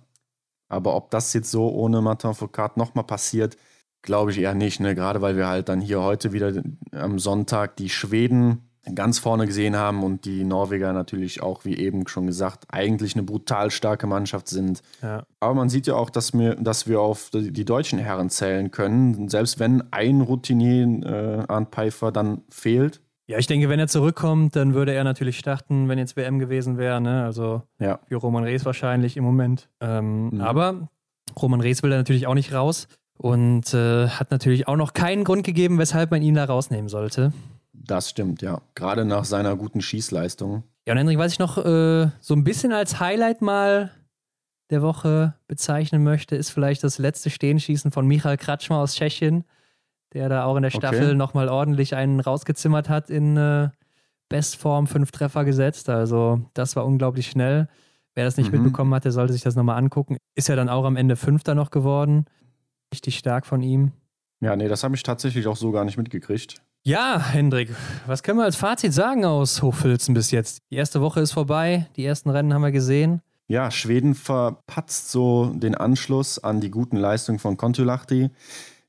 Aber 0.68 0.94
ob 0.94 1.10
das 1.10 1.32
jetzt 1.32 1.50
so 1.50 1.70
ohne 1.70 2.00
Martin 2.00 2.34
Foucault 2.34 2.76
nochmal 2.76 3.04
passiert, 3.04 3.56
glaube 4.02 4.30
ich 4.30 4.38
eher 4.38 4.54
nicht. 4.54 4.80
Ne? 4.80 4.94
Gerade 4.94 5.22
weil 5.22 5.36
wir 5.36 5.48
halt 5.48 5.68
dann 5.68 5.80
hier 5.80 6.02
heute 6.02 6.32
wieder 6.32 6.62
am 6.92 7.18
Sonntag 7.18 7.76
die 7.76 7.90
Schweden 7.90 8.68
ganz 8.94 9.18
vorne 9.18 9.46
gesehen 9.46 9.76
haben 9.76 10.02
und 10.02 10.24
die 10.24 10.44
Norweger 10.44 10.92
natürlich 10.92 11.42
auch, 11.42 11.64
wie 11.64 11.76
eben 11.76 12.06
schon 12.08 12.26
gesagt, 12.26 12.64
eigentlich 12.70 13.14
eine 13.14 13.22
brutal 13.22 13.70
starke 13.70 14.06
Mannschaft 14.06 14.48
sind. 14.48 14.82
Ja. 15.02 15.24
Aber 15.40 15.54
man 15.54 15.68
sieht 15.68 15.86
ja 15.86 15.94
auch, 15.94 16.10
dass 16.10 16.32
wir, 16.32 16.54
dass 16.54 16.86
wir 16.86 17.00
auf 17.00 17.30
die 17.32 17.64
deutschen 17.64 17.98
Herren 17.98 18.30
zählen 18.30 18.70
können. 18.70 19.28
Selbst 19.28 19.58
wenn 19.58 19.92
ein 19.92 20.20
Routinier, 20.20 20.86
äh, 21.04 21.44
Arndt 21.48 21.74
Pfeiffer, 21.74 22.12
dann 22.12 22.42
fehlt. 22.50 23.00
Ja, 23.28 23.36
ich 23.36 23.46
denke, 23.46 23.68
wenn 23.68 23.78
er 23.78 23.88
zurückkommt, 23.88 24.56
dann 24.56 24.72
würde 24.72 24.94
er 24.94 25.05
natürlich 25.05 25.38
starten, 25.38 25.88
wenn 25.88 25.98
jetzt 25.98 26.16
WM 26.16 26.38
gewesen 26.38 26.78
wäre. 26.78 26.98
Ne? 26.98 27.24
Also 27.24 27.62
ja. 27.78 28.00
für 28.09 28.16
Roman 28.16 28.44
Rees 28.44 28.64
wahrscheinlich 28.64 29.18
im 29.18 29.24
Moment. 29.24 29.68
Ähm, 29.80 30.30
mhm. 30.30 30.40
Aber 30.40 30.88
Roman 31.40 31.60
Rees 31.60 31.82
will 31.82 31.90
da 31.90 31.96
natürlich 31.96 32.26
auch 32.26 32.34
nicht 32.34 32.55
raus 32.55 32.88
und 33.18 33.74
äh, 33.74 34.09
hat 34.09 34.30
natürlich 34.30 34.66
auch 34.66 34.76
noch 34.76 34.94
keinen 34.94 35.24
Grund 35.24 35.44
gegeben, 35.44 35.78
weshalb 35.78 36.10
man 36.10 36.22
ihn 36.22 36.36
da 36.36 36.46
rausnehmen 36.46 36.88
sollte. 36.88 37.34
Das 37.74 38.09
stimmt, 38.09 38.40
ja. 38.40 38.62
Gerade 38.74 39.05
nach 39.05 39.26
seiner 39.26 39.56
guten 39.56 39.82
Schießleistung. 39.82 40.62
Ja, 40.86 40.94
und 40.94 40.98
Hendrik, 40.98 41.18
was 41.18 41.32
ich 41.32 41.38
noch 41.38 41.59
äh, 41.59 42.09
so 42.20 42.34
ein 42.34 42.44
bisschen 42.44 42.72
als 42.72 42.98
Highlight 42.98 43.42
mal 43.42 43.90
der 44.70 44.80
Woche 44.80 45.34
bezeichnen 45.46 46.02
möchte, 46.02 46.34
ist 46.34 46.48
vielleicht 46.48 46.82
das 46.82 46.96
letzte 46.96 47.28
Stehenschießen 47.28 47.90
von 47.90 48.06
Michael 48.06 48.38
Kratschmer 48.38 48.78
aus 48.78 48.94
Tschechien, 48.94 49.44
der 50.14 50.28
da 50.28 50.44
auch 50.44 50.56
in 50.56 50.62
der 50.62 50.70
Staffel 50.70 51.06
okay. 51.06 51.14
nochmal 51.14 51.48
ordentlich 51.48 51.94
einen 51.94 52.20
rausgezimmert 52.20 52.89
hat 52.89 53.10
in 53.10 53.36
äh, 53.36 53.68
Bestform, 54.28 54.86
fünf 54.86 55.10
Treffer 55.10 55.44
gesetzt. 55.44 55.89
Also 55.89 56.43
das 56.55 56.76
war 56.76 56.85
unglaublich 56.86 57.28
schnell. 57.28 57.68
Wer 58.14 58.24
das 58.24 58.36
nicht 58.36 58.52
mhm. 58.52 58.62
mitbekommen 58.62 58.94
hat, 58.94 59.05
der 59.05 59.12
sollte 59.12 59.32
sich 59.32 59.43
das 59.43 59.55
nochmal 59.55 59.78
angucken. 59.78 60.16
Ist 60.35 60.48
ja 60.48 60.56
dann 60.56 60.68
auch 60.68 60.85
am 60.85 60.97
Ende 60.97 61.16
Fünfter 61.16 61.55
noch 61.55 61.70
geworden. 61.70 62.26
Richtig 62.93 63.18
stark 63.18 63.47
von 63.47 63.62
ihm. 63.62 63.93
Ja, 64.40 64.56
nee, 64.56 64.68
das 64.68 64.85
habe 64.85 64.94
ich 64.94 65.02
tatsächlich 65.02 65.47
auch 65.47 65.56
so 65.56 65.72
gar 65.72 65.85
nicht 65.85 65.98
mitgekriegt. 65.98 66.62
Ja, 66.85 67.20
Hendrik, 67.20 67.70
was 68.06 68.22
können 68.22 68.39
wir 68.39 68.44
als 68.44 68.56
Fazit 68.56 68.94
sagen 68.94 69.24
aus 69.24 69.62
Hochfilzen 69.62 70.14
bis 70.14 70.30
jetzt? 70.30 70.62
Die 70.70 70.76
erste 70.76 71.01
Woche 71.01 71.20
ist 71.20 71.32
vorbei, 71.32 71.86
die 71.97 72.05
ersten 72.05 72.30
Rennen 72.30 72.55
haben 72.55 72.62
wir 72.62 72.70
gesehen. 72.70 73.20
Ja, 73.47 73.70
Schweden 73.70 74.14
verpatzt 74.14 75.10
so 75.10 75.52
den 75.55 75.74
Anschluss 75.74 76.39
an 76.39 76.60
die 76.60 76.70
guten 76.70 76.97
Leistungen 76.97 77.39
von 77.39 77.56
Kontulahti. 77.56 78.30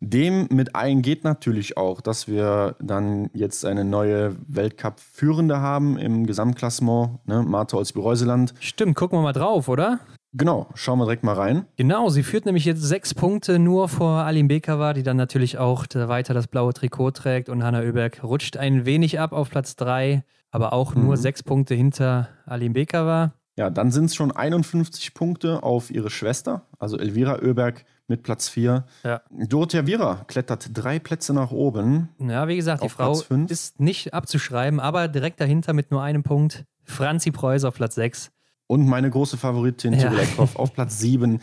Dem 0.02 0.48
mit 0.50 0.76
ein 0.76 1.02
geht 1.02 1.26
natürlich 1.26 1.76
auch, 1.76 2.00
dass 2.00 2.28
wir 2.30 2.76
dann 2.80 3.30
jetzt 3.34 3.66
eine 3.66 3.84
neue 3.84 4.38
Weltcup-Führende 4.48 5.60
haben 5.60 5.98
im 5.98 6.26
Gesamtklassement, 6.26 7.28
ne? 7.28 7.44
Marta 7.44 7.76
Olsby-Reuseland. 7.76 8.54
Stimmt, 8.62 8.96
gucken 8.96 9.20
wir 9.20 9.24
mal 9.24 9.34
drauf, 9.34 9.68
oder? 9.68 10.00
Genau, 10.32 10.68
schauen 10.76 11.00
wir 11.00 11.06
direkt 11.06 11.24
mal 11.24 11.34
rein. 11.34 11.66
Genau, 11.76 12.10
sie 12.10 12.24
führt 12.24 12.46
nämlich 12.46 12.64
jetzt 12.64 12.84
sechs 12.84 13.14
Punkte 13.14 13.60
nur 13.60 13.90
vor 13.90 14.20
Alim 14.20 14.48
Bekava, 14.48 14.94
die 14.94 15.04
dann 15.04 15.18
natürlich 15.18 15.58
auch 15.58 15.86
weiter 15.94 16.34
das 16.34 16.48
blaue 16.48 16.74
Trikot 16.74 17.12
trägt 17.12 17.50
und 17.50 17.64
Hanna 17.64 17.80
Oeberg 17.80 18.24
rutscht 18.24 18.56
ein 18.56 18.86
wenig 18.86 19.20
ab 19.20 19.34
auf 19.34 19.50
Platz 19.50 19.76
drei, 19.76 20.24
aber 20.52 20.72
auch 20.72 20.94
nur 20.94 21.16
mhm. 21.16 21.20
sechs 21.20 21.44
Punkte 21.44 21.74
hinter 21.74 22.30
Alim 22.46 22.74
Bekava. 22.74 23.34
Ja, 23.58 23.70
dann 23.70 23.92
sind 23.92 24.06
es 24.06 24.16
schon 24.16 24.32
51 24.32 25.14
Punkte 25.14 25.64
auf 25.64 25.90
ihre 25.90 26.10
Schwester, 26.10 26.68
also 26.78 26.98
Elvira 26.98 27.40
Oeberg 27.42 27.84
mit 28.10 28.23
Platz 28.23 28.49
4. 28.49 28.86
Ja. 29.03 29.22
Dorothea 29.30 29.86
Vira 29.86 30.23
klettert 30.27 30.69
drei 30.73 30.99
Plätze 30.99 31.34
nach 31.34 31.52
oben. 31.52 32.10
Ja, 32.19 32.48
wie 32.48 32.56
gesagt, 32.56 32.84
die 32.84 32.90
Frau 32.90 33.22
ist 33.48 33.80
nicht 33.80 34.14
abzuschreiben, 34.14 34.80
aber 34.80 35.07
direkt 35.07 35.40
dahinter 35.40 35.73
mit 35.73 35.91
nur 35.91 36.02
einem 36.02 36.23
Punkt 36.23 36.65
Franzi 36.84 37.31
Preuß 37.31 37.64
auf 37.65 37.76
Platz 37.76 37.95
6. 37.95 38.31
Und 38.68 38.88
meine 38.88 39.10
große 39.10 39.38
Favoritin, 39.38 39.94
ja. 39.94 40.10
Tibelekov, 40.10 40.56
auf 40.60 40.73
Platz 40.73 40.99
7 40.99 41.40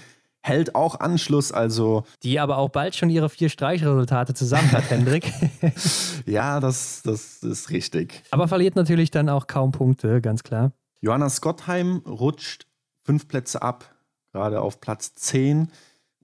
hält 0.47 0.77
auch 0.77 1.01
Anschluss, 1.01 1.51
also. 1.51 2.05
Die 2.23 2.39
aber 2.39 2.59
auch 2.59 2.71
bald 2.71 2.95
schon 2.95 3.11
ihre 3.11 3.29
vier 3.29 3.49
Streichresultate 3.49 4.33
zusammen 4.33 4.71
hat, 4.73 4.85
Hendrik. 4.91 5.33
ja, 6.27 6.61
das, 6.61 7.03
das 7.03 7.43
ist 7.43 7.71
richtig. 7.71 8.23
Aber 8.31 8.47
verliert 8.47 8.77
natürlich 8.77 9.11
dann 9.11 9.29
auch 9.29 9.49
kaum 9.49 9.73
Punkte, 9.73 10.21
ganz 10.21 10.45
klar. 10.45 10.73
Johanna 11.01 11.29
Scottheim 11.29 12.03
rutscht 12.07 12.67
fünf 13.03 13.29
Plätze 13.29 13.61
ab, 13.63 13.95
gerade 14.33 14.61
auf 14.61 14.81
Platz 14.81 15.15
10. 15.15 15.69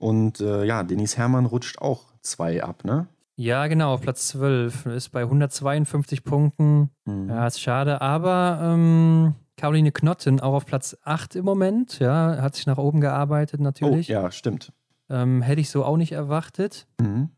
Und 0.03 0.41
äh, 0.41 0.65
ja, 0.65 0.83
Denise 0.83 1.17
Herrmann 1.17 1.47
rutscht 1.47 1.79
auch 1.79 2.13
zwei 2.23 2.65
ab, 2.65 2.85
ne? 2.85 3.07
Ja, 3.37 3.69
genau, 3.69 3.95
auf 3.95 4.01
Platz 4.01 4.27
12. 4.29 4.87
Ist 4.87 5.11
bei 5.11 5.21
152 5.23 6.25
Punkten. 6.25 6.91
Mhm. 7.05 7.29
Ja, 7.29 7.47
ist 7.47 7.61
schade, 7.61 8.01
aber 8.01 8.59
ähm, 8.65 9.37
Caroline 9.57 9.93
Knotten 9.93 10.41
auch 10.41 10.55
auf 10.55 10.67
Platz 10.67 10.97
8 11.05 11.37
im 11.37 11.45
Moment. 11.45 12.01
Ja, 12.01 12.43
hat 12.43 12.57
sich 12.57 12.67
nach 12.67 12.79
oben 12.79 13.01
gearbeitet 13.01 13.61
natürlich. 13.61 14.11
Oh, 14.11 14.13
ja, 14.13 14.33
stimmt. 14.33 14.73
Ähm, 15.09 15.41
hätte 15.41 15.61
ich 15.61 15.71
so 15.71 15.85
auch 15.85 15.97
nicht 15.97 16.11
erwartet. 16.11 16.89
Mhm. 17.01 17.31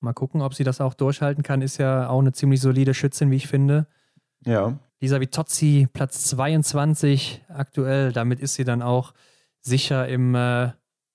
Mal 0.00 0.12
gucken, 0.12 0.42
ob 0.42 0.52
sie 0.52 0.64
das 0.64 0.82
auch 0.82 0.92
durchhalten 0.92 1.42
kann. 1.42 1.62
Ist 1.62 1.78
ja 1.78 2.10
auch 2.10 2.20
eine 2.20 2.32
ziemlich 2.32 2.60
solide 2.60 2.92
Schützin, 2.92 3.30
wie 3.30 3.36
ich 3.36 3.48
finde. 3.48 3.86
Ja. 4.44 4.78
Lisa 5.00 5.20
Vitozzi, 5.20 5.88
Platz 5.90 6.24
22 6.24 7.46
aktuell. 7.48 8.12
Damit 8.12 8.40
ist 8.40 8.56
sie 8.56 8.64
dann 8.64 8.82
auch 8.82 9.14
sicher 9.62 10.06
im 10.06 10.34
äh, 10.34 10.72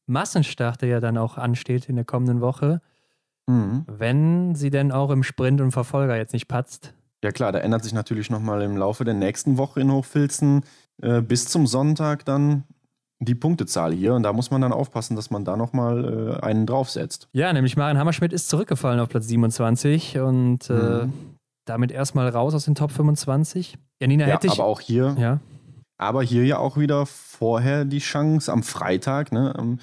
Massenstart, 0.07 0.81
der 0.81 0.89
ja 0.89 0.99
dann 0.99 1.17
auch 1.17 1.37
ansteht 1.37 1.89
in 1.89 1.95
der 1.95 2.05
kommenden 2.05 2.41
Woche. 2.41 2.81
Mhm. 3.47 3.85
Wenn 3.87 4.55
sie 4.55 4.69
denn 4.69 4.91
auch 4.91 5.09
im 5.09 5.23
Sprint 5.23 5.61
und 5.61 5.71
Verfolger 5.71 6.17
jetzt 6.17 6.33
nicht 6.33 6.47
patzt. 6.47 6.93
Ja 7.23 7.31
klar, 7.31 7.51
da 7.51 7.59
ändert 7.59 7.83
sich 7.83 7.93
natürlich 7.93 8.29
nochmal 8.29 8.61
im 8.61 8.77
Laufe 8.77 9.03
der 9.03 9.13
nächsten 9.13 9.57
Woche 9.57 9.81
in 9.81 9.91
Hochfilzen 9.91 10.63
äh, 11.01 11.21
bis 11.21 11.45
zum 11.45 11.67
Sonntag 11.67 12.25
dann 12.25 12.63
die 13.19 13.35
Punktezahl 13.35 13.93
hier. 13.93 14.13
Und 14.13 14.23
da 14.23 14.33
muss 14.33 14.51
man 14.51 14.61
dann 14.61 14.73
aufpassen, 14.73 15.15
dass 15.15 15.29
man 15.31 15.45
da 15.45 15.55
nochmal 15.55 16.37
äh, 16.39 16.45
einen 16.45 16.65
draufsetzt. 16.65 17.29
Ja, 17.31 17.51
nämlich 17.53 17.77
Maren 17.77 17.97
Hammerschmidt 17.97 18.33
ist 18.33 18.49
zurückgefallen 18.49 18.99
auf 18.99 19.09
Platz 19.09 19.27
27 19.27 20.19
und 20.19 20.69
äh, 20.69 20.73
mhm. 20.73 21.13
damit 21.65 21.91
erstmal 21.91 22.29
raus 22.29 22.53
aus 22.53 22.65
den 22.65 22.75
Top 22.75 22.91
25. 22.91 23.77
Janina 23.99 24.27
ja, 24.27 24.33
hätte 24.35 24.47
ich. 24.47 24.53
Aber 24.53 24.65
auch 24.65 24.81
hier. 24.81 25.15
Ja. 25.17 25.39
Aber 25.97 26.23
hier 26.23 26.45
ja 26.45 26.57
auch 26.57 26.77
wieder 26.77 27.05
vorher 27.05 27.85
die 27.85 27.99
Chance 27.99 28.51
am 28.51 28.63
Freitag, 28.63 29.31
ne? 29.31 29.77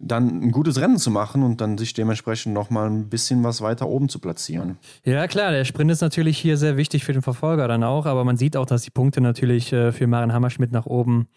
dann 0.00 0.42
ein 0.42 0.50
gutes 0.50 0.80
Rennen 0.80 0.96
zu 0.96 1.10
machen 1.10 1.42
und 1.42 1.60
dann 1.60 1.76
sich 1.76 1.92
dementsprechend 1.92 2.54
nochmal 2.54 2.88
ein 2.88 3.08
bisschen 3.10 3.44
was 3.44 3.60
weiter 3.60 3.86
oben 3.86 4.08
zu 4.08 4.18
platzieren. 4.18 4.78
Ja, 5.04 5.26
klar, 5.28 5.52
der 5.52 5.64
Sprint 5.64 5.90
ist 5.90 6.00
natürlich 6.00 6.38
hier 6.38 6.56
sehr 6.56 6.76
wichtig 6.76 7.04
für 7.04 7.12
den 7.12 7.22
Verfolger 7.22 7.68
dann 7.68 7.84
auch, 7.84 8.06
aber 8.06 8.24
man 8.24 8.38
sieht 8.38 8.56
auch, 8.56 8.66
dass 8.66 8.82
die 8.82 8.90
Punkte 8.90 9.20
natürlich 9.20 9.72
äh, 9.72 9.92
für 9.92 10.06
Maren 10.06 10.32
Hammerschmidt 10.32 10.72
nach 10.72 10.86
oben 10.86 11.28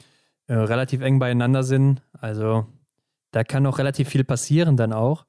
äh, 0.47 0.53
relativ 0.53 1.01
eng 1.01 1.19
beieinander 1.19 1.63
sind. 1.63 2.01
Also 2.13 2.65
da 3.31 3.43
kann 3.43 3.63
noch 3.63 3.79
relativ 3.79 4.07
viel 4.07 4.23
passieren 4.23 4.77
dann 4.77 4.93
auch. 4.93 5.25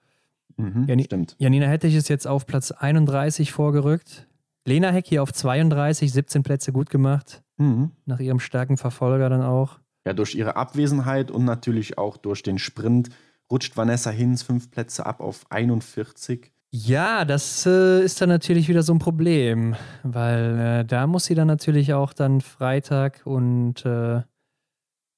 Mhm, 0.56 0.84
Jan 0.86 1.00
stimmt. 1.00 1.36
Janina 1.38 1.66
Hettich 1.66 1.96
ist 1.96 2.08
jetzt 2.08 2.28
auf 2.28 2.46
Platz 2.46 2.70
31 2.70 3.50
vorgerückt. 3.50 4.28
Lena 4.66 4.90
Heck 4.90 5.06
hier 5.06 5.22
auf 5.22 5.32
32, 5.32 6.12
17 6.12 6.42
Plätze 6.42 6.72
gut 6.72 6.90
gemacht. 6.90 7.42
Mhm. 7.58 7.90
Nach 8.06 8.20
ihrem 8.20 8.40
starken 8.40 8.76
Verfolger 8.76 9.28
dann 9.28 9.42
auch. 9.42 9.78
Ja, 10.06 10.12
durch 10.12 10.34
ihre 10.34 10.56
Abwesenheit 10.56 11.30
und 11.30 11.44
natürlich 11.44 11.98
auch 11.98 12.16
durch 12.16 12.42
den 12.42 12.58
Sprint 12.58 13.10
rutscht 13.50 13.76
Vanessa 13.76 14.10
Hinz 14.10 14.42
fünf 14.42 14.70
Plätze 14.70 15.06
ab 15.06 15.20
auf 15.20 15.44
41. 15.50 16.50
Ja, 16.70 17.24
das 17.24 17.66
äh, 17.66 18.02
ist 18.02 18.20
dann 18.20 18.28
natürlich 18.28 18.68
wieder 18.68 18.82
so 18.82 18.92
ein 18.92 18.98
Problem, 18.98 19.76
weil 20.02 20.58
äh, 20.58 20.84
da 20.84 21.06
muss 21.06 21.26
sie 21.26 21.36
dann 21.36 21.46
natürlich 21.46 21.94
auch 21.94 22.12
dann 22.12 22.40
Freitag 22.40 23.20
und 23.24 23.86
äh, 23.86 24.22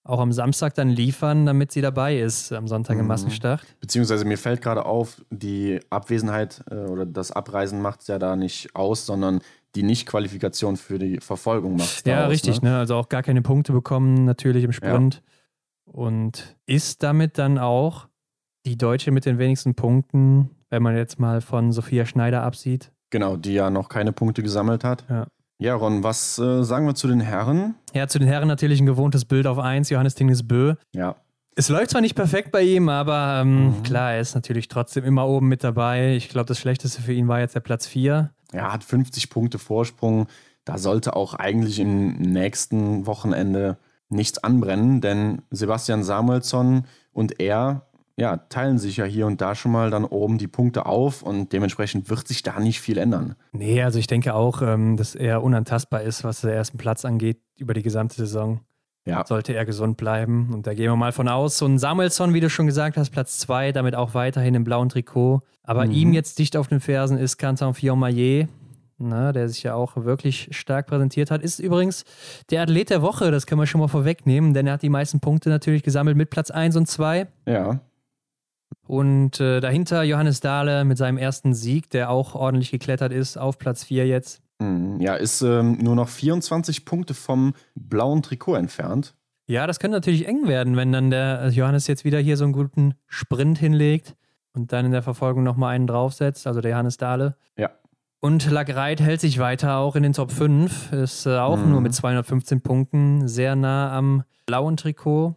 auch 0.09 0.21
am 0.21 0.33
Samstag 0.33 0.75
dann 0.75 0.89
liefern, 0.89 1.47
damit 1.47 1.73
sie 1.73 1.81
dabei 1.81 2.19
ist 2.19 2.53
am 2.53 2.69
Sonntag 2.69 2.95
im 2.95 3.03
mhm. 3.03 3.09
Massenstart. 3.09 3.63
Beziehungsweise 3.81 4.25
mir 4.25 4.39
fällt 4.39 4.63
gerade 4.63 4.85
auf, 4.85 5.23
die 5.31 5.81
Abwesenheit 5.91 6.63
äh, 6.71 6.77
oder 6.77 7.07
das 7.07 7.33
Abreisen 7.33 7.83
macht 7.83 8.03
es 8.03 8.07
ja 8.07 8.19
da 8.19 8.37
nicht 8.37 8.75
aus, 8.75 9.07
sondern 9.07 9.41
die 9.75 9.83
Nicht-Qualifikation 9.83 10.77
für 10.77 10.99
die 10.99 11.21
Verfolgung 11.21 11.77
macht. 11.77 12.07
Ja, 12.07 12.25
aus, 12.25 12.31
richtig. 12.31 12.63
Ne? 12.63 12.71
ne? 12.71 12.79
Also 12.79 12.95
auch 12.95 13.09
gar 13.09 13.23
keine 13.23 13.43
Punkte 13.43 13.73
bekommen, 13.73 14.25
natürlich 14.25 14.65
im 14.65 14.73
Sprint. 14.73 15.17
Ja. 15.17 15.93
Und 15.93 16.57
ist 16.67 17.03
damit 17.03 17.39
dann 17.39 17.59
auch 17.59 18.09
die 18.65 18.77
Deutsche 18.77 19.13
mit 19.13 19.25
den 19.25 19.39
wenigsten 19.39 19.75
Punkten, 19.75 20.51
wenn 20.71 20.83
man 20.83 20.97
jetzt 20.97 21.21
mal 21.21 21.41
von 21.41 21.73
Sophia 21.73 22.07
Schneider 22.07 22.43
absieht. 22.43 22.93
Genau, 23.11 23.37
die 23.37 23.55
ja 23.55 23.71
noch 23.71 23.89
keine 23.89 24.13
Punkte 24.13 24.43
gesammelt 24.43 24.83
hat. 24.83 25.05
Ja. 25.09 25.29
Ja, 25.59 25.75
Ron, 25.75 26.03
was 26.03 26.39
äh, 26.39 26.63
sagen 26.65 26.87
wir 26.87 26.95
zu 26.95 27.09
den 27.09 27.21
Herren? 27.21 27.77
Ja, 27.95 28.09
zu 28.09 28.19
den 28.19 28.29
Herren 28.29 28.49
natürlich 28.49 28.81
ein 28.81 28.87
gewohntes 28.87 29.25
Bild 29.25 29.47
auf 29.47 29.59
1, 29.59 29.89
Johannes 29.89 30.15
Dinges 30.15 30.47
Bö. 30.47 30.75
Ja. 30.93 31.17
Es 31.55 31.71
läuft 31.71 31.91
zwar 31.91 32.03
nicht 32.03 32.15
perfekt 32.15 32.53
bei 32.53 32.61
ihm, 32.61 32.91
aber 32.91 33.41
ähm, 33.41 33.69
mhm. 33.69 33.83
klar, 33.83 34.13
er 34.13 34.21
ist 34.21 34.35
natürlich 34.35 34.69
trotzdem 34.69 35.05
immer 35.05 35.27
oben 35.27 35.49
mit 35.49 35.65
dabei. 35.65 36.15
Ich 36.15 36.29
glaube, 36.29 36.47
das 36.47 36.59
Schlechteste 36.59 37.01
für 37.01 37.15
ihn 37.15 37.29
war 37.29 37.41
jetzt 37.41 37.55
der 37.55 37.61
Platz 37.61 37.87
4. 37.87 38.31
Er 38.53 38.73
hat 38.73 38.85
50 38.85 39.31
Punkte 39.31 39.59
Vorsprung. 39.59 40.27
Da 40.67 40.77
sollte 40.77 41.17
auch 41.17 41.33
eigentlich 41.33 41.79
im 41.79 42.13
nächsten 42.13 43.07
Wochenende 43.07 43.79
nichts 44.11 44.39
anbrennen, 44.39 45.01
denn 45.01 45.43
Sebastian 45.51 46.05
Samuelsson 46.05 46.85
und 47.13 47.41
er 47.41 47.86
ja, 48.19 48.39
teilen 48.39 48.79
sich 48.79 48.97
ja 48.97 49.05
hier 49.05 49.27
und 49.27 49.41
da 49.41 49.55
schon 49.55 49.73
mal 49.73 49.91
dann 49.91 50.05
oben 50.05 50.39
die 50.39 50.49
Punkte 50.49 50.87
auf 50.87 51.23
und 51.23 51.53
dementsprechend 51.53 52.09
wird 52.09 52.27
sich 52.27 52.43
da 52.43 52.59
nicht 52.59 52.81
viel 52.81 52.97
ändern. 52.97 53.35
Nee, 53.53 53.83
also 53.83 53.99
ich 53.99 54.07
denke 54.07 54.35
auch, 54.35 54.63
ähm, 54.63 54.97
dass 54.97 55.15
er 55.15 55.43
unantastbar 55.43 56.03
ist, 56.03 56.25
was 56.25 56.41
den 56.41 56.51
ersten 56.51 56.79
Platz 56.79 57.05
angeht, 57.05 57.39
über 57.59 57.75
die 57.75 57.83
gesamte 57.83 58.17
Saison. 58.17 58.61
Ja. 59.05 59.25
Sollte 59.25 59.55
er 59.55 59.65
gesund 59.65 59.97
bleiben. 59.99 60.51
Und 60.53 60.67
da 60.67 60.75
gehen 60.75 60.91
wir 60.91 60.97
mal 60.97 61.13
von 61.13 61.29
aus. 61.29 61.59
So 61.59 61.67
ein 61.67 61.79
Samuelsson, 61.79 62.35
wie 62.35 62.41
du 62.41 62.51
schon 62.51 62.67
gesagt 62.67 62.97
hast, 62.97 63.11
Platz 63.11 63.39
zwei, 63.39 63.71
damit 63.71 63.95
auch 63.95 64.15
weiterhin 64.15 64.55
im 64.55 64.65
blauen 64.65 64.89
Trikot. 64.89 65.43
Aber 65.63 65.87
mhm. 65.87 65.93
ihm 65.93 66.13
jetzt 66.13 66.39
dicht 66.39 66.57
auf 66.57 66.69
den 66.69 66.81
Fersen 66.81 67.17
ist 67.17 67.37
Canton 67.37 67.75
Fillon-Maillet, 67.75 68.49
ne, 68.99 69.33
der 69.33 69.49
sich 69.49 69.63
ja 69.63 69.75
auch 69.75 69.95
wirklich 69.97 70.49
stark 70.53 70.89
präsentiert 70.89 71.31
hat. 71.31 71.43
Ist 71.43 71.61
übrigens 71.61 72.05
der 72.51 72.63
Athlet 72.63 72.91
der 72.91 73.03
Woche, 73.03 73.31
das 73.31 73.47
können 73.47 73.61
wir 73.61 73.67
schon 73.67 73.81
mal 73.81 73.89
vorwegnehmen, 73.89 74.55
denn 74.55 74.67
er 74.67 74.75
hat 74.75 74.83
die 74.83 74.89
meisten 74.89 75.21
Punkte 75.21 75.51
natürlich 75.51 75.85
gesammelt 75.85 76.17
mit 76.17 76.31
Platz 76.31 76.51
1 76.51 76.75
und 76.77 76.89
2. 76.89 77.29
Ja. 77.47 77.81
Und 78.87 79.41
äh, 79.41 79.61
dahinter 79.61 80.03
Johannes 80.03 80.41
Dahle 80.41 80.85
mit 80.85 80.97
seinem 80.99 81.19
ersten 81.19 81.55
Sieg, 81.55 81.91
der 81.91 82.11
auch 82.11 82.35
ordentlich 82.35 82.71
geklettert 82.71 83.13
ist, 83.13 83.37
auf 83.37 83.59
Platz 83.59 83.85
4 83.85 84.07
jetzt. 84.07 84.43
Mhm. 84.59 85.01
Ja, 85.01 85.15
ist 85.15 85.43
ähm, 85.43 85.79
nur 85.79 85.95
noch 85.95 86.09
24 86.09 86.85
Punkte 86.85 87.15
vom 87.15 87.55
blauen 87.75 88.23
Trikot 88.23 88.55
entfernt. 88.55 89.15
Ja, 89.49 89.67
das 89.67 89.79
könnte 89.79 89.97
natürlich 89.97 90.27
eng 90.27 90.49
werden, 90.49 90.77
wenn 90.77 90.93
dann 90.93 91.11
der 91.11 91.49
Johannes 91.51 91.87
jetzt 91.87 92.05
wieder 92.05 92.19
hier 92.19 92.37
so 92.37 92.45
einen 92.45 92.53
guten 92.53 92.95
Sprint 93.07 93.59
hinlegt 93.59 94.17
und 94.55 94.73
dann 94.73 94.87
in 94.87 94.93
der 94.93 95.03
Verfolgung 95.03 95.45
nochmal 95.45 95.75
einen 95.75 95.87
draufsetzt, 95.87 96.47
also 96.47 96.61
der 96.61 96.73
Johannes 96.73 96.97
Dahle. 96.97 97.37
Ja. 97.57 97.71
Und 98.21 98.51
Lagreit 98.51 99.01
hält 99.01 99.21
sich 99.21 99.39
weiter 99.39 99.77
auch 99.77 99.95
in 99.95 100.03
den 100.03 100.15
Top 100.15 100.33
5, 100.33 100.93
ist 100.93 101.27
äh, 101.27 101.39
auch 101.39 101.59
mhm. 101.59 101.71
nur 101.71 101.81
mit 101.81 101.95
215 101.95 102.61
Punkten 102.61 103.29
sehr 103.29 103.55
nah 103.55 103.97
am 103.97 104.25
blauen 104.47 104.77
Trikot. 104.77 105.37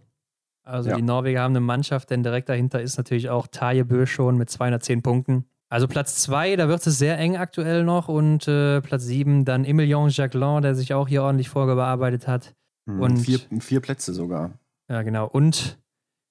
Also 0.69 0.91
ja. 0.91 0.95
die 0.95 1.01
Norweger 1.01 1.41
haben 1.41 1.53
eine 1.53 1.61
Mannschaft, 1.61 2.11
denn 2.11 2.21
direkt 2.21 2.47
dahinter 2.47 2.81
ist 2.81 2.97
natürlich 2.97 3.29
auch 3.29 3.47
Taje 3.47 3.85
Bö 3.85 4.05
schon 4.05 4.37
mit 4.37 4.49
210 4.49 5.01
Punkten. 5.01 5.45
Also 5.69 5.87
Platz 5.87 6.21
2, 6.21 6.55
da 6.55 6.67
wird 6.67 6.85
es 6.85 6.97
sehr 6.97 7.17
eng 7.17 7.37
aktuell 7.37 7.83
noch 7.83 8.07
und 8.07 8.47
äh, 8.47 8.81
Platz 8.81 9.03
7 9.03 9.45
dann 9.45 9.65
Emilien 9.65 10.09
Jacquelin, 10.09 10.61
der 10.61 10.75
sich 10.75 10.93
auch 10.93 11.07
hier 11.07 11.23
ordentlich 11.23 11.49
vorgearbeitet 11.49 12.27
hat. 12.27 12.55
Mhm, 12.85 13.01
und 13.01 13.17
vier, 13.17 13.39
vier 13.59 13.79
Plätze 13.79 14.13
sogar. 14.13 14.51
Ja, 14.89 15.01
genau. 15.01 15.27
Und 15.27 15.79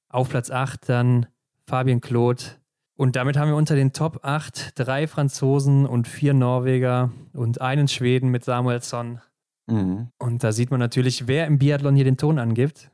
auf 0.09 0.28
Platz 0.28 0.51
8 0.51 0.89
dann 0.89 1.27
Fabien 1.66 2.01
Claude. 2.01 2.43
Und 2.97 3.15
damit 3.15 3.36
haben 3.36 3.48
wir 3.48 3.56
unter 3.56 3.77
den 3.77 3.93
Top 3.93 4.20
8 4.23 4.73
drei 4.77 5.06
Franzosen 5.06 5.86
und 5.86 6.09
vier 6.09 6.35
Norweger 6.35 7.12
und 7.32 7.60
einen 7.60 7.86
Schweden 7.86 8.31
mit 8.31 8.44
Samuelsson. 8.44 9.20
Mhm. 9.66 10.09
Und 10.19 10.43
da 10.43 10.51
sieht 10.51 10.70
man 10.73 10.81
natürlich, 10.81 11.28
wer 11.28 11.47
im 11.47 11.59
Biathlon 11.59 11.94
hier 11.94 12.05
den 12.05 12.16
Ton 12.16 12.39
angibt 12.40 12.90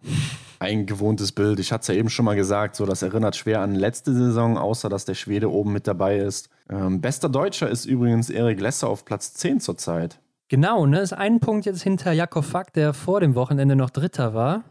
ein 0.58 0.86
gewohntes 0.86 1.32
Bild. 1.32 1.58
Ich 1.58 1.72
hatte 1.72 1.82
es 1.82 1.88
ja 1.88 1.94
eben 1.94 2.10
schon 2.10 2.24
mal 2.24 2.36
gesagt, 2.36 2.76
so 2.76 2.86
das 2.86 3.02
erinnert 3.02 3.36
schwer 3.36 3.60
an 3.60 3.74
letzte 3.74 4.12
Saison, 4.12 4.56
außer 4.58 4.88
dass 4.88 5.04
der 5.04 5.14
Schwede 5.14 5.50
oben 5.50 5.72
mit 5.72 5.86
dabei 5.86 6.18
ist. 6.18 6.48
Ähm, 6.70 7.00
bester 7.00 7.28
Deutscher 7.28 7.68
ist 7.68 7.84
übrigens 7.84 8.30
Erik 8.30 8.60
Lesser 8.60 8.88
auf 8.88 9.04
Platz 9.04 9.34
10 9.34 9.60
zurzeit. 9.60 10.18
Genau, 10.48 10.86
ne? 10.86 11.00
Ist 11.00 11.12
ein 11.12 11.40
Punkt 11.40 11.66
jetzt 11.66 11.82
hinter 11.82 12.12
Jakob 12.12 12.44
Fack, 12.44 12.72
der 12.72 12.92
vor 12.92 13.20
dem 13.20 13.34
Wochenende 13.34 13.76
noch 13.76 13.90
Dritter 13.90 14.34
war. 14.34 14.64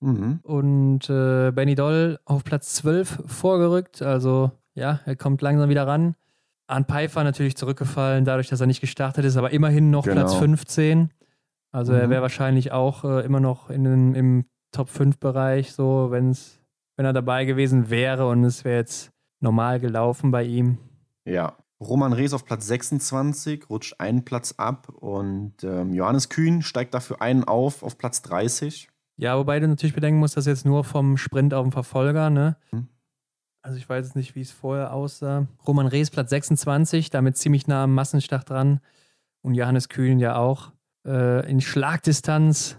Mhm. 0.00 0.40
Und 0.42 1.08
äh, 1.10 1.52
Benny 1.52 1.74
Doll 1.74 2.18
auf 2.24 2.44
Platz 2.44 2.74
12 2.74 3.22
vorgerückt. 3.26 4.02
Also 4.02 4.50
ja, 4.74 5.00
er 5.04 5.16
kommt 5.16 5.42
langsam 5.42 5.68
wieder 5.68 5.86
ran. 5.86 6.14
Arne 6.66 6.84
Pfeiffer 6.84 7.24
natürlich 7.24 7.56
zurückgefallen, 7.56 8.24
dadurch, 8.24 8.48
dass 8.48 8.60
er 8.60 8.66
nicht 8.66 8.80
gestartet 8.80 9.24
ist, 9.24 9.36
aber 9.36 9.50
immerhin 9.50 9.90
noch 9.90 10.04
genau. 10.04 10.16
Platz 10.16 10.34
15. 10.34 11.10
Also 11.72 11.92
mhm. 11.92 11.98
er 11.98 12.10
wäre 12.10 12.22
wahrscheinlich 12.22 12.72
auch 12.72 13.04
äh, 13.04 13.24
immer 13.24 13.40
noch 13.40 13.70
in 13.70 14.14
im 14.14 14.44
Top 14.72 14.88
5 14.88 15.18
Bereich, 15.18 15.72
so 15.72 16.08
wenn's, 16.10 16.60
wenn 16.96 17.06
er 17.06 17.12
dabei 17.12 17.44
gewesen 17.44 17.90
wäre 17.90 18.28
und 18.28 18.44
es 18.44 18.64
wäre 18.64 18.78
jetzt 18.78 19.10
normal 19.40 19.80
gelaufen 19.80 20.30
bei 20.30 20.44
ihm. 20.44 20.78
Ja. 21.24 21.56
Roman 21.80 22.12
Rees 22.12 22.34
auf 22.34 22.44
Platz 22.44 22.66
26, 22.66 23.70
rutscht 23.70 23.94
einen 23.98 24.24
Platz 24.24 24.52
ab 24.58 24.90
und 24.90 25.64
ähm, 25.64 25.94
Johannes 25.94 26.28
Kühn 26.28 26.60
steigt 26.60 26.92
dafür 26.92 27.22
einen 27.22 27.44
auf, 27.44 27.82
auf 27.82 27.96
Platz 27.96 28.20
30. 28.20 28.88
Ja, 29.16 29.38
wobei 29.38 29.60
du 29.60 29.68
natürlich 29.68 29.94
bedenken 29.94 30.20
musst, 30.20 30.36
dass 30.36 30.44
jetzt 30.44 30.66
nur 30.66 30.84
vom 30.84 31.16
Sprint 31.16 31.54
auf 31.54 31.64
den 31.64 31.72
Verfolger, 31.72 32.28
ne? 32.28 32.56
Hm. 32.70 32.88
Also 33.62 33.76
ich 33.76 33.88
weiß 33.88 34.06
jetzt 34.06 34.16
nicht, 34.16 34.34
wie 34.34 34.40
es 34.40 34.50
vorher 34.50 34.92
aussah. 34.92 35.46
Roman 35.66 35.86
Rees 35.86 36.10
Platz 36.10 36.30
26, 36.30 37.10
damit 37.10 37.36
ziemlich 37.36 37.66
nah 37.66 37.84
am 37.84 37.94
Massenstart 37.94 38.48
dran. 38.48 38.80
Und 39.42 39.54
Johannes 39.54 39.88
Kühn 39.88 40.18
ja 40.18 40.36
auch 40.36 40.72
äh, 41.06 41.48
in 41.50 41.60
Schlagdistanz 41.60 42.78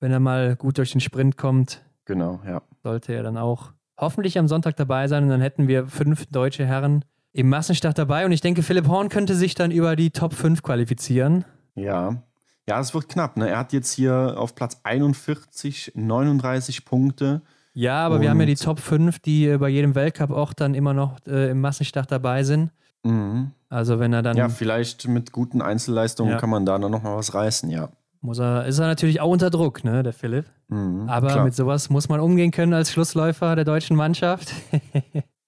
wenn 0.00 0.12
er 0.12 0.20
mal 0.20 0.56
gut 0.56 0.78
durch 0.78 0.92
den 0.92 1.00
Sprint 1.00 1.36
kommt. 1.36 1.82
Genau, 2.04 2.40
ja. 2.46 2.62
Sollte 2.82 3.12
er 3.12 3.22
dann 3.22 3.36
auch 3.36 3.72
hoffentlich 3.98 4.38
am 4.38 4.48
Sonntag 4.48 4.76
dabei 4.76 5.08
sein 5.08 5.24
und 5.24 5.30
dann 5.30 5.40
hätten 5.40 5.68
wir 5.68 5.86
fünf 5.86 6.26
deutsche 6.26 6.64
Herren 6.64 7.04
im 7.32 7.48
Massenstart 7.48 7.98
dabei 7.98 8.24
und 8.24 8.32
ich 8.32 8.40
denke, 8.40 8.62
Philipp 8.62 8.88
Horn 8.88 9.08
könnte 9.08 9.34
sich 9.34 9.54
dann 9.54 9.70
über 9.70 9.96
die 9.96 10.10
Top 10.10 10.32
5 10.32 10.62
qualifizieren. 10.62 11.44
Ja. 11.74 12.22
Ja, 12.66 12.80
es 12.80 12.92
wird 12.94 13.08
knapp. 13.08 13.36
Ne? 13.36 13.48
Er 13.48 13.58
hat 13.58 13.72
jetzt 13.72 13.92
hier 13.92 14.34
auf 14.36 14.54
Platz 14.54 14.80
41 14.82 15.92
39 15.94 16.84
Punkte. 16.84 17.42
Ja, 17.72 18.04
aber 18.04 18.20
wir 18.20 18.30
haben 18.30 18.40
ja 18.40 18.46
die 18.46 18.56
Top 18.56 18.80
5, 18.80 19.20
die 19.20 19.56
bei 19.56 19.68
jedem 19.68 19.94
Weltcup 19.94 20.30
auch 20.30 20.52
dann 20.52 20.74
immer 20.74 20.94
noch 20.94 21.16
äh, 21.26 21.50
im 21.50 21.60
Massenstart 21.60 22.10
dabei 22.10 22.42
sind. 22.42 22.70
Mhm. 23.04 23.52
Also 23.68 24.00
wenn 24.00 24.12
er 24.12 24.22
dann. 24.22 24.36
Ja, 24.36 24.48
vielleicht 24.48 25.06
mit 25.06 25.32
guten 25.32 25.62
Einzelleistungen 25.62 26.32
ja. 26.32 26.38
kann 26.38 26.50
man 26.50 26.66
da 26.66 26.78
dann 26.78 26.90
nochmal 26.90 27.16
was 27.16 27.34
reißen, 27.34 27.70
ja 27.70 27.90
muss 28.20 28.38
er, 28.38 28.66
ist 28.66 28.78
er 28.78 28.86
natürlich 28.86 29.20
auch 29.20 29.30
unter 29.30 29.50
Druck, 29.50 29.84
ne, 29.84 30.02
der 30.02 30.12
Philipp. 30.12 30.46
Mhm, 30.68 31.08
Aber 31.08 31.28
klar. 31.28 31.44
mit 31.44 31.54
sowas 31.54 31.90
muss 31.90 32.08
man 32.08 32.20
umgehen 32.20 32.50
können 32.50 32.74
als 32.74 32.92
Schlussläufer 32.92 33.56
der 33.56 33.64
deutschen 33.64 33.96
Mannschaft. 33.96 34.52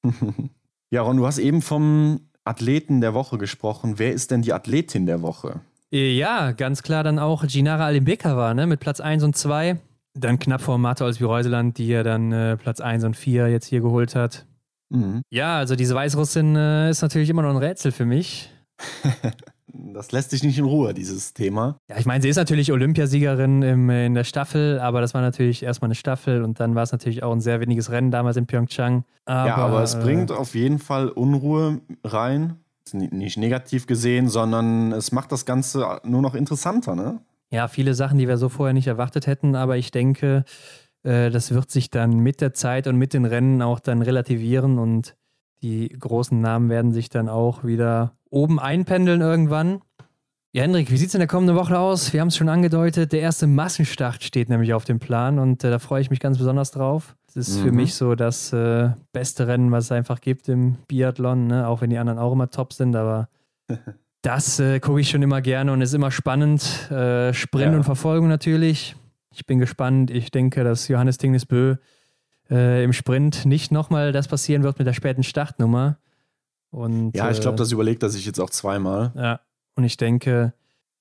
ja, 0.91 1.03
Ron, 1.03 1.17
du 1.17 1.27
hast 1.27 1.39
eben 1.39 1.63
vom 1.63 2.21
Athleten 2.45 3.01
der 3.01 3.15
Woche 3.15 3.39
gesprochen. 3.39 3.99
Wer 3.99 4.13
ist 4.13 4.31
denn 4.31 4.43
die 4.43 4.53
Athletin 4.53 5.07
der 5.07 5.23
Woche? 5.23 5.61
Ja, 5.91 6.53
ganz 6.53 6.83
klar 6.83 7.03
dann 7.03 7.19
auch 7.19 7.45
Ginara 7.47 7.87
Alimbekova, 7.87 8.55
ne, 8.55 8.67
mit 8.67 8.81
Platz 8.81 9.01
1 9.01 9.25
und 9.25 9.37
2. 9.37 9.79
Dann 10.15 10.39
knapp 10.39 10.61
vor 10.61 10.79
Marta 10.79 11.05
Olsby-Reuseland, 11.05 11.79
die 11.79 11.89
ja 11.89 12.03
dann 12.03 12.33
äh, 12.33 12.57
Platz 12.57 12.81
1 12.81 13.05
und 13.05 13.17
4 13.17 13.49
jetzt 13.49 13.67
hier 13.67 13.81
geholt 13.81 14.15
hat. 14.15 14.47
Mhm. 14.91 15.23
Ja, 15.31 15.59
also 15.59 15.77
diese 15.77 15.95
Weißrussin 15.95 16.57
äh, 16.57 16.91
ist 16.91 17.03
natürlich 17.03 17.31
immer 17.31 17.43
noch 17.43 17.51
ein 17.51 17.57
Rätsel 17.57 17.93
für 17.93 18.05
mich. 18.05 18.51
Das 19.73 20.13
lässt 20.13 20.31
sich 20.31 20.43
nicht 20.43 20.59
in 20.59 20.65
Ruhe, 20.65 20.95
dieses 20.95 21.35
Thema. 21.35 21.77
Ja, 21.89 21.99
ich 21.99 22.07
meine, 22.07 22.23
sie 22.23 22.29
ist 22.29 22.37
natürlich 22.37 22.73
Olympiasiegerin 22.73 23.63
im, 23.63 23.91
in 23.91 24.15
der 24.15 24.25
Staffel, 24.25 24.79
aber 24.81 25.01
das 25.01 25.15
war 25.15 25.21
natürlich 25.21 25.63
erstmal 25.63 25.89
eine 25.89 25.95
Staffel 25.95 26.43
und 26.43 26.61
dann 26.61 26.75
war 26.75 26.83
es 26.83 26.93
natürlich 26.93 27.23
auch 27.23 27.33
ein 27.33 27.41
sehr 27.41 27.61
weniges 27.61 27.91
Rennen 27.91 28.11
damals 28.11 28.37
in 28.37 28.47
Pyeongchang. 28.47 29.05
Aber, 29.25 29.49
ja, 29.49 29.57
aber 29.57 29.83
es 29.83 29.95
äh, 29.95 30.01
bringt 30.01 30.33
auf 30.33 30.55
jeden 30.55 30.79
Fall 30.79 31.09
Unruhe 31.09 31.81
rein. 32.05 32.57
Nicht 32.93 33.37
negativ 33.37 33.87
gesehen, 33.87 34.29
sondern 34.29 34.93
es 34.93 35.13
macht 35.13 35.31
das 35.31 35.45
Ganze 35.45 36.01
nur 36.03 36.23
noch 36.23 36.35
interessanter, 36.35 36.97
ne? 36.97 37.21
Ja, 37.51 37.69
viele 37.69 37.95
Sachen, 37.95 38.19
die 38.19 38.27
wir 38.27 38.37
so 38.37 38.49
vorher 38.49 38.73
nicht 38.73 38.87
erwartet 38.87 39.27
hätten, 39.27 39.55
aber 39.55 39.77
ich 39.77 39.91
denke, 39.91 40.45
äh, 41.03 41.31
das 41.31 41.53
wird 41.53 41.71
sich 41.71 41.91
dann 41.91 42.19
mit 42.19 42.41
der 42.41 42.53
Zeit 42.55 42.87
und 42.87 42.97
mit 42.97 43.13
den 43.13 43.25
Rennen 43.25 43.63
auch 43.63 43.81
dann 43.81 44.03
relativieren 44.03 44.79
und 44.79 45.17
die 45.63 45.89
großen 45.89 46.41
Namen 46.41 46.71
werden 46.71 46.93
sich 46.93 47.11
dann 47.11 47.29
auch 47.29 47.65
wieder 47.65 48.17
oben 48.31 48.59
einpendeln 48.59 49.21
irgendwann. 49.21 49.83
Ja, 50.53 50.63
Hendrik, 50.63 50.91
wie 50.91 50.97
sieht 50.97 51.09
es 51.09 51.15
in 51.15 51.21
der 51.21 51.29
kommenden 51.29 51.55
Woche 51.55 51.79
aus? 51.79 52.13
Wir 52.13 52.21
haben 52.21 52.29
es 52.29 52.37
schon 52.37 52.49
angedeutet, 52.49 53.13
der 53.13 53.21
erste 53.21 53.47
Massenstart 53.47 54.25
steht 54.25 54.49
nämlich 54.49 54.75
auf 54.75 54.85
dem 54.85 54.99
Plan 54.99 55.39
und 55.39 55.63
äh, 55.63 55.71
da 55.71 55.79
freue 55.79 56.01
ich 56.01 56.11
mich 56.11 56.19
ganz 56.19 56.39
besonders 56.39 56.73
drauf. 56.73 57.15
Das 57.27 57.37
ist 57.37 57.59
mhm. 57.61 57.65
für 57.65 57.73
mich 57.73 57.95
so 57.95 58.17
das 58.17 58.53
äh, 58.53 58.91
beste 59.13 59.47
Rennen, 59.47 59.71
was 59.71 59.85
es 59.85 59.93
einfach 59.93 60.21
gibt 60.21 60.49
im 60.49 60.77
Biathlon, 60.89 61.47
ne? 61.47 61.69
auch 61.69 61.83
wenn 61.83 61.91
die 61.91 61.99
anderen 61.99 62.19
auch 62.19 62.33
immer 62.33 62.51
top 62.51 62.73
sind, 62.73 62.97
aber 62.97 63.29
das 64.23 64.59
äh, 64.59 64.81
gucke 64.81 65.01
ich 65.01 65.11
schon 65.11 65.23
immer 65.23 65.41
gerne 65.41 65.73
und 65.73 65.83
ist 65.83 65.95
immer 65.95 66.11
spannend. 66.11 66.91
Äh, 66.91 67.33
Sprint 67.33 67.73
ja. 67.73 67.77
und 67.77 67.85
Verfolgung 67.85 68.27
natürlich. 68.27 68.97
Ich 69.33 69.47
bin 69.47 69.61
gespannt. 69.61 70.11
Ich 70.11 70.33
denke, 70.33 70.65
dass 70.65 70.89
Johannes 70.89 71.19
Tingnesbö 71.19 71.77
äh, 72.51 72.83
im 72.83 72.93
Sprint 72.93 73.47
nicht 73.47 73.71
nochmal 73.71 74.11
das 74.11 74.27
passieren 74.27 74.65
wird 74.65 74.79
mit 74.79 74.89
der 74.89 74.95
späten 74.95 75.23
Startnummer. 75.23 75.99
Und, 76.71 77.17
ja, 77.17 77.31
ich 77.31 77.41
glaube, 77.41 77.57
äh, 77.57 77.59
das 77.59 77.73
überlegt 77.73 78.03
er 78.03 78.09
sich 78.09 78.25
jetzt 78.27 78.41
auch 78.41 78.51
zweimal. 78.51 79.13
Ja, 79.17 79.41
und 79.77 79.85
ich 79.85 79.97
denke, 79.97 80.53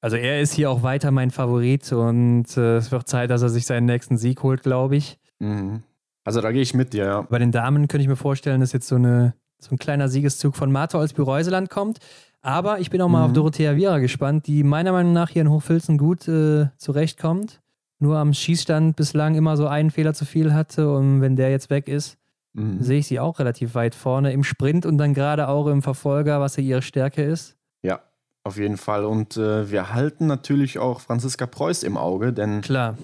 also 0.01 0.15
er 0.15 0.41
ist 0.41 0.53
hier 0.53 0.71
auch 0.71 0.83
weiter 0.83 1.11
mein 1.11 1.31
Favorit 1.31 1.91
und 1.91 2.45
äh, 2.57 2.77
es 2.77 2.91
wird 2.91 3.07
Zeit, 3.07 3.29
dass 3.29 3.41
er 3.41 3.49
sich 3.49 3.65
seinen 3.65 3.85
nächsten 3.85 4.17
Sieg 4.17 4.41
holt, 4.43 4.63
glaube 4.63 4.95
ich. 4.95 5.19
Mhm. 5.39 5.83
Also 6.23 6.41
da 6.41 6.51
gehe 6.51 6.61
ich 6.61 6.73
mit 6.73 6.93
dir, 6.93 7.05
ja. 7.05 7.21
Bei 7.23 7.39
den 7.39 7.51
Damen 7.51 7.87
könnte 7.87 8.03
ich 8.03 8.07
mir 8.07 8.15
vorstellen, 8.15 8.61
dass 8.61 8.71
jetzt 8.71 8.87
so, 8.87 8.95
eine, 8.95 9.33
so 9.59 9.71
ein 9.71 9.77
kleiner 9.77 10.09
Siegeszug 10.09 10.55
von 10.55 10.71
Martha 10.71 10.97
Olsby-Reuseland 10.99 11.69
kommt. 11.69 11.99
Aber 12.41 12.79
ich 12.79 12.89
bin 12.89 13.01
auch 13.01 13.09
mal 13.09 13.19
mhm. 13.19 13.25
auf 13.25 13.33
Dorothea 13.33 13.75
Viera 13.75 13.99
gespannt, 13.99 14.47
die 14.47 14.63
meiner 14.63 14.91
Meinung 14.91 15.11
nach 15.11 15.29
hier 15.29 15.41
in 15.41 15.49
Hochfilzen 15.49 15.97
gut 15.97 16.27
äh, 16.27 16.67
zurechtkommt. 16.77 17.61
Nur 17.99 18.17
am 18.17 18.33
Schießstand 18.33 18.95
bislang 18.95 19.35
immer 19.35 19.57
so 19.57 19.67
einen 19.67 19.91
Fehler 19.91 20.13
zu 20.13 20.23
viel 20.23 20.53
hatte 20.53 20.93
und 20.93 21.19
wenn 21.19 21.35
der 21.35 21.51
jetzt 21.51 21.69
weg 21.69 21.89
ist, 21.89 22.17
mhm. 22.53 22.81
sehe 22.81 22.99
ich 22.99 23.07
sie 23.07 23.19
auch 23.19 23.39
relativ 23.39 23.75
weit 23.75 23.95
vorne 23.95 24.31
im 24.33 24.43
Sprint 24.43 24.85
und 24.85 24.97
dann 24.97 25.13
gerade 25.13 25.47
auch 25.47 25.67
im 25.67 25.81
Verfolger, 25.81 26.39
was 26.39 26.55
ja 26.57 26.63
ihre 26.63 26.81
Stärke 26.81 27.23
ist. 27.23 27.55
Ja, 27.81 28.01
auf 28.43 28.57
jeden 28.57 28.77
Fall. 28.77 29.05
Und 29.05 29.37
äh, 29.37 29.69
wir 29.71 29.93
halten 29.93 30.27
natürlich 30.27 30.79
auch 30.79 31.01
Franziska 31.01 31.45
Preuß 31.45 31.83
im 31.83 31.97
Auge, 31.97 32.33
denn 32.33 32.61
Klar. 32.61 32.97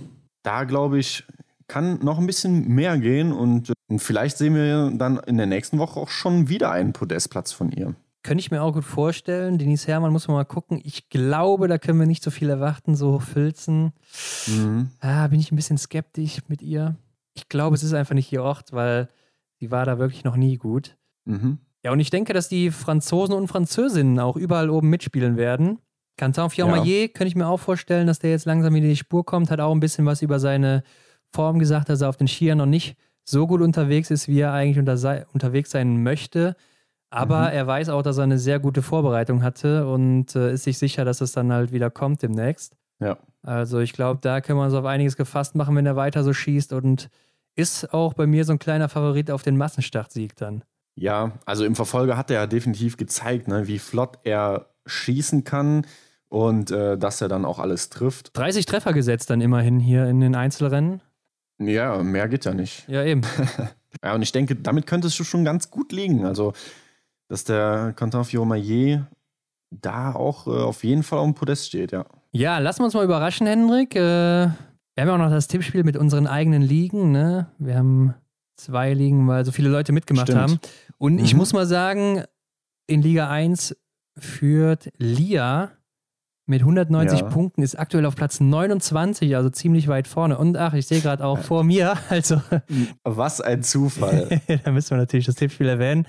da 0.44 0.64
glaube 0.64 1.00
ich, 1.00 1.24
kann 1.68 2.00
noch 2.04 2.20
ein 2.20 2.28
bisschen 2.28 2.68
mehr 2.68 2.98
gehen 2.98 3.32
und, 3.32 3.74
und 3.88 4.00
vielleicht 4.00 4.38
sehen 4.38 4.56
wir 4.56 4.92
dann 4.96 5.18
in 5.26 5.38
der 5.38 5.48
nächsten 5.48 5.80
Woche 5.80 6.00
auch 6.00 6.10
schon 6.10 6.48
wieder 6.48 6.72
einen 6.72 6.94
Podestplatz 6.94 7.52
von 7.52 7.72
ihr. 7.72 7.96
Könnte 8.24 8.42
ich 8.42 8.50
mir 8.50 8.64
auch 8.64 8.74
gut 8.74 8.84
vorstellen. 8.84 9.60
Denise 9.60 9.88
Herrmann 9.88 10.12
muss 10.12 10.28
man 10.28 10.36
mal 10.36 10.46
gucken. 10.46 10.82
Ich 10.84 11.10
glaube, 11.10 11.68
da 11.68 11.78
können 11.78 12.00
wir 12.00 12.08
nicht 12.08 12.24
so 12.24 12.32
viel 12.32 12.50
erwarten, 12.50 12.96
so 12.96 13.20
Filzen. 13.20 13.94
Mhm. 14.48 14.90
Ah, 15.00 15.28
bin 15.28 15.40
ich 15.40 15.52
ein 15.52 15.56
bisschen 15.56 15.78
skeptisch 15.78 16.40
mit 16.48 16.64
ihr. 16.64 16.96
Ich 17.36 17.50
glaube, 17.50 17.76
es 17.76 17.84
ist 17.84 17.94
einfach 17.94 18.16
nicht 18.16 18.32
ihr 18.32 18.42
Ort, 18.42 18.74
weil 18.74 19.10
sie 19.66 19.72
war 19.72 19.86
da 19.86 19.98
wirklich 19.98 20.24
noch 20.24 20.36
nie 20.36 20.58
gut. 20.58 20.96
Mhm. 21.26 21.58
Ja, 21.84 21.92
und 21.92 22.00
ich 22.00 22.10
denke, 22.10 22.34
dass 22.34 22.50
die 22.50 22.72
Franzosen 22.72 23.36
und 23.36 23.48
Französinnen 23.48 24.20
auch 24.20 24.38
überall 24.38 24.70
oben 24.70 24.90
mitspielen 24.90 25.38
werden. 25.38 25.80
Quentin 26.18 26.50
Fiormaillet 26.50 27.02
ja. 27.02 27.08
könnte 27.08 27.28
ich 27.28 27.36
mir 27.36 27.48
auch 27.48 27.60
vorstellen, 27.60 28.08
dass 28.08 28.20
der 28.20 28.30
jetzt 28.30 28.46
langsam 28.46 28.74
wieder 28.74 28.86
in 28.86 28.92
die 28.92 28.96
Spur 28.96 29.26
kommt, 29.26 29.52
hat 29.52 29.60
auch 29.60 29.74
ein 29.74 29.80
bisschen 29.80 30.06
was 30.06 30.22
über 30.22 30.40
seine 30.40 30.84
Form 31.34 31.60
gesagt, 31.60 31.90
dass 31.90 32.02
er 32.02 32.10
auf 32.10 32.18
den 32.18 32.28
Skiern 32.28 32.60
noch 32.60 32.66
nicht 32.66 32.96
so 33.24 33.48
gut 33.48 33.62
unterwegs 33.62 34.12
ist, 34.12 34.28
wie 34.28 34.40
er 34.40 34.54
eigentlich 34.54 34.80
unter 34.80 35.26
unterwegs 35.34 35.72
sein 35.72 36.04
möchte. 36.04 36.56
Aber 37.10 37.50
mhm. 37.50 37.56
er 37.56 37.68
weiß 37.68 37.90
auch, 37.90 38.02
dass 38.02 38.18
er 38.18 38.24
eine 38.24 38.40
sehr 38.40 38.60
gute 38.60 38.82
Vorbereitung 38.82 39.44
hatte 39.44 39.88
und 39.88 40.36
äh, 40.36 40.54
ist 40.54 40.64
sich 40.64 40.78
sicher, 40.78 41.06
dass 41.06 41.22
es 41.22 41.32
dann 41.32 41.52
halt 41.52 41.72
wieder 41.72 41.90
kommt 41.90 42.22
demnächst. 42.22 42.76
Ja. 43.00 43.18
Also 43.42 43.80
ich 43.80 43.94
glaube, 43.94 44.20
da 44.22 44.42
können 44.42 44.60
wir 44.60 44.66
uns 44.66 44.74
auf 44.74 44.86
einiges 44.86 45.18
gefasst 45.18 45.56
machen, 45.56 45.76
wenn 45.76 45.86
er 45.86 45.96
weiter 45.96 46.24
so 46.24 46.34
schießt 46.34 46.72
und 46.74 47.10
ist 47.56 47.94
auch 47.94 48.14
bei 48.14 48.28
mir 48.28 48.46
so 48.46 48.54
ein 48.54 48.60
kleiner 48.60 48.90
Favorit 48.90 49.32
auf 49.32 49.44
den 49.44 49.58
Massenstartsieg 49.58 50.36
dann. 50.36 50.64
Ja, 50.96 51.34
also 51.46 51.66
im 51.66 51.76
Verfolger 51.76 52.18
hat 52.18 52.30
er 52.32 52.42
ja 52.42 52.48
definitiv 52.48 52.98
gezeigt, 52.98 53.48
ne, 53.48 53.68
wie 53.68 53.80
flott 53.80 54.20
er 54.24 54.68
schießen 54.86 55.44
kann 55.44 55.86
und 56.30 56.72
äh, 56.72 56.98
dass 56.98 57.22
er 57.22 57.28
dann 57.28 57.46
auch 57.46 57.60
alles 57.60 57.90
trifft. 57.90 58.38
30 58.38 58.66
Treffer 58.66 58.94
gesetzt 58.94 59.30
dann 59.30 59.42
immerhin 59.42 59.80
hier 59.80 60.08
in 60.08 60.22
den 60.22 60.36
Einzelrennen. 60.36 61.02
Ja, 61.60 62.02
mehr 62.04 62.28
geht 62.28 62.46
ja 62.46 62.54
nicht. 62.54 62.88
Ja, 62.88 63.04
eben. 63.04 63.22
ja, 64.04 64.14
und 64.14 64.22
ich 64.22 64.32
denke, 64.32 64.56
damit 64.56 64.88
könntest 64.88 65.20
du 65.20 65.24
schon 65.24 65.46
ganz 65.46 65.72
gut 65.72 65.92
liegen. 65.92 66.26
Also, 66.26 66.54
dass 67.28 67.44
der 67.44 67.94
Quentin 67.96 68.24
Fiormaillet 68.24 69.02
da 69.72 70.14
auch 70.14 70.48
äh, 70.48 70.52
auf 70.52 70.84
jeden 70.84 71.04
Fall 71.04 71.20
auf 71.20 71.26
dem 71.26 71.36
Podest 71.36 71.68
steht, 71.68 71.92
ja. 71.92 72.06
Ja, 72.32 72.58
lassen 72.60 72.82
wir 72.82 72.86
uns 72.86 72.94
mal 72.94 73.06
überraschen, 73.06 73.48
Hendrik. 73.48 73.96
Äh, 73.96 74.50
wir 74.96 75.02
haben 75.02 75.08
ja 75.10 75.14
auch 75.16 75.30
noch 75.30 75.30
das 75.30 75.48
Tippspiel 75.48 75.84
mit 75.84 75.98
unseren 75.98 76.26
eigenen 76.26 76.62
Ligen. 76.62 77.12
Ne? 77.12 77.48
Wir 77.58 77.76
haben 77.76 78.16
zwei 78.56 78.94
Ligen, 78.94 79.28
weil 79.28 79.44
so 79.44 79.52
viele 79.52 79.70
Leute 79.70 79.92
mitgemacht 79.92 80.28
Stimmt. 80.28 80.42
haben. 80.42 80.60
Und 80.98 81.16
mhm. 81.16 81.26
ich 81.26 81.36
muss 81.36 81.52
mal 81.54 81.66
sagen, 81.66 82.24
in 82.88 83.02
Liga 83.02 83.30
1 83.30 83.76
führt 84.18 84.90
Lia 84.98 85.72
mit 86.48 86.62
190 86.62 87.22
ja. 87.22 87.26
Punkten, 87.26 87.64
ist 87.64 87.78
aktuell 87.78 88.06
auf 88.06 88.16
Platz 88.16 88.40
29, 88.40 89.36
also 89.36 89.50
ziemlich 89.50 89.88
weit 89.88 90.08
vorne. 90.08 90.38
Und 90.38 90.56
ach, 90.58 90.74
ich 90.74 90.86
sehe 90.86 91.02
gerade 91.02 91.26
auch 91.26 91.40
vor 91.40 91.64
mir, 91.64 91.96
also. 92.10 92.40
Was 93.04 93.42
ein 93.42 93.64
Zufall. 93.64 94.42
da 94.64 94.72
müssen 94.72 94.92
wir 94.92 94.98
natürlich 94.98 95.26
das 95.26 95.36
Tippspiel 95.36 95.68
erwähnen. 95.68 96.08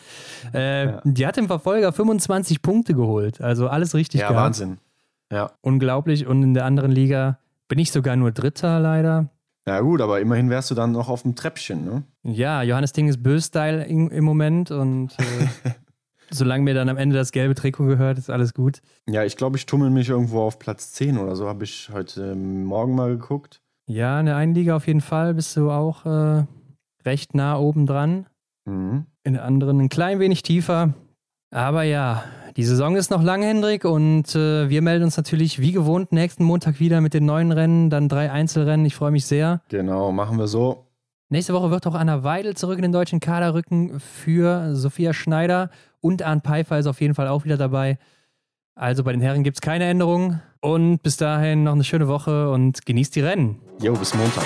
Äh, 0.53 0.87
ja. 0.87 1.01
Die 1.05 1.27
hat 1.27 1.39
im 1.39 1.47
Verfolger 1.47 1.93
25 1.93 2.61
Punkte 2.61 2.95
geholt, 2.95 3.41
also 3.41 3.69
alles 3.69 3.95
richtig 3.95 4.21
ja, 4.21 4.29
gehabt. 4.29 4.45
Wahnsinn. 4.45 4.79
Ja. 5.33 5.53
Unglaublich. 5.63 6.27
Und 6.27 6.43
in 6.43 6.55
der 6.55 6.67
anderen 6.67 6.93
Liga 6.93 7.39
bin 7.68 7.78
ich 7.78 7.93
sogar 7.93 8.16
nur 8.16 8.32
Dritter 8.32 8.80
leider. 8.80 9.30
Ja, 9.66 9.80
gut, 9.80 10.01
aber 10.01 10.20
immerhin 10.20 10.48
wärst 10.48 10.70
du 10.70 10.74
dann 10.74 10.93
noch 10.93 11.09
auf 11.09 11.22
dem 11.22 11.34
Treppchen, 11.34 11.84
ne? 11.84 12.05
Ja, 12.22 12.62
Johannes 12.62 12.93
Ding 12.93 13.09
ist 13.09 13.22
Bös-Style 13.22 13.84
im 13.84 14.24
Moment 14.24 14.70
und. 14.70 15.18
Äh, 15.18 15.70
Solange 16.30 16.64
mir 16.64 16.74
dann 16.74 16.88
am 16.88 16.97
Ende 16.97 17.14
das 17.14 17.30
gelbe 17.30 17.55
Trikot 17.55 17.86
gehört, 17.86 18.18
ist 18.18 18.30
alles 18.30 18.52
gut. 18.52 18.80
Ja, 19.09 19.24
ich 19.24 19.36
glaube, 19.36 19.56
ich 19.56 19.66
tummel 19.66 19.90
mich 19.90 20.09
irgendwo 20.09 20.40
auf 20.40 20.59
Platz 20.59 20.93
10 20.93 21.18
oder 21.18 21.36
so, 21.36 21.47
habe 21.47 21.64
ich 21.64 21.90
heute 21.93 22.34
Morgen 22.34 22.97
mal 22.97 23.10
geguckt. 23.10 23.60
Ja, 23.88 24.18
in 24.18 24.26
der 24.26 24.36
einen 24.36 24.55
Liga 24.55 24.74
auf 24.74 24.88
jeden 24.88 25.01
Fall 25.01 25.34
bist 25.34 25.56
du 25.56 25.70
auch 25.70 26.05
äh, 26.05 26.44
recht 27.05 27.34
nah 27.34 27.56
oben 27.56 27.86
dran. 27.86 28.26
Mhm. 28.64 29.06
In 29.22 29.34
der 29.34 29.44
anderen 29.44 29.80
ein 29.80 29.88
klein 29.88 30.18
wenig 30.18 30.43
tiefer. 30.43 30.94
Aber 31.57 31.85
ja, 31.85 32.23
die 32.59 32.65
Saison 32.65 32.97
ist 32.97 33.11
noch 33.11 33.23
lang, 33.23 33.41
Hendrik, 33.41 33.87
und 33.87 34.35
äh, 34.35 34.69
wir 34.69 34.83
melden 34.83 35.05
uns 35.05 35.16
natürlich 35.16 35.59
wie 35.59 35.73
gewohnt 35.73 36.12
nächsten 36.12 36.45
Montag 36.45 36.81
wieder 36.81 37.01
mit 37.01 37.15
den 37.15 37.24
neuen 37.24 37.51
Rennen, 37.51 37.89
dann 37.89 38.11
drei 38.11 38.31
Einzelrennen. 38.31 38.85
Ich 38.85 38.95
freue 38.95 39.11
mich 39.11 39.24
sehr. 39.24 39.62
Genau, 39.70 40.12
machen 40.12 40.37
wir 40.37 40.49
so. 40.49 40.85
Nächste 41.31 41.55
Woche 41.55 41.70
wird 41.70 41.87
auch 41.87 41.95
Anna 41.95 42.23
Weidel 42.24 42.55
zurück 42.59 42.77
in 42.77 42.83
den 42.83 42.93
deutschen 42.93 43.20
Kader 43.20 43.55
rücken 43.55 43.99
für 44.01 44.77
Sophia 44.77 45.15
Schneider 45.15 45.70
und 46.03 46.23
Arndt 46.23 46.45
Pfeiffer 46.45 46.78
ist 46.78 46.87
auf 46.87 47.01
jeden 47.01 47.15
Fall 47.15 47.28
auch 47.28 47.47
wieder 47.47 47.57
dabei. 47.57 47.97
Also 48.74 49.03
bei 49.03 49.12
den 49.12 49.23
Herren 49.23 49.43
gibt 49.43 49.57
es 49.57 49.61
keine 49.62 49.87
Änderungen. 49.87 50.43
Und 50.61 51.03
bis 51.03 51.16
dahin 51.16 51.65
noch 51.65 51.73
eine 51.73 51.85
schöne 51.85 52.07
Woche 52.07 52.51
und 52.51 52.85
genießt 52.85 53.16
die 53.16 53.20
Rennen. 53.23 53.62
Jo, 53.81 53.95
bis 53.95 54.15
Montag. 54.15 54.45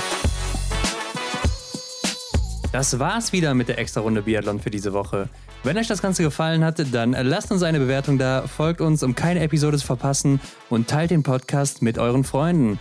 Das 2.73 3.01
war's 3.01 3.33
wieder 3.33 3.53
mit 3.55 3.69
der 3.69 3.79
Extra-Runde 3.79 4.23
Biathlon 4.23 4.61
für 4.61 4.71
diese 4.71 4.93
Woche. 4.93 5.29
Wenn 5.65 5.77
euch 5.77 5.89
das 5.89 6.01
Ganze 6.01 6.23
gefallen 6.23 6.65
hat, 6.65 6.81
dann 6.93 7.13
lasst 7.13 7.51
uns 7.51 7.65
eine 7.65 7.81
Bewertung 7.81 8.17
da, 8.17 8.47
folgt 8.47 8.81
uns, 8.81 9.03
um 9.03 9.15
keine 9.15 9.41
Episode 9.41 9.77
zu 9.77 9.87
verpassen 9.87 10.41
und 10.71 10.89
teilt 10.89 11.11
den 11.11 11.25
Podcast 11.25 11.83
mit 11.83 11.99
euren 11.99 12.23
Freunden. 12.23 12.79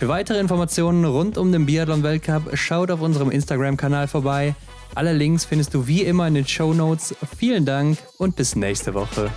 Für 0.00 0.08
weitere 0.08 0.40
Informationen 0.40 1.04
rund 1.04 1.38
um 1.38 1.52
den 1.52 1.66
Biathlon-Weltcup 1.66 2.56
schaut 2.56 2.90
auf 2.90 3.00
unserem 3.00 3.30
Instagram-Kanal 3.30 4.08
vorbei. 4.08 4.54
Alle 4.94 5.12
Links 5.12 5.44
findest 5.44 5.72
du 5.72 5.86
wie 5.86 6.02
immer 6.02 6.26
in 6.26 6.34
den 6.34 6.46
Show 6.46 6.74
Notes. 6.74 7.14
Vielen 7.36 7.64
Dank 7.64 7.98
und 8.16 8.34
bis 8.34 8.56
nächste 8.56 8.94
Woche. 8.94 9.30